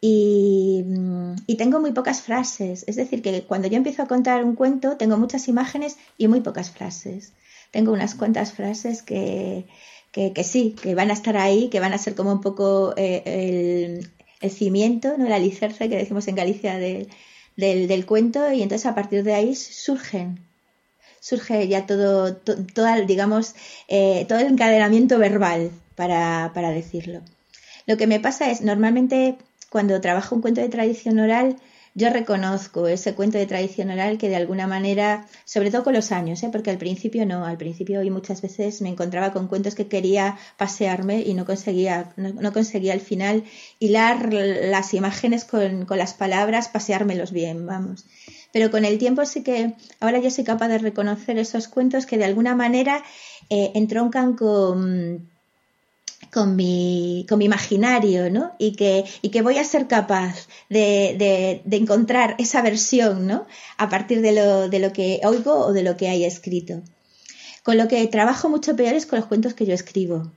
y, 0.00 0.84
y, 1.46 1.56
tengo 1.56 1.80
muy 1.80 1.92
pocas 1.92 2.20
frases. 2.20 2.84
Es 2.86 2.96
decir, 2.96 3.22
que 3.22 3.44
cuando 3.44 3.68
yo 3.68 3.76
empiezo 3.76 4.02
a 4.02 4.06
contar 4.06 4.44
un 4.44 4.54
cuento 4.54 4.96
tengo 4.98 5.16
muchas 5.16 5.48
imágenes 5.48 5.96
y 6.18 6.28
muy 6.28 6.40
pocas 6.42 6.70
frases. 6.70 7.32
Tengo 7.70 7.92
unas 7.92 8.14
cuantas 8.14 8.52
frases 8.52 9.02
que, 9.02 9.66
que, 10.12 10.44
sí, 10.44 10.76
que 10.80 10.94
van 10.94 11.10
a 11.10 11.14
estar 11.14 11.36
ahí, 11.36 11.70
que 11.70 11.80
van 11.80 11.92
a 11.92 11.98
ser 11.98 12.14
como 12.14 12.32
un 12.32 12.40
poco 12.40 12.94
eh, 12.96 13.22
el, 13.24 14.10
el, 14.40 14.50
cimiento, 14.50 15.16
¿no? 15.18 15.26
el 15.26 15.32
alicerce 15.32 15.88
que 15.88 15.96
decimos 15.96 16.28
en 16.28 16.36
Galicia 16.36 16.76
de, 16.78 17.08
del, 17.56 18.06
cuento 18.06 18.52
y 18.52 18.62
entonces 18.62 18.86
a 18.86 18.94
partir 18.94 19.22
de 19.22 19.34
ahí 19.34 19.54
surgen 19.54 20.40
surge 21.20 21.68
ya 21.68 21.86
todo, 21.86 22.38
digamos, 23.06 23.54
eh, 23.88 24.26
todo 24.28 24.40
el 24.40 24.48
encadenamiento 24.48 25.18
verbal 25.18 25.70
para, 25.94 26.50
para 26.52 26.70
decirlo. 26.70 27.22
Lo 27.86 27.96
que 27.96 28.06
me 28.06 28.20
pasa 28.20 28.50
es, 28.50 28.60
normalmente 28.60 29.38
cuando 29.70 30.02
trabajo 30.02 30.34
un 30.34 30.42
cuento 30.42 30.60
de 30.60 30.68
tradición 30.68 31.18
oral, 31.18 31.56
yo 31.94 32.10
reconozco 32.10 32.88
ese 32.88 33.14
cuento 33.14 33.38
de 33.38 33.46
tradición 33.46 33.90
oral 33.90 34.18
que 34.18 34.28
de 34.28 34.34
alguna 34.34 34.66
manera, 34.66 35.26
sobre 35.44 35.70
todo 35.70 35.84
con 35.84 35.94
los 35.94 36.10
años, 36.10 36.42
¿eh? 36.42 36.48
porque 36.50 36.70
al 36.70 36.78
principio 36.78 37.24
no, 37.24 37.44
al 37.44 37.56
principio 37.56 38.02
y 38.02 38.10
muchas 38.10 38.42
veces 38.42 38.82
me 38.82 38.88
encontraba 38.88 39.32
con 39.32 39.46
cuentos 39.46 39.76
que 39.76 39.86
quería 39.86 40.36
pasearme 40.56 41.22
y 41.22 41.34
no 41.34 41.44
conseguía, 41.44 42.12
no, 42.16 42.52
conseguía 42.52 42.94
al 42.94 43.00
final 43.00 43.44
hilar 43.78 44.32
las 44.32 44.92
imágenes 44.92 45.44
con, 45.44 45.86
con 45.86 45.98
las 45.98 46.14
palabras, 46.14 46.68
paseármelos 46.68 47.30
bien, 47.30 47.64
vamos. 47.64 48.04
Pero 48.52 48.70
con 48.70 48.84
el 48.84 48.98
tiempo 48.98 49.24
sí 49.24 49.42
que 49.42 49.74
ahora 50.00 50.18
yo 50.18 50.30
soy 50.30 50.44
capaz 50.44 50.68
de 50.68 50.78
reconocer 50.78 51.38
esos 51.38 51.68
cuentos 51.68 52.06
que 52.06 52.18
de 52.18 52.24
alguna 52.24 52.56
manera 52.56 53.02
eh, 53.50 53.70
entroncan 53.74 54.34
con 54.34 55.28
con 56.34 56.56
mi, 56.56 57.24
con 57.28 57.38
mi 57.38 57.44
imaginario, 57.44 58.28
¿no? 58.28 58.56
Y 58.58 58.72
que, 58.74 59.04
y 59.22 59.28
que 59.28 59.40
voy 59.40 59.58
a 59.58 59.64
ser 59.64 59.86
capaz 59.86 60.48
de, 60.68 61.62
de, 61.64 61.76
encontrar 61.76 62.34
esa 62.38 62.60
versión, 62.60 63.28
¿no? 63.28 63.46
A 63.78 63.88
partir 63.88 64.20
de 64.20 64.32
lo, 64.32 64.68
de 64.68 64.80
lo 64.80 64.92
que 64.92 65.20
oigo 65.22 65.54
o 65.54 65.72
de 65.72 65.84
lo 65.84 65.96
que 65.96 66.08
hay 66.08 66.24
escrito. 66.24 66.82
Con 67.62 67.78
lo 67.78 67.86
que 67.86 68.04
trabajo 68.08 68.48
mucho 68.48 68.74
peor 68.74 68.94
es 68.94 69.06
con 69.06 69.20
los 69.20 69.28
cuentos 69.28 69.54
que 69.54 69.64
yo 69.64 69.74
escribo. 69.74 70.32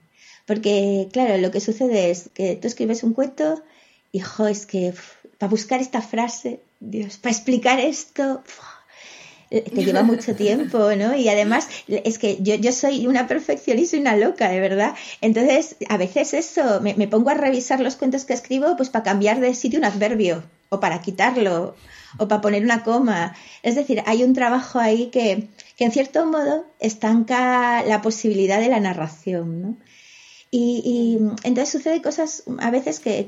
Porque, 0.46 1.10
claro, 1.12 1.36
lo 1.40 1.50
que 1.50 1.62
sucede 1.62 2.12
es 2.12 2.30
que 2.32 2.56
tú 2.56 2.68
escribes 2.68 3.02
un 3.02 3.14
cuento 3.14 3.64
y, 4.12 4.20
jo, 4.20 4.48
es 4.48 4.68
que 4.68 4.94
para 5.40 5.50
buscar 5.50 5.82
esta 5.82 6.04
frase, 6.04 6.62
Dios, 6.80 7.18
para 7.18 7.34
explicar 7.34 7.80
esto, 7.80 8.44
te 9.50 9.84
lleva 9.84 10.04
mucho 10.04 10.36
tiempo, 10.36 10.78
¿no? 10.96 11.16
Y 11.16 11.30
además 11.30 11.68
es 11.88 12.18
que 12.18 12.38
yo, 12.42 12.56
yo 12.56 12.72
soy 12.72 13.08
una 13.08 13.28
perfeccionista 13.28 13.96
y 13.96 14.00
una 14.00 14.18
loca, 14.18 14.50
de 14.50 14.60
verdad. 14.60 14.96
Entonces, 15.22 15.78
a 15.90 15.98
veces 15.98 16.34
eso, 16.34 16.82
me, 16.82 17.08
pongo 17.08 17.30
a 17.30 17.34
revisar 17.34 17.80
los 17.80 17.96
cuentos 17.96 18.26
que 18.26 18.34
escribo 18.34 18.76
pues 18.76 18.90
para 18.90 19.04
cambiar 19.04 19.40
de 19.40 19.54
sitio 19.56 19.80
un 19.80 19.86
adverbio 19.86 20.44
o 20.70 20.80
para 20.80 21.02
quitarlo 21.02 21.76
o 22.18 22.28
para 22.28 22.42
poner 22.42 22.64
una 22.64 22.84
coma. 22.84 23.36
Es 23.64 23.76
decir, 23.76 24.04
hay 24.06 24.24
un 24.24 24.34
trabajo 24.34 24.80
ahí 24.80 25.08
que, 25.08 25.48
que 25.78 25.86
en 25.86 25.92
cierto 25.92 26.26
modo 26.26 26.66
estanca 26.80 27.84
la 27.84 28.02
posibilidad 28.02 28.60
de 28.60 28.70
la 28.70 28.80
narración, 28.80 29.62
¿no? 29.62 29.78
Y, 30.50 31.18
entonces 31.44 31.70
sucede 31.70 32.02
cosas 32.02 32.44
a 32.60 32.72
veces 32.72 33.00
que, 33.00 33.24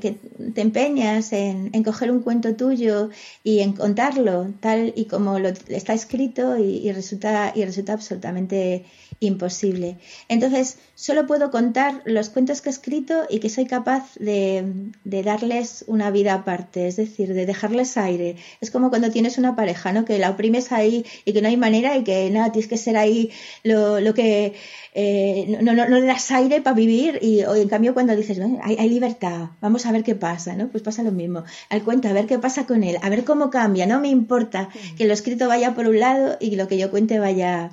te 0.54 0.60
empeñas 0.60 1.32
en, 1.32 1.70
coger 1.84 2.10
un 2.10 2.22
cuento 2.22 2.56
tuyo 2.56 3.10
y 3.44 3.60
en 3.60 3.74
contarlo 3.74 4.52
tal 4.60 4.92
y 4.96 5.04
como 5.04 5.38
lo, 5.38 5.48
está 5.48 5.92
escrito 5.92 6.56
y, 6.56 6.90
resulta, 6.92 7.52
y 7.54 7.64
resulta 7.64 7.92
absolutamente 7.92 8.86
imposible. 9.20 9.98
Entonces, 10.28 10.78
solo 10.94 11.26
puedo 11.26 11.50
contar 11.50 12.02
los 12.06 12.30
cuentos 12.30 12.62
que 12.62 12.70
he 12.70 12.72
escrito 12.72 13.26
y 13.28 13.38
que 13.38 13.50
soy 13.50 13.66
capaz 13.66 14.14
de, 14.18 14.64
darles 15.04 15.84
una 15.86 16.10
vida 16.10 16.32
aparte, 16.32 16.88
es 16.88 16.96
decir, 16.96 17.34
de 17.34 17.44
dejarles 17.44 17.98
aire. 17.98 18.36
Es 18.62 18.70
como 18.70 18.88
cuando 18.88 19.10
tienes 19.10 19.36
una 19.36 19.54
pareja, 19.54 19.92
¿no? 19.92 20.06
Que 20.06 20.18
la 20.18 20.30
oprimes 20.30 20.72
ahí 20.72 21.04
y 21.26 21.34
que 21.34 21.42
no 21.42 21.48
hay 21.48 21.58
manera 21.58 21.96
y 21.98 22.02
que 22.02 22.30
nada, 22.30 22.50
tienes 22.50 22.68
que 22.68 22.78
ser 22.78 22.96
ahí 22.96 23.30
lo, 23.62 24.00
lo 24.00 24.14
que 24.14 24.54
eh, 24.94 25.58
no, 25.60 25.74
no, 25.74 25.86
le 25.86 26.06
das 26.06 26.30
aire 26.30 26.62
para 26.62 26.74
vivir 26.74 27.18
y 27.20 27.40
en 27.40 27.68
cambio 27.68 27.92
cuando 27.92 28.16
dices, 28.16 28.40
hay, 28.62 28.76
hay, 28.76 28.88
libertad, 28.88 29.50
vamos 29.60 29.84
a 29.84 29.92
ver 29.92 30.02
qué 30.02 30.14
pasa, 30.14 30.56
¿no? 30.56 30.68
Pues 30.68 30.82
pasa 30.82 31.02
lo 31.02 31.12
mismo. 31.12 31.44
Al 31.68 31.82
cuento, 31.82 32.08
a 32.08 32.14
ver 32.14 32.26
qué 32.26 32.38
pasa 32.38 32.66
con 32.66 32.82
él, 32.84 32.96
a 33.02 33.10
ver 33.10 33.24
cómo 33.24 33.50
cambia, 33.50 33.86
no 33.86 34.00
me 34.00 34.08
importa 34.08 34.70
que 34.96 35.04
lo 35.04 35.12
escrito 35.12 35.46
vaya 35.46 35.74
por 35.74 35.86
un 35.86 36.00
lado 36.00 36.38
y 36.40 36.56
lo 36.56 36.68
que 36.68 36.78
yo 36.78 36.90
cuente 36.90 37.18
vaya 37.18 37.70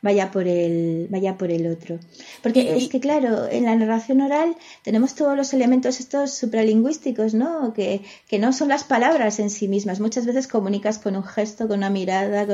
vaya 0.00 0.30
por 0.30 0.46
el, 0.46 1.08
vaya 1.10 1.36
por 1.36 1.50
el 1.50 1.66
otro. 1.66 1.98
Porque 2.42 2.76
es 2.76 2.88
que, 2.88 3.00
claro, 3.00 3.48
en 3.48 3.64
la 3.64 3.74
narración 3.74 4.20
oral 4.20 4.56
tenemos 4.82 5.14
todos 5.14 5.36
los 5.36 5.52
elementos 5.52 5.98
estos 5.98 6.32
supralingüísticos, 6.34 7.34
¿no? 7.34 7.72
Que, 7.72 8.02
que 8.28 8.38
no 8.38 8.52
son 8.52 8.68
las 8.68 8.84
palabras 8.84 9.40
en 9.40 9.50
sí 9.50 9.66
mismas. 9.66 9.98
Muchas 9.98 10.24
veces 10.24 10.46
comunicas 10.46 10.98
con 10.98 11.16
un 11.16 11.24
gesto, 11.24 11.66
con 11.66 11.78
una 11.78 11.90
mirada, 11.90 12.46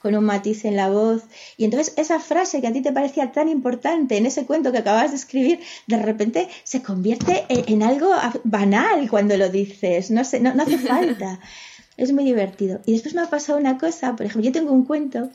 con, 0.00 0.14
un 0.14 0.24
matiz 0.24 0.64
en 0.64 0.76
la 0.76 0.90
voz. 0.90 1.24
Y 1.56 1.64
entonces 1.64 1.94
esa 1.96 2.20
frase 2.20 2.60
que 2.60 2.68
a 2.68 2.72
ti 2.72 2.82
te 2.82 2.92
parecía 2.92 3.32
tan 3.32 3.48
importante 3.48 4.16
en 4.16 4.26
ese 4.26 4.46
cuento 4.46 4.70
que 4.70 4.78
acabas 4.78 5.10
de 5.10 5.16
escribir, 5.16 5.60
de 5.88 5.96
repente 5.96 6.48
se 6.62 6.82
convierte 6.82 7.44
en, 7.48 7.82
algo 7.82 8.10
banal 8.44 9.10
cuando 9.10 9.36
lo 9.36 9.48
dices. 9.48 10.10
No, 10.10 10.24
sé, 10.24 10.40
no, 10.40 10.54
no 10.54 10.62
hace 10.62 10.78
falta. 10.78 11.40
Es 11.94 12.10
muy 12.10 12.24
divertido. 12.24 12.80
Y 12.86 12.92
después 12.92 13.14
me 13.14 13.20
ha 13.20 13.28
pasado 13.28 13.58
una 13.58 13.76
cosa, 13.76 14.16
por 14.16 14.24
ejemplo, 14.24 14.46
yo 14.46 14.52
tengo 14.52 14.72
un 14.72 14.86
cuento 14.86 15.30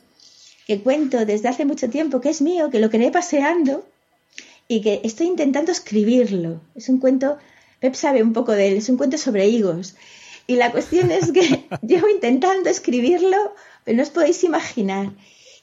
que 0.68 0.82
cuento 0.82 1.24
desde 1.24 1.48
hace 1.48 1.64
mucho 1.64 1.88
tiempo, 1.88 2.20
que 2.20 2.28
es 2.28 2.42
mío, 2.42 2.68
que 2.70 2.78
lo 2.78 2.90
creé 2.90 3.10
paseando 3.10 3.86
y 4.68 4.82
que 4.82 5.00
estoy 5.02 5.26
intentando 5.26 5.72
escribirlo. 5.72 6.60
Es 6.74 6.90
un 6.90 6.98
cuento, 6.98 7.38
Pep 7.80 7.94
sabe 7.94 8.22
un 8.22 8.34
poco 8.34 8.52
de 8.52 8.68
él, 8.68 8.76
es 8.76 8.90
un 8.90 8.98
cuento 8.98 9.16
sobre 9.16 9.48
higos. 9.48 9.96
Y 10.46 10.56
la 10.56 10.70
cuestión 10.70 11.10
es 11.10 11.32
que 11.32 11.66
llevo 11.82 12.10
intentando 12.10 12.68
escribirlo, 12.68 13.54
pero 13.84 13.96
no 13.96 14.02
os 14.02 14.10
podéis 14.10 14.44
imaginar. 14.44 15.10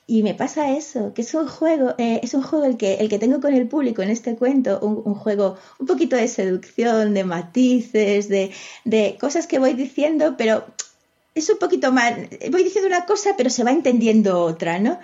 Y 0.07 0.23
me 0.23 0.33
pasa 0.33 0.75
eso, 0.75 1.13
que 1.13 1.21
es 1.21 1.33
un 1.35 1.47
juego, 1.47 1.93
eh, 1.99 2.19
es 2.23 2.33
un 2.33 2.41
juego 2.41 2.65
el 2.65 2.77
que, 2.77 2.95
el 2.95 3.07
que 3.07 3.19
tengo 3.19 3.39
con 3.39 3.53
el 3.53 3.67
público 3.67 4.01
en 4.01 4.09
este 4.09 4.35
cuento, 4.35 4.79
un, 4.79 5.13
juego 5.13 5.55
un 5.79 5.85
poquito 5.85 6.15
de 6.15 6.27
seducción, 6.27 7.13
de 7.13 7.23
matices, 7.23 8.27
de, 8.27 8.51
de, 8.85 9.17
cosas 9.19 9.45
que 9.45 9.59
voy 9.59 9.73
diciendo, 9.73 10.35
pero 10.37 10.65
es 11.35 11.49
un 11.49 11.57
poquito 11.57 11.91
más, 11.91 12.13
voy 12.49 12.63
diciendo 12.63 12.87
una 12.87 13.05
cosa, 13.05 13.31
pero 13.37 13.49
se 13.49 13.63
va 13.63 13.71
entendiendo 13.71 14.41
otra, 14.41 14.79
¿no? 14.79 14.99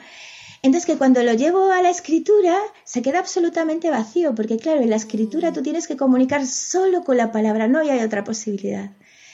Entonces 0.64 0.86
que 0.86 0.98
cuando 0.98 1.24
lo 1.24 1.34
llevo 1.34 1.72
a 1.72 1.82
la 1.82 1.90
escritura 1.90 2.58
se 2.84 3.02
queda 3.02 3.20
absolutamente 3.20 3.90
vacío, 3.90 4.34
porque 4.34 4.58
claro, 4.58 4.82
en 4.82 4.90
la 4.90 4.96
escritura 4.96 5.52
tú 5.52 5.62
tienes 5.62 5.88
que 5.88 5.98
comunicar 5.98 6.46
solo 6.48 7.04
con 7.04 7.18
la 7.18 7.32
palabra, 7.32 7.68
no 7.68 7.80
hay 7.80 8.00
otra 8.00 8.24
posibilidad. 8.24 8.92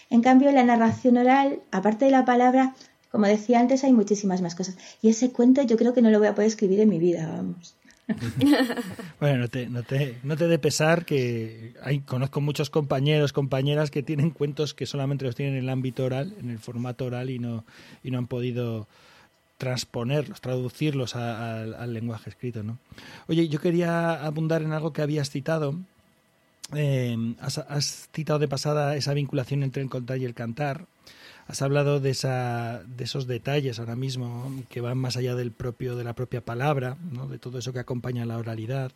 En 0.09 0.21
cambio, 0.21 0.49
en 0.49 0.55
la 0.55 0.63
narración 0.63 1.17
oral, 1.17 1.59
aparte 1.71 2.05
de 2.05 2.11
la 2.11 2.23
palabra, 2.23 2.75
como 3.11 3.27
decía 3.27 3.59
antes, 3.59 3.83
hay 3.83 3.91
muchísimas 3.91 4.41
más 4.41 4.55
cosas. 4.55 4.77
Y 5.01 5.09
ese 5.09 5.31
cuento 5.31 5.61
yo 5.63 5.77
creo 5.77 5.93
que 5.93 6.01
no 6.01 6.09
lo 6.09 6.19
voy 6.19 6.29
a 6.29 6.35
poder 6.35 6.47
escribir 6.47 6.79
en 6.79 6.89
mi 6.89 6.97
vida, 6.97 7.27
vamos. 7.27 7.75
bueno, 9.19 9.39
no 9.39 9.47
te, 9.47 9.67
no 9.67 9.83
te, 9.83 10.17
no 10.23 10.37
te 10.37 10.47
de 10.47 10.59
pesar 10.59 11.05
que 11.05 11.73
hay, 11.83 11.99
conozco 11.99 12.41
muchos 12.41 12.69
compañeros, 12.69 13.33
compañeras 13.33 13.91
que 13.91 14.03
tienen 14.03 14.31
cuentos 14.31 14.73
que 14.73 14.85
solamente 14.85 15.25
los 15.25 15.35
tienen 15.35 15.55
en 15.55 15.63
el 15.63 15.69
ámbito 15.69 16.05
oral, 16.05 16.33
en 16.39 16.49
el 16.49 16.59
formato 16.59 17.05
oral 17.05 17.29
y 17.29 17.39
no, 17.39 17.65
y 18.03 18.11
no 18.11 18.17
han 18.17 18.27
podido 18.27 18.87
transponerlos, 19.57 20.39
traducirlos 20.39 21.15
al 21.15 21.93
lenguaje 21.93 22.29
escrito. 22.29 22.63
¿no? 22.63 22.77
Oye, 23.27 23.49
yo 23.49 23.59
quería 23.59 24.13
abundar 24.25 24.61
en 24.61 24.71
algo 24.71 24.93
que 24.93 25.01
habías 25.01 25.29
citado. 25.29 25.75
Eh, 26.75 27.17
has, 27.39 28.09
citado 28.13 28.39
de 28.39 28.47
pasada 28.47 28.95
esa 28.95 29.13
vinculación 29.13 29.63
entre 29.63 29.81
el 29.81 29.89
contar 29.89 30.19
y 30.19 30.25
el 30.25 30.33
cantar. 30.33 30.85
Has 31.47 31.61
hablado 31.61 32.01
de, 32.01 32.09
esa, 32.09 32.83
de 32.83 33.05
esos 33.05 33.25
detalles 33.25 33.79
ahora 33.79 33.95
mismo 33.95 34.51
que 34.69 34.81
van 34.81 34.97
más 34.97 35.15
allá 35.15 35.33
del 35.33 35.51
propio, 35.51 35.95
de 35.95 36.03
la 36.03 36.13
propia 36.13 36.43
palabra, 36.43 36.97
¿no? 37.11 37.27
de 37.27 37.39
todo 37.39 37.59
eso 37.59 37.71
que 37.71 37.79
acompaña 37.79 38.25
la 38.25 38.37
oralidad. 38.37 38.91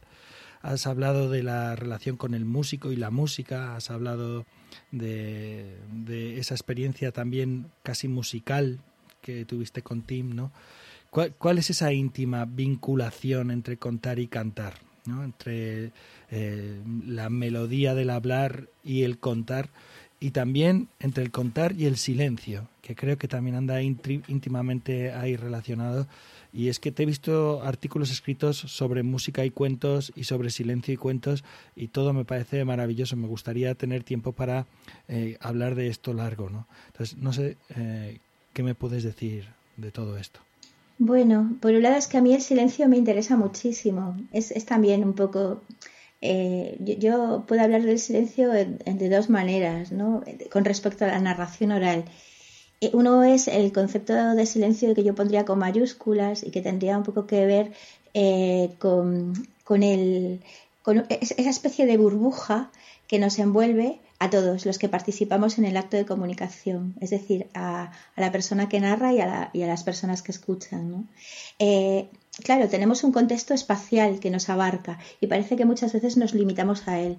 Has 0.62 0.86
hablado 0.86 1.30
de 1.30 1.44
la 1.44 1.76
relación 1.78 2.18
con 2.18 2.34
el 2.34 2.44
músico 2.44 2.92
y 2.92 2.98
la 2.98 3.10
música, 3.10 3.76
has 3.76 3.90
hablado 3.90 4.46
de, 4.92 5.78
esa 6.38 6.54
experiencia 6.54 7.12
también 7.12 7.72
casi 7.84 8.10
musical 8.10 8.80
que 9.22 9.46
tuviste 9.46 9.82
con 9.82 10.02
Tim, 10.02 10.36
¿no? 10.36 10.52
¿Cuál, 11.10 11.58
es 11.58 11.70
esa 11.70 11.92
íntima 11.92 12.46
vinculación 12.46 13.52
entre 13.52 13.78
contar 13.78 14.20
y 14.20 14.28
cantar? 14.28 14.76
¿no? 15.06 15.24
Entre 15.24 15.92
eh, 16.30 16.82
la 17.06 17.30
melodía 17.30 17.96
del 17.96 18.12
hablar 18.12 18.70
y 18.84 19.04
el 19.04 19.18
contar 19.18 19.70
y 20.22 20.32
también 20.32 20.88
entre 21.00 21.24
el 21.24 21.32
contar 21.32 21.74
y 21.74 21.88
el 21.88 21.98
silencio, 21.98 22.70
que 22.84 22.96
creo 22.96 23.18
que 23.18 23.28
también 23.28 23.56
anda 23.56 23.82
íntimamente 23.82 25.12
ahí 25.12 25.36
relacionado. 25.36 26.08
Y 26.54 26.68
es 26.68 26.80
que 26.80 26.92
te 26.92 27.04
he 27.04 27.06
visto 27.08 27.64
artículos 27.64 28.12
escritos 28.12 28.58
sobre 28.58 29.02
música 29.02 29.44
y 29.46 29.50
cuentos 29.50 30.14
y 30.16 30.26
sobre 30.26 30.52
silencio 30.52 30.94
y 30.94 30.98
cuentos 30.98 31.44
y 31.76 31.88
todo 31.88 32.14
me 32.14 32.24
parece 32.24 32.64
maravilloso. 32.66 33.16
Me 33.16 33.28
gustaría 33.28 33.74
tener 33.74 34.04
tiempo 34.04 34.32
para 34.32 34.68
eh, 35.08 35.38
hablar 35.42 35.74
de 35.74 35.88
esto 35.88 36.14
largo. 36.14 36.52
¿no? 36.52 36.68
Entonces, 36.88 37.18
no 37.18 37.34
sé 37.34 37.58
eh, 37.76 38.20
qué 38.54 38.62
me 38.62 38.76
puedes 38.76 39.04
decir 39.04 39.48
de 39.78 39.92
todo 39.92 40.18
esto. 40.18 40.40
Bueno, 41.00 41.58
por 41.62 41.74
un 41.74 41.82
lado 41.82 41.96
es 41.96 42.06
que 42.06 42.18
a 42.18 42.22
mí 42.22 42.36
el 42.36 42.42
silencio 42.42 42.88
me 42.88 42.98
interesa 42.98 43.38
muchísimo. 43.38 44.18
Es, 44.32 44.52
es 44.52 44.66
también 44.66 45.04
un 45.04 45.14
poco 45.14 45.64
eh, 46.22 46.78
yo, 47.00 47.46
puedo 47.48 47.62
hablar 47.62 47.82
del 47.82 48.00
silencio 48.00 48.50
de, 48.52 49.10
dos 49.10 49.30
maneras, 49.30 49.92
¿no? 49.92 50.24
Con 50.52 50.66
respecto 50.66 51.06
a 51.06 51.08
la 51.08 51.20
narración 51.20 51.72
oral. 51.72 52.06
Eh, 52.80 52.92
uno 52.94 53.24
es 53.24 53.48
el 53.48 53.72
concepto 53.72 54.14
de 54.36 54.46
silencio 54.46 54.94
que 54.94 55.04
yo 55.04 55.16
pondría 55.16 55.46
con 55.46 55.60
mayúsculas 55.60 56.44
y 56.44 56.52
que 56.52 56.62
tendría 56.62 56.98
un 56.98 57.04
poco 57.04 57.26
que 57.26 57.46
ver 57.46 57.72
eh, 58.14 58.70
con, 58.80 59.34
con, 59.64 59.84
el, 59.84 60.42
con 60.84 61.06
esa 61.10 61.50
especie 61.50 61.86
de 61.88 61.98
burbuja 61.98 62.72
que 63.08 63.20
nos 63.20 63.40
envuelve 63.40 64.00
a 64.20 64.30
todos 64.30 64.66
los 64.68 64.78
que 64.78 64.90
participamos 64.90 65.58
en 65.58 65.66
el 65.66 65.76
acto 65.76 65.98
de 65.98 66.06
comunicación, 66.06 66.94
es 67.02 67.10
decir, 67.10 67.48
a, 67.56 67.92
la 68.16 68.32
persona 68.32 68.70
que 68.70 68.80
narra 68.80 69.12
y 69.14 69.20
a, 69.20 69.50
las 69.54 69.84
personas 69.84 70.22
que 70.22 70.32
escuchan. 70.32 70.92
¿no? 70.92 71.08
Claro, 72.44 72.70
tenemos 72.70 73.04
un 73.04 73.12
contexto 73.12 73.54
espacial 73.54 74.20
que 74.20 74.30
nos 74.30 74.50
abarca 74.50 75.00
y 75.20 75.28
parece 75.28 75.56
que 75.56 75.66
muchas 75.66 75.94
veces 75.94 76.18
nos 76.18 76.34
limitamos 76.34 76.88
a 76.88 77.00
él. 77.00 77.18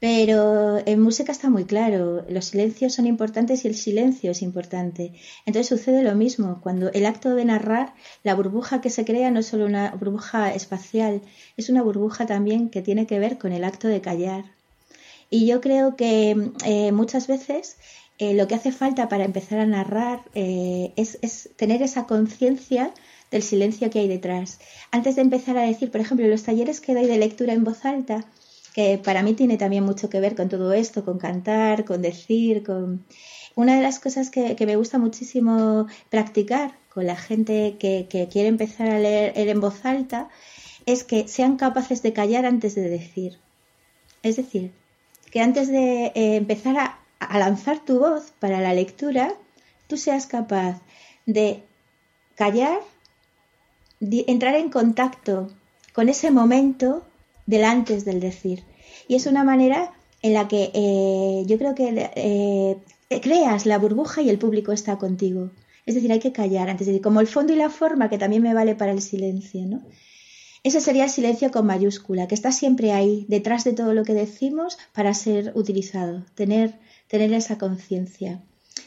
Pero 0.00 0.78
en 0.86 1.00
música 1.00 1.32
está 1.32 1.50
muy 1.50 1.64
claro, 1.64 2.24
los 2.28 2.44
silencios 2.46 2.94
son 2.94 3.06
importantes 3.06 3.64
y 3.64 3.68
el 3.68 3.74
silencio 3.74 4.30
es 4.30 4.42
importante. 4.42 5.12
Entonces 5.44 5.66
sucede 5.66 6.04
lo 6.04 6.14
mismo, 6.14 6.60
cuando 6.62 6.92
el 6.92 7.04
acto 7.04 7.34
de 7.34 7.44
narrar, 7.44 7.94
la 8.22 8.34
burbuja 8.34 8.80
que 8.80 8.90
se 8.90 9.04
crea 9.04 9.32
no 9.32 9.40
es 9.40 9.46
solo 9.46 9.66
una 9.66 9.90
burbuja 9.90 10.54
espacial, 10.54 11.22
es 11.56 11.68
una 11.68 11.82
burbuja 11.82 12.26
también 12.26 12.70
que 12.70 12.80
tiene 12.80 13.08
que 13.08 13.18
ver 13.18 13.38
con 13.38 13.52
el 13.52 13.64
acto 13.64 13.88
de 13.88 14.00
callar. 14.00 14.44
Y 15.30 15.46
yo 15.46 15.60
creo 15.60 15.96
que 15.96 16.52
eh, 16.64 16.92
muchas 16.92 17.26
veces 17.26 17.76
eh, 18.18 18.34
lo 18.34 18.46
que 18.46 18.54
hace 18.54 18.70
falta 18.70 19.08
para 19.08 19.24
empezar 19.24 19.58
a 19.58 19.66
narrar 19.66 20.22
eh, 20.34 20.92
es, 20.96 21.18
es 21.22 21.50
tener 21.56 21.82
esa 21.82 22.06
conciencia 22.06 22.92
del 23.30 23.42
silencio 23.42 23.90
que 23.90 24.00
hay 24.00 24.08
detrás. 24.08 24.58
Antes 24.90 25.16
de 25.16 25.22
empezar 25.22 25.56
a 25.58 25.62
decir, 25.62 25.90
por 25.90 26.00
ejemplo, 26.00 26.26
los 26.26 26.42
talleres 26.42 26.80
que 26.80 26.94
doy 26.94 27.06
de 27.06 27.18
lectura 27.18 27.52
en 27.52 27.64
voz 27.64 27.84
alta, 27.84 28.24
que 28.74 28.98
para 28.98 29.22
mí 29.22 29.34
tiene 29.34 29.56
también 29.56 29.84
mucho 29.84 30.08
que 30.08 30.20
ver 30.20 30.34
con 30.34 30.48
todo 30.48 30.72
esto, 30.72 31.04
con 31.04 31.18
cantar, 31.18 31.84
con 31.84 32.02
decir, 32.02 32.62
con... 32.62 33.04
Una 33.54 33.74
de 33.74 33.82
las 33.82 33.98
cosas 33.98 34.30
que, 34.30 34.56
me 34.64 34.76
gusta 34.76 34.98
muchísimo 34.98 35.88
practicar 36.10 36.78
con 36.88 37.06
la 37.06 37.16
gente 37.16 37.76
que, 37.80 38.06
quiere 38.30 38.48
empezar 38.48 38.88
a 38.88 39.00
leer 39.00 39.48
en 39.48 39.60
voz 39.60 39.84
alta 39.84 40.28
es 40.86 41.02
que 41.02 41.26
sean 41.26 41.56
capaces 41.56 42.02
de 42.02 42.12
callar 42.12 42.46
antes 42.46 42.76
de 42.76 42.88
decir. 42.88 43.38
Es 44.22 44.36
decir, 44.36 44.70
que 45.32 45.40
antes 45.40 45.68
de 45.68 46.12
eh, 46.14 46.36
empezar 46.36 46.78
a, 46.78 47.00
a 47.18 47.38
lanzar 47.38 47.84
tu 47.84 47.98
voz 47.98 48.32
para 48.38 48.60
la 48.60 48.74
lectura, 48.74 49.34
tú 49.88 49.96
seas 49.96 50.26
capaz 50.26 50.80
de 51.26 51.64
callar 52.36 52.78
entrar 54.00 54.54
en 54.54 54.70
contacto 54.70 55.50
con 55.92 56.08
ese 56.08 56.30
momento 56.30 57.04
del 57.46 57.64
antes 57.64 58.04
del 58.04 58.20
decir. 58.20 58.64
Y 59.08 59.14
es 59.14 59.26
una 59.26 59.44
manera 59.44 59.92
en 60.22 60.34
la 60.34 60.48
que 60.48 60.70
eh, 60.74 61.44
yo 61.46 61.58
creo 61.58 61.74
que 61.74 62.10
eh, 62.14 62.76
creas 63.20 63.66
la 63.66 63.78
burbuja 63.78 64.22
y 64.22 64.28
el 64.28 64.38
público 64.38 64.72
está 64.72 64.98
contigo. 64.98 65.50
Es 65.86 65.94
decir, 65.94 66.12
hay 66.12 66.18
que 66.18 66.32
callar 66.32 66.68
antes 66.68 66.86
de 66.86 66.92
decir, 66.92 67.02
como 67.02 67.20
el 67.20 67.26
fondo 67.26 67.52
y 67.52 67.56
la 67.56 67.70
forma, 67.70 68.10
que 68.10 68.18
también 68.18 68.42
me 68.42 68.54
vale 68.54 68.74
para 68.74 68.92
el 68.92 69.00
silencio, 69.00 69.64
¿no? 69.64 69.82
Ese 70.64 70.80
sería 70.80 71.04
el 71.04 71.10
silencio 71.10 71.50
con 71.50 71.66
mayúscula, 71.66 72.26
que 72.28 72.34
está 72.34 72.52
siempre 72.52 72.92
ahí, 72.92 73.24
detrás 73.28 73.64
de 73.64 73.72
todo 73.72 73.94
lo 73.94 74.04
que 74.04 74.12
decimos, 74.12 74.76
para 74.92 75.14
ser 75.14 75.52
utilizado, 75.54 76.26
tener, 76.34 76.74
tener 77.06 77.32
esa 77.32 77.56
conciencia 77.58 78.42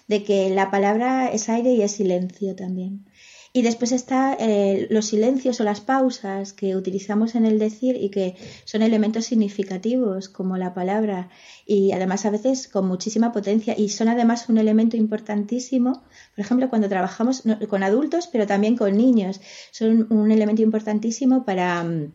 de 0.08 0.24
que 0.24 0.50
la 0.50 0.70
palabra 0.70 1.32
es 1.32 1.50
aire 1.50 1.72
y 1.72 1.82
es 1.82 1.94
silencio 1.94 2.56
también. 2.56 3.06
Y 3.54 3.64
después 3.64 3.92
está 3.92 4.38
eh, 4.40 4.88
los 4.90 5.08
silencios 5.08 5.60
o 5.60 5.66
las 5.66 5.82
pausas 5.82 6.54
que 6.54 6.78
utilizamos 6.78 7.36
en 7.36 7.46
el 7.46 7.60
decir 7.60 7.98
y 7.98 8.10
que 8.10 8.36
son 8.64 8.82
elementos 8.82 9.26
significativos 9.26 10.30
como 10.30 10.58
la 10.58 10.74
palabra. 10.74 11.30
Y 11.66 11.92
además 11.92 12.26
a 12.26 12.30
veces 12.30 12.70
con 12.70 12.88
muchísima 12.88 13.34
potencia. 13.34 13.76
Y 13.78 13.90
son 13.90 14.08
además 14.08 14.48
un 14.48 14.58
elemento 14.58 14.96
importantísimo, 14.96 16.02
por 16.36 16.46
ejemplo, 16.46 16.70
cuando 16.70 16.88
trabajamos 16.88 17.44
con 17.68 17.84
adultos 17.84 18.28
pero 18.32 18.48
también 18.48 18.78
con 18.78 18.96
niños, 18.96 19.42
son 19.72 20.08
un 20.10 20.32
elemento 20.32 20.62
importantísimo 20.62 21.44
para, 21.44 21.84
mm, 21.84 22.14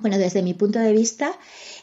bueno, 0.00 0.18
desde 0.18 0.42
mi 0.42 0.52
punto 0.52 0.78
de 0.78 0.92
vista, 0.92 1.32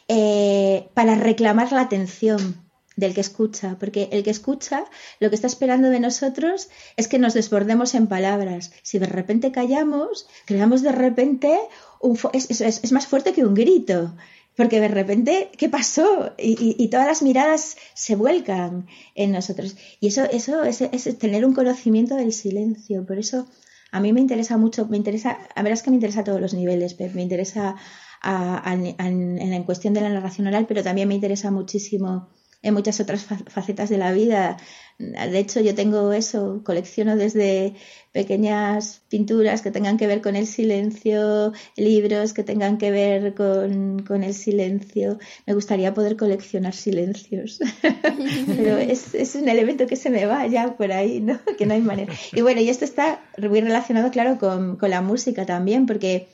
eh, 0.06 0.88
para 0.94 1.16
reclamar 1.16 1.72
la 1.72 1.82
atención 1.82 2.69
del 2.96 3.14
que 3.14 3.20
escucha, 3.20 3.76
porque 3.78 4.08
el 4.12 4.22
que 4.22 4.30
escucha 4.30 4.84
lo 5.20 5.28
que 5.28 5.34
está 5.34 5.46
esperando 5.46 5.88
de 5.88 6.00
nosotros 6.00 6.68
es 6.96 7.08
que 7.08 7.18
nos 7.18 7.34
desbordemos 7.34 7.94
en 7.94 8.06
palabras. 8.06 8.72
Si 8.82 8.98
de 8.98 9.06
repente 9.06 9.52
callamos, 9.52 10.26
creamos 10.44 10.82
de 10.82 10.92
repente 10.92 11.58
un 12.00 12.18
es, 12.32 12.92
más 12.92 13.06
fuerte 13.06 13.32
que 13.32 13.44
un 13.44 13.54
grito, 13.54 14.14
porque 14.56 14.80
de 14.80 14.88
repente, 14.88 15.50
¿qué 15.56 15.68
pasó? 15.68 16.32
Y, 16.36 16.88
todas 16.88 17.06
las 17.06 17.22
miradas 17.22 17.76
se 17.94 18.16
vuelcan 18.16 18.86
en 19.14 19.32
nosotros. 19.32 19.76
Y 20.00 20.08
eso, 20.08 20.24
eso 20.24 20.64
es, 20.64 21.18
tener 21.18 21.46
un 21.46 21.54
conocimiento 21.54 22.16
del 22.16 22.32
silencio. 22.32 23.06
Por 23.06 23.18
eso 23.18 23.46
a 23.92 24.00
mí 24.00 24.12
me 24.12 24.20
interesa 24.20 24.58
mucho, 24.58 24.86
me 24.86 24.96
interesa, 24.96 25.38
a 25.54 25.62
ver, 25.62 25.72
es 25.72 25.82
que 25.82 25.90
me 25.90 25.96
interesa 25.96 26.20
a 26.20 26.24
todos 26.24 26.40
los 26.40 26.52
niveles, 26.52 26.98
me 27.14 27.22
interesa 27.22 27.76
en 28.22 29.50
la 29.50 29.64
cuestión 29.64 29.94
de 29.94 30.02
la 30.02 30.10
narración 30.10 30.46
oral, 30.48 30.66
pero 30.66 30.82
también 30.82 31.08
me 31.08 31.14
interesa 31.14 31.50
muchísimo 31.50 32.28
en 32.62 32.74
muchas 32.74 33.00
otras 33.00 33.24
facetas 33.24 33.88
de 33.88 33.98
la 33.98 34.12
vida. 34.12 34.58
De 34.98 35.38
hecho, 35.38 35.60
yo 35.60 35.74
tengo 35.74 36.12
eso, 36.12 36.60
colecciono 36.62 37.16
desde 37.16 37.74
pequeñas 38.12 39.00
pinturas 39.08 39.62
que 39.62 39.70
tengan 39.70 39.96
que 39.96 40.06
ver 40.06 40.20
con 40.20 40.36
el 40.36 40.46
silencio, 40.46 41.52
libros 41.76 42.34
que 42.34 42.42
tengan 42.42 42.76
que 42.76 42.90
ver 42.90 43.34
con, 43.34 44.00
con 44.00 44.22
el 44.22 44.34
silencio. 44.34 45.18
Me 45.46 45.54
gustaría 45.54 45.94
poder 45.94 46.16
coleccionar 46.16 46.74
silencios, 46.74 47.60
pero 48.46 48.76
es, 48.76 49.14
es, 49.14 49.34
un 49.36 49.48
elemento 49.48 49.86
que 49.86 49.96
se 49.96 50.10
me 50.10 50.26
va 50.26 50.46
ya 50.46 50.76
por 50.76 50.92
ahí, 50.92 51.20
¿no? 51.20 51.40
Que 51.56 51.64
no 51.64 51.72
hay 51.72 51.80
manera. 51.80 52.12
Y 52.32 52.42
bueno, 52.42 52.60
y 52.60 52.68
esto 52.68 52.84
está 52.84 53.22
muy 53.38 53.60
relacionado, 53.60 54.10
claro, 54.10 54.38
con, 54.38 54.76
con 54.76 54.90
la 54.90 55.00
música 55.00 55.46
también, 55.46 55.86
porque 55.86 56.28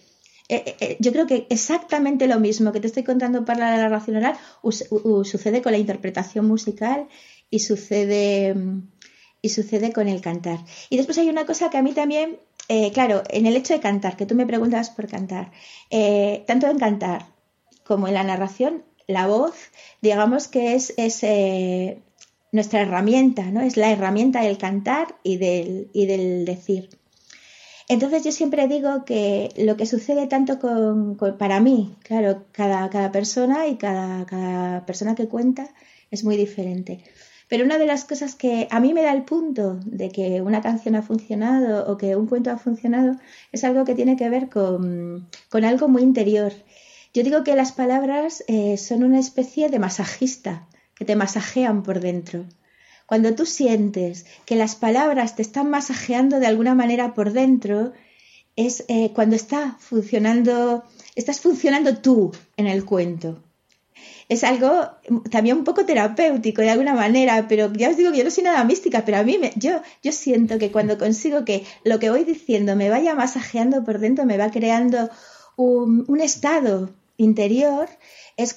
eh, 0.49 0.63
eh, 0.65 0.77
eh, 0.81 0.97
yo 1.01 1.13
creo 1.13 1.27
que 1.27 1.47
exactamente 1.51 2.29
lo 2.29 2.39
mismo 2.39 2.73
que 2.73 2.81
te 2.81 2.87
estoy 2.87 3.03
contando 3.03 3.45
para 3.45 3.71
la 3.71 3.77
narración 3.77 4.17
oral 4.17 4.37
sucede 5.25 5.61
con 5.61 5.73
la 5.73 5.79
interpretación 5.79 6.47
musical 6.47 7.09
y 7.51 7.61
sucede, 7.61 8.55
mm, 8.55 8.89
y 9.43 9.49
sucede 9.49 9.93
con 9.93 10.09
el 10.09 10.21
cantar. 10.21 10.61
Y 10.89 10.97
después 10.97 11.19
hay 11.19 11.29
una 11.29 11.47
cosa 11.47 11.71
que 11.71 11.79
a 11.79 11.83
mí 11.83 11.93
también, 11.93 12.39
claro, 12.95 13.23
en 13.31 13.47
el 13.47 13.57
hecho 13.57 13.75
de 13.75 13.81
cantar, 13.81 14.17
que 14.17 14.27
tú 14.27 14.35
me 14.35 14.47
preguntas 14.47 14.91
por 14.91 15.07
cantar, 15.07 15.53
tanto 16.47 16.67
en 16.69 16.79
cantar 16.79 17.27
como 17.85 18.09
en 18.09 18.15
la 18.15 18.25
narración, 18.25 18.85
la 19.07 19.29
voz, 19.29 19.55
digamos 20.03 20.49
que 20.49 20.75
es, 20.75 20.93
es 20.97 21.23
nuestra 22.51 22.81
herramienta, 22.81 23.45
¿no? 23.45 23.61
Es 23.61 23.77
la 23.77 23.93
herramienta 23.93 24.43
del 24.43 24.59
cantar 24.59 25.15
y 25.23 25.37
del, 25.37 25.91
y 25.93 26.07
del 26.07 26.45
decir. 26.45 26.89
Entonces 27.89 28.25
yo 28.25 28.33
siempre 28.33 28.67
digo 28.67 29.05
que 29.05 29.51
lo 29.57 29.77
que 29.77 29.87
sucede 29.87 30.27
tanto 30.27 30.59
con, 30.59 31.17
para 31.39 31.61
mí, 31.61 31.97
claro, 32.03 32.45
cada, 32.51 33.13
persona 33.13 33.69
y 33.69 33.77
cada, 33.77 34.85
persona 34.87 35.15
que 35.15 35.29
cuenta 35.29 35.69
es 36.11 36.25
muy 36.25 36.37
diferente. 36.37 37.05
Pero 37.49 37.65
una 37.65 37.79
de 37.79 37.87
las 37.87 38.05
cosas 38.05 38.35
que 38.35 38.67
a 38.73 38.81
mí 38.81 38.93
me 38.93 39.03
da 39.03 39.13
el 39.13 39.23
punto 39.23 39.79
de 39.85 40.09
que 40.11 40.41
una 40.41 40.63
canción 40.63 40.97
ha 40.97 41.03
funcionado 41.03 41.91
o 41.91 41.97
que 41.97 42.17
un 42.17 42.27
cuento 42.27 42.51
ha 42.51 42.59
funcionado 42.59 43.17
es 43.53 43.63
algo 43.63 43.85
que 43.85 43.95
tiene 43.95 44.17
que 44.17 44.29
ver 44.29 44.49
con, 44.49 45.29
con 45.49 45.65
algo 45.65 45.87
muy 45.89 46.03
interior. 46.03 46.53
Yo 47.15 47.23
digo 47.23 47.45
que 47.45 47.55
las 47.55 47.71
palabras 47.71 48.43
eh, 48.49 48.77
son 48.79 49.05
una 49.05 49.21
especie 49.21 49.71
de 49.71 49.79
masajista, 49.79 50.67
que 50.97 51.05
te 51.05 51.15
masajean 51.15 51.85
por 51.85 52.01
dentro. 52.01 52.47
Cuando 53.07 53.35
tú 53.35 53.47
sientes 53.47 54.27
que 54.45 54.57
las 54.57 54.75
palabras 54.75 55.37
te 55.37 55.43
están 55.43 55.71
masajeando 55.71 56.41
de 56.41 56.47
alguna 56.47 56.75
manera 56.75 57.15
por 57.15 57.33
dentro, 57.33 57.93
es 58.57 58.85
eh, 58.89 59.13
cuando 59.15 59.37
está 59.37 59.77
funcionando, 59.79 60.83
estás 61.15 61.41
funcionando 61.41 61.99
tú 61.99 62.33
en 62.57 62.67
el 62.67 62.85
cuento. 62.85 63.43
Es 64.29 64.43
algo 64.43 64.89
también 65.31 65.59
un 65.59 65.65
poco 65.65 65.87
terapéutico 65.87 66.61
de 66.61 66.71
alguna 66.71 66.95
manera, 66.95 67.47
pero 67.49 67.73
ya 67.73 67.91
os 67.91 67.97
digo 67.97 68.11
que 68.11 68.19
yo 68.19 68.25
no 68.25 68.31
soy 68.31 68.43
nada 68.43 68.65
mística, 68.65 69.05
pero 69.05 69.19
a 69.19 69.23
mí 69.23 69.39
me, 69.39 69.53
yo, 69.57 69.83
yo 70.03 70.11
siento 70.11 70.59
que 70.59 70.73
cuando 70.73 70.99
consigo 70.99 71.45
que 71.45 71.65
lo 71.85 72.01
que 72.01 72.11
voy 72.11 72.25
diciendo 72.25 72.75
me 72.75 72.91
vaya 72.91 73.15
masajeando 73.15 73.85
por 73.85 74.01
dentro, 74.01 74.25
me 74.25 74.37
va 74.37 74.51
creando 74.51 75.11
un, 75.55 76.05
un 76.09 76.21
estado 76.21 76.91
interior, 77.17 77.89
es 78.37 78.55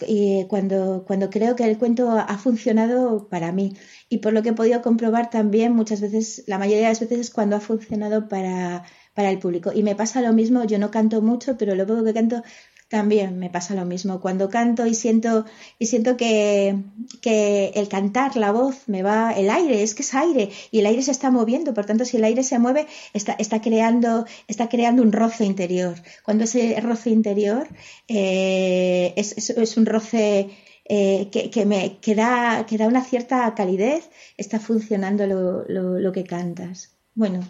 cuando, 0.47 1.05
cuando 1.07 1.29
creo 1.29 1.55
que 1.55 1.63
el 1.63 1.77
cuento 1.77 2.09
ha 2.11 2.37
funcionado 2.37 3.27
para 3.29 3.51
mí. 3.51 3.73
Y 4.09 4.17
por 4.17 4.33
lo 4.33 4.43
que 4.43 4.49
he 4.49 4.53
podido 4.53 4.81
comprobar 4.81 5.29
también, 5.29 5.73
muchas 5.73 6.01
veces, 6.01 6.43
la 6.47 6.57
mayoría 6.57 6.83
de 6.83 6.89
las 6.89 6.99
veces 6.99 7.19
es 7.19 7.29
cuando 7.31 7.55
ha 7.55 7.59
funcionado 7.61 8.27
para, 8.27 8.83
para 9.13 9.31
el 9.31 9.39
público. 9.39 9.71
Y 9.73 9.83
me 9.83 9.95
pasa 9.95 10.21
lo 10.21 10.33
mismo, 10.33 10.63
yo 10.65 10.79
no 10.79 10.91
canto 10.91 11.21
mucho, 11.21 11.57
pero 11.57 11.75
lo 11.75 11.85
poco 11.85 12.03
que 12.03 12.13
canto 12.13 12.43
también 12.89 13.37
me 13.37 13.49
pasa 13.49 13.75
lo 13.75 13.85
mismo. 13.85 14.19
Cuando 14.19 14.49
canto 14.49 14.85
y 14.87 14.95
siento, 14.95 15.45
y 15.77 15.85
siento 15.85 16.17
que, 16.17 16.75
que, 17.21 17.71
el 17.75 17.87
cantar, 17.87 18.35
la 18.35 18.51
voz, 18.51 18.87
me 18.87 19.03
va, 19.03 19.31
el 19.31 19.49
aire, 19.49 19.83
es 19.83 19.93
que 19.93 20.01
es 20.01 20.13
aire, 20.15 20.49
y 20.71 20.79
el 20.79 20.87
aire 20.87 21.03
se 21.03 21.11
está 21.11 21.29
moviendo, 21.29 21.73
por 21.73 21.85
tanto, 21.85 22.03
si 22.03 22.17
el 22.17 22.23
aire 22.23 22.43
se 22.43 22.57
mueve, 22.59 22.87
está, 23.13 23.33
está, 23.33 23.61
creando, 23.61 24.25
está 24.47 24.69
creando 24.69 25.03
un 25.03 25.11
roce 25.11 25.45
interior. 25.45 25.95
Cuando 26.23 26.45
ese 26.45 26.81
roce 26.81 27.11
interior 27.11 27.67
eh, 28.07 29.13
es, 29.15 29.37
es, 29.37 29.77
un 29.77 29.85
roce 29.85 30.49
eh, 30.85 31.29
que, 31.31 31.51
que, 31.51 31.65
me, 31.65 31.99
que, 31.99 32.15
da, 32.15 32.65
que 32.65 32.77
da 32.77 32.87
una 32.87 33.03
cierta 33.03 33.53
calidez, 33.53 34.09
está 34.37 34.59
funcionando 34.59 35.27
lo, 35.27 35.63
lo, 35.67 35.99
lo 35.99 36.11
que 36.11 36.23
cantas. 36.23 36.95
Bueno, 37.13 37.41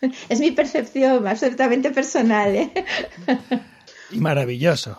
es 0.28 0.40
mi 0.40 0.50
percepción 0.50 1.26
absolutamente 1.26 1.90
personal. 1.90 2.54
¿eh? 2.54 2.72
Y 4.10 4.18
maravilloso. 4.18 4.98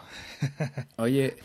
Oye, 0.97 1.35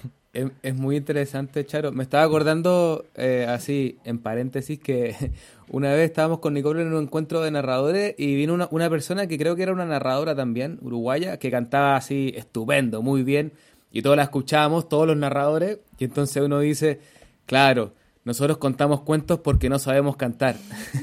es, 0.62 0.74
muy 0.74 0.96
interesante, 0.96 1.64
Charo. 1.64 1.92
Me 1.92 2.02
estaba 2.02 2.24
acordando, 2.24 3.06
eh, 3.14 3.46
así, 3.48 3.98
en 4.04 4.18
paréntesis, 4.18 4.78
que 4.78 5.32
una 5.68 5.92
vez 5.92 6.10
estábamos 6.10 6.40
con 6.40 6.54
Nicole 6.54 6.82
en 6.82 6.92
un 6.92 7.04
encuentro 7.04 7.40
de 7.40 7.50
narradores 7.50 8.14
y 8.18 8.34
vino 8.34 8.54
una, 8.54 8.68
una 8.70 8.90
persona 8.90 9.26
que 9.26 9.38
creo 9.38 9.56
que 9.56 9.62
era 9.62 9.72
una 9.72 9.86
narradora 9.86 10.34
también, 10.34 10.78
uruguaya, 10.82 11.38
que 11.38 11.50
cantaba 11.50 11.96
así 11.96 12.32
estupendo, 12.36 13.02
muy 13.02 13.22
bien. 13.22 13.52
Y 13.92 14.02
todos 14.02 14.16
la 14.16 14.24
escuchábamos, 14.24 14.88
todos 14.88 15.06
los 15.06 15.16
narradores. 15.16 15.78
Y 15.98 16.04
entonces 16.04 16.42
uno 16.42 16.60
dice, 16.60 17.00
claro, 17.46 17.94
nosotros 18.26 18.58
contamos 18.58 19.02
cuentos 19.02 19.38
porque 19.38 19.68
no 19.68 19.78
sabemos 19.78 20.16
cantar. 20.16 20.56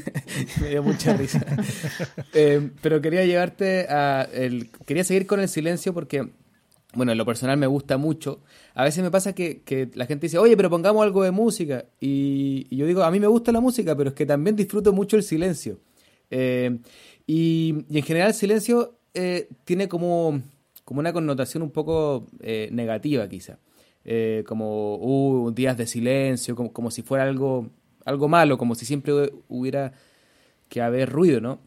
Me 0.62 0.70
dio 0.70 0.84
mucha 0.84 1.16
risa. 1.16 1.44
Eh, 2.36 2.72
pero 2.82 3.00
quería 3.00 3.24
llevarte 3.26 3.88
a... 3.88 4.28
El, 4.34 4.72
quería 4.88 5.04
seguir 5.04 5.28
con 5.28 5.40
el 5.40 5.48
silencio 5.48 5.94
porque, 5.94 6.30
bueno, 6.96 7.12
en 7.12 7.18
lo 7.18 7.26
personal 7.26 7.58
me 7.58 7.68
gusta 7.68 7.98
mucho. 7.98 8.42
A 8.74 8.84
veces 8.84 9.04
me 9.04 9.12
pasa 9.12 9.34
que, 9.34 9.62
que 9.62 9.90
la 9.94 10.08
gente 10.08 10.26
dice, 10.26 10.40
oye, 10.40 10.58
pero 10.58 10.70
pongamos 10.70 11.04
algo 11.04 11.24
de 11.24 11.30
música. 11.30 11.86
Y, 12.02 12.76
yo 12.76 12.88
digo, 12.88 13.04
a 13.04 13.12
mí 13.12 13.20
me 13.20 13.28
gusta 13.28 13.52
la 13.52 13.62
música, 13.62 13.96
pero 13.96 14.10
es 14.10 14.16
que 14.16 14.26
también 14.26 14.56
disfruto 14.56 14.92
mucho 14.92 15.16
el 15.16 15.24
silencio. 15.24 15.80
Eh, 16.32 16.80
y, 17.28 17.86
en 17.92 18.04
general 18.04 18.30
el 18.30 18.34
silencio 18.34 18.98
eh, 19.14 19.48
tiene 19.64 19.88
como, 19.88 20.42
como 20.84 21.00
una 21.00 21.14
connotación 21.14 21.62
un 21.62 21.72
poco 21.72 22.28
negativa 22.42 23.30
quizá. 23.30 23.60
Eh, 24.06 24.44
como 24.48 24.98
uh, 24.98 25.52
días 25.52 25.78
de 25.78 25.88
silencio, 25.88 26.56
como, 26.56 26.74
como, 26.74 26.92
si 26.92 27.04
fuera 27.04 27.24
algo, 27.24 27.70
algo 28.04 28.28
malo, 28.28 28.58
como 28.58 28.76
si 28.76 28.86
siempre 28.86 29.32
hubiera 29.48 29.94
que 30.68 30.82
haber 30.82 31.10
ruido, 31.10 31.40
¿no? 31.40 31.60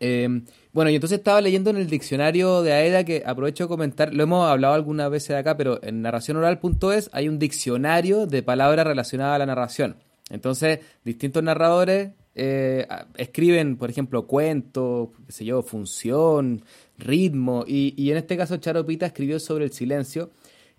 Em, 0.00 0.44
bueno, 0.72 0.90
y 0.90 0.94
entonces 0.94 1.18
estaba 1.18 1.40
leyendo 1.40 1.70
en 1.70 1.76
el 1.76 1.88
diccionario 1.88 2.62
de 2.62 2.72
AEDA 2.72 3.04
que 3.04 3.22
aprovecho 3.26 3.64
de 3.64 3.68
comentar, 3.68 4.14
lo 4.14 4.22
hemos 4.22 4.48
hablado 4.48 4.74
algunas 4.74 5.10
veces 5.10 5.36
acá, 5.36 5.56
pero 5.56 5.82
en 5.82 6.02
narracionoral.es 6.02 7.10
hay 7.12 7.28
un 7.28 7.38
diccionario 7.38 8.26
de 8.26 8.42
palabras 8.42 8.86
relacionadas 8.86 9.36
a 9.36 9.38
la 9.38 9.46
narración. 9.46 9.96
Entonces, 10.30 10.80
distintos 11.04 11.42
narradores 11.42 12.10
eh, 12.34 12.86
escriben, 13.16 13.76
por 13.76 13.90
ejemplo, 13.90 14.26
cuentos, 14.26 15.08
qué 15.26 15.32
sé 15.32 15.44
yo, 15.44 15.62
función, 15.62 16.62
ritmo, 16.96 17.64
y, 17.66 17.94
y 17.96 18.10
en 18.10 18.18
este 18.18 18.36
caso 18.36 18.56
Charo 18.58 18.86
Pita 18.86 19.06
escribió 19.06 19.40
sobre 19.40 19.64
el 19.64 19.72
silencio. 19.72 20.30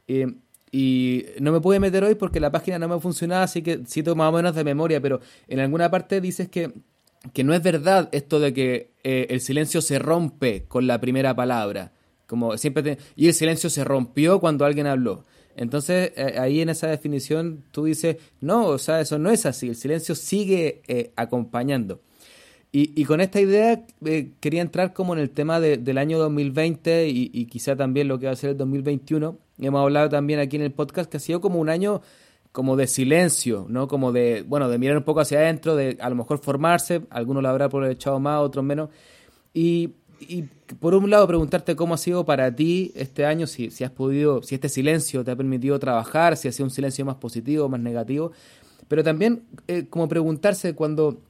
Eh, 0.08 0.28
y 0.72 1.26
no 1.40 1.52
me 1.52 1.62
pude 1.62 1.80
meter 1.80 2.04
hoy 2.04 2.16
porque 2.16 2.40
la 2.40 2.52
página 2.52 2.80
no 2.80 2.88
me 2.88 3.00
funcionaba, 3.00 3.44
así 3.44 3.62
que 3.62 3.82
cito 3.86 4.16
más 4.16 4.30
o 4.30 4.36
menos 4.36 4.56
de 4.56 4.64
memoria, 4.64 5.02
pero 5.02 5.20
en 5.48 5.60
alguna 5.60 5.90
parte 5.90 6.22
dices 6.22 6.50
que, 6.50 6.74
que 7.34 7.44
no 7.44 7.54
es 7.54 7.64
verdad 7.64 8.10
esto 8.12 8.40
de 8.40 8.54
que 8.54 8.92
eh, 9.04 9.28
el 9.30 9.42
silencio 9.42 9.82
se 9.82 10.00
rompe 10.00 10.66
con 10.68 10.88
la 10.88 11.00
primera 11.00 11.36
palabra. 11.36 11.94
Como 12.28 12.58
siempre 12.58 13.00
y 13.16 13.28
el 13.28 13.34
silencio 13.34 13.72
se 13.72 13.84
rompió 13.84 14.40
cuando 14.40 14.64
alguien 14.64 14.86
habló. 14.86 15.26
Entonces, 15.56 16.14
eh, 16.16 16.36
ahí 16.40 16.62
en 16.62 16.70
esa 16.70 16.88
definición 16.88 17.66
tú 17.72 17.86
dices, 17.86 18.18
no, 18.40 18.68
o 18.68 18.78
sea, 18.78 19.02
eso 19.02 19.18
no 19.18 19.32
es 19.32 19.46
así, 19.46 19.70
el 19.70 19.76
silencio 19.76 20.14
sigue 20.16 20.84
eh, 20.88 21.12
acompañando. 21.16 22.02
Y, 22.72 23.04
con 23.06 23.20
esta 23.20 23.42
idea 23.42 23.84
eh, 24.06 24.32
quería 24.40 24.62
entrar 24.62 24.94
como 24.94 25.14
en 25.14 25.20
el 25.20 25.32
tema 25.32 25.60
del 25.60 25.98
año 25.98 26.20
2020 26.20 27.08
y, 27.08 27.32
y, 27.34 27.46
quizá 27.46 27.76
también 27.76 28.08
lo 28.08 28.20
que 28.20 28.28
va 28.28 28.34
a 28.34 28.36
ser 28.36 28.52
el 28.52 28.58
2021. 28.58 29.40
Hemos 29.58 29.82
hablado 29.82 30.10
también 30.10 30.40
aquí 30.40 30.56
en 30.56 30.62
el 30.62 30.72
podcast 30.72 31.10
que 31.10 31.18
ha 31.18 31.20
sido 31.20 31.42
como 31.42 31.60
un 31.60 31.70
año 31.70 32.02
como 32.52 32.76
de 32.76 32.86
silencio, 32.86 33.66
¿no? 33.70 33.88
Como 33.88 34.12
de, 34.12 34.44
bueno, 34.48 34.70
de 34.70 34.78
mirar 34.78 34.98
un 34.98 35.04
poco 35.04 35.22
hacia 35.22 35.40
adentro, 35.40 35.76
de 35.76 35.98
a 36.00 36.10
lo 36.10 36.16
mejor 36.16 36.40
formarse, 36.40 37.02
algunos 37.10 37.42
lo 37.42 37.50
habrá 37.50 37.66
aprovechado 37.66 38.20
más, 38.20 38.40
otros 38.42 38.64
menos. 38.64 38.90
Y, 39.54 39.94
y 40.20 40.44
por 40.80 40.94
un 40.94 41.10
lado 41.10 41.28
preguntarte 41.28 41.76
cómo 41.76 41.94
ha 41.94 41.98
sido 41.98 42.26
para 42.26 42.56
ti 42.56 42.92
este 42.96 43.26
año, 43.26 43.48
si, 43.48 43.72
si 43.72 43.84
has 43.84 43.92
podido, 43.92 44.42
si 44.44 44.56
este 44.56 44.70
silencio 44.70 45.24
te 45.24 45.32
ha 45.32 45.36
permitido 45.36 45.80
trabajar, 45.80 46.38
si 46.38 46.48
ha 46.48 46.52
sido 46.52 46.66
un 46.66 46.72
silencio 46.72 47.06
más 47.06 47.16
positivo, 47.16 47.70
más 47.70 47.80
negativo, 47.80 48.32
pero 48.88 49.04
también 49.04 49.44
eh, 49.68 49.86
como 49.90 50.08
preguntarse 50.08 50.74
cuando 50.74 51.22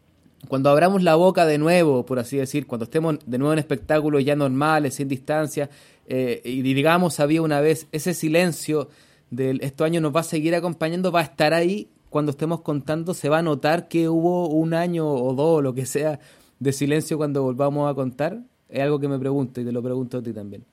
cuando 0.47 0.69
abramos 0.69 1.03
la 1.03 1.15
boca 1.15 1.45
de 1.45 1.57
nuevo, 1.57 2.05
por 2.05 2.19
así 2.19 2.37
decir, 2.37 2.65
cuando 2.65 2.85
estemos 2.85 3.17
de 3.25 3.37
nuevo 3.37 3.53
en 3.53 3.59
espectáculos 3.59 4.23
ya 4.23 4.35
normales, 4.35 4.95
sin 4.95 5.07
distancia, 5.07 5.69
eh, 6.07 6.41
y 6.43 6.61
digamos 6.61 7.19
había 7.19 7.41
una 7.41 7.61
vez 7.61 7.87
ese 7.91 8.13
silencio 8.13 8.89
de 9.31 9.59
estos 9.61 9.85
años 9.85 10.01
nos 10.01 10.15
va 10.15 10.21
a 10.21 10.23
seguir 10.23 10.55
acompañando, 10.55 11.11
va 11.11 11.19
a 11.19 11.23
estar 11.23 11.53
ahí 11.53 11.89
cuando 12.09 12.31
estemos 12.31 12.61
contando, 12.61 13.13
se 13.13 13.29
va 13.29 13.39
a 13.39 13.41
notar 13.41 13.87
que 13.87 14.09
hubo 14.09 14.49
un 14.49 14.73
año 14.73 15.07
o 15.07 15.33
dos, 15.33 15.61
lo 15.61 15.73
que 15.73 15.85
sea, 15.85 16.19
de 16.59 16.73
silencio 16.73 17.17
cuando 17.17 17.43
volvamos 17.43 17.89
a 17.89 17.93
contar. 17.93 18.41
Es 18.69 18.81
algo 18.81 18.99
que 18.99 19.07
me 19.07 19.19
pregunto 19.19 19.61
y 19.61 19.65
te 19.65 19.71
lo 19.71 19.81
pregunto 19.83 20.17
a 20.17 20.23
ti 20.23 20.33
también. 20.33 20.63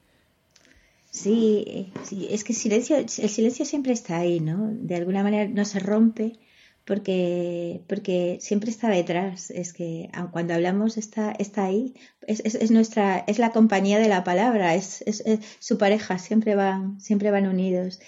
Sí, 1.10 1.92
sí, 2.02 2.26
es 2.30 2.44
que 2.44 2.52
el 2.52 2.58
silencio, 2.58 2.96
el 2.96 3.08
silencio 3.08 3.64
siempre 3.64 3.92
está 3.92 4.18
ahí, 4.18 4.40
¿no? 4.40 4.70
De 4.70 4.96
alguna 4.96 5.22
manera 5.22 5.50
no 5.50 5.64
se 5.64 5.78
rompe 5.78 6.38
porque, 6.86 7.82
porque 7.88 8.38
siempre 8.40 8.70
está 8.70 8.88
detrás. 8.88 9.50
Es 9.50 9.72
que 9.72 10.08
cuando 10.30 10.54
hablamos 10.54 10.96
está, 10.96 11.32
está 11.32 11.64
ahí. 11.64 11.94
Es, 12.22 12.40
es, 12.40 12.70
nuestra, 12.70 13.24
es 13.26 13.38
la 13.38 13.50
compañía 13.50 13.98
de 13.98 14.08
la 14.08 14.24
palabra, 14.24 14.74
es, 14.74 15.02
es, 15.02 15.22
su 15.58 15.78
pareja, 15.78 16.18
siempre 16.18 16.54
van, 16.54 17.00
siempre 17.00 17.30
van 17.30 17.48
unidos. 17.48 17.98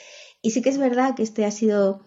Y 0.41 0.53
sí 0.53 0.62
que 0.62 0.70
es 0.70 0.79
verdad 0.79 1.16
que 1.16 1.24
este 1.24 1.45
ha 1.45 1.51
sido 1.51 2.05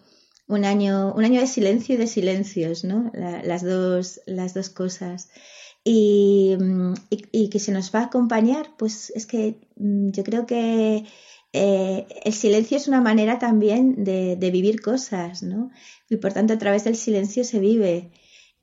un 0.48 0.64
año, 0.64 1.12
un 1.14 1.24
año 1.24 1.40
de 1.40 1.46
silencio 1.46 1.94
y 1.94 1.98
de 1.98 2.06
silencios, 2.06 2.84
¿no? 2.84 3.12
las, 3.14 3.62
dos, 3.62 4.20
las 4.26 4.54
dos 4.54 4.70
cosas. 4.70 5.28
Y, 5.84 6.56
y, 7.10 7.50
que 7.50 7.58
se 7.58 7.72
nos 7.72 7.94
va 7.94 8.00
a 8.00 8.04
acompañar, 8.04 8.76
pues 8.78 9.10
es 9.14 9.26
que 9.26 9.58
mm, 9.76 10.10
yo 10.12 10.22
creo 10.22 10.46
que 10.46 11.04
eh, 11.52 12.06
el 12.24 12.32
silencio 12.32 12.76
es 12.76 12.88
una 12.88 13.00
manera 13.00 13.38
también 13.38 14.04
de, 14.04 14.36
vivir 14.50 14.80
cosas, 14.80 15.42
¿no? 15.42 15.70
Y 16.08 16.16
por 16.16 16.32
tanto 16.32 16.54
a 16.54 16.58
través 16.58 16.84
del 16.84 16.96
silencio 16.96 17.44
se 17.44 17.58
vive. 17.58 18.10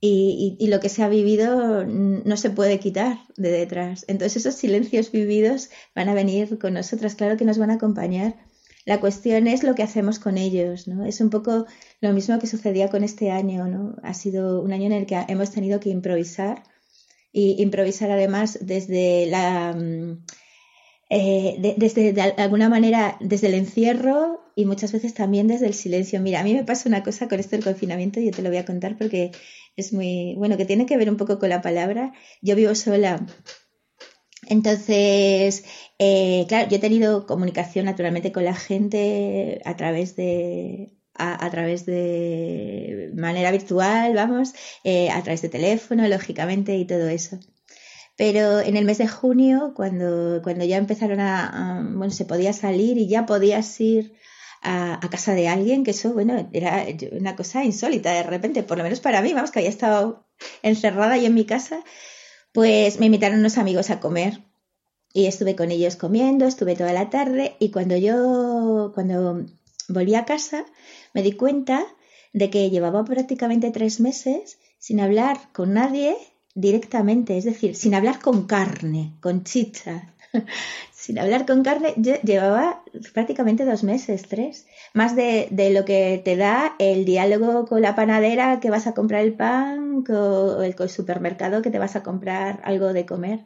Y, 0.01 0.55
y, 0.59 0.67
lo 0.67 0.79
que 0.79 0.87
se 0.87 1.03
ha 1.03 1.09
vivido 1.09 1.85
no 1.85 2.37
se 2.37 2.49
puede 2.49 2.79
quitar 2.79 3.19
de 3.35 3.51
detrás. 3.51 4.05
Entonces 4.07 4.37
esos 4.37 4.55
silencios 4.55 5.11
vividos 5.11 5.69
van 5.93 6.07
a 6.07 6.13
venir 6.13 6.57
con 6.57 6.73
nosotras, 6.73 7.15
claro 7.15 7.35
que 7.35 7.43
nos 7.43 7.57
van 7.57 7.71
a 7.71 7.75
acompañar. 7.75 8.37
La 8.85 8.99
cuestión 8.99 9.47
es 9.47 9.63
lo 9.63 9.75
que 9.75 9.83
hacemos 9.83 10.17
con 10.17 10.37
ellos, 10.37 10.87
¿no? 10.87 11.05
Es 11.05 11.21
un 11.21 11.29
poco 11.29 11.65
lo 12.01 12.13
mismo 12.13 12.39
que 12.39 12.47
sucedía 12.47 12.89
con 12.89 13.03
este 13.03 13.29
año, 13.29 13.67
¿no? 13.67 13.97
Ha 14.03 14.13
sido 14.13 14.61
un 14.61 14.71
año 14.71 14.85
en 14.85 14.93
el 14.93 15.05
que 15.05 15.15
hemos 15.27 15.51
tenido 15.51 15.79
que 15.79 15.89
improvisar 15.89 16.63
y 17.31 17.61
improvisar 17.61 18.09
además 18.09 18.57
desde 18.61 19.27
la 19.27 19.73
mm, 19.73 20.25
eh, 21.09 21.75
desde 21.77 22.13
de 22.13 22.21
alguna 22.21 22.69
manera 22.69 23.17
desde 23.19 23.47
el 23.47 23.55
encierro 23.55 24.41
y 24.55 24.65
muchas 24.65 24.91
veces 24.91 25.13
también 25.13 25.47
desde 25.47 25.67
el 25.67 25.73
silencio. 25.73 26.21
Mira, 26.21 26.41
a 26.41 26.43
mí 26.43 26.53
me 26.53 26.63
pasa 26.63 26.89
una 26.89 27.03
cosa 27.03 27.27
con 27.27 27.39
esto 27.39 27.55
del 27.55 27.65
confinamiento, 27.65 28.19
yo 28.19 28.31
te 28.31 28.41
lo 28.41 28.49
voy 28.49 28.59
a 28.59 28.65
contar 28.65 28.97
porque 28.97 29.31
es 29.75 29.93
muy 29.93 30.35
bueno, 30.37 30.57
que 30.57 30.65
tiene 30.65 30.85
que 30.85 30.97
ver 30.97 31.09
un 31.09 31.17
poco 31.17 31.39
con 31.39 31.49
la 31.49 31.61
palabra. 31.61 32.13
Yo 32.41 32.55
vivo 32.55 32.75
sola. 32.75 33.25
Entonces, 34.47 35.63
eh, 35.99 36.45
claro, 36.47 36.69
yo 36.69 36.77
he 36.77 36.79
tenido 36.79 37.25
comunicación 37.25 37.85
naturalmente 37.85 38.31
con 38.31 38.45
la 38.45 38.55
gente 38.55 39.61
a 39.65 39.75
través 39.75 40.15
de 40.15 40.93
a, 41.19 41.49
través 41.51 41.85
de 41.85 43.11
manera 43.15 43.51
virtual, 43.51 44.13
vamos, 44.15 44.53
eh, 44.83 45.09
a 45.09 45.21
través 45.21 45.41
de 45.41 45.49
teléfono, 45.49 46.07
lógicamente, 46.07 46.77
y 46.77 46.85
todo 46.85 47.09
eso. 47.09 47.39
Pero 48.19 48.59
en 48.59 48.75
el 48.75 48.83
mes 48.83 48.97
de 48.97 49.07
junio, 49.07 49.71
cuando, 49.73 50.41
cuando 50.43 50.65
ya 50.65 50.75
empezaron 50.75 51.21
a, 51.21 51.81
bueno, 51.93 52.11
se 52.11 52.25
podía 52.25 52.51
salir 52.51 52.97
y 52.97 53.07
ya 53.07 53.25
podías 53.25 53.79
ir 53.79 54.13
a, 54.61 54.99
casa 55.09 55.33
de 55.35 55.47
alguien, 55.47 55.85
que 55.85 55.91
eso, 55.91 56.11
bueno, 56.11 56.49
era 56.51 56.85
una 57.13 57.37
cosa 57.37 57.63
insólita 57.63 58.11
de 58.11 58.23
repente, 58.23 58.61
por 58.63 58.77
lo 58.77 58.83
menos 58.83 58.99
para 58.99 59.21
mí, 59.21 59.31
vamos, 59.31 59.51
que 59.51 59.59
había 59.59 59.69
estado 59.69 60.27
encerrada 60.63 61.15
yo 61.15 61.27
en 61.27 61.33
mi 61.33 61.45
casa, 61.45 61.81
pues 62.51 62.99
me 62.99 63.05
invitaron 63.05 63.39
unos 63.39 63.57
amigos 63.57 63.89
a 63.89 64.01
comer. 64.01 64.41
Y 65.13 65.27
estuve 65.27 65.55
con 65.55 65.71
ellos 65.71 65.95
comiendo, 65.95 66.45
estuve 66.45 66.75
toda 66.75 66.91
la 66.91 67.09
tarde 67.09 67.55
y 67.57 67.71
cuando 67.71 67.95
yo, 67.95 68.91
cuando 68.93 69.45
volví 69.87 70.15
a 70.15 70.25
casa, 70.25 70.65
me 71.13 71.23
di 71.23 71.31
cuenta 71.31 71.85
de 72.33 72.49
que 72.49 72.69
llevaba 72.69 73.05
prácticamente 73.05 73.71
tres 73.71 74.01
meses 74.01 74.59
sin 74.77 74.99
hablar 74.99 75.37
con 75.53 75.73
nadie 75.73 76.17
directamente, 76.59 77.37
es 77.37 77.45
decir, 77.45 77.75
sin 77.75 77.95
hablar 77.95 78.19
con 78.19 78.45
carne, 78.45 79.13
con 79.21 79.43
chicha. 79.43 80.13
sin 80.91 81.17
hablar 81.17 81.45
con 81.45 81.63
carne, 81.63 81.93
llevaba 82.23 82.83
prácticamente 83.13 83.65
dos 83.65 83.83
meses, 83.83 84.23
tres. 84.27 84.67
Más 84.93 85.15
de, 85.15 85.47
de, 85.51 85.71
lo 85.71 85.85
que 85.85 86.21
te 86.23 86.35
da 86.35 86.75
el 86.79 87.05
diálogo 87.05 87.65
con 87.65 87.81
la 87.81 87.95
panadera 87.95 88.59
que 88.59 88.69
vas 88.69 88.87
a 88.87 88.93
comprar 88.93 89.21
el 89.21 89.33
pan, 89.33 90.03
con 90.03 90.63
el, 90.63 90.75
con 90.75 90.85
el 90.85 90.89
supermercado 90.91 91.61
que 91.61 91.71
te 91.71 91.79
vas 91.79 91.95
a 91.95 92.03
comprar 92.03 92.61
algo 92.63 92.93
de 92.93 93.05
comer. 93.05 93.45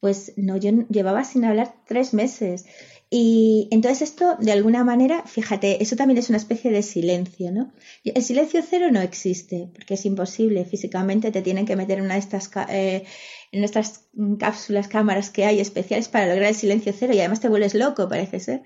Pues 0.00 0.32
no, 0.36 0.56
yo 0.56 0.70
llevaba 0.88 1.24
sin 1.24 1.44
hablar 1.44 1.74
tres 1.86 2.14
meses. 2.14 2.66
Y 3.10 3.68
entonces 3.70 4.02
esto, 4.10 4.36
de 4.38 4.52
alguna 4.52 4.84
manera, 4.84 5.22
fíjate, 5.24 5.82
eso 5.82 5.96
también 5.96 6.18
es 6.18 6.28
una 6.28 6.36
especie 6.36 6.70
de 6.70 6.82
silencio, 6.82 7.50
¿no? 7.50 7.72
El 8.04 8.22
silencio 8.22 8.62
cero 8.68 8.88
no 8.92 9.00
existe, 9.00 9.70
porque 9.72 9.94
es 9.94 10.04
imposible. 10.04 10.66
Físicamente 10.66 11.32
te 11.32 11.40
tienen 11.40 11.64
que 11.64 11.76
meter 11.76 11.98
en 11.98 12.04
una 12.04 12.14
de 12.14 12.20
estas, 12.20 12.50
eh, 12.68 13.04
en 13.50 13.64
estas 13.64 14.04
cápsulas, 14.38 14.88
cámaras 14.88 15.30
que 15.30 15.46
hay 15.46 15.58
especiales 15.60 16.08
para 16.08 16.26
lograr 16.26 16.50
el 16.50 16.54
silencio 16.54 16.92
cero 16.98 17.14
y 17.14 17.20
además 17.20 17.40
te 17.40 17.48
vuelves 17.48 17.74
loco, 17.74 18.08
parece 18.08 18.40
ser. 18.40 18.62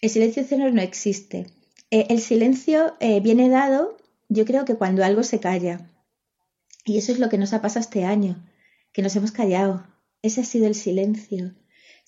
El 0.00 0.10
silencio 0.10 0.44
cero 0.48 0.68
no 0.72 0.82
existe. 0.82 1.46
Eh, 1.92 2.06
el 2.08 2.20
silencio 2.20 2.96
eh, 2.98 3.20
viene 3.20 3.48
dado, 3.48 3.96
yo 4.28 4.44
creo 4.44 4.64
que 4.64 4.74
cuando 4.74 5.04
algo 5.04 5.22
se 5.22 5.38
calla. 5.38 5.88
Y 6.84 6.98
eso 6.98 7.12
es 7.12 7.20
lo 7.20 7.28
que 7.28 7.38
nos 7.38 7.52
ha 7.52 7.62
pasado 7.62 7.80
este 7.80 8.04
año, 8.04 8.44
que 8.92 9.02
nos 9.02 9.14
hemos 9.14 9.30
callado. 9.30 9.86
Ese 10.20 10.40
ha 10.40 10.44
sido 10.44 10.66
el 10.66 10.74
silencio. 10.74 11.54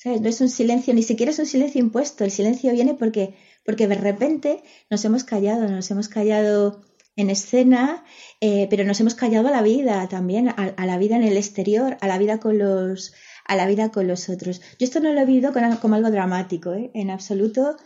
No 0.04 0.28
es 0.28 0.40
un 0.40 0.50
silencio, 0.50 0.92
ni 0.92 1.02
siquiera 1.02 1.32
es 1.32 1.38
un 1.38 1.46
silencio 1.46 1.80
impuesto. 1.80 2.24
El 2.24 2.30
silencio 2.30 2.72
viene 2.72 2.94
porque, 2.94 3.34
porque 3.64 3.88
de 3.88 3.94
repente 3.94 4.62
nos 4.90 5.04
hemos 5.04 5.24
callado, 5.24 5.66
nos 5.68 5.90
hemos 5.90 6.08
callado 6.08 6.82
en 7.16 7.30
escena, 7.30 8.04
eh, 8.40 8.66
pero 8.70 8.84
nos 8.84 9.00
hemos 9.00 9.14
callado 9.14 9.48
a 9.48 9.50
la 9.50 9.62
vida 9.62 10.08
también, 10.08 10.48
a, 10.48 10.86
la 10.86 10.98
vida 10.98 11.16
en 11.16 11.22
el 11.22 11.36
exterior, 11.36 11.96
a 12.00 12.08
la 12.08 12.18
vida 12.18 12.38
con 12.40 12.58
los, 12.58 13.14
a 13.44 13.56
la 13.56 13.66
vida 13.66 13.90
con 13.90 14.08
los 14.08 14.28
otros. 14.28 14.60
Yo 14.78 14.84
esto 14.84 15.00
no 15.00 15.12
lo 15.12 15.20
he 15.20 15.24
vivido 15.24 15.52
como 15.80 15.94
algo 15.94 16.10
dramático, 16.10 16.74
¿eh? 16.74 16.90
en 16.94 17.10
absoluto. 17.10 17.76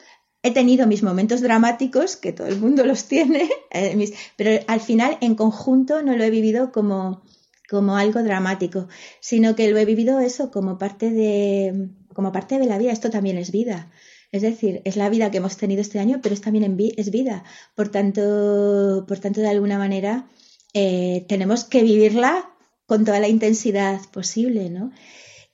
He 0.43 0.53
tenido 0.53 0.87
mis 0.87 1.03
momentos 1.03 1.41
dramáticos, 1.41 2.17
que 2.17 2.33
todo 2.33 2.47
el 2.47 2.59
mundo 2.59 2.85
los 2.85 3.05
tiene, 3.05 3.49
eh, 3.71 4.13
pero 4.37 4.65
al 4.67 4.81
final 4.81 5.19
en 5.21 5.35
conjunto 5.35 6.03
no 6.03 6.17
lo 6.17 6.25
he 6.25 6.31
vivido 6.31 6.73
como, 6.73 7.23
como 7.69 7.97
algo 7.97 8.23
dramático, 8.23 8.89
sino 9.21 9.55
que 9.55 9.71
lo 9.71 9.79
he 9.79 9.85
vivido 9.85 10.21
eso 10.21 10.51
como 10.51 10.79
parte 10.79 11.11
de, 11.11 11.91
como 12.19 12.33
parte 12.33 12.59
de 12.59 12.67
la 12.67 12.79
vida. 12.79 12.91
Esto 12.91 13.11
también 13.11 13.39
es 13.39 13.53
vida. 13.53 13.93
Es 14.33 14.43
decir, 14.43 14.83
es 14.85 14.97
la 14.97 15.09
vida 15.09 15.31
que 15.31 15.37
hemos 15.37 15.57
tenido 15.57 15.81
este 15.81 16.01
año, 16.01 16.19
pero 16.21 16.35
es 16.35 16.41
también 16.41 16.77
es 16.97 17.13
vida. 17.13 17.45
Por 17.77 17.91
tanto, 17.91 19.05
por 19.07 19.21
tanto, 19.21 19.41
de 19.41 19.49
alguna 19.49 19.79
manera, 19.79 20.27
eh, 20.75 21.25
tenemos 21.29 21.63
que 21.63 21.85
vivirla 21.85 22.51
con 22.87 23.05
toda 23.05 23.21
la 23.21 23.29
intensidad 23.29 24.01
posible, 24.11 24.69
¿no? 24.69 24.91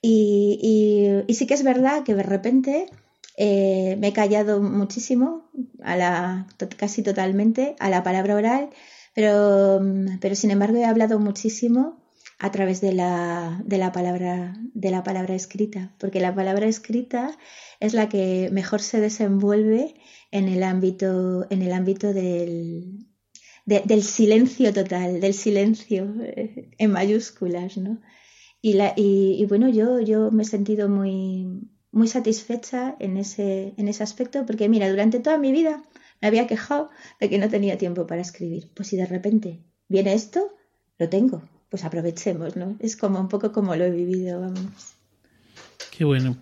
Y, 0.01 1.23
sí 1.29 1.47
que 1.47 1.53
es 1.53 1.65
verdad 1.65 2.03
que 2.03 2.15
de 2.15 2.23
repente 2.23 2.87
eh, 3.37 3.97
me 3.99 4.09
he 4.09 4.13
callado 4.15 4.63
muchísimo, 4.63 5.51
a 5.83 5.97
la, 5.97 6.47
casi 6.79 7.03
totalmente, 7.03 7.77
a 7.79 7.91
la 7.91 8.03
palabra 8.03 8.37
oral, 8.37 8.71
pero, 9.15 9.83
pero 10.19 10.35
sin 10.35 10.51
embargo 10.51 10.79
he 10.79 10.87
hablado 10.87 11.19
muchísimo 11.19 12.04
a 12.45 12.51
través 12.51 12.83
de 12.83 12.93
la, 12.93 13.63
de 13.65 13.79
la, 13.79 13.91
palabra, 13.91 14.55
de 14.75 14.91
la 14.91 15.03
palabra 15.03 15.35
escrita, 15.35 15.95
porque 15.99 16.21
la 16.21 16.35
palabra 16.35 16.67
escrita 16.67 17.35
es 17.81 17.95
la 17.95 18.11
que 18.11 18.51
mejor 18.53 18.83
se 18.83 19.01
desenvuelve 19.01 19.95
en 20.31 20.49
el 20.49 20.63
ámbito, 20.63 21.47
en 21.49 21.63
el 21.63 21.73
ámbito 21.73 22.13
del, 22.13 23.07
del 23.65 24.03
silencio 24.03 24.75
total, 24.75 25.23
del 25.23 25.33
silencio 25.33 26.15
eh, 26.21 26.69
en 26.77 26.91
mayúsculas, 26.91 27.79
¿no? 27.79 28.03
Y, 28.61 28.75
la, 28.75 28.93
y, 28.95 29.43
bueno, 29.47 29.71
yo, 29.71 30.01
yo 30.01 30.31
me 30.31 30.43
he 30.43 30.47
sentido 30.47 30.91
muy, 30.91 31.47
muy 31.93 32.09
satisfecha 32.09 32.95
en 33.01 33.17
ese, 33.17 33.73
en 33.79 33.89
ese 33.89 34.03
aspecto, 34.03 34.45
porque 34.45 34.69
mira, 34.69 34.91
durante 34.91 35.19
toda 35.19 35.39
mi 35.39 35.51
vida 35.51 35.83
me 36.21 36.29
había 36.29 36.47
quejado 36.47 36.91
de 37.21 37.31
que 37.31 37.39
no 37.39 37.49
tenía 37.49 37.79
tiempo 37.79 38.07
para 38.07 38.21
escribir. 38.21 38.71
Pues 38.75 38.89
si 38.89 38.99
de 38.99 39.07
repente 39.07 39.65
viene 39.89 40.13
esto, 40.13 40.55
lo 40.99 41.09
tengo 41.09 41.54
pues 41.75 41.85
aprovechemos, 41.85 42.55
¿no? 42.55 42.77
Es 42.79 42.97
como 42.97 43.19
un 43.19 43.27
poco 43.27 43.51
como 43.51 43.75
lo 43.75 43.83
he 43.83 43.91
vivido, 43.91 44.41
vamos. 44.41 44.95
Qué 45.91 46.05
bueno. 46.05 46.37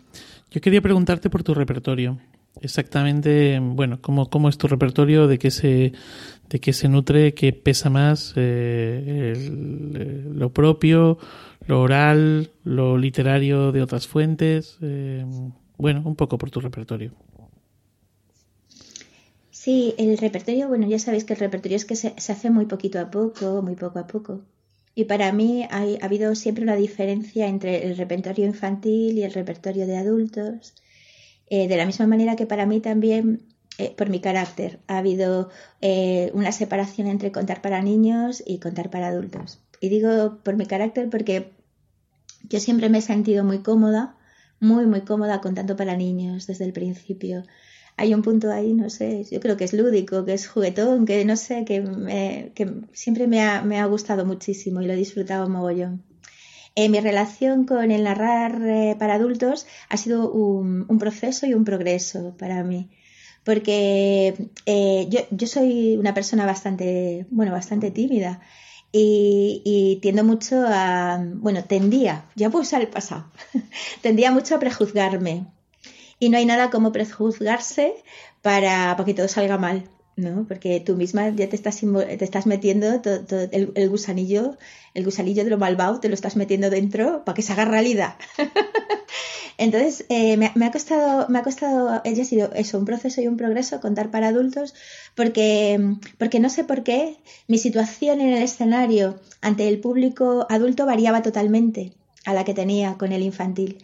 Yo 0.51 0.61
quería 0.61 0.83
preguntarte 0.83 1.31
por 1.31 1.43
tu 1.43 1.55
repertorio. 1.55 2.19
Exactamente, 2.61 3.59
bueno, 3.59 3.99
¿cómo, 4.03 4.29
cómo 4.29 4.51
es 4.51 4.59
tu 4.59 4.69
repertorio? 4.69 5.29
¿De 5.29 5.39
qué 5.39 5.51
se, 5.51 5.95
de 6.51 6.61
qué 6.61 6.75
se 6.75 6.91
nutre? 6.91 7.33
¿Qué 7.33 7.55
pesa 7.55 7.89
más? 7.89 8.35
Eh, 8.37 9.33
eh, 9.35 10.31
¿Lo 10.35 10.53
propio? 10.53 11.17
¿Lo 11.67 11.81
oral? 11.81 12.51
¿Lo 12.63 12.99
literario 12.99 13.73
de 13.73 13.81
otras 13.81 14.07
fuentes? 14.07 14.77
Eh, 14.83 15.25
bueno, 15.79 16.03
un 16.05 16.15
poco 16.15 16.37
por 16.37 16.51
tu 16.51 16.61
repertorio. 16.61 17.13
Sí, 19.51 19.95
el 19.97 20.19
repertorio, 20.19 20.69
bueno, 20.69 20.87
ya 20.87 20.99
sabéis 20.99 21.25
que 21.25 21.33
el 21.33 21.41
repertorio 21.41 21.77
es 21.77 21.87
que 21.87 21.97
se, 21.97 22.13
se 22.21 22.33
hace 22.33 22.51
muy 22.51 22.67
poquito 22.67 23.01
a 23.01 23.11
poco, 23.11 23.63
muy 23.63 23.77
poco 23.77 23.99
a 23.99 24.07
poco. 24.07 24.43
Y 24.95 25.05
para 25.05 25.33
mí 25.33 25.67
ha 25.71 25.85
habido 26.05 26.35
siempre 26.35 26.65
una 26.65 26.77
diferencia 26.77 27.47
entre 27.47 27.87
el 27.87 27.97
repertorio 27.97 28.47
infantil 28.47 29.19
y 29.19 29.23
el 29.23 29.33
repertorio 29.33 29.87
de 29.87 29.97
adultos. 29.97 30.75
Eh, 31.49 31.69
de 31.69 31.77
la 31.77 31.87
misma 31.87 32.07
manera 32.07 32.37
que 32.37 32.47
para 32.47 32.67
mí 32.67 32.81
también, 32.81 33.43
eh, 33.79 33.95
por 33.97 34.11
mi 34.11 34.21
carácter, 34.21 34.81
ha 34.87 34.99
habido 34.99 35.51
eh, 35.81 36.31
una 36.35 36.53
separación 36.53 37.07
entre 37.07 37.33
contar 37.33 37.63
para 37.63 37.83
niños 37.83 38.43
y 38.47 38.59
contar 38.59 38.91
para 38.91 39.09
adultos. 39.09 39.61
Y 39.81 39.89
digo 39.89 40.39
por 40.43 40.57
mi 40.57 40.67
carácter 40.67 41.09
porque 41.11 41.53
yo 42.49 42.61
siempre 42.61 42.89
me 42.89 42.99
he 42.99 43.03
sentido 43.03 43.45
muy 43.45 43.59
cómoda, 43.59 44.17
muy, 44.61 44.87
muy 44.87 45.01
cómoda 45.03 45.41
contando 45.41 45.77
para 45.77 45.97
niños 45.97 46.47
desde 46.47 46.65
el 46.65 46.73
principio 46.73 47.45
hay 47.97 48.15
un 48.15 48.23
punto 48.23 48.51
ahí, 48.51 48.73
no 48.73 48.91
sé, 48.91 49.25
yo 49.31 49.41
creo 49.41 49.57
que 49.57 49.65
es 49.65 49.73
lúdico, 49.73 50.25
que 50.25 50.35
es 50.35 50.49
juguetón, 50.49 51.07
que 51.07 51.25
no 51.25 51.37
sé, 51.37 51.65
que, 51.65 52.51
que 52.55 52.73
siempre 52.93 53.27
me 53.27 53.43
ha, 53.43 53.63
me 53.63 53.79
ha, 53.79 53.87
gustado 53.87 54.25
muchísimo 54.25 54.81
y 54.81 54.87
lo 54.87 54.93
he 54.95 54.97
disfrutado 54.97 55.49
mogollón. 55.49 56.03
Eh, 56.75 56.89
mi 56.89 57.01
relación 57.01 57.65
con 57.65 57.91
el 57.91 58.05
narrar 58.05 58.63
eh, 58.67 58.97
para 58.99 59.15
adultos 59.15 59.67
ha 59.91 59.97
sido 59.99 60.31
un, 60.31 60.87
un, 60.89 60.99
proceso 60.99 61.47
y 61.47 61.53
un 61.53 61.65
progreso 61.65 62.35
para 62.39 62.65
mí. 62.65 62.89
Porque 63.45 64.51
eh, 64.67 65.07
yo, 65.11 65.21
yo, 65.31 65.47
soy 65.47 65.97
una 65.99 66.15
persona 66.15 66.47
bastante, 66.47 67.27
bueno, 67.31 67.53
bastante 67.53 67.91
tímida 67.91 68.41
y, 68.91 69.63
y, 69.65 70.01
tiendo 70.01 70.25
mucho 70.25 70.65
a, 70.67 71.23
bueno, 71.37 71.65
tendía, 71.65 72.27
ya 72.37 72.51
puedo 72.51 72.63
usar 72.63 72.81
el 72.83 72.89
pasado, 72.89 73.31
tendía 74.03 74.31
mucho 74.31 74.55
a 74.55 74.61
prejuzgarme 74.61 75.47
y 76.23 76.29
no 76.29 76.39
hay 76.39 76.47
nada 76.47 76.71
como 76.71 76.93
prejuzgarse 76.93 77.95
para, 78.43 78.95
para 78.97 79.05
que 79.05 79.13
todo 79.13 79.27
salga 79.27 79.59
mal, 79.59 79.89
¿no? 80.15 80.47
Porque 80.47 80.79
tú 80.79 80.95
misma 80.95 81.31
ya 81.31 81.49
te 81.49 81.57
estás, 81.57 81.81
te 81.81 82.25
estás 82.25 82.47
metiendo 82.47 83.03
el, 83.51 83.89
gusanillo, 83.89 84.57
el 84.95 85.05
gusanillo 85.05 85.43
de 85.43 85.51
lo 85.51 85.59
malvado, 85.59 85.99
te 85.99 86.07
lo 86.09 86.15
estás 86.15 86.37
metiendo 86.37 86.71
dentro 86.71 87.25
para 87.25 87.35
que 87.35 87.43
se 87.43 87.53
haga 87.53 87.65
realidad. 87.65 88.15
Entonces, 89.59 90.05
eh, 90.11 90.37
me, 90.37 90.53
me, 90.55 90.67
ha 90.67 90.71
costado, 90.71 91.27
me 91.29 91.41
ha 91.41 91.43
costado, 91.43 92.01
ella 92.05 92.23
ha 92.23 92.25
sido 92.25 92.53
eso, 92.55 92.79
un 92.79 92.85
proceso 92.85 93.21
y 93.21 93.27
un 93.27 93.37
progreso 93.37 93.81
contar 93.81 94.13
para 94.13 94.29
adultos, 94.29 94.75
porque, 95.17 95.97
porque 96.19 96.39
no 96.39 96.51
sé 96.51 96.63
por 96.63 96.85
qué 96.85 97.17
mi 97.49 97.59
situación 97.59 98.21
en 98.21 98.33
el 98.33 98.45
escenario 98.45 99.19
ante 99.41 99.67
el 99.67 99.81
público 99.81 100.47
adulto 100.49 100.87
variaba 100.87 101.21
totalmente 101.21 101.95
a 102.25 102.33
la 102.33 102.45
que 102.45 102.55
tenía 102.55 102.95
con 102.95 103.11
el 103.11 103.23
infantil 103.23 103.79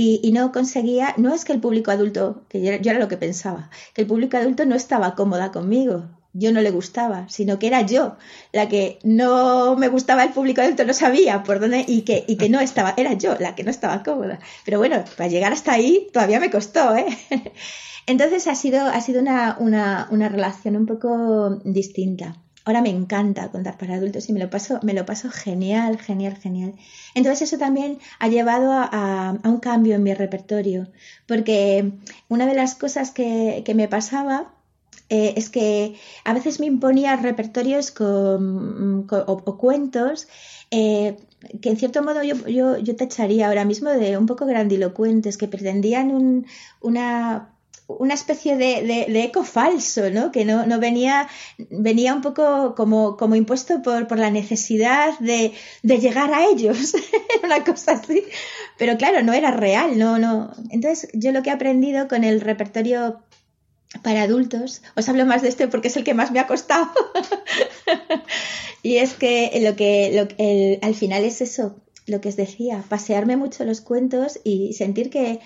y, 0.00 0.32
no 0.32 0.52
conseguía, 0.52 1.14
no 1.16 1.34
es 1.34 1.44
que 1.44 1.52
el 1.52 1.60
público 1.60 1.90
adulto, 1.90 2.44
que 2.48 2.62
yo, 2.62 2.76
yo, 2.76 2.90
era 2.90 3.00
lo 3.00 3.08
que 3.08 3.16
pensaba, 3.16 3.70
que 3.94 4.02
el 4.02 4.06
público 4.06 4.36
adulto 4.36 4.64
no 4.64 4.76
estaba 4.76 5.14
cómoda 5.14 5.50
conmigo, 5.50 6.04
yo 6.32 6.52
no 6.52 6.60
le 6.60 6.70
gustaba, 6.70 7.28
sino 7.28 7.58
que 7.58 7.66
era 7.66 7.82
yo 7.82 8.16
la 8.52 8.68
que 8.68 8.98
no 9.02 9.74
me 9.76 9.88
gustaba 9.88 10.22
el 10.22 10.30
público 10.30 10.60
adulto, 10.60 10.84
no 10.84 10.94
sabía 10.94 11.42
por 11.42 11.58
dónde 11.58 11.84
y 11.86 12.02
que, 12.02 12.24
y 12.28 12.36
que 12.36 12.48
no 12.48 12.60
estaba, 12.60 12.94
era 12.96 13.14
yo 13.14 13.36
la 13.40 13.56
que 13.56 13.64
no 13.64 13.70
estaba 13.70 14.02
cómoda. 14.04 14.38
Pero 14.64 14.78
bueno, 14.78 15.02
para 15.16 15.28
llegar 15.28 15.52
hasta 15.52 15.72
ahí 15.72 16.08
todavía 16.12 16.38
me 16.38 16.50
costó, 16.50 16.94
¿eh? 16.96 17.06
Entonces 18.06 18.46
ha 18.46 18.54
sido, 18.54 18.86
ha 18.86 19.00
sido 19.00 19.20
una, 19.20 19.56
una, 19.58 20.08
una 20.10 20.28
relación 20.28 20.76
un 20.76 20.86
poco 20.86 21.60
distinta. 21.64 22.36
Ahora 22.68 22.82
me 22.82 22.90
encanta 22.90 23.50
contar 23.50 23.78
para 23.78 23.94
adultos 23.94 24.28
y 24.28 24.34
me 24.34 24.40
lo 24.40 24.50
paso, 24.50 24.78
me 24.82 24.92
lo 24.92 25.06
paso 25.06 25.30
genial, 25.30 25.98
genial, 25.98 26.36
genial. 26.36 26.74
Entonces 27.14 27.48
eso 27.48 27.56
también 27.56 27.98
ha 28.18 28.28
llevado 28.28 28.72
a, 28.72 29.38
un 29.42 29.58
cambio 29.58 29.94
en 29.94 30.02
mi 30.02 30.12
repertorio, 30.12 30.86
porque 31.26 31.92
una 32.28 32.44
de 32.44 32.54
las 32.54 32.74
cosas 32.74 33.10
que, 33.10 33.62
que 33.64 33.74
me 33.74 33.88
pasaba 33.88 34.52
eh, 35.08 35.32
es 35.38 35.48
que 35.48 35.94
a 36.24 36.34
veces 36.34 36.60
me 36.60 36.66
imponía 36.66 37.16
repertorios 37.16 37.90
con, 37.90 39.06
o, 39.10 39.56
cuentos 39.56 40.28
eh, 40.70 41.16
que 41.62 41.70
en 41.70 41.78
cierto 41.78 42.02
modo 42.02 42.22
yo, 42.22 42.46
yo, 42.48 42.76
yo 42.76 42.96
tacharía 42.96 43.48
ahora 43.48 43.64
mismo 43.64 43.88
de 43.88 44.18
un 44.18 44.26
poco 44.26 44.44
grandilocuentes, 44.44 45.38
que 45.38 45.48
pretendían 45.48 46.10
un, 46.10 46.46
una 46.82 47.54
una 47.88 48.14
especie 48.14 48.56
de, 48.56 49.06
eco 49.24 49.44
falso, 49.44 50.10
¿no? 50.10 50.30
Que 50.30 50.44
no, 50.44 50.66
no 50.66 50.78
venía, 50.78 51.26
venía 51.70 52.14
un 52.14 52.20
poco 52.20 52.74
como, 52.74 53.16
como 53.16 53.34
impuesto 53.34 53.80
por, 53.82 54.06
por 54.06 54.18
la 54.18 54.30
necesidad 54.30 55.18
de, 55.18 55.52
de 55.82 55.98
llegar 55.98 56.32
a 56.32 56.44
ellos, 56.46 56.94
una 57.42 57.64
cosa 57.64 57.92
así. 57.92 58.24
Pero 58.76 58.98
claro, 58.98 59.22
no 59.22 59.32
era 59.32 59.50
real, 59.50 59.98
no, 59.98 60.18
no. 60.18 60.52
Entonces, 60.70 61.08
yo 61.14 61.32
lo 61.32 61.42
que 61.42 61.48
he 61.48 61.52
aprendido 61.52 62.08
con 62.08 62.24
el 62.24 62.42
repertorio 62.42 63.20
para 64.02 64.22
adultos, 64.22 64.82
os 64.94 65.08
hablo 65.08 65.24
más 65.24 65.40
de 65.40 65.48
este 65.48 65.66
porque 65.66 65.88
es 65.88 65.96
el 65.96 66.04
que 66.04 66.12
más 66.12 66.30
me 66.30 66.40
ha 66.40 66.46
costado. 66.46 66.90
y 68.82 68.96
es 68.98 69.14
que 69.14 69.50
lo 69.62 69.76
que, 69.76 70.12
lo, 70.12 70.28
el, 70.36 70.78
al 70.82 70.94
final 70.94 71.24
es 71.24 71.40
eso, 71.40 71.80
lo 72.06 72.20
que 72.20 72.28
os 72.28 72.36
decía, 72.36 72.84
pasearme 72.88 73.38
mucho 73.38 73.64
los 73.64 73.80
cuentos 73.80 74.40
y 74.44 74.74
sentir 74.74 75.08
que, 75.08 75.40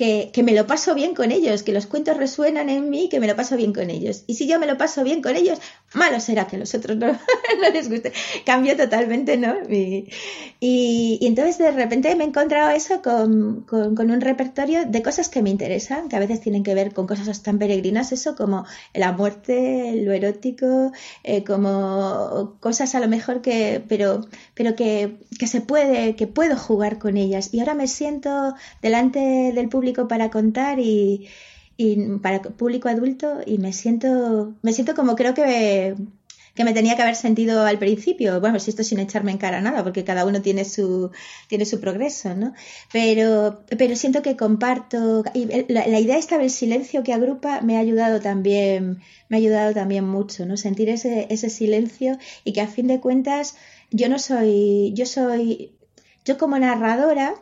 que, 0.00 0.30
que, 0.32 0.42
me 0.42 0.54
lo 0.54 0.66
paso 0.66 0.94
bien 0.94 1.14
con 1.14 1.30
ellos, 1.30 1.62
que 1.62 1.74
los 1.74 1.84
cuentos 1.84 2.16
resuenan 2.16 2.70
en 2.70 2.88
mí, 2.88 3.10
que 3.10 3.20
me 3.20 3.26
lo 3.26 3.36
paso 3.36 3.54
bien 3.58 3.74
con 3.74 3.90
ellos. 3.90 4.24
Y 4.26 4.36
si 4.36 4.48
yo 4.48 4.58
me 4.58 4.66
lo 4.66 4.78
paso 4.78 5.04
bien 5.04 5.20
con 5.20 5.36
ellos, 5.36 5.58
malo 5.94 6.20
será 6.20 6.46
que 6.46 6.56
a 6.56 6.58
los 6.58 6.74
otros 6.74 6.96
no, 6.98 7.18
les 7.72 7.88
guste. 7.88 8.12
Cambio 8.44 8.76
totalmente, 8.76 9.36
¿no? 9.36 9.54
Y, 9.68 10.08
y, 10.60 11.18
entonces 11.22 11.58
de 11.58 11.70
repente 11.72 12.14
me 12.14 12.24
he 12.24 12.26
encontrado 12.28 12.70
eso 12.70 13.02
con, 13.02 13.62
con, 13.62 13.94
con, 13.94 14.10
un 14.10 14.20
repertorio 14.20 14.86
de 14.86 15.02
cosas 15.02 15.28
que 15.28 15.42
me 15.42 15.50
interesan, 15.50 16.08
que 16.08 16.16
a 16.16 16.20
veces 16.20 16.40
tienen 16.40 16.62
que 16.62 16.74
ver 16.74 16.92
con 16.94 17.06
cosas 17.06 17.42
tan 17.42 17.58
peregrinas, 17.58 18.12
eso 18.12 18.36
como 18.36 18.64
la 18.94 19.12
muerte, 19.12 19.94
lo 20.04 20.12
erótico, 20.12 20.92
eh, 21.24 21.44
como 21.44 22.56
cosas 22.60 22.94
a 22.94 23.00
lo 23.00 23.08
mejor 23.08 23.40
que, 23.42 23.82
pero, 23.88 24.26
pero 24.54 24.76
que, 24.76 25.18
que 25.38 25.46
se 25.46 25.60
puede, 25.60 26.16
que 26.16 26.26
puedo 26.26 26.56
jugar 26.56 26.98
con 26.98 27.16
ellas. 27.16 27.52
Y 27.52 27.60
ahora 27.60 27.74
me 27.74 27.88
siento 27.88 28.54
delante 28.82 29.52
del 29.54 29.68
público 29.68 30.08
para 30.08 30.30
contar 30.30 30.78
y, 30.78 31.28
y, 31.80 32.18
para 32.18 32.42
público 32.42 32.88
adulto 32.88 33.40
y 33.46 33.58
me 33.58 33.72
siento 33.72 34.54
me 34.62 34.72
siento 34.72 34.94
como 34.94 35.16
creo 35.16 35.34
que 35.34 35.94
que 36.54 36.64
me 36.64 36.72
tenía 36.72 36.96
que 36.96 37.02
haber 37.02 37.16
sentido 37.16 37.64
al 37.64 37.78
principio, 37.78 38.40
bueno, 38.40 38.58
si 38.58 38.70
esto 38.70 38.82
sin 38.82 38.98
echarme 38.98 39.30
en 39.30 39.38
cara 39.38 39.60
nada, 39.60 39.82
porque 39.82 40.04
cada 40.04 40.26
uno 40.26 40.42
tiene 40.42 40.64
su, 40.64 41.10
tiene 41.48 41.64
su 41.64 41.80
progreso, 41.80 42.34
¿no? 42.34 42.54
Pero, 42.92 43.62
pero 43.78 43.96
siento 43.96 44.20
que 44.22 44.36
comparto, 44.36 45.24
y 45.32 45.46
la, 45.72 45.86
la, 45.86 46.00
idea 46.00 46.18
esta 46.18 46.38
del 46.38 46.50
silencio 46.50 47.02
que 47.02 47.12
agrupa 47.12 47.60
me 47.60 47.76
ha 47.76 47.80
ayudado 47.80 48.20
también, 48.20 49.00
me 49.28 49.36
ha 49.36 49.38
ayudado 49.38 49.72
también 49.74 50.04
mucho, 50.04 50.44
¿no? 50.44 50.56
Sentir 50.56 50.88
ese, 50.88 51.26
ese 51.30 51.50
silencio 51.50 52.18
y 52.44 52.52
que 52.52 52.60
a 52.60 52.66
fin 52.66 52.88
de 52.88 53.00
cuentas 53.00 53.56
yo 53.90 54.08
no 54.08 54.18
soy, 54.18 54.92
yo 54.94 55.06
soy, 55.06 55.72
yo 56.24 56.36
como 56.36 56.58
narradora, 56.58 57.34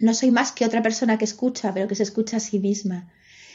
no 0.00 0.14
soy 0.14 0.30
más 0.30 0.52
que 0.52 0.64
otra 0.64 0.82
persona 0.82 1.18
que 1.18 1.24
escucha, 1.24 1.72
pero 1.72 1.86
que 1.86 1.94
se 1.94 2.02
escucha 2.02 2.38
a 2.38 2.40
sí 2.40 2.58
misma. 2.58 3.08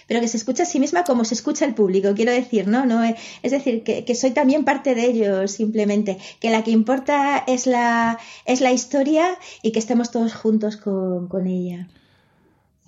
Pero 0.07 0.21
que 0.21 0.27
se 0.27 0.37
escucha 0.37 0.63
a 0.63 0.65
sí 0.67 0.79
misma 0.79 1.03
como 1.03 1.25
se 1.25 1.33
escucha 1.33 1.65
el 1.65 1.73
público, 1.73 2.13
quiero 2.15 2.31
decir, 2.31 2.67
¿no? 2.67 2.85
no 2.85 3.03
es 3.03 3.51
decir, 3.51 3.83
que, 3.83 4.05
que 4.05 4.15
soy 4.15 4.31
también 4.31 4.63
parte 4.63 4.93
de 4.93 5.05
ello, 5.05 5.47
simplemente. 5.47 6.19
Que 6.39 6.51
la 6.51 6.63
que 6.63 6.71
importa 6.71 7.43
es 7.47 7.65
la, 7.65 8.19
es 8.45 8.61
la 8.61 8.71
historia 8.71 9.25
y 9.63 9.71
que 9.71 9.79
estemos 9.79 10.11
todos 10.11 10.35
juntos 10.35 10.77
con, 10.77 11.27
con 11.27 11.47
ella. 11.47 11.87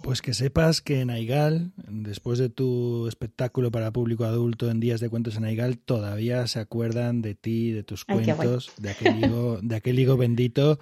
Pues 0.04 0.22
que 0.22 0.36
sepas 0.36 0.82
que 0.82 1.02
en 1.02 1.10
Aigal, 1.10 1.72
después 1.90 2.38
de 2.38 2.50
tu 2.50 3.08
espectáculo 3.08 3.72
para 3.72 3.92
público 3.92 4.26
adulto 4.26 4.70
en 4.70 4.80
Días 4.80 5.00
de 5.00 5.10
Cuentos 5.10 5.38
en 5.38 5.46
Aigal, 5.46 5.80
todavía 5.80 6.46
se 6.46 6.60
acuerdan 6.60 7.24
de 7.24 7.34
ti, 7.34 7.72
de 7.72 7.82
tus 7.82 8.06
Ay, 8.08 8.24
cuentos, 8.24 8.72
de 8.78 8.92
aquel 8.92 9.24
higo, 9.24 9.60
de 9.62 9.76
aquel 9.76 9.98
higo 9.98 10.16
bendito 10.16 10.78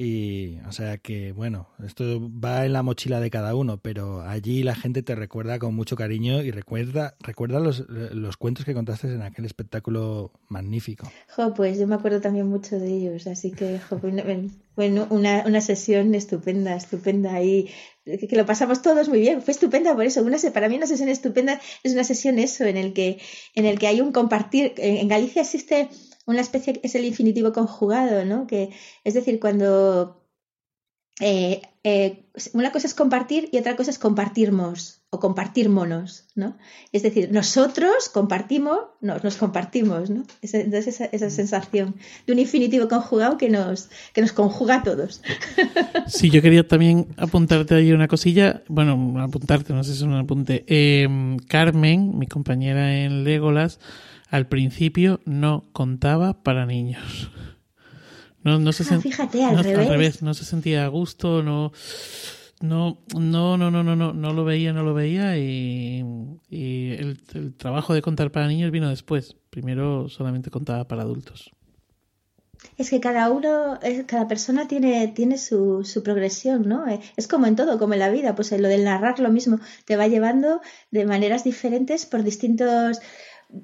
y, 0.00 0.60
o 0.60 0.70
sea 0.70 0.98
que, 0.98 1.32
bueno, 1.32 1.66
esto 1.84 2.20
va 2.30 2.64
en 2.64 2.72
la 2.72 2.84
mochila 2.84 3.18
de 3.18 3.30
cada 3.30 3.56
uno, 3.56 3.78
pero 3.78 4.22
allí 4.22 4.62
la 4.62 4.76
gente 4.76 5.02
te 5.02 5.16
recuerda 5.16 5.58
con 5.58 5.74
mucho 5.74 5.96
cariño 5.96 6.40
y 6.40 6.52
recuerda, 6.52 7.16
recuerda 7.18 7.58
los, 7.58 7.80
los 7.88 8.36
cuentos 8.36 8.64
que 8.64 8.74
contaste 8.74 9.08
en 9.12 9.22
aquel 9.22 9.44
espectáculo 9.44 10.30
magnífico. 10.46 11.10
Jo, 11.34 11.52
pues 11.52 11.80
yo 11.80 11.88
me 11.88 11.96
acuerdo 11.96 12.20
también 12.20 12.46
mucho 12.46 12.78
de 12.78 12.92
ellos, 12.92 13.26
así 13.26 13.50
que, 13.50 13.80
jo, 13.80 14.00
bueno, 14.76 15.08
una, 15.10 15.42
una 15.44 15.60
sesión 15.60 16.14
estupenda, 16.14 16.76
estupenda 16.76 17.42
y 17.42 17.68
que 18.04 18.36
lo 18.36 18.46
pasamos 18.46 18.82
todos 18.82 19.08
muy 19.08 19.18
bien. 19.18 19.42
Fue 19.42 19.52
estupenda 19.52 19.96
por 19.96 20.04
eso. 20.04 20.22
Una, 20.22 20.38
para 20.54 20.68
mí 20.68 20.76
una 20.76 20.86
sesión 20.86 21.08
estupenda 21.08 21.60
es 21.82 21.92
una 21.92 22.04
sesión 22.04 22.38
eso, 22.38 22.64
en 22.64 22.76
el 22.76 22.92
que, 22.92 23.18
en 23.56 23.66
el 23.66 23.80
que 23.80 23.88
hay 23.88 24.00
un 24.00 24.12
compartir. 24.12 24.74
En 24.76 25.08
Galicia 25.08 25.42
existe 25.42 25.88
una 26.28 26.42
especie, 26.42 26.78
es 26.82 26.94
el 26.94 27.06
infinitivo 27.06 27.52
conjugado, 27.52 28.24
¿no? 28.24 28.46
Que, 28.46 28.70
es 29.02 29.14
decir, 29.14 29.40
cuando 29.40 30.22
eh, 31.20 31.62
eh, 31.82 32.26
una 32.52 32.70
cosa 32.70 32.86
es 32.86 32.94
compartir 32.94 33.48
y 33.50 33.56
otra 33.56 33.76
cosa 33.76 33.90
es 33.90 33.98
compartirmos 33.98 35.00
o 35.10 35.20
compartir 35.20 35.70
monos, 35.70 36.26
¿no? 36.34 36.58
Es 36.92 37.02
decir, 37.02 37.32
nosotros 37.32 38.10
compartimos, 38.12 38.78
nos, 39.00 39.24
nos 39.24 39.36
compartimos, 39.36 40.10
¿no? 40.10 40.24
entonces 40.42 41.00
esa, 41.00 41.30
sensación 41.30 41.96
de 42.26 42.34
un 42.34 42.38
infinitivo 42.38 42.88
conjugado 42.88 43.38
que 43.38 43.48
nos, 43.48 43.88
que 44.12 44.20
nos 44.20 44.32
conjuga 44.32 44.76
a 44.76 44.82
todos. 44.82 45.22
Sí, 46.08 46.30
yo 46.30 46.40
quería 46.40 46.66
también 46.66 47.08
apuntarte 47.16 47.74
ahí 47.74 47.92
una 47.92 48.08
cosilla, 48.08 48.62
bueno, 48.68 49.14
apuntarte, 49.20 49.72
no 49.72 49.84
sé 49.84 49.92
si 49.92 49.98
es 49.98 50.02
un 50.02 50.14
apunte. 50.14 50.64
Em, 50.66 51.38
Carmen, 51.38 52.18
mi 52.18 52.26
compañera 52.26 52.98
en 52.98 53.24
Legolas, 53.24 53.78
al 54.30 54.48
principio 54.48 55.20
no 55.24 55.64
contaba 55.72 56.42
para 56.42 56.66
niños. 56.66 57.30
No, 58.44 58.58
no 58.58 58.72
se 58.72 58.82
ah, 58.94 59.00
fíjate, 59.00 59.44
al, 59.44 59.62
revés. 59.64 60.22
No 60.22 60.32
se 60.32 60.44
sentía 60.44 60.84
a 60.84 60.88
gusto, 60.88 61.42
no, 61.42 61.72
no, 62.60 62.98
no, 63.14 63.56
no, 63.56 63.70
no, 63.70 63.82
no, 63.82 63.96
no, 63.96 64.12
no 64.12 64.32
lo 64.32 64.44
veía, 64.44 64.72
no 64.72 64.82
lo 64.82 64.94
veía 64.94 65.36
y, 65.36 66.04
el, 66.50 67.54
trabajo 67.56 67.94
de 67.94 68.02
contar 68.02 68.30
para 68.30 68.48
niños 68.48 68.70
vino 68.70 68.88
después. 68.88 69.36
Primero 69.50 70.08
solamente 70.08 70.50
contaba 70.50 70.86
para 70.86 71.02
adultos. 71.02 71.50
Es 72.76 72.90
que 72.90 73.00
cada 73.00 73.30
uno, 73.30 73.78
cada 74.06 74.26
persona 74.26 74.66
tiene, 74.66 75.08
tiene 75.08 75.38
su, 75.38 75.84
su 75.84 76.02
progresión, 76.02 76.68
¿no? 76.68 76.88
Eh, 76.88 77.00
es 77.16 77.28
como 77.28 77.46
en 77.46 77.54
todo, 77.54 77.78
como 77.78 77.94
en 77.94 78.00
la 78.00 78.10
vida, 78.10 78.34
pues 78.34 78.50
lo 78.52 78.68
del 78.68 78.84
narrar 78.84 79.20
lo 79.20 79.30
mismo, 79.30 79.60
te 79.84 79.96
va 79.96 80.08
llevando 80.08 80.60
de 80.90 81.06
maneras 81.06 81.44
diferentes 81.44 82.06
por 82.06 82.24
distintos 82.24 83.00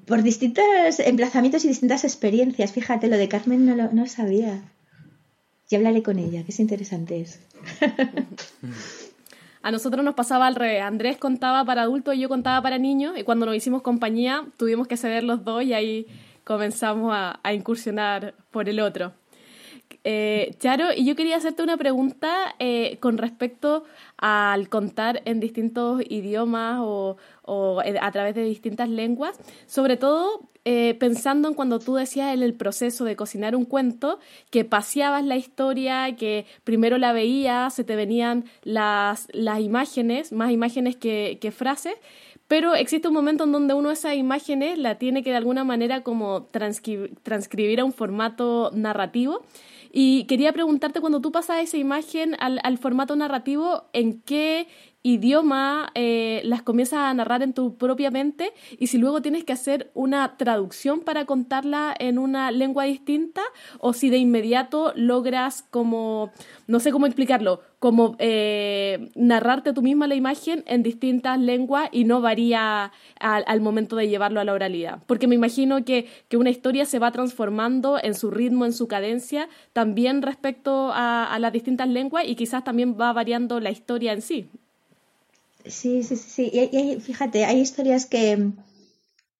por 0.05 0.23
distintos 0.23 0.65
emplazamientos 0.99 1.65
y 1.65 1.67
distintas 1.67 2.03
experiencias. 2.03 2.71
Fíjate, 2.71 3.07
lo 3.07 3.17
de 3.17 3.27
Carmen 3.27 3.65
no 3.65 3.75
lo 3.75 3.91
no 3.91 4.07
sabía. 4.07 4.61
Ya 5.67 5.77
hablaré 5.77 6.03
con 6.03 6.19
ella, 6.19 6.43
que 6.43 6.51
es 6.51 6.59
interesante 6.59 7.21
eso. 7.21 7.39
A 9.63 9.71
nosotros 9.71 10.05
nos 10.05 10.13
pasaba 10.13 10.45
al 10.45 10.53
revés. 10.53 10.83
Andrés 10.83 11.17
contaba 11.17 11.65
para 11.65 11.81
adultos 11.81 12.13
y 12.13 12.19
yo 12.19 12.29
contaba 12.29 12.61
para 12.61 12.77
niños. 12.77 13.17
Y 13.17 13.23
cuando 13.23 13.47
nos 13.47 13.55
hicimos 13.55 13.81
compañía, 13.81 14.45
tuvimos 14.57 14.87
que 14.87 14.95
ceder 14.95 15.23
los 15.23 15.43
dos 15.43 15.63
y 15.63 15.73
ahí 15.73 16.05
comenzamos 16.43 17.11
a, 17.15 17.39
incursionar 17.51 18.35
por 18.51 18.69
el 18.69 18.79
otro. 18.79 19.13
Eh, 20.07 20.55
Charo, 20.59 20.93
y 20.95 21.03
yo 21.03 21.15
quería 21.15 21.35
hacerte 21.35 21.63
una 21.63 21.77
pregunta 21.77 22.53
eh, 22.59 22.97
con 22.99 23.17
respecto 23.17 23.85
al 24.17 24.69
contar 24.69 25.23
en 25.25 25.39
distintos 25.39 26.03
idiomas 26.07 26.77
o, 26.79 27.17
o 27.41 27.81
a 27.81 28.11
través 28.11 28.35
de 28.35 28.43
distintas 28.43 28.87
lenguas, 28.87 29.35
sobre 29.65 29.97
todo 29.97 30.47
eh, 30.67 30.95
pensando 30.95 31.47
en 31.47 31.53
cuando 31.53 31.77
tú 31.77 31.93
decías 31.93 32.33
en 32.33 32.41
el 32.41 32.55
proceso 32.55 33.05
de 33.05 33.15
cocinar 33.15 33.55
un 33.55 33.65
cuento, 33.65 34.19
que 34.49 34.65
paseabas 34.65 35.23
la 35.23 35.37
historia, 35.37 36.15
que 36.15 36.47
primero 36.63 36.97
la 36.97 37.13
veías, 37.13 37.73
se 37.75 37.83
te 37.83 37.95
venían 37.95 38.45
las, 38.63 39.27
las 39.31 39.59
imágenes, 39.59 40.31
más 40.31 40.51
imágenes 40.51 40.95
que, 40.95 41.53
frases, 41.55 41.93
pero 42.47 42.73
existe 42.73 43.07
un 43.07 43.13
momento 43.13 43.43
en 43.43 43.51
donde 43.51 43.75
uno 43.75 43.91
esas 43.91 44.15
imágenes 44.15 44.79
la 44.79 44.95
tiene 44.99 45.23
que 45.23 45.29
de 45.29 45.37
alguna 45.37 45.63
manera 45.63 46.01
como 46.01 46.45
transcribir 46.45 47.79
a 47.79 47.85
un 47.85 47.93
formato 47.93 48.71
narrativo. 48.73 49.43
Y 49.97 50.25
quería 50.25 50.51
preguntarte, 50.51 50.99
cuando 50.99 51.21
tú 51.21 51.31
pasas 51.31 51.63
esa 51.63 51.77
imagen 51.77 52.35
al, 52.41 52.59
al 52.63 52.77
formato 52.77 53.15
narrativo, 53.15 53.89
¿en 53.93 54.21
qué 54.23 54.67
idioma 55.05 55.91
eh, 55.93 56.41
las 56.45 56.63
comienzas 56.63 56.97
a 56.97 57.13
narrar 57.13 57.43
en 57.43 57.53
tu 57.53 57.75
propia 57.75 58.09
mente 58.09 58.53
y 58.79 58.87
si 58.87 58.97
luego 58.97 59.21
tienes 59.21 59.43
que 59.43 59.53
hacer 59.53 59.91
una 59.93 60.35
traducción 60.35 61.01
para 61.01 61.25
contarla 61.25 61.93
en 61.99 62.17
una 62.17 62.49
lengua 62.49 62.85
distinta 62.85 63.43
o 63.77 63.93
si 63.93 64.09
de 64.09 64.17
inmediato 64.17 64.93
logras 64.95 65.63
como, 65.69 66.31
no 66.65 66.79
sé 66.79 66.91
cómo 66.91 67.05
explicarlo, 67.05 67.61
como 67.77 68.15
eh, 68.17 69.11
narrarte 69.13 69.73
tú 69.73 69.83
misma 69.83 70.07
la 70.07 70.15
imagen 70.15 70.63
en 70.65 70.81
distintas 70.81 71.39
lenguas 71.39 71.87
y 71.91 72.05
no 72.05 72.19
varía 72.19 72.91
al, 73.19 73.61
momento 73.61 73.97
de 73.97 74.09
llevarlo 74.09 74.39
a 74.39 74.43
la 74.43 74.53
oralidad. 74.53 75.03
Porque 75.05 75.27
me 75.27 75.35
imagino 75.35 75.85
que, 75.85 76.07
que, 76.29 76.37
una 76.37 76.49
historia 76.49 76.85
se 76.85 76.97
va 76.97 77.11
transformando 77.11 77.99
en 78.01 78.15
su 78.15 78.31
ritmo, 78.31 78.65
en 78.65 78.73
su 78.73 78.87
cadencia, 78.87 79.49
también 79.71 80.23
respecto 80.23 80.91
a, 80.91 81.31
a 81.31 81.37
las 81.37 81.53
distintas 81.53 81.89
lenguas 81.89 82.23
y 82.27 82.33
quizás 82.33 82.63
también 82.63 82.97
va 82.99 83.13
variando 83.13 83.59
la 83.59 83.69
historia 83.69 84.11
en 84.11 84.23
sí. 84.23 84.49
Sí, 85.67 86.03
sí, 86.03 86.15
sí, 86.15 86.51
Y, 86.53 86.99
fíjate, 86.99 87.45
hay 87.45 87.59
historias 87.59 88.05
que, 88.05 88.51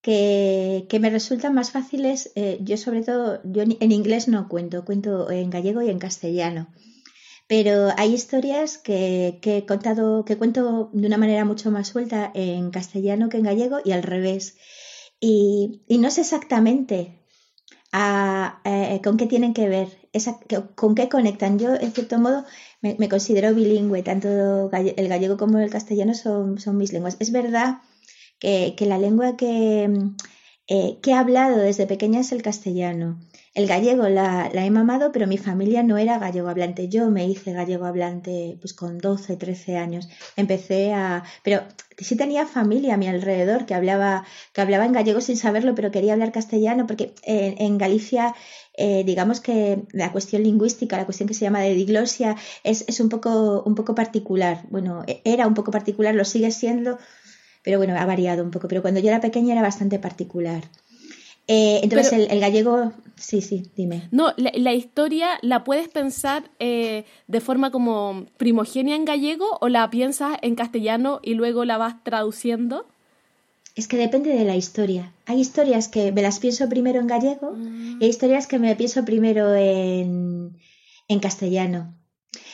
que, 0.01 0.99
me 0.99 1.09
resultan 1.09 1.53
más 1.53 1.71
fáciles. 1.71 2.31
Eh, 2.35 2.57
yo 2.61 2.77
sobre 2.77 3.03
todo, 3.03 3.41
yo 3.43 3.63
en 3.63 3.91
inglés 3.91 4.27
no 4.27 4.47
cuento, 4.47 4.85
cuento 4.85 5.29
en 5.29 5.49
gallego 5.49 5.81
y 5.81 5.89
en 5.89 5.99
castellano. 5.99 6.67
Pero 7.47 7.89
hay 7.97 8.13
historias 8.13 8.77
que, 8.77 9.39
que, 9.41 9.57
he 9.57 9.65
contado, 9.65 10.25
que 10.25 10.37
cuento 10.37 10.89
de 10.93 11.07
una 11.07 11.17
manera 11.17 11.45
mucho 11.45 11.71
más 11.71 11.89
suelta 11.89 12.31
en 12.33 12.71
castellano 12.71 13.29
que 13.29 13.37
en 13.37 13.43
gallego 13.43 13.79
y 13.85 13.91
al 13.91 14.03
revés. 14.03 14.57
Y, 15.19 15.83
y 15.87 15.99
no 15.99 16.09
sé 16.11 16.21
exactamente 16.21 17.21
a, 17.91 18.61
eh, 18.65 18.99
con 19.03 19.17
qué 19.17 19.27
tienen 19.27 19.53
que 19.53 19.69
ver, 19.69 20.04
con 20.75 20.95
qué 20.95 21.09
conectan. 21.09 21.59
Yo, 21.59 21.75
en 21.75 21.91
cierto 21.91 22.17
modo, 22.19 22.45
me, 22.81 23.09
considero 23.09 23.53
bilingüe, 23.53 24.03
tanto 24.03 24.69
el 24.71 25.07
gallego 25.07 25.37
como 25.37 25.59
el 25.59 25.69
castellano 25.69 26.13
son, 26.13 26.59
son 26.59 26.77
mis 26.77 26.93
lenguas. 26.93 27.17
Es 27.19 27.31
verdad 27.31 27.79
que, 28.39 28.75
la 28.81 28.97
lengua 28.97 29.37
que, 29.37 29.89
eh, 30.67 30.99
que, 31.01 31.11
he 31.11 31.13
hablado 31.13 31.57
desde 31.57 31.87
pequeña 31.87 32.19
es 32.19 32.31
el 32.31 32.41
castellano. 32.41 33.19
El 33.53 33.67
gallego 33.67 34.09
la, 34.09 34.51
he 34.53 34.69
mamado, 34.69 35.11
pero 35.13 35.27
mi 35.27 35.37
familia 35.37 35.81
no 35.81 35.97
era 35.97 36.19
gallego 36.19 36.49
hablante. 36.49 36.89
Yo 36.89 37.09
me 37.09 37.25
hice 37.25 37.53
gallego 37.53 37.85
hablante 37.85 38.57
pues 38.59 38.73
con 38.73 38.97
12, 38.97 39.37
13 39.37 39.77
años. 39.77 40.09
Empecé 40.35 40.93
a... 40.93 41.23
Pero 41.43 41.63
sí 41.97 42.17
tenía 42.17 42.45
familia 42.45 42.95
a 42.95 42.97
mi 42.97 43.07
alrededor 43.07 43.65
que 43.65 43.73
hablaba, 43.73 44.25
que 44.53 44.61
hablaba 44.61 44.85
en 44.85 44.91
gallego 44.91 45.21
sin 45.21 45.37
saberlo, 45.37 45.73
pero 45.73 45.91
quería 45.91 46.13
hablar 46.13 46.33
castellano 46.33 46.85
porque 46.85 47.15
en 47.23 47.77
Galicia 47.77 48.35
eh, 48.77 49.03
digamos 49.05 49.39
que 49.39 49.83
la 49.91 50.11
cuestión 50.11 50.43
lingüística, 50.43 50.97
la 50.97 51.05
cuestión 51.05 51.27
que 51.27 51.33
se 51.33 51.45
llama 51.45 51.61
de 51.61 51.73
diglosia, 51.73 52.35
es, 52.63 52.85
es 52.87 52.99
un, 52.99 53.09
poco, 53.09 53.63
un 53.63 53.75
poco 53.75 53.95
particular. 53.95 54.63
Bueno, 54.69 55.03
e, 55.07 55.21
era 55.23 55.47
un 55.47 55.53
poco 55.53 55.71
particular, 55.71 56.15
lo 56.15 56.25
sigue 56.25 56.51
siendo, 56.51 56.97
pero 57.63 57.77
bueno, 57.77 57.97
ha 57.97 58.05
variado 58.05 58.43
un 58.43 58.51
poco. 58.51 58.67
Pero 58.67 58.81
cuando 58.81 58.99
yo 58.99 59.07
era 59.09 59.21
pequeña 59.21 59.53
era 59.53 59.61
bastante 59.61 59.99
particular. 59.99 60.63
Eh, 61.47 61.81
entonces 61.83 62.27
el, 62.29 62.39
gallego, 62.39 62.91
sí, 63.15 63.41
sí, 63.41 63.69
dime. 63.75 64.07
No, 64.11 64.33
la, 64.37 64.73
historia 64.73 65.37
la 65.41 65.63
puedes 65.63 65.87
pensar 65.87 66.49
eh, 66.59 67.05
de 67.27 67.39
forma 67.39 67.69
como 67.69 68.25
primogenia 68.37 68.95
en 68.95 69.05
gallego 69.05 69.45
o 69.61 69.69
la 69.69 69.89
piensas 69.91 70.37
en 70.41 70.55
castellano 70.55 71.19
y 71.21 71.35
luego 71.35 71.63
la 71.63 71.77
vas 71.77 72.03
traduciendo. 72.03 72.87
Es 73.75 73.87
que 73.87 73.97
depende 73.97 74.31
de 74.31 74.45
la 74.45 74.55
historia. 74.55 75.13
Hay 75.25 75.39
historias 75.41 75.89
que 75.89 76.11
me 76.11 76.21
las 76.21 76.39
pienso 76.39 76.69
primero 76.69 76.99
en 76.99 77.07
gallego 77.07 77.51
mm. 77.51 78.01
y 78.01 78.05
hay 78.05 78.09
historias 78.09 78.47
que 78.47 78.57
me 78.57 78.75
pienso 78.75 79.03
primero 79.03 79.53
en, 79.53 80.57
en 81.07 81.19
castellano. 81.19 81.93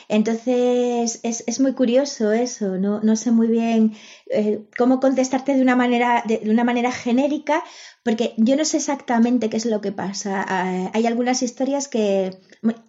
Entonces 0.08 1.20
es, 1.22 1.44
es, 1.46 1.60
muy 1.60 1.74
curioso 1.74 2.32
eso, 2.32 2.76
no, 2.76 3.00
no 3.00 3.16
sé 3.16 3.30
muy 3.30 3.46
bien 3.46 3.94
eh, 4.32 4.64
cómo 4.76 5.00
contestarte 5.00 5.54
de 5.54 5.62
una 5.62 5.76
manera, 5.76 6.22
de, 6.26 6.40
una 6.50 6.64
manera 6.64 6.90
genérica, 6.90 7.62
porque 8.02 8.34
yo 8.36 8.56
no 8.56 8.64
sé 8.64 8.78
exactamente 8.78 9.50
qué 9.50 9.56
es 9.56 9.66
lo 9.66 9.80
que 9.80 9.92
pasa. 9.92 10.44
Ah, 10.48 10.90
hay 10.94 11.06
algunas 11.06 11.42
historias 11.42 11.88
que 11.88 12.36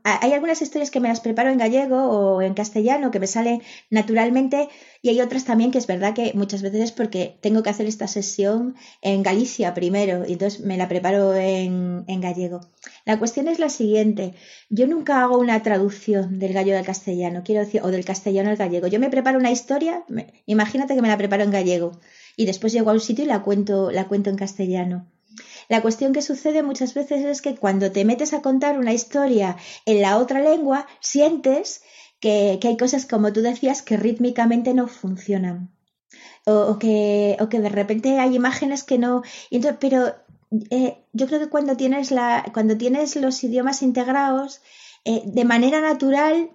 hay 0.03 0.33
algunas 0.33 0.61
historias 0.61 0.91
que 0.91 0.99
me 0.99 1.07
las 1.07 1.19
preparo 1.19 1.49
en 1.49 1.57
gallego 1.57 1.97
o 1.97 2.41
en 2.43 2.53
castellano 2.53 3.09
que 3.09 3.19
me 3.19 3.25
salen 3.25 3.63
naturalmente 3.89 4.69
y 5.01 5.09
hay 5.09 5.19
otras 5.19 5.45
también 5.45 5.71
que 5.71 5.79
es 5.79 5.87
verdad 5.87 6.13
que 6.13 6.31
muchas 6.35 6.61
veces 6.61 6.81
es 6.81 6.91
porque 6.91 7.39
tengo 7.41 7.63
que 7.63 7.71
hacer 7.71 7.87
esta 7.87 8.07
sesión 8.07 8.75
en 9.01 9.23
Galicia 9.23 9.73
primero 9.73 10.25
y 10.27 10.33
entonces 10.33 10.59
me 10.59 10.77
la 10.77 10.87
preparo 10.87 11.33
en, 11.33 12.03
en 12.07 12.21
gallego. 12.21 12.61
La 13.05 13.17
cuestión 13.17 13.47
es 13.47 13.57
la 13.57 13.69
siguiente. 13.69 14.35
Yo 14.69 14.85
nunca 14.85 15.23
hago 15.23 15.39
una 15.39 15.63
traducción 15.63 16.37
del 16.37 16.53
gallego 16.53 16.77
al 16.77 16.85
castellano, 16.85 17.41
quiero 17.43 17.61
decir, 17.61 17.81
o 17.83 17.89
del 17.89 18.05
castellano 18.05 18.51
al 18.51 18.57
gallego. 18.57 18.85
Yo 18.85 18.99
me 18.99 19.09
preparo 19.09 19.39
una 19.39 19.51
historia, 19.51 20.03
imagínate 20.45 20.93
que 20.93 21.01
me 21.01 21.07
la 21.07 21.17
preparo 21.17 21.32
en 21.41 21.51
gallego 21.51 21.99
y 22.35 22.45
después 22.45 22.73
llego 22.73 22.89
a 22.89 22.93
un 22.93 22.99
sitio 22.99 23.25
y 23.25 23.27
la 23.27 23.41
cuento, 23.41 23.91
la 23.91 24.07
cuento 24.07 24.29
en 24.29 24.35
castellano. 24.35 25.07
La 25.69 25.81
cuestión 25.81 26.13
que 26.13 26.21
sucede 26.21 26.63
muchas 26.63 26.93
veces 26.93 27.25
es 27.25 27.41
que 27.41 27.55
cuando 27.55 27.91
te 27.91 28.05
metes 28.05 28.33
a 28.33 28.41
contar 28.41 28.77
una 28.77 28.93
historia 28.93 29.57
en 29.85 30.01
la 30.01 30.17
otra 30.17 30.41
lengua, 30.41 30.87
sientes 30.99 31.81
que, 32.19 32.59
hay 32.61 32.77
cosas, 32.77 33.05
como 33.05 33.33
tú 33.33 33.41
decías, 33.41 33.81
que 33.81 33.97
rítmicamente 33.97 34.73
no 34.73 34.87
funcionan. 34.87 35.71
O, 36.45 36.77
que, 36.77 37.37
o 37.39 37.49
que 37.49 37.59
de 37.59 37.69
repente 37.69 38.19
hay 38.19 38.35
imágenes 38.35 38.83
que 38.83 38.97
no. 38.97 39.23
pero 39.79 40.13
eh, 40.69 40.97
yo 41.13 41.27
creo 41.27 41.39
que 41.39 41.49
cuando 41.49 41.75
tienes, 41.75 42.11
la, 42.11 42.45
cuando 42.53 42.77
tienes 42.77 43.15
los 43.15 43.43
idiomas 43.43 43.81
integrados, 43.81 44.61
eh, 45.05 45.23
de 45.25 45.45
manera 45.45 45.81
natural 45.81 46.51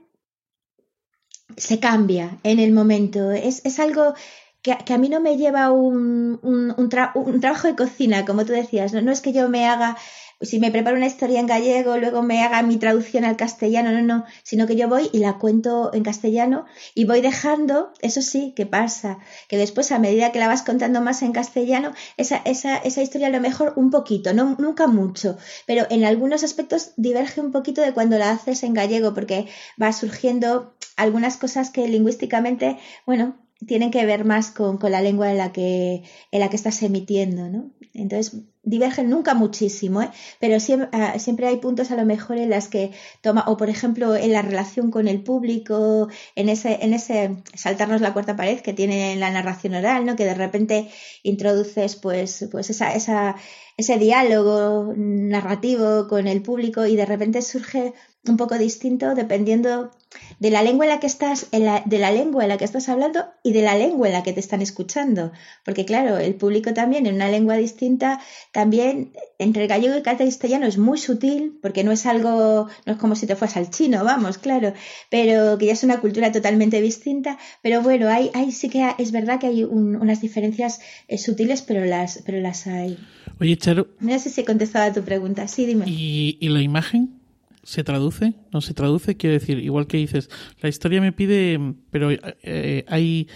se 1.56 1.80
cambia 1.80 2.38
en 2.42 2.58
el 2.60 2.72
momento. 2.72 3.30
Es, 3.30 3.64
es 3.64 3.78
algo 3.78 4.14
que, 4.62 4.72
a 4.72 4.98
mí 4.98 5.08
no 5.08 5.20
me 5.20 5.36
lleva 5.36 5.70
un, 5.70 6.38
un, 6.42 6.88
trabajo 6.88 7.68
de 7.68 7.76
cocina, 7.76 8.24
como 8.24 8.44
tú 8.44 8.52
decías, 8.52 8.92
no, 8.92 9.10
es 9.12 9.20
que 9.20 9.32
yo 9.32 9.48
me 9.48 9.66
haga 9.66 9.96
si 10.40 10.60
me 10.60 10.70
preparo 10.70 10.96
una 10.96 11.06
historia 11.06 11.40
en 11.40 11.46
gallego, 11.46 11.96
luego 11.96 12.22
me 12.22 12.42
haga 12.44 12.62
mi 12.62 12.76
traducción 12.76 13.24
al 13.24 13.36
castellano, 13.36 13.90
no, 13.90 14.02
no, 14.02 14.24
sino 14.44 14.66
que 14.66 14.76
yo 14.76 14.88
voy 14.88 15.10
y 15.12 15.18
la 15.18 15.38
cuento 15.38 15.92
en 15.92 16.04
castellano 16.04 16.64
y 16.94 17.06
voy 17.06 17.20
dejando, 17.20 17.92
eso 18.02 18.22
sí, 18.22 18.52
que 18.54 18.64
pasa, 18.64 19.18
que 19.48 19.56
después 19.56 19.90
a 19.90 19.98
medida 19.98 20.30
que 20.30 20.38
la 20.38 20.46
vas 20.46 20.62
contando 20.62 21.00
más 21.00 21.22
en 21.22 21.32
castellano, 21.32 21.92
esa, 22.16 22.36
esa, 22.44 22.76
esa 22.76 23.02
historia 23.02 23.26
a 23.28 23.30
lo 23.30 23.40
mejor 23.40 23.72
un 23.76 23.90
poquito, 23.90 24.32
no, 24.32 24.54
nunca 24.58 24.86
mucho, 24.86 25.36
pero 25.66 25.86
en 25.90 26.04
algunos 26.04 26.44
aspectos 26.44 26.92
diverge 26.96 27.40
un 27.40 27.50
poquito 27.50 27.82
de 27.82 27.92
cuando 27.92 28.16
la 28.18 28.30
haces 28.30 28.62
en 28.62 28.74
gallego, 28.74 29.14
porque 29.14 29.48
va 29.80 29.92
surgiendo 29.92 30.76
algunas 30.96 31.36
cosas 31.36 31.70
que 31.70 31.88
lingüísticamente, 31.88 32.78
bueno, 33.06 33.47
tienen 33.66 33.90
que 33.90 34.06
ver 34.06 34.24
más 34.24 34.50
con, 34.50 34.78
la 34.90 35.00
lengua 35.00 35.30
en 35.30 35.38
la 35.38 35.52
que, 35.52 36.02
en 36.30 36.40
la 36.40 36.48
que 36.50 36.56
estás 36.56 36.82
emitiendo, 36.82 37.48
¿no? 37.48 37.70
Entonces, 37.94 38.42
divergen 38.68 39.08
nunca 39.08 39.34
muchísimo, 39.34 40.02
¿eh? 40.02 40.10
pero 40.40 40.60
siempre, 40.60 40.88
ah, 40.92 41.18
siempre, 41.18 41.46
hay 41.46 41.56
puntos 41.56 41.90
a 41.90 41.96
lo 41.96 42.04
mejor 42.04 42.38
en 42.38 42.50
las 42.50 42.68
que 42.68 42.92
toma, 43.22 43.44
o 43.46 43.56
por 43.56 43.70
ejemplo 43.70 44.14
en 44.16 44.32
la 44.32 44.42
relación 44.42 44.90
con 44.90 45.08
el 45.08 45.22
público, 45.22 46.08
en 46.34 46.48
ese, 46.48 46.78
en 46.82 46.94
ese 46.94 47.36
saltarnos 47.54 48.00
la 48.00 48.12
cuarta 48.12 48.36
pared 48.36 48.60
que 48.60 48.72
tiene 48.72 49.16
la 49.16 49.30
narración 49.30 49.74
oral, 49.74 50.04
¿no? 50.04 50.16
Que 50.16 50.24
de 50.24 50.34
repente 50.34 50.90
introduces 51.22 51.96
pues, 51.96 52.48
pues 52.50 52.70
esa, 52.70 52.94
esa, 52.94 53.36
ese 53.76 53.98
diálogo 53.98 54.92
narrativo 54.96 56.08
con 56.08 56.26
el 56.26 56.42
público 56.42 56.86
y 56.86 56.96
de 56.96 57.06
repente 57.06 57.42
surge 57.42 57.94
un 58.26 58.36
poco 58.36 58.58
distinto 58.58 59.14
dependiendo 59.14 59.90
de 60.38 60.50
la 60.50 60.62
lengua 60.62 60.86
en 60.86 60.90
la 60.90 61.00
que 61.00 61.06
estás, 61.06 61.50
de 61.50 61.98
la 61.98 62.10
lengua 62.10 62.42
en 62.42 62.48
la 62.48 62.58
que 62.58 62.64
estás 62.64 62.88
hablando 62.88 63.26
y 63.42 63.52
de 63.52 63.62
la 63.62 63.76
lengua 63.76 64.08
en 64.08 64.14
la 64.14 64.22
que 64.22 64.32
te 64.32 64.40
están 64.40 64.62
escuchando. 64.62 65.32
Porque 65.64 65.84
claro, 65.84 66.18
el 66.18 66.34
público 66.34 66.72
también 66.74 67.06
en 67.06 67.14
una 67.14 67.28
lengua 67.28 67.56
distinta, 67.56 68.20
también 68.58 69.12
entre 69.38 69.62
el 69.62 69.68
gallego 69.68 69.94
y 69.94 69.98
el 69.98 70.02
castellano 70.02 70.66
es 70.66 70.78
muy 70.78 70.98
sutil, 70.98 71.60
porque 71.62 71.84
no 71.84 71.92
es 71.92 72.06
algo, 72.06 72.66
no 72.86 72.92
es 72.92 72.98
como 72.98 73.14
si 73.14 73.24
te 73.24 73.36
fueras 73.36 73.56
al 73.56 73.70
chino, 73.70 74.02
vamos, 74.02 74.36
claro, 74.36 74.72
pero 75.10 75.56
que 75.58 75.66
ya 75.66 75.74
es 75.74 75.84
una 75.84 76.00
cultura 76.00 76.32
totalmente 76.32 76.80
distinta. 76.80 77.38
Pero 77.62 77.82
bueno, 77.82 78.08
hay, 78.08 78.32
hay 78.34 78.50
sí 78.50 78.68
que 78.68 78.84
es 78.98 79.12
verdad 79.12 79.38
que 79.38 79.46
hay 79.46 79.62
unas 79.62 80.20
diferencias 80.20 80.80
eh, 81.06 81.18
sutiles, 81.18 81.62
pero 81.62 81.84
las, 81.84 82.20
pero 82.26 82.40
las 82.40 82.66
hay. 82.66 82.98
Oye, 83.38 83.56
Charo. 83.56 83.86
No 84.00 84.18
sé 84.18 84.28
si 84.28 84.40
he 84.40 84.44
contestado 84.44 84.90
a 84.90 84.92
tu 84.92 85.04
pregunta. 85.04 85.46
Sí, 85.46 85.64
dime. 85.64 85.84
¿Y, 85.86 86.36
y 86.40 86.48
la 86.48 86.60
imagen? 86.60 87.20
¿Se 87.68 87.84
traduce? 87.84 88.32
¿No 88.50 88.62
se 88.62 88.72
traduce? 88.72 89.18
Quiero 89.18 89.34
decir, 89.34 89.58
igual 89.58 89.86
que 89.86 89.98
dices, 89.98 90.30
la 90.62 90.70
historia 90.70 91.02
me 91.02 91.12
pide, 91.12 91.60
pero 91.90 92.10
eh, 92.10 92.84
hay, 92.88 93.28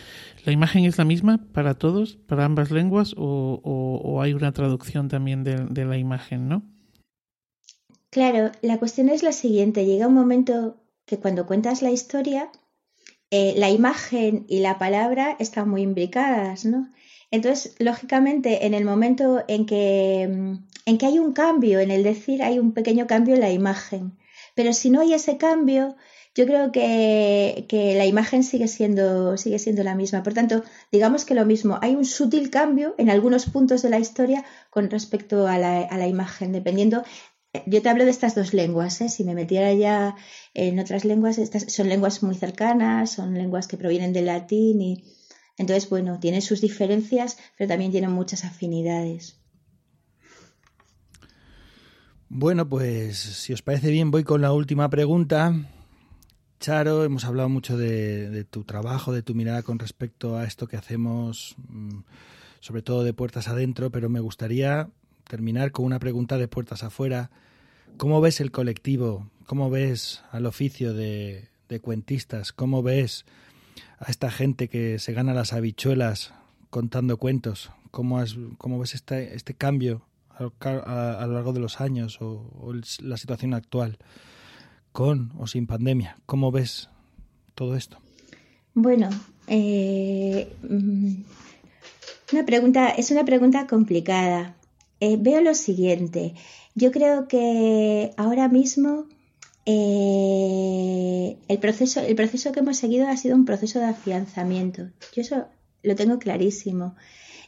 ¿la 0.45 0.53
imagen 0.53 0.85
es 0.85 0.99
la 0.99 1.05
misma 1.05 1.47
para 1.53 1.75
todos, 1.75 2.17
para 2.17 2.45
ambas 2.45 2.71
lenguas, 2.71 3.15
o, 3.17 4.21
hay 4.23 4.35
una 4.35 4.53
traducción 4.53 5.09
también 5.09 5.45
de, 5.45 5.85
la 5.85 5.97
imagen, 5.97 6.49
no? 6.49 6.63
Claro, 8.11 8.53
la 8.61 8.79
cuestión 8.79 9.09
es 9.09 9.23
la 9.23 9.33
siguiente, 9.33 9.87
llega 9.87 10.07
un 10.07 10.15
momento 10.15 10.77
que 11.07 11.19
cuando 11.19 11.47
cuentas 11.47 11.83
la 11.83 11.91
historia, 11.91 12.51
eh, 13.31 13.55
la 13.57 13.71
imagen 13.71 14.45
y 14.49 14.61
la 14.61 14.79
palabra 14.79 15.37
están 15.39 15.69
muy 15.69 15.83
imbricadas, 15.83 16.65
¿no? 16.65 16.93
Entonces, 17.31 17.75
lógicamente, 17.79 18.67
en 18.67 18.75
el 18.75 18.85
momento 18.85 19.43
en 19.49 19.65
que, 19.65 20.23
en 20.23 20.99
que 20.99 21.07
hay 21.07 21.19
un 21.19 21.33
cambio, 21.33 21.81
en 21.81 21.91
el 21.91 22.03
decir, 22.03 22.43
hay 22.43 22.59
un 22.59 22.73
pequeño 22.73 23.07
cambio 23.07 23.35
en 23.35 23.41
la 23.41 23.51
imagen. 23.51 24.19
Pero 24.55 24.75
si 24.75 24.91
no 24.91 25.01
hay 25.01 25.15
ese 25.15 25.39
cambio, 25.39 25.97
yo 26.35 26.47
creo 26.47 26.73
que, 26.73 27.95
la 27.97 28.07
imagen 28.07 28.43
sigue 28.43 28.69
siendo, 28.69 29.37
sigue 29.37 29.59
siendo 29.59 29.83
la 29.83 29.95
misma. 29.95 30.23
Por 30.23 30.33
tanto, 30.33 30.65
digamos 30.91 31.25
que 31.25 31.35
lo 31.35 31.45
mismo, 31.45 31.79
hay 31.83 31.95
un 31.95 32.07
sutil 32.07 32.51
cambio 32.51 32.95
en 32.99 33.11
algunos 33.11 33.47
puntos 33.47 33.83
de 33.83 33.91
la 33.91 33.99
historia 33.99 34.45
con 34.71 34.91
respecto 34.91 35.47
a 35.47 35.59
la, 35.59 36.09
imagen, 36.09 36.53
dependiendo. 36.53 37.05
Yo 37.67 37.83
te 37.83 37.89
hablo 37.91 38.07
de 38.07 38.11
estas 38.11 38.35
dos 38.35 38.55
lenguas, 38.55 39.01
¿eh? 39.03 39.11
si 39.11 39.25
me 39.25 39.35
metiera 39.35 39.75
ya 39.75 40.17
en 40.55 40.79
otras 40.79 41.05
lenguas, 41.05 41.37
estas 41.37 41.71
son 41.71 41.91
lenguas 41.91 42.23
muy 42.23 42.35
cercanas, 42.35 43.11
son 43.11 43.35
lenguas 43.35 43.69
que 43.69 43.77
provienen 43.77 44.15
del 44.15 44.27
latín 44.27 44.81
y 44.81 45.05
entonces, 45.59 45.91
bueno, 45.91 46.19
tienen 46.19 46.41
sus 46.41 46.63
diferencias, 46.63 47.37
pero 47.59 47.69
también 47.69 47.91
tienen 47.91 48.11
muchas 48.11 48.45
afinidades. 48.45 49.37
Bueno, 52.31 52.67
pues 52.67 53.19
si 53.19 53.53
os 53.53 53.61
parece 53.61 53.91
bien, 53.91 54.11
voy 54.11 54.25
con 54.25 54.41
la 54.41 54.55
última 54.55 54.89
pregunta. 54.89 55.55
Charo, 56.63 57.03
hemos 57.03 57.25
hablado 57.25 57.49
mucho 57.49 57.77
de, 57.77 58.47
tu 58.49 58.63
trabajo, 58.63 59.13
de 59.13 59.25
tu 59.25 59.35
mirada 59.35 59.65
con 59.65 59.81
respecto 59.81 60.37
a 60.37 60.45
esto 60.45 60.69
que 60.69 60.77
hacemos, 60.77 61.57
mm, 61.67 62.03
sobre 62.61 62.83
todo 62.83 63.03
de 63.03 63.13
puertas 63.13 63.49
adentro, 63.49 63.91
pero 63.91 64.09
me 64.09 64.21
gustaría 64.21 64.89
terminar 65.29 65.73
con 65.73 65.87
una 65.87 65.99
pregunta 65.99 66.39
de 66.39 66.47
puertas 66.47 66.85
afuera. 66.85 67.33
¿Cómo 67.97 68.21
ves 68.21 68.41
el 68.41 68.53
colectivo? 68.53 69.29
¿Cómo 69.45 69.71
ves 69.71 70.23
al 70.31 70.47
oficio 70.47 70.95
de, 70.95 71.49
cuentistas? 71.81 72.53
¿Cómo 72.53 72.85
ves 72.85 73.25
a 73.99 74.09
esta 74.09 74.31
gente 74.31 74.69
que 74.69 75.01
se 75.01 75.15
gana 75.15 75.35
las 75.35 75.53
habichuelas 75.55 76.33
contando 76.71 77.17
cuentos? 77.17 77.73
¿Cómo, 77.91 78.23
cómo 78.57 78.79
ves 78.79 78.95
este, 78.95 79.35
este 79.35 79.55
cambio 79.55 80.07
a, 80.39 81.27
lo 81.27 81.35
largo 81.35 81.53
de 81.53 81.59
los 81.59 81.81
años 81.81 82.19
o, 82.21 82.73
la 83.01 83.17
situación 83.17 83.53
actual, 83.53 83.99
con 84.93 85.33
o 85.39 85.47
sin 85.47 85.67
pandemia? 85.67 86.19
¿Cómo 86.27 86.53
ves 86.53 86.89
todo 87.55 87.75
esto? 87.77 87.99
Bueno, 88.75 89.09
eh, 89.49 90.55
mm, 90.63 91.15
una 92.33 92.47
pregunta, 92.47 92.91
es 92.91 93.11
una 93.11 93.25
pregunta 93.25 93.67
complicada. 93.67 94.57
Eh, 95.01 95.17
veo 95.19 95.41
lo 95.41 95.55
siguiente. 95.55 96.35
Yo 96.75 96.93
creo 96.93 97.29
que 97.29 98.13
ahora 98.17 98.49
mismo 98.49 99.07
eh, 99.67 101.37
el, 101.49 101.59
proceso, 101.59 102.01
el 102.01 102.15
proceso 102.15 102.53
que 102.53 102.61
hemos 102.61 102.77
seguido 102.77 103.07
ha 103.09 103.17
sido 103.17 103.37
un 103.37 103.45
proceso 103.45 103.79
de 103.79 103.87
afianzamiento. 103.87 104.91
Yo 105.15 105.23
eso 105.23 105.47
lo 105.83 105.95
tengo 105.95 106.19
clarísimo. 106.19 106.95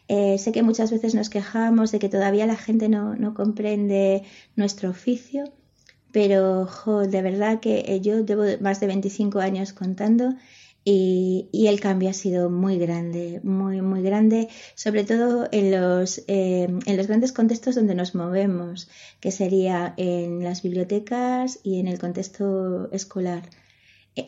Eh, 0.08 0.36
sé 0.38 0.52
que 0.52 0.62
muchas 0.62 0.90
veces 0.90 1.14
nos 1.14 1.30
quejamos 1.30 1.90
de 1.90 1.98
que 1.98 2.08
todavía 2.08 2.46
la 2.46 2.56
gente 2.56 2.88
no, 2.88 3.14
no 3.16 3.32
comprende 3.34 4.22
nuestro 4.54 4.90
oficio, 4.90 5.44
pero 6.14 6.68
de 7.08 7.22
verdad 7.22 7.58
que 7.58 8.00
yo 8.00 8.24
llevo 8.24 8.44
más 8.60 8.78
de 8.78 8.86
25 8.86 9.40
años 9.40 9.72
contando 9.72 10.36
y, 10.84 11.48
y, 11.50 11.66
el 11.66 11.80
cambio 11.80 12.10
ha 12.10 12.12
sido 12.12 12.50
muy 12.50 12.78
grande, 12.78 13.40
muy, 13.42 13.80
muy 13.80 14.00
grande, 14.00 14.48
sobre 14.76 15.02
todo 15.02 15.48
en 15.50 15.72
los, 15.72 16.18
eh, 16.28 16.68
en 16.86 16.96
los 16.96 17.08
grandes 17.08 17.32
contextos 17.32 17.74
donde 17.74 17.96
nos 17.96 18.14
movemos, 18.14 18.88
que 19.18 19.32
sería 19.32 19.94
en 19.96 20.44
las 20.44 20.62
bibliotecas 20.62 21.58
y 21.64 21.80
en 21.80 21.88
el 21.88 21.98
contexto 21.98 22.92
escolar 22.92 23.42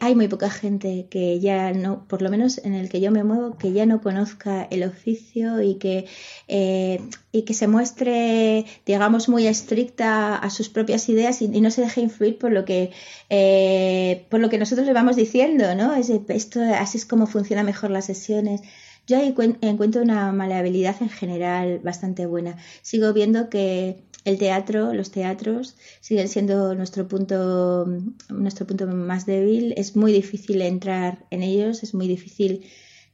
hay 0.00 0.16
muy 0.16 0.26
poca 0.26 0.50
gente 0.50 1.06
que 1.08 1.38
ya 1.38 1.72
no, 1.72 2.06
por 2.08 2.20
lo 2.20 2.28
menos 2.28 2.58
en 2.58 2.74
el 2.74 2.88
que 2.88 3.00
yo 3.00 3.12
me 3.12 3.22
muevo, 3.22 3.56
que 3.56 3.72
ya 3.72 3.86
no 3.86 4.00
conozca 4.00 4.64
el 4.64 4.82
oficio 4.82 5.62
y 5.62 5.76
que, 5.76 6.06
eh, 6.48 7.00
y 7.30 7.42
que 7.42 7.54
se 7.54 7.68
muestre, 7.68 8.66
digamos, 8.84 9.28
muy 9.28 9.46
estricta 9.46 10.36
a 10.36 10.50
sus 10.50 10.68
propias 10.68 11.08
ideas 11.08 11.40
y, 11.40 11.48
no 11.48 11.70
se 11.70 11.82
deje 11.82 12.00
influir 12.00 12.38
por 12.38 12.50
lo 12.50 12.64
que, 12.64 12.90
eh, 13.30 14.26
por 14.28 14.40
lo 14.40 14.50
que 14.50 14.58
nosotros 14.58 14.86
le 14.86 14.92
vamos 14.92 15.14
diciendo, 15.14 15.74
¿no? 15.76 15.94
Es, 15.94 16.10
esto, 16.10 16.60
así 16.62 16.98
es 16.98 17.06
como 17.06 17.26
funcionan 17.26 17.66
mejor 17.66 17.90
las 17.90 18.06
sesiones. 18.06 18.62
Yo 19.06 19.18
ahí 19.18 19.32
encuentro 19.60 20.02
una 20.02 20.32
maleabilidad 20.32 20.96
en 21.00 21.10
general 21.10 21.78
bastante 21.78 22.26
buena. 22.26 22.56
Sigo 22.82 23.12
viendo 23.12 23.48
que 23.48 24.02
el 24.26 24.38
teatro, 24.38 24.92
los 24.92 25.12
teatros 25.12 25.76
siguen 26.00 26.28
siendo 26.28 26.74
nuestro 26.74 27.06
punto, 27.06 27.86
nuestro 28.28 28.66
punto 28.66 28.86
más 28.88 29.24
débil. 29.24 29.72
Es 29.76 29.94
muy 29.94 30.12
difícil 30.12 30.60
entrar 30.62 31.24
en 31.30 31.44
ellos, 31.44 31.84
es 31.84 31.94
muy 31.94 32.08
difícil 32.08 32.66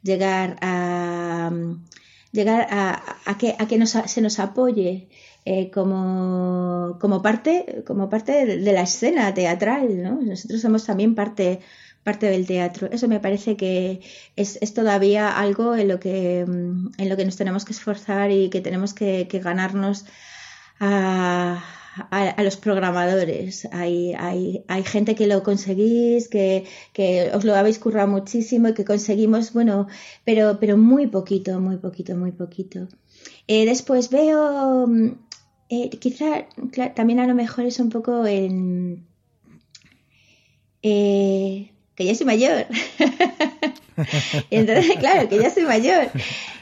llegar 0.03 0.57
a 0.63 1.53
llegar 2.33 2.67
a, 2.71 3.37
que, 3.39 3.55
a 3.59 3.69
que 3.69 3.87
se 3.87 4.21
nos 4.23 4.39
apoye 4.39 5.11
eh, 5.45 5.71
como, 5.71 6.97
como, 6.99 7.21
parte, 7.21 7.85
como 7.87 8.09
parte 8.09 8.47
de, 8.47 8.73
la 8.73 8.81
escena 8.81 9.35
teatral. 9.35 10.03
¿no? 10.03 10.19
Nosotros 10.23 10.63
somos 10.63 10.87
también 10.87 11.15
parte, 11.15 11.61
parte 12.05 12.25
del 12.31 12.47
teatro. 12.47 12.89
Eso 12.91 13.07
me 13.07 13.21
parece 13.21 13.59
que 13.59 14.01
es, 14.35 14.59
todavía 14.73 15.29
algo 15.39 15.77
en 15.77 15.89
lo, 15.89 16.01
que, 16.01 16.41
en 16.41 17.09
lo 17.11 17.17
que 17.19 17.25
nos 17.27 17.37
tenemos 17.37 17.67
que 17.67 17.75
esforzar 17.75 18.31
y 18.31 18.49
que 18.49 18.63
tenemos 18.63 18.95
que 18.95 19.27
ganarnos 19.45 20.07
a, 20.83 21.65
a, 22.11 22.43
los 22.43 22.57
programadores. 22.57 23.69
Hay, 23.71 24.15
hay, 24.15 24.65
hay, 24.67 24.83
gente 24.83 25.15
que 25.15 25.29
lo 25.29 25.45
conseguís, 25.45 26.29
que, 26.29 26.65
que, 26.93 27.31
os 27.33 27.45
lo 27.45 27.55
habéis 27.55 27.79
currado 27.79 28.09
muchísimo 28.09 28.69
y 28.69 28.75
que 28.75 28.85
conseguimos, 28.85 29.53
bueno, 29.53 29.87
pero, 30.25 30.59
pero 30.59 30.77
muy 30.77 31.07
poquito, 31.07 31.61
muy 31.61 31.77
poquito, 31.77 32.17
muy 32.17 32.33
poquito. 32.33 32.89
Eh, 33.47 33.65
después 33.65 34.11
veo, 34.11 34.89
eh, 35.69 35.91
quizá 36.01 36.49
también 36.95 37.21
a 37.21 37.27
lo 37.29 37.35
mejor 37.35 37.65
es 37.65 37.79
un 37.79 37.89
poco 37.89 38.27
en... 38.27 39.07
Eh, 40.83 41.71
que 41.95 42.05
ya 42.05 42.15
soy 42.17 42.27
mayor. 42.27 42.67
entonces, 44.51 44.97
claro, 44.99 45.29
que 45.29 45.39
ya 45.39 45.51
soy 45.51 45.63
mayor. 45.63 46.11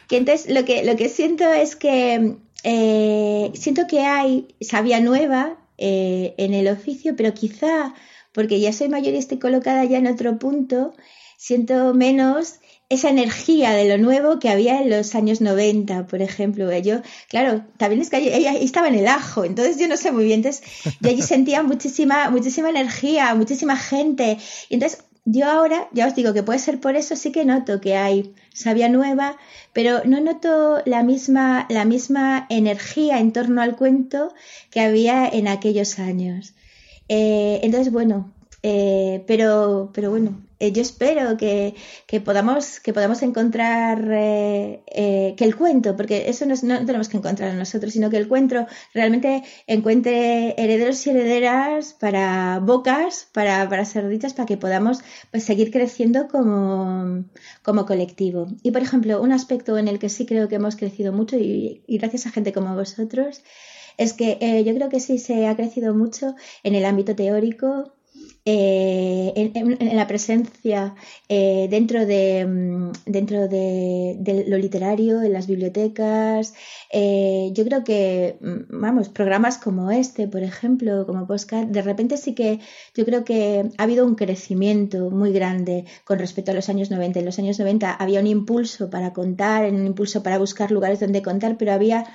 Que 0.08 0.18
entonces 0.18 0.52
lo 0.52 0.64
que, 0.66 0.84
lo 0.84 0.96
que 0.96 1.08
siento 1.08 1.50
es 1.50 1.74
que 1.76 2.36
eh, 2.64 3.50
siento 3.54 3.86
que 3.86 4.00
hay 4.00 4.48
sabia 4.60 5.00
nueva 5.00 5.58
eh, 5.78 6.34
en 6.36 6.54
el 6.54 6.68
oficio, 6.68 7.16
pero 7.16 7.32
quizá 7.34 7.94
porque 8.32 8.60
ya 8.60 8.72
soy 8.72 8.88
mayor 8.88 9.14
y 9.14 9.18
estoy 9.18 9.38
colocada 9.38 9.84
ya 9.84 9.98
en 9.98 10.06
otro 10.06 10.38
punto, 10.38 10.94
siento 11.36 11.94
menos 11.94 12.60
esa 12.90 13.08
energía 13.08 13.70
de 13.70 13.88
lo 13.88 13.98
nuevo 13.98 14.40
que 14.40 14.50
había 14.50 14.82
en 14.82 14.90
los 14.90 15.14
años 15.14 15.40
90, 15.40 16.06
por 16.06 16.22
ejemplo. 16.22 16.76
Yo, 16.78 17.02
claro, 17.28 17.64
también 17.76 18.02
es 18.02 18.10
que 18.10 18.18
ella 18.18 18.54
estaba 18.54 18.88
en 18.88 18.96
el 18.96 19.06
ajo, 19.06 19.44
entonces 19.44 19.78
yo 19.78 19.86
no 19.88 19.96
sé 19.96 20.10
muy 20.10 20.24
bien, 20.24 20.40
entonces 20.40 20.62
yo 21.00 21.08
allí 21.08 21.22
sentía 21.22 21.62
muchísima, 21.62 22.30
muchísima 22.30 22.68
energía, 22.68 23.34
muchísima 23.36 23.76
gente. 23.76 24.38
Y 24.68 24.74
entonces 24.74 25.04
yo 25.24 25.46
ahora, 25.46 25.88
ya 25.92 26.06
os 26.06 26.14
digo 26.14 26.32
que 26.32 26.42
puede 26.42 26.58
ser 26.58 26.80
por 26.80 26.96
eso, 26.96 27.16
sí 27.16 27.32
que 27.32 27.44
noto 27.44 27.80
que 27.80 27.96
hay 27.96 28.34
sabia 28.54 28.88
nueva, 28.88 29.36
pero 29.72 30.02
no 30.04 30.20
noto 30.20 30.82
la 30.86 31.02
misma, 31.02 31.66
la 31.68 31.84
misma 31.84 32.46
energía 32.48 33.18
en 33.18 33.32
torno 33.32 33.62
al 33.62 33.76
cuento 33.76 34.32
que 34.70 34.80
había 34.80 35.28
en 35.28 35.48
aquellos 35.48 35.98
años. 35.98 36.54
Eh, 37.08 37.60
entonces, 37.62 37.92
bueno, 37.92 38.32
eh, 38.62 39.24
pero, 39.26 39.90
pero 39.92 40.10
bueno, 40.10 40.40
eh, 40.60 40.72
yo 40.72 40.82
espero 40.82 41.38
que, 41.38 41.74
podamos, 42.22 42.80
que 42.80 42.92
podamos 42.92 43.22
encontrar 43.22 44.06
eh, 44.12 44.82
eh, 44.86 45.34
que 45.36 45.44
el 45.44 45.56
cuento, 45.56 45.96
porque 45.96 46.28
eso 46.28 46.44
no, 46.44 46.54
tenemos 46.84 47.08
que 47.08 47.16
encontrar 47.16 47.54
nosotros, 47.54 47.94
sino 47.94 48.10
que 48.10 48.18
el 48.18 48.28
cuento 48.28 48.66
realmente 48.92 49.42
encuentre 49.66 50.54
herederos 50.62 51.06
y 51.06 51.10
herederas 51.10 51.94
para 51.94 52.60
bocas, 52.60 53.26
para, 53.32 53.66
para 53.70 53.86
ser 53.86 54.06
dichas, 54.08 54.34
para 54.34 54.44
que 54.44 54.58
podamos 54.58 55.00
pues, 55.30 55.44
seguir 55.44 55.70
creciendo 55.70 56.28
como, 56.28 57.24
como 57.62 57.86
colectivo. 57.86 58.48
Y 58.62 58.70
por 58.70 58.82
ejemplo, 58.82 59.22
un 59.22 59.32
aspecto 59.32 59.78
en 59.78 59.88
el 59.88 59.98
que 59.98 60.10
sí 60.10 60.26
creo 60.26 60.48
que 60.48 60.56
hemos 60.56 60.76
crecido 60.76 61.10
mucho 61.10 61.38
y, 61.38 61.84
y 61.86 61.96
gracias 61.96 62.26
a 62.26 62.30
gente 62.32 62.52
como 62.52 62.74
vosotros, 62.74 63.42
es 63.96 64.12
que 64.12 64.62
yo 64.64 64.74
creo 64.74 64.88
que 64.90 65.00
sí 65.00 65.18
se 65.18 65.46
ha 65.46 65.56
crecido 65.56 65.94
mucho 65.94 66.34
en 66.62 66.74
el 66.74 66.84
ámbito 66.84 67.14
teórico, 67.16 67.94
eh, 68.46 69.52
en, 69.54 69.96
la 69.96 70.06
presencia 70.06 70.94
eh, 71.28 71.68
dentro, 71.70 72.06
de, 72.06 72.46
mm, 72.46 72.92
dentro 73.04 73.48
de, 73.48 74.44
lo 74.48 74.56
literario, 74.56 75.22
en 75.22 75.32
las 75.32 75.46
bibliotecas. 75.46 76.54
Eh, 76.90 77.50
yo 77.52 77.64
creo 77.64 77.84
que, 77.84 78.38
mm, 78.40 78.80
vamos, 78.80 79.08
programas 79.10 79.58
como 79.58 79.90
este, 79.90 80.26
por 80.26 80.42
ejemplo, 80.42 81.06
como 81.06 81.26
Postcard, 81.26 81.66
de 81.68 81.82
repente 81.82 82.16
sí 82.16 82.34
que 82.34 82.60
yo 82.94 83.04
creo 83.04 83.24
que 83.24 83.68
ha 83.76 83.82
habido 83.82 84.06
un 84.06 84.14
crecimiento 84.14 85.10
muy 85.10 85.32
grande 85.32 85.84
con 86.04 86.18
respecto 86.18 86.52
a 86.52 86.54
los 86.54 86.68
años 86.68 86.90
90. 86.90 87.18
En 87.20 87.26
los 87.26 87.38
años 87.38 87.58
90 87.58 87.92
había 87.92 88.20
un 88.20 88.26
impulso 88.26 88.88
para 88.90 89.12
contar, 89.12 89.70
un 89.70 89.86
impulso 89.86 90.22
para 90.22 90.38
buscar 90.38 90.70
lugares 90.70 91.00
donde 91.00 91.22
contar, 91.22 91.56
pero 91.58 91.72
había 91.72 92.06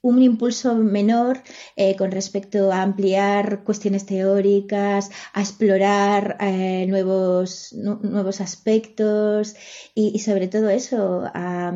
un 0.00 0.22
impulso 0.22 0.74
menor 0.76 1.42
eh, 1.76 1.96
con 1.96 2.10
respecto 2.10 2.72
a 2.72 2.82
ampliar 2.82 3.64
cuestiones 3.64 4.06
teóricas, 4.06 5.10
a 5.32 5.40
explorar 5.40 6.36
eh, 6.40 6.86
nuevos, 6.88 7.72
nuevos 7.72 8.40
aspectos 8.40 9.54
y, 9.94 10.18
sobre 10.20 10.48
todo 10.48 10.70
eso, 10.70 11.24
a, 11.34 11.72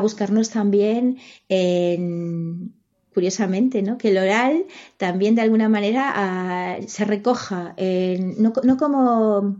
buscarnos 0.00 0.50
también 0.50 1.18
en, 1.48 2.74
curiosamente, 3.12 3.82
¿no? 3.82 3.98
que 3.98 4.10
el 4.10 4.18
oral 4.18 4.66
también 4.96 5.34
de 5.34 5.42
alguna 5.42 5.68
manera 5.68 6.12
ah, 6.14 6.78
se 6.86 7.04
recoja, 7.04 7.74
no, 8.38 8.52
no, 8.62 8.76
como 8.76 9.58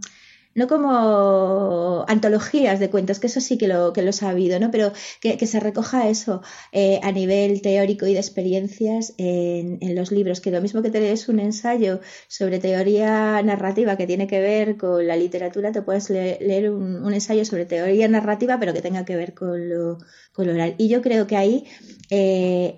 no 0.55 0.67
como 0.67 2.05
antologías 2.09 2.81
de 2.81 2.91
cuentos, 2.91 3.21
que 3.21 3.29
eso 3.29 3.41
sí 3.41 3.57
que 3.57 3.69
lo, 3.69 3.93
que 3.93 4.03
lo 4.03 4.11
he 4.11 4.13
sabido, 4.13 4.59
¿no? 4.59 4.71
Pero 4.71 4.93
que, 5.21 5.47
se 5.47 5.61
recoja 5.61 6.09
eso 6.09 6.43
eh, 6.73 7.01
a 7.03 7.13
nivel 7.13 7.63
teórico 7.63 8.07
y 8.07 8.15
de 8.15 8.21
experiencias 8.21 9.15
en, 9.17 9.79
los 9.95 10.13
libros, 10.13 10.41
que 10.41 10.51
lo 10.51 10.61
mismo 10.61 10.83
que 10.83 10.91
te 10.91 11.01
lees 11.01 11.29
un 11.29 11.41
ensayo 11.41 12.01
sobre 12.29 12.59
teoría 12.59 13.43
narrativa 13.43 13.97
que 13.97 14.07
tiene 14.07 14.27
que 14.27 14.41
ver 14.41 14.77
con 14.77 15.07
la 15.07 15.17
literatura, 15.17 15.73
te 15.73 15.83
puedes 15.83 16.11
leer 16.11 16.71
un, 16.71 17.13
ensayo 17.13 17.45
sobre 17.45 17.67
teoría 17.67 18.09
narrativa, 18.09 18.59
pero 18.59 18.73
que 18.73 18.83
tenga 18.83 19.05
que 19.05 19.17
ver 19.17 19.35
con 19.35 19.69
lo, 19.69 19.99
con 20.33 20.47
lo 20.47 20.53
oral. 20.53 20.75
Y 20.79 20.89
yo 20.89 21.03
creo 21.03 21.27
que 21.27 21.37
ahí 21.37 21.65
eh, 22.11 22.75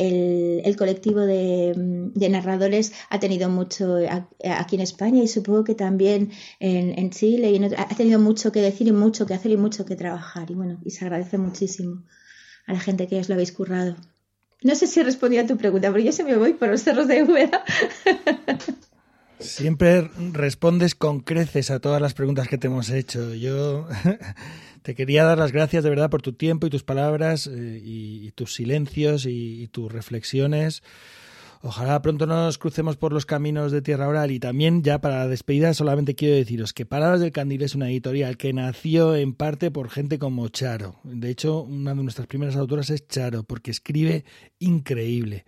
el, 0.64 0.76
colectivo 0.76 1.20
de, 1.20 1.74
narradores 2.30 2.92
ha 3.10 3.20
tenido 3.20 3.48
mucho 3.50 3.98
aquí 4.42 4.76
en 4.76 4.82
España 4.82 5.22
y 5.22 5.28
supongo 5.28 5.64
que 5.64 5.74
también 5.74 6.30
en, 6.60 6.98
en 6.98 7.10
Chile 7.10 7.50
y 7.50 7.58
ha 7.64 7.88
tenido 7.88 8.18
mucho 8.18 8.52
que 8.52 8.60
decir 8.60 8.86
y 8.88 8.92
mucho 8.92 9.26
que 9.26 9.34
hacer 9.34 9.52
y 9.52 9.56
mucho 9.56 9.84
que 9.84 9.96
trabajar. 9.96 10.50
Y 10.50 10.54
bueno, 10.54 10.80
y 10.84 10.90
se 10.90 11.04
agradece 11.04 11.38
muchísimo 11.38 12.02
a 12.66 12.72
la 12.72 12.80
gente 12.80 13.08
que 13.08 13.18
os 13.18 13.28
lo 13.28 13.34
habéis 13.34 13.52
currado. 13.52 13.96
No 14.62 14.74
sé 14.74 14.86
si 14.86 15.00
he 15.00 15.04
respondido 15.04 15.42
a 15.42 15.46
tu 15.46 15.56
pregunta, 15.56 15.90
pero 15.90 16.04
yo 16.04 16.12
se 16.12 16.24
me 16.24 16.36
voy 16.36 16.54
por 16.54 16.68
los 16.68 16.82
cerros 16.82 17.08
de 17.08 17.22
Úbeda. 17.24 17.64
Siempre 19.40 20.08
respondes 20.32 20.94
con 20.94 21.20
creces 21.20 21.72
a 21.72 21.80
todas 21.80 22.00
las 22.00 22.14
preguntas 22.14 22.46
que 22.46 22.58
te 22.58 22.68
hemos 22.68 22.90
hecho. 22.90 23.34
Yo 23.34 23.88
te 24.82 24.94
quería 24.94 25.24
dar 25.24 25.38
las 25.38 25.50
gracias 25.50 25.82
de 25.82 25.90
verdad 25.90 26.10
por 26.10 26.22
tu 26.22 26.32
tiempo 26.32 26.68
y 26.68 26.70
tus 26.70 26.84
palabras 26.84 27.48
eh, 27.48 27.80
y, 27.82 28.30
tus 28.32 28.54
silencios 28.54 29.26
y 29.26 29.66
tus 29.68 29.90
reflexiones. 29.90 30.82
Ojalá 31.64 32.02
pronto 32.02 32.26
nos 32.26 32.58
crucemos 32.58 32.96
por 32.96 33.12
los 33.12 33.24
caminos 33.24 33.70
de 33.70 33.82
Tierra 33.82 34.08
Oral 34.08 34.32
y 34.32 34.40
también 34.40 34.82
ya 34.82 35.00
para 35.00 35.18
la 35.18 35.28
despedida 35.28 35.72
solamente 35.74 36.16
quiero 36.16 36.34
deciros 36.34 36.72
que 36.72 36.86
Palabras 36.86 37.20
del 37.20 37.30
Candil 37.30 37.62
es 37.62 37.76
una 37.76 37.88
editorial 37.88 38.36
que 38.36 38.52
nació 38.52 39.14
en 39.14 39.32
parte 39.32 39.70
por 39.70 39.88
gente 39.88 40.18
como 40.18 40.48
Charo. 40.48 40.96
De 41.04 41.30
hecho, 41.30 41.62
una 41.62 41.94
de 41.94 42.02
nuestras 42.02 42.26
primeras 42.26 42.56
autoras 42.56 42.90
es 42.90 43.06
Charo 43.06 43.44
porque 43.44 43.70
escribe 43.70 44.24
increíble 44.58 45.44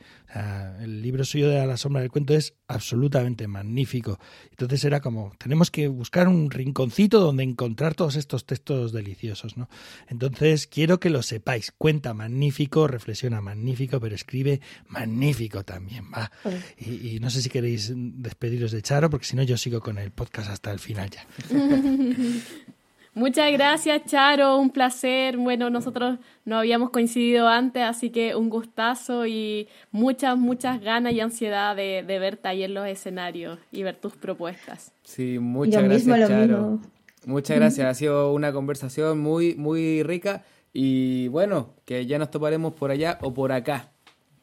el 0.80 1.02
libro 1.02 1.24
suyo 1.24 1.48
de 1.48 1.60
A 1.60 1.66
la 1.66 1.76
sombra 1.76 2.00
del 2.00 2.10
cuento 2.10 2.34
es 2.34 2.54
absolutamente 2.66 3.46
magnífico. 3.46 4.18
Entonces 4.50 4.84
era 4.84 5.00
como, 5.00 5.32
tenemos 5.38 5.70
que 5.70 5.88
buscar 5.88 6.28
un 6.28 6.50
rinconcito 6.50 7.20
donde 7.20 7.44
encontrar 7.44 7.94
todos 7.94 8.16
estos 8.16 8.44
textos 8.44 8.92
deliciosos, 8.92 9.56
¿no? 9.56 9.68
Entonces 10.08 10.66
quiero 10.66 10.98
que 10.98 11.10
lo 11.10 11.22
sepáis. 11.22 11.72
Cuenta 11.76 12.14
magnífico, 12.14 12.88
reflexiona 12.88 13.40
magnífico, 13.40 14.00
pero 14.00 14.14
escribe 14.14 14.60
magnífico 14.88 15.64
también, 15.64 16.06
va. 16.12 16.30
Y, 16.78 17.14
y, 17.14 17.20
no 17.20 17.30
sé 17.30 17.42
si 17.42 17.48
queréis 17.48 17.92
despediros 17.94 18.72
de 18.72 18.82
Charo, 18.82 19.10
porque 19.10 19.26
si 19.26 19.36
no 19.36 19.42
yo 19.42 19.56
sigo 19.56 19.80
con 19.80 19.98
el 19.98 20.10
podcast 20.10 20.50
hasta 20.50 20.72
el 20.72 20.78
final 20.78 21.10
ya. 21.10 21.26
Muchas 23.14 23.52
gracias, 23.52 24.04
Charo, 24.06 24.58
un 24.58 24.70
placer. 24.70 25.36
Bueno, 25.36 25.70
nosotros 25.70 26.18
no 26.44 26.58
habíamos 26.58 26.90
coincidido 26.90 27.46
antes, 27.46 27.84
así 27.84 28.10
que 28.10 28.34
un 28.34 28.50
gustazo 28.50 29.24
y 29.24 29.68
muchas, 29.92 30.36
muchas 30.36 30.80
ganas 30.80 31.12
y 31.12 31.20
ansiedad 31.20 31.76
de, 31.76 32.02
verte 32.02 32.48
ahí 32.48 32.64
en 32.64 32.74
los 32.74 32.88
escenarios 32.88 33.60
y 33.70 33.84
ver 33.84 33.96
tus 33.96 34.16
propuestas. 34.16 34.92
Sí, 35.04 35.38
muchas 35.38 35.84
gracias, 35.84 36.28
Charo. 36.28 36.80
Muchas 37.24 37.56
gracias, 37.56 37.86
ha 37.86 37.94
sido 37.94 38.32
una 38.32 38.52
conversación 38.52 39.20
muy, 39.20 39.54
muy 39.54 40.02
rica 40.02 40.44
y 40.72 41.28
bueno, 41.28 41.70
que 41.84 42.04
ya 42.06 42.18
nos 42.18 42.30
toparemos 42.30 42.74
por 42.74 42.90
allá 42.90 43.18
o 43.22 43.32
por 43.32 43.52
acá. 43.52 43.92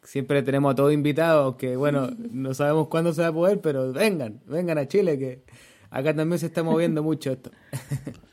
Siempre 0.01 0.41
tenemos 0.43 0.71
a 0.71 0.75
todos 0.75 0.93
invitados 0.93 1.57
que, 1.57 1.75
bueno, 1.75 2.09
no 2.31 2.53
sabemos 2.53 2.87
cuándo 2.87 3.13
se 3.13 3.21
va 3.21 3.27
a 3.27 3.33
poder, 3.33 3.59
pero 3.59 3.91
vengan, 3.91 4.39
vengan 4.47 4.77
a 4.77 4.87
Chile, 4.87 5.19
que 5.19 5.43
acá 5.89 6.15
también 6.15 6.39
se 6.39 6.45
está 6.45 6.63
moviendo 6.63 7.03
mucho 7.03 7.33
esto. 7.33 7.51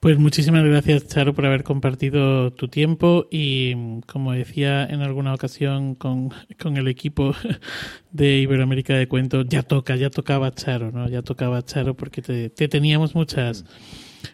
Pues 0.00 0.16
muchísimas 0.16 0.64
gracias, 0.64 1.08
Charo, 1.08 1.34
por 1.34 1.44
haber 1.44 1.64
compartido 1.64 2.52
tu 2.52 2.68
tiempo 2.68 3.26
y, 3.32 4.00
como 4.02 4.30
decía 4.32 4.84
en 4.84 5.02
alguna 5.02 5.34
ocasión 5.34 5.96
con, 5.96 6.30
con 6.62 6.76
el 6.76 6.86
equipo 6.86 7.34
de 8.12 8.38
Iberoamérica 8.38 8.94
de 8.94 9.08
Cuentos, 9.08 9.46
ya 9.48 9.64
toca, 9.64 9.96
ya 9.96 10.08
tocaba 10.08 10.54
Charo, 10.54 10.92
¿no? 10.92 11.08
Ya 11.08 11.22
tocaba 11.22 11.64
Charo 11.64 11.96
porque 11.96 12.22
te, 12.22 12.48
te 12.48 12.68
teníamos 12.68 13.16
muchas 13.16 13.64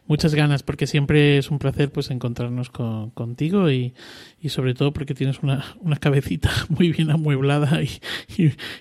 muchas 0.07 0.35
ganas 0.35 0.63
porque 0.63 0.87
siempre 0.87 1.39
es 1.39 1.51
un 1.51 1.59
placer 1.59 1.91
pues 1.91 2.11
encontrarnos 2.11 2.71
con, 2.71 3.11
contigo 3.11 3.71
y, 3.71 3.95
y, 4.41 4.49
sobre 4.51 4.75
todo 4.75 4.93
porque 4.93 5.15
tienes 5.15 5.43
una, 5.43 5.65
una 5.81 5.97
cabecita 5.97 6.51
muy 6.69 6.91
bien 6.91 7.11
amueblada 7.11 7.83
y, 7.83 7.91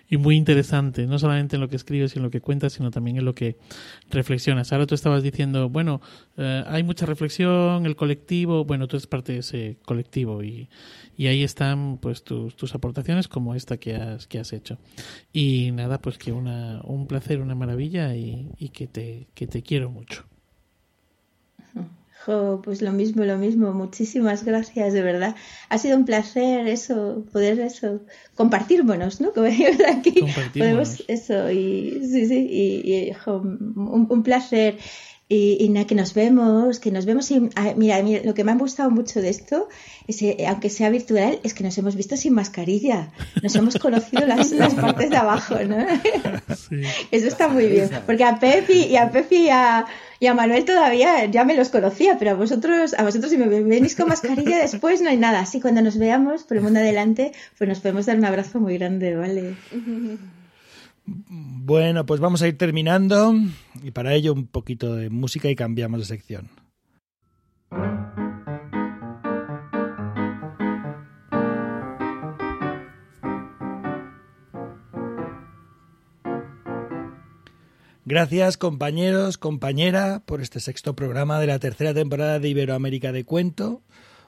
y, 0.09 0.17
muy 0.17 0.35
interesante, 0.35 1.05
no 1.07 1.19
solamente 1.19 1.55
en 1.55 1.61
lo 1.61 1.69
que 1.69 1.75
escribes 1.75 2.15
y 2.15 2.19
en 2.19 2.23
lo 2.23 2.29
que 2.29 2.41
cuentas, 2.41 2.73
sino 2.73 2.91
también 2.91 3.17
en 3.17 3.25
lo 3.25 3.33
que 3.35 3.57
reflexionas. 4.09 4.71
Ahora 4.71 4.85
tú 4.85 4.95
estabas 4.95 5.23
diciendo, 5.23 5.69
bueno, 5.69 6.01
eh, 6.37 6.63
hay 6.67 6.83
mucha 6.83 7.05
reflexión, 7.05 7.85
el 7.85 7.95
colectivo, 7.95 8.65
bueno, 8.65 8.87
tú 8.87 8.97
eres 8.97 9.07
parte 9.07 9.33
de 9.33 9.39
ese 9.39 9.77
colectivo 9.85 10.43
y, 10.43 10.69
ahí 11.19 11.43
están 11.43 11.99
pues 12.01 12.23
tus, 12.23 12.55
tus 12.55 12.75
aportaciones 12.75 13.27
como 13.27 13.55
esta 13.55 13.77
que 13.77 13.95
has, 13.95 14.27
que 14.27 14.39
has 14.39 14.51
hecho. 14.51 14.77
Y 15.31 15.71
nada, 15.71 16.01
pues 16.01 16.17
que 16.17 16.31
una, 16.31 16.81
un 16.83 17.07
placer, 17.07 17.39
una 17.39 17.55
maravilla 17.55 18.15
y, 18.15 18.49
y 18.57 18.69
que, 18.69 18.87
te, 18.87 19.27
que 19.33 19.47
te 19.47 19.61
quiero 19.61 19.89
mucho. 19.89 20.25
Pues 22.63 22.81
lo 22.81 22.91
mismo, 22.91 23.23
lo 23.23 23.37
mismo. 23.37 23.73
Muchísimas 23.73 24.43
gracias, 24.43 24.93
de 24.93 25.01
verdad. 25.01 25.35
Ha 25.69 25.77
sido 25.77 25.97
un 25.97 26.05
placer 26.05 26.67
eso, 26.67 27.25
poder 27.31 27.59
eso, 27.59 28.01
compartirnos, 28.35 29.21
¿no? 29.21 29.33
Como 29.33 29.47
aquí. 29.89 30.25
Podemos 30.57 31.03
eso, 31.07 31.51
y 31.51 32.01
sí, 32.09 32.27
sí, 32.27 32.47
y, 32.49 33.29
un, 33.29 34.07
un 34.09 34.23
placer 34.23 34.77
y, 35.35 35.69
nada, 35.69 35.87
que 35.87 35.95
nos 35.95 36.13
vemos, 36.13 36.79
que 36.79 36.91
nos 36.91 37.05
vemos 37.05 37.25
sin... 37.25 37.49
mira, 37.75 37.99
lo 38.23 38.33
que 38.33 38.43
me 38.43 38.51
ha 38.51 38.55
gustado 38.55 38.91
mucho 38.91 39.19
de 39.19 39.29
esto, 39.29 39.67
es, 40.07 40.21
eh, 40.21 40.45
aunque 40.47 40.69
sea 40.69 40.89
virtual, 40.89 41.39
es 41.43 41.53
que 41.55 41.63
nos 41.63 41.75
hemos 41.77 41.95
visto 41.95 42.15
sin 42.17 42.33
mascarilla. 42.33 43.11
Nos 43.41 43.55
hemos 43.55 43.77
conocido 43.79 44.27
las, 44.27 44.51
las 44.51 44.75
partes 44.75 45.09
de 45.09 45.17
abajo, 45.17 45.55
¿no? 45.63 45.77
Eso 47.09 47.27
está 47.27 47.47
muy 47.47 47.65
bien. 47.67 47.89
Porque 48.05 48.23
a 48.23 48.37
Pepi 48.39 48.83
y 48.91 48.97
a 48.97 49.09
Pepi 49.09 49.45
y 49.45 49.49
a, 49.49 49.85
y 50.23 50.27
a 50.27 50.33
Manuel 50.33 50.63
todavía 50.63 51.25
ya 51.25 51.43
me 51.43 51.53
los 51.53 51.67
conocía, 51.67 52.15
pero 52.17 52.31
a 52.31 52.33
vosotros, 52.35 52.93
a 52.93 53.03
vosotros 53.03 53.29
si 53.29 53.37
me 53.37 53.45
venís 53.45 53.93
con 53.93 54.07
mascarilla 54.07 54.57
después 54.57 55.01
no 55.01 55.09
hay 55.09 55.17
nada. 55.17 55.41
Así 55.41 55.59
cuando 55.59 55.81
nos 55.81 55.97
veamos 55.97 56.43
por 56.43 56.55
el 56.55 56.63
mundo 56.63 56.79
adelante, 56.79 57.33
pues 57.57 57.67
nos 57.67 57.81
podemos 57.81 58.05
dar 58.05 58.17
un 58.17 58.23
abrazo 58.23 58.61
muy 58.61 58.77
grande, 58.77 59.17
¿vale? 59.17 59.57
Bueno, 61.05 62.05
pues 62.05 62.21
vamos 62.21 62.41
a 62.41 62.47
ir 62.47 62.57
terminando 62.57 63.35
y 63.83 63.91
para 63.91 64.13
ello 64.13 64.31
un 64.31 64.47
poquito 64.47 64.95
de 64.95 65.09
música 65.09 65.49
y 65.49 65.57
cambiamos 65.57 65.99
de 65.99 66.05
sección. 66.05 66.49
Gracias 78.05 78.57
compañeros, 78.57 79.37
compañera, 79.37 80.23
por 80.25 80.41
este 80.41 80.59
sexto 80.59 80.93
programa 80.93 81.39
de 81.39 81.47
la 81.47 81.59
tercera 81.59 81.93
temporada 81.93 82.37
de 82.37 82.49
Iberoamérica 82.49 83.13
de 83.13 83.23
Cuento. 83.23 83.81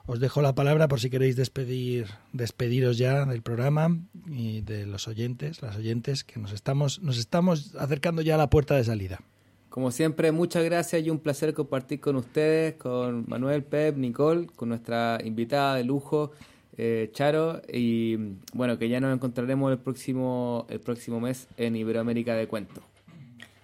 Os 0.06 0.18
dejo 0.18 0.40
la 0.40 0.54
palabra 0.54 0.88
por 0.88 0.98
si 0.98 1.10
queréis 1.10 1.36
despedir, 1.36 2.06
despediros 2.32 2.96
ya 2.96 3.26
del 3.26 3.42
programa 3.42 3.98
y 4.30 4.62
de 4.62 4.86
los 4.86 5.08
oyentes, 5.08 5.60
las 5.60 5.76
oyentes, 5.76 6.24
que 6.24 6.40
nos 6.40 6.52
estamos, 6.52 7.02
nos 7.02 7.18
estamos 7.18 7.74
acercando 7.78 8.22
ya 8.22 8.36
a 8.36 8.38
la 8.38 8.48
puerta 8.48 8.74
de 8.76 8.84
salida. 8.84 9.20
Como 9.68 9.90
siempre, 9.90 10.32
muchas 10.32 10.64
gracias 10.64 11.04
y 11.04 11.10
un 11.10 11.18
placer 11.18 11.52
compartir 11.52 12.00
con 12.00 12.16
ustedes, 12.16 12.76
con 12.76 13.26
Manuel, 13.28 13.62
Pep, 13.62 13.98
Nicole, 13.98 14.46
con 14.56 14.70
nuestra 14.70 15.18
invitada 15.22 15.74
de 15.74 15.84
lujo, 15.84 16.30
eh, 16.78 17.10
Charo, 17.12 17.60
y 17.70 18.16
bueno, 18.54 18.78
que 18.78 18.88
ya 18.88 19.00
nos 19.00 19.14
encontraremos 19.14 19.70
el 19.70 19.78
próximo, 19.78 20.66
el 20.70 20.80
próximo 20.80 21.20
mes 21.20 21.46
en 21.58 21.76
Iberoamérica 21.76 22.34
de 22.34 22.48
Cuento. 22.48 22.80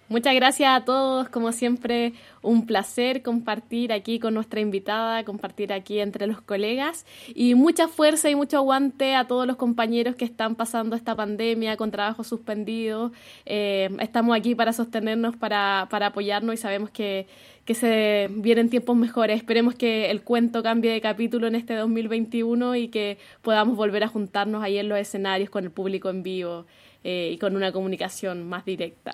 Muchas 0.09 0.35
gracias 0.35 0.69
a 0.69 0.83
todos, 0.83 1.29
como 1.29 1.53
siempre, 1.53 2.13
un 2.41 2.65
placer 2.65 3.21
compartir 3.23 3.93
aquí 3.93 4.19
con 4.19 4.33
nuestra 4.33 4.59
invitada, 4.59 5.23
compartir 5.23 5.71
aquí 5.71 5.99
entre 5.99 6.27
los 6.27 6.41
colegas 6.41 7.05
y 7.33 7.55
mucha 7.55 7.87
fuerza 7.87 8.29
y 8.29 8.35
mucho 8.35 8.57
aguante 8.57 9.15
a 9.15 9.27
todos 9.27 9.47
los 9.47 9.55
compañeros 9.55 10.15
que 10.15 10.25
están 10.25 10.55
pasando 10.55 10.97
esta 10.97 11.15
pandemia 11.15 11.77
con 11.77 11.89
trabajo 11.89 12.25
suspendido. 12.25 13.13
Eh, 13.45 13.89
estamos 14.01 14.35
aquí 14.35 14.55
para 14.55 14.73
sostenernos, 14.73 15.37
para, 15.37 15.87
para 15.89 16.07
apoyarnos 16.07 16.53
y 16.55 16.57
sabemos 16.57 16.89
que, 16.89 17.25
que 17.63 17.73
se 17.73 18.27
vienen 18.29 18.69
tiempos 18.69 18.97
mejores. 18.97 19.37
Esperemos 19.37 19.73
que 19.73 20.11
el 20.11 20.21
cuento 20.21 20.61
cambie 20.61 20.91
de 20.91 20.99
capítulo 20.99 21.47
en 21.47 21.55
este 21.55 21.75
2021 21.75 22.75
y 22.75 22.89
que 22.89 23.17
podamos 23.41 23.77
volver 23.77 24.03
a 24.03 24.09
juntarnos 24.09 24.63
ahí 24.63 24.77
en 24.77 24.89
los 24.89 24.99
escenarios 24.99 25.49
con 25.49 25.63
el 25.63 25.71
público 25.71 26.09
en 26.09 26.23
vivo 26.23 26.65
eh, 27.05 27.31
y 27.33 27.37
con 27.37 27.55
una 27.55 27.71
comunicación 27.71 28.47
más 28.47 28.65
directa. 28.65 29.13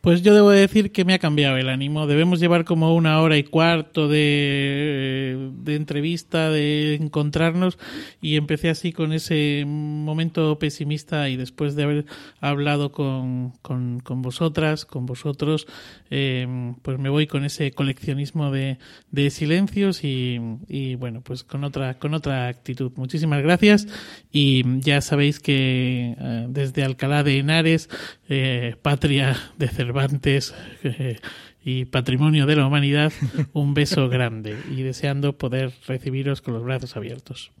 Pues 0.00 0.22
yo 0.22 0.32
debo 0.32 0.50
decir 0.50 0.92
que 0.92 1.04
me 1.04 1.12
ha 1.12 1.18
cambiado 1.18 1.56
el 1.56 1.68
ánimo. 1.68 2.06
Debemos 2.06 2.38
llevar 2.38 2.64
como 2.64 2.94
una 2.94 3.20
hora 3.20 3.36
y 3.36 3.42
cuarto 3.42 4.06
de, 4.06 5.50
de, 5.58 5.74
entrevista, 5.74 6.50
de 6.50 6.94
encontrarnos 6.94 7.78
y 8.22 8.36
empecé 8.36 8.70
así 8.70 8.92
con 8.92 9.12
ese 9.12 9.64
momento 9.66 10.56
pesimista 10.60 11.28
y 11.28 11.36
después 11.36 11.74
de 11.74 11.82
haber 11.82 12.06
hablado 12.40 12.92
con, 12.92 13.54
con, 13.60 14.00
vosotras, 14.22 14.84
con 14.84 15.04
vosotros, 15.04 15.66
eh, 16.10 16.46
pues 16.82 16.96
me 17.00 17.08
voy 17.08 17.26
con 17.26 17.44
ese 17.44 17.72
coleccionismo 17.72 18.52
de, 18.52 18.78
de 19.10 19.30
silencios 19.30 20.04
y, 20.04 20.40
y, 20.68 20.94
bueno, 20.94 21.22
pues 21.22 21.42
con 21.42 21.64
otra, 21.64 21.98
con 21.98 22.14
otra 22.14 22.46
actitud. 22.46 22.92
Muchísimas 22.94 23.42
gracias 23.42 23.88
y 24.30 24.62
ya 24.78 25.00
sabéis 25.00 25.40
que 25.40 26.14
eh, 26.16 26.46
desde 26.48 26.84
Alcalá 26.84 27.24
de 27.24 27.38
Henares, 27.38 27.90
eh, 28.28 28.76
patria 28.82 29.36
de 29.56 29.68
Cervantes, 29.68 30.54
eh, 30.84 31.18
y 31.64 31.84
patrimonio 31.84 32.46
de 32.46 32.56
la 32.56 32.66
humanidad, 32.66 33.12
un 33.52 33.74
beso 33.74 34.08
grande 34.08 34.56
y 34.70 34.82
deseando 34.82 35.36
poder 35.36 35.72
recibiros 35.86 36.40
con 36.40 36.54
los 36.54 36.64
brazos 36.64 36.96
abiertos. 36.96 37.52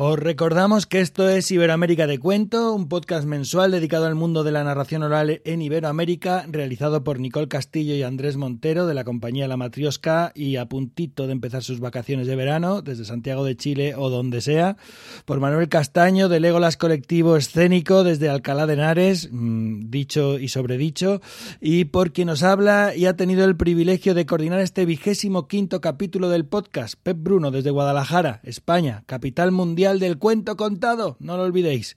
Os 0.00 0.16
recordamos 0.16 0.86
que 0.86 1.00
esto 1.00 1.28
es 1.28 1.50
Iberoamérica 1.50 2.06
de 2.06 2.20
Cuento, 2.20 2.72
un 2.72 2.88
podcast 2.88 3.26
mensual 3.26 3.72
dedicado 3.72 4.06
al 4.06 4.14
mundo 4.14 4.44
de 4.44 4.52
la 4.52 4.62
narración 4.62 5.02
oral 5.02 5.42
en 5.44 5.60
Iberoamérica, 5.60 6.46
realizado 6.48 7.02
por 7.02 7.18
Nicole 7.18 7.48
Castillo 7.48 7.96
y 7.96 8.04
Andrés 8.04 8.36
Montero 8.36 8.86
de 8.86 8.94
la 8.94 9.02
compañía 9.02 9.48
La 9.48 9.56
Matriosca 9.56 10.30
y 10.36 10.54
a 10.54 10.66
puntito 10.66 11.26
de 11.26 11.32
empezar 11.32 11.64
sus 11.64 11.80
vacaciones 11.80 12.28
de 12.28 12.36
verano 12.36 12.80
desde 12.80 13.06
Santiago 13.06 13.44
de 13.44 13.56
Chile 13.56 13.96
o 13.96 14.08
donde 14.08 14.40
sea, 14.40 14.76
por 15.24 15.40
Manuel 15.40 15.68
Castaño 15.68 16.28
de 16.28 16.38
Legolas 16.38 16.76
Colectivo 16.76 17.36
Escénico 17.36 18.04
desde 18.04 18.28
Alcalá 18.28 18.68
de 18.68 18.74
Henares, 18.74 19.30
mm, 19.32 19.90
dicho 19.90 20.38
y 20.38 20.46
sobredicho, 20.46 21.20
y 21.60 21.86
por 21.86 22.12
quien 22.12 22.28
nos 22.28 22.44
habla 22.44 22.94
y 22.94 23.06
ha 23.06 23.16
tenido 23.16 23.44
el 23.44 23.56
privilegio 23.56 24.14
de 24.14 24.26
coordinar 24.26 24.60
este 24.60 24.86
vigésimo 24.86 25.48
quinto 25.48 25.80
capítulo 25.80 26.28
del 26.28 26.46
podcast, 26.46 26.94
Pep 27.02 27.16
Bruno 27.20 27.50
desde 27.50 27.70
Guadalajara, 27.70 28.38
España, 28.44 29.02
capital 29.06 29.50
mundial 29.50 29.87
del 29.94 30.18
Cuento 30.18 30.56
Contado, 30.58 31.16
no 31.20 31.38
lo 31.38 31.44
olvidéis. 31.44 31.96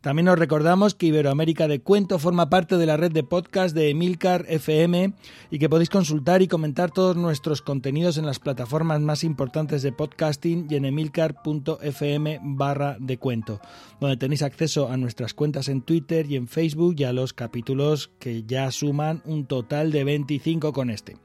También 0.00 0.28
os 0.28 0.38
recordamos 0.38 0.94
que 0.94 1.06
Iberoamérica 1.06 1.68
de 1.68 1.80
Cuento 1.80 2.18
forma 2.18 2.48
parte 2.48 2.76
de 2.76 2.86
la 2.86 2.96
red 2.96 3.12
de 3.12 3.22
podcast 3.22 3.74
de 3.74 3.90
Emilcar 3.90 4.46
FM 4.48 5.14
y 5.50 5.58
que 5.58 5.68
podéis 5.68 5.90
consultar 5.90 6.42
y 6.42 6.48
comentar 6.48 6.90
todos 6.90 7.16
nuestros 7.16 7.62
contenidos 7.62 8.18
en 8.18 8.26
las 8.26 8.38
plataformas 8.38 9.00
más 9.00 9.24
importantes 9.24 9.82
de 9.82 9.92
podcasting 9.92 10.66
y 10.70 10.76
en 10.76 10.84
emilcar.fm 10.84 12.40
barra 12.42 12.96
de 13.00 13.18
cuento, 13.18 13.60
donde 14.00 14.16
tenéis 14.16 14.42
acceso 14.42 14.90
a 14.90 14.96
nuestras 14.96 15.34
cuentas 15.34 15.68
en 15.68 15.82
Twitter 15.82 16.30
y 16.30 16.36
en 16.36 16.48
Facebook 16.48 16.96
y 16.98 17.04
a 17.04 17.12
los 17.12 17.32
capítulos 17.32 18.10
que 18.18 18.44
ya 18.44 18.70
suman 18.70 19.22
un 19.24 19.46
total 19.46 19.92
de 19.92 20.04
25 20.04 20.72
con 20.72 20.90
este. 20.90 21.16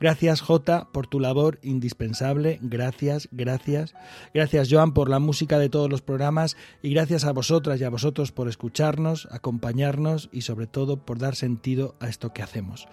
Gracias 0.00 0.40
Jota 0.40 0.88
por 0.92 1.06
tu 1.06 1.20
labor 1.20 1.58
indispensable, 1.62 2.58
gracias, 2.62 3.28
gracias. 3.30 3.94
Gracias 4.34 4.68
Joan 4.70 4.94
por 4.94 5.08
la 5.08 5.18
música 5.18 5.58
de 5.58 5.68
todos 5.68 5.90
los 5.90 6.02
programas 6.02 6.56
y 6.82 6.90
gracias 6.90 7.24
a 7.24 7.32
vosotras 7.32 7.80
y 7.80 7.84
a 7.84 7.90
vosotros 7.90 8.32
por 8.32 8.48
escucharnos, 8.48 9.28
acompañarnos 9.30 10.28
y 10.32 10.42
sobre 10.42 10.66
todo 10.66 10.96
por 11.04 11.18
dar 11.18 11.36
sentido 11.36 11.94
a 12.00 12.08
esto 12.08 12.32
que 12.32 12.42
hacemos. 12.42 12.88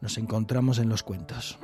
Nos 0.00 0.18
encontramos 0.18 0.78
en 0.78 0.88
los 0.88 1.02
cuentos. 1.02 1.58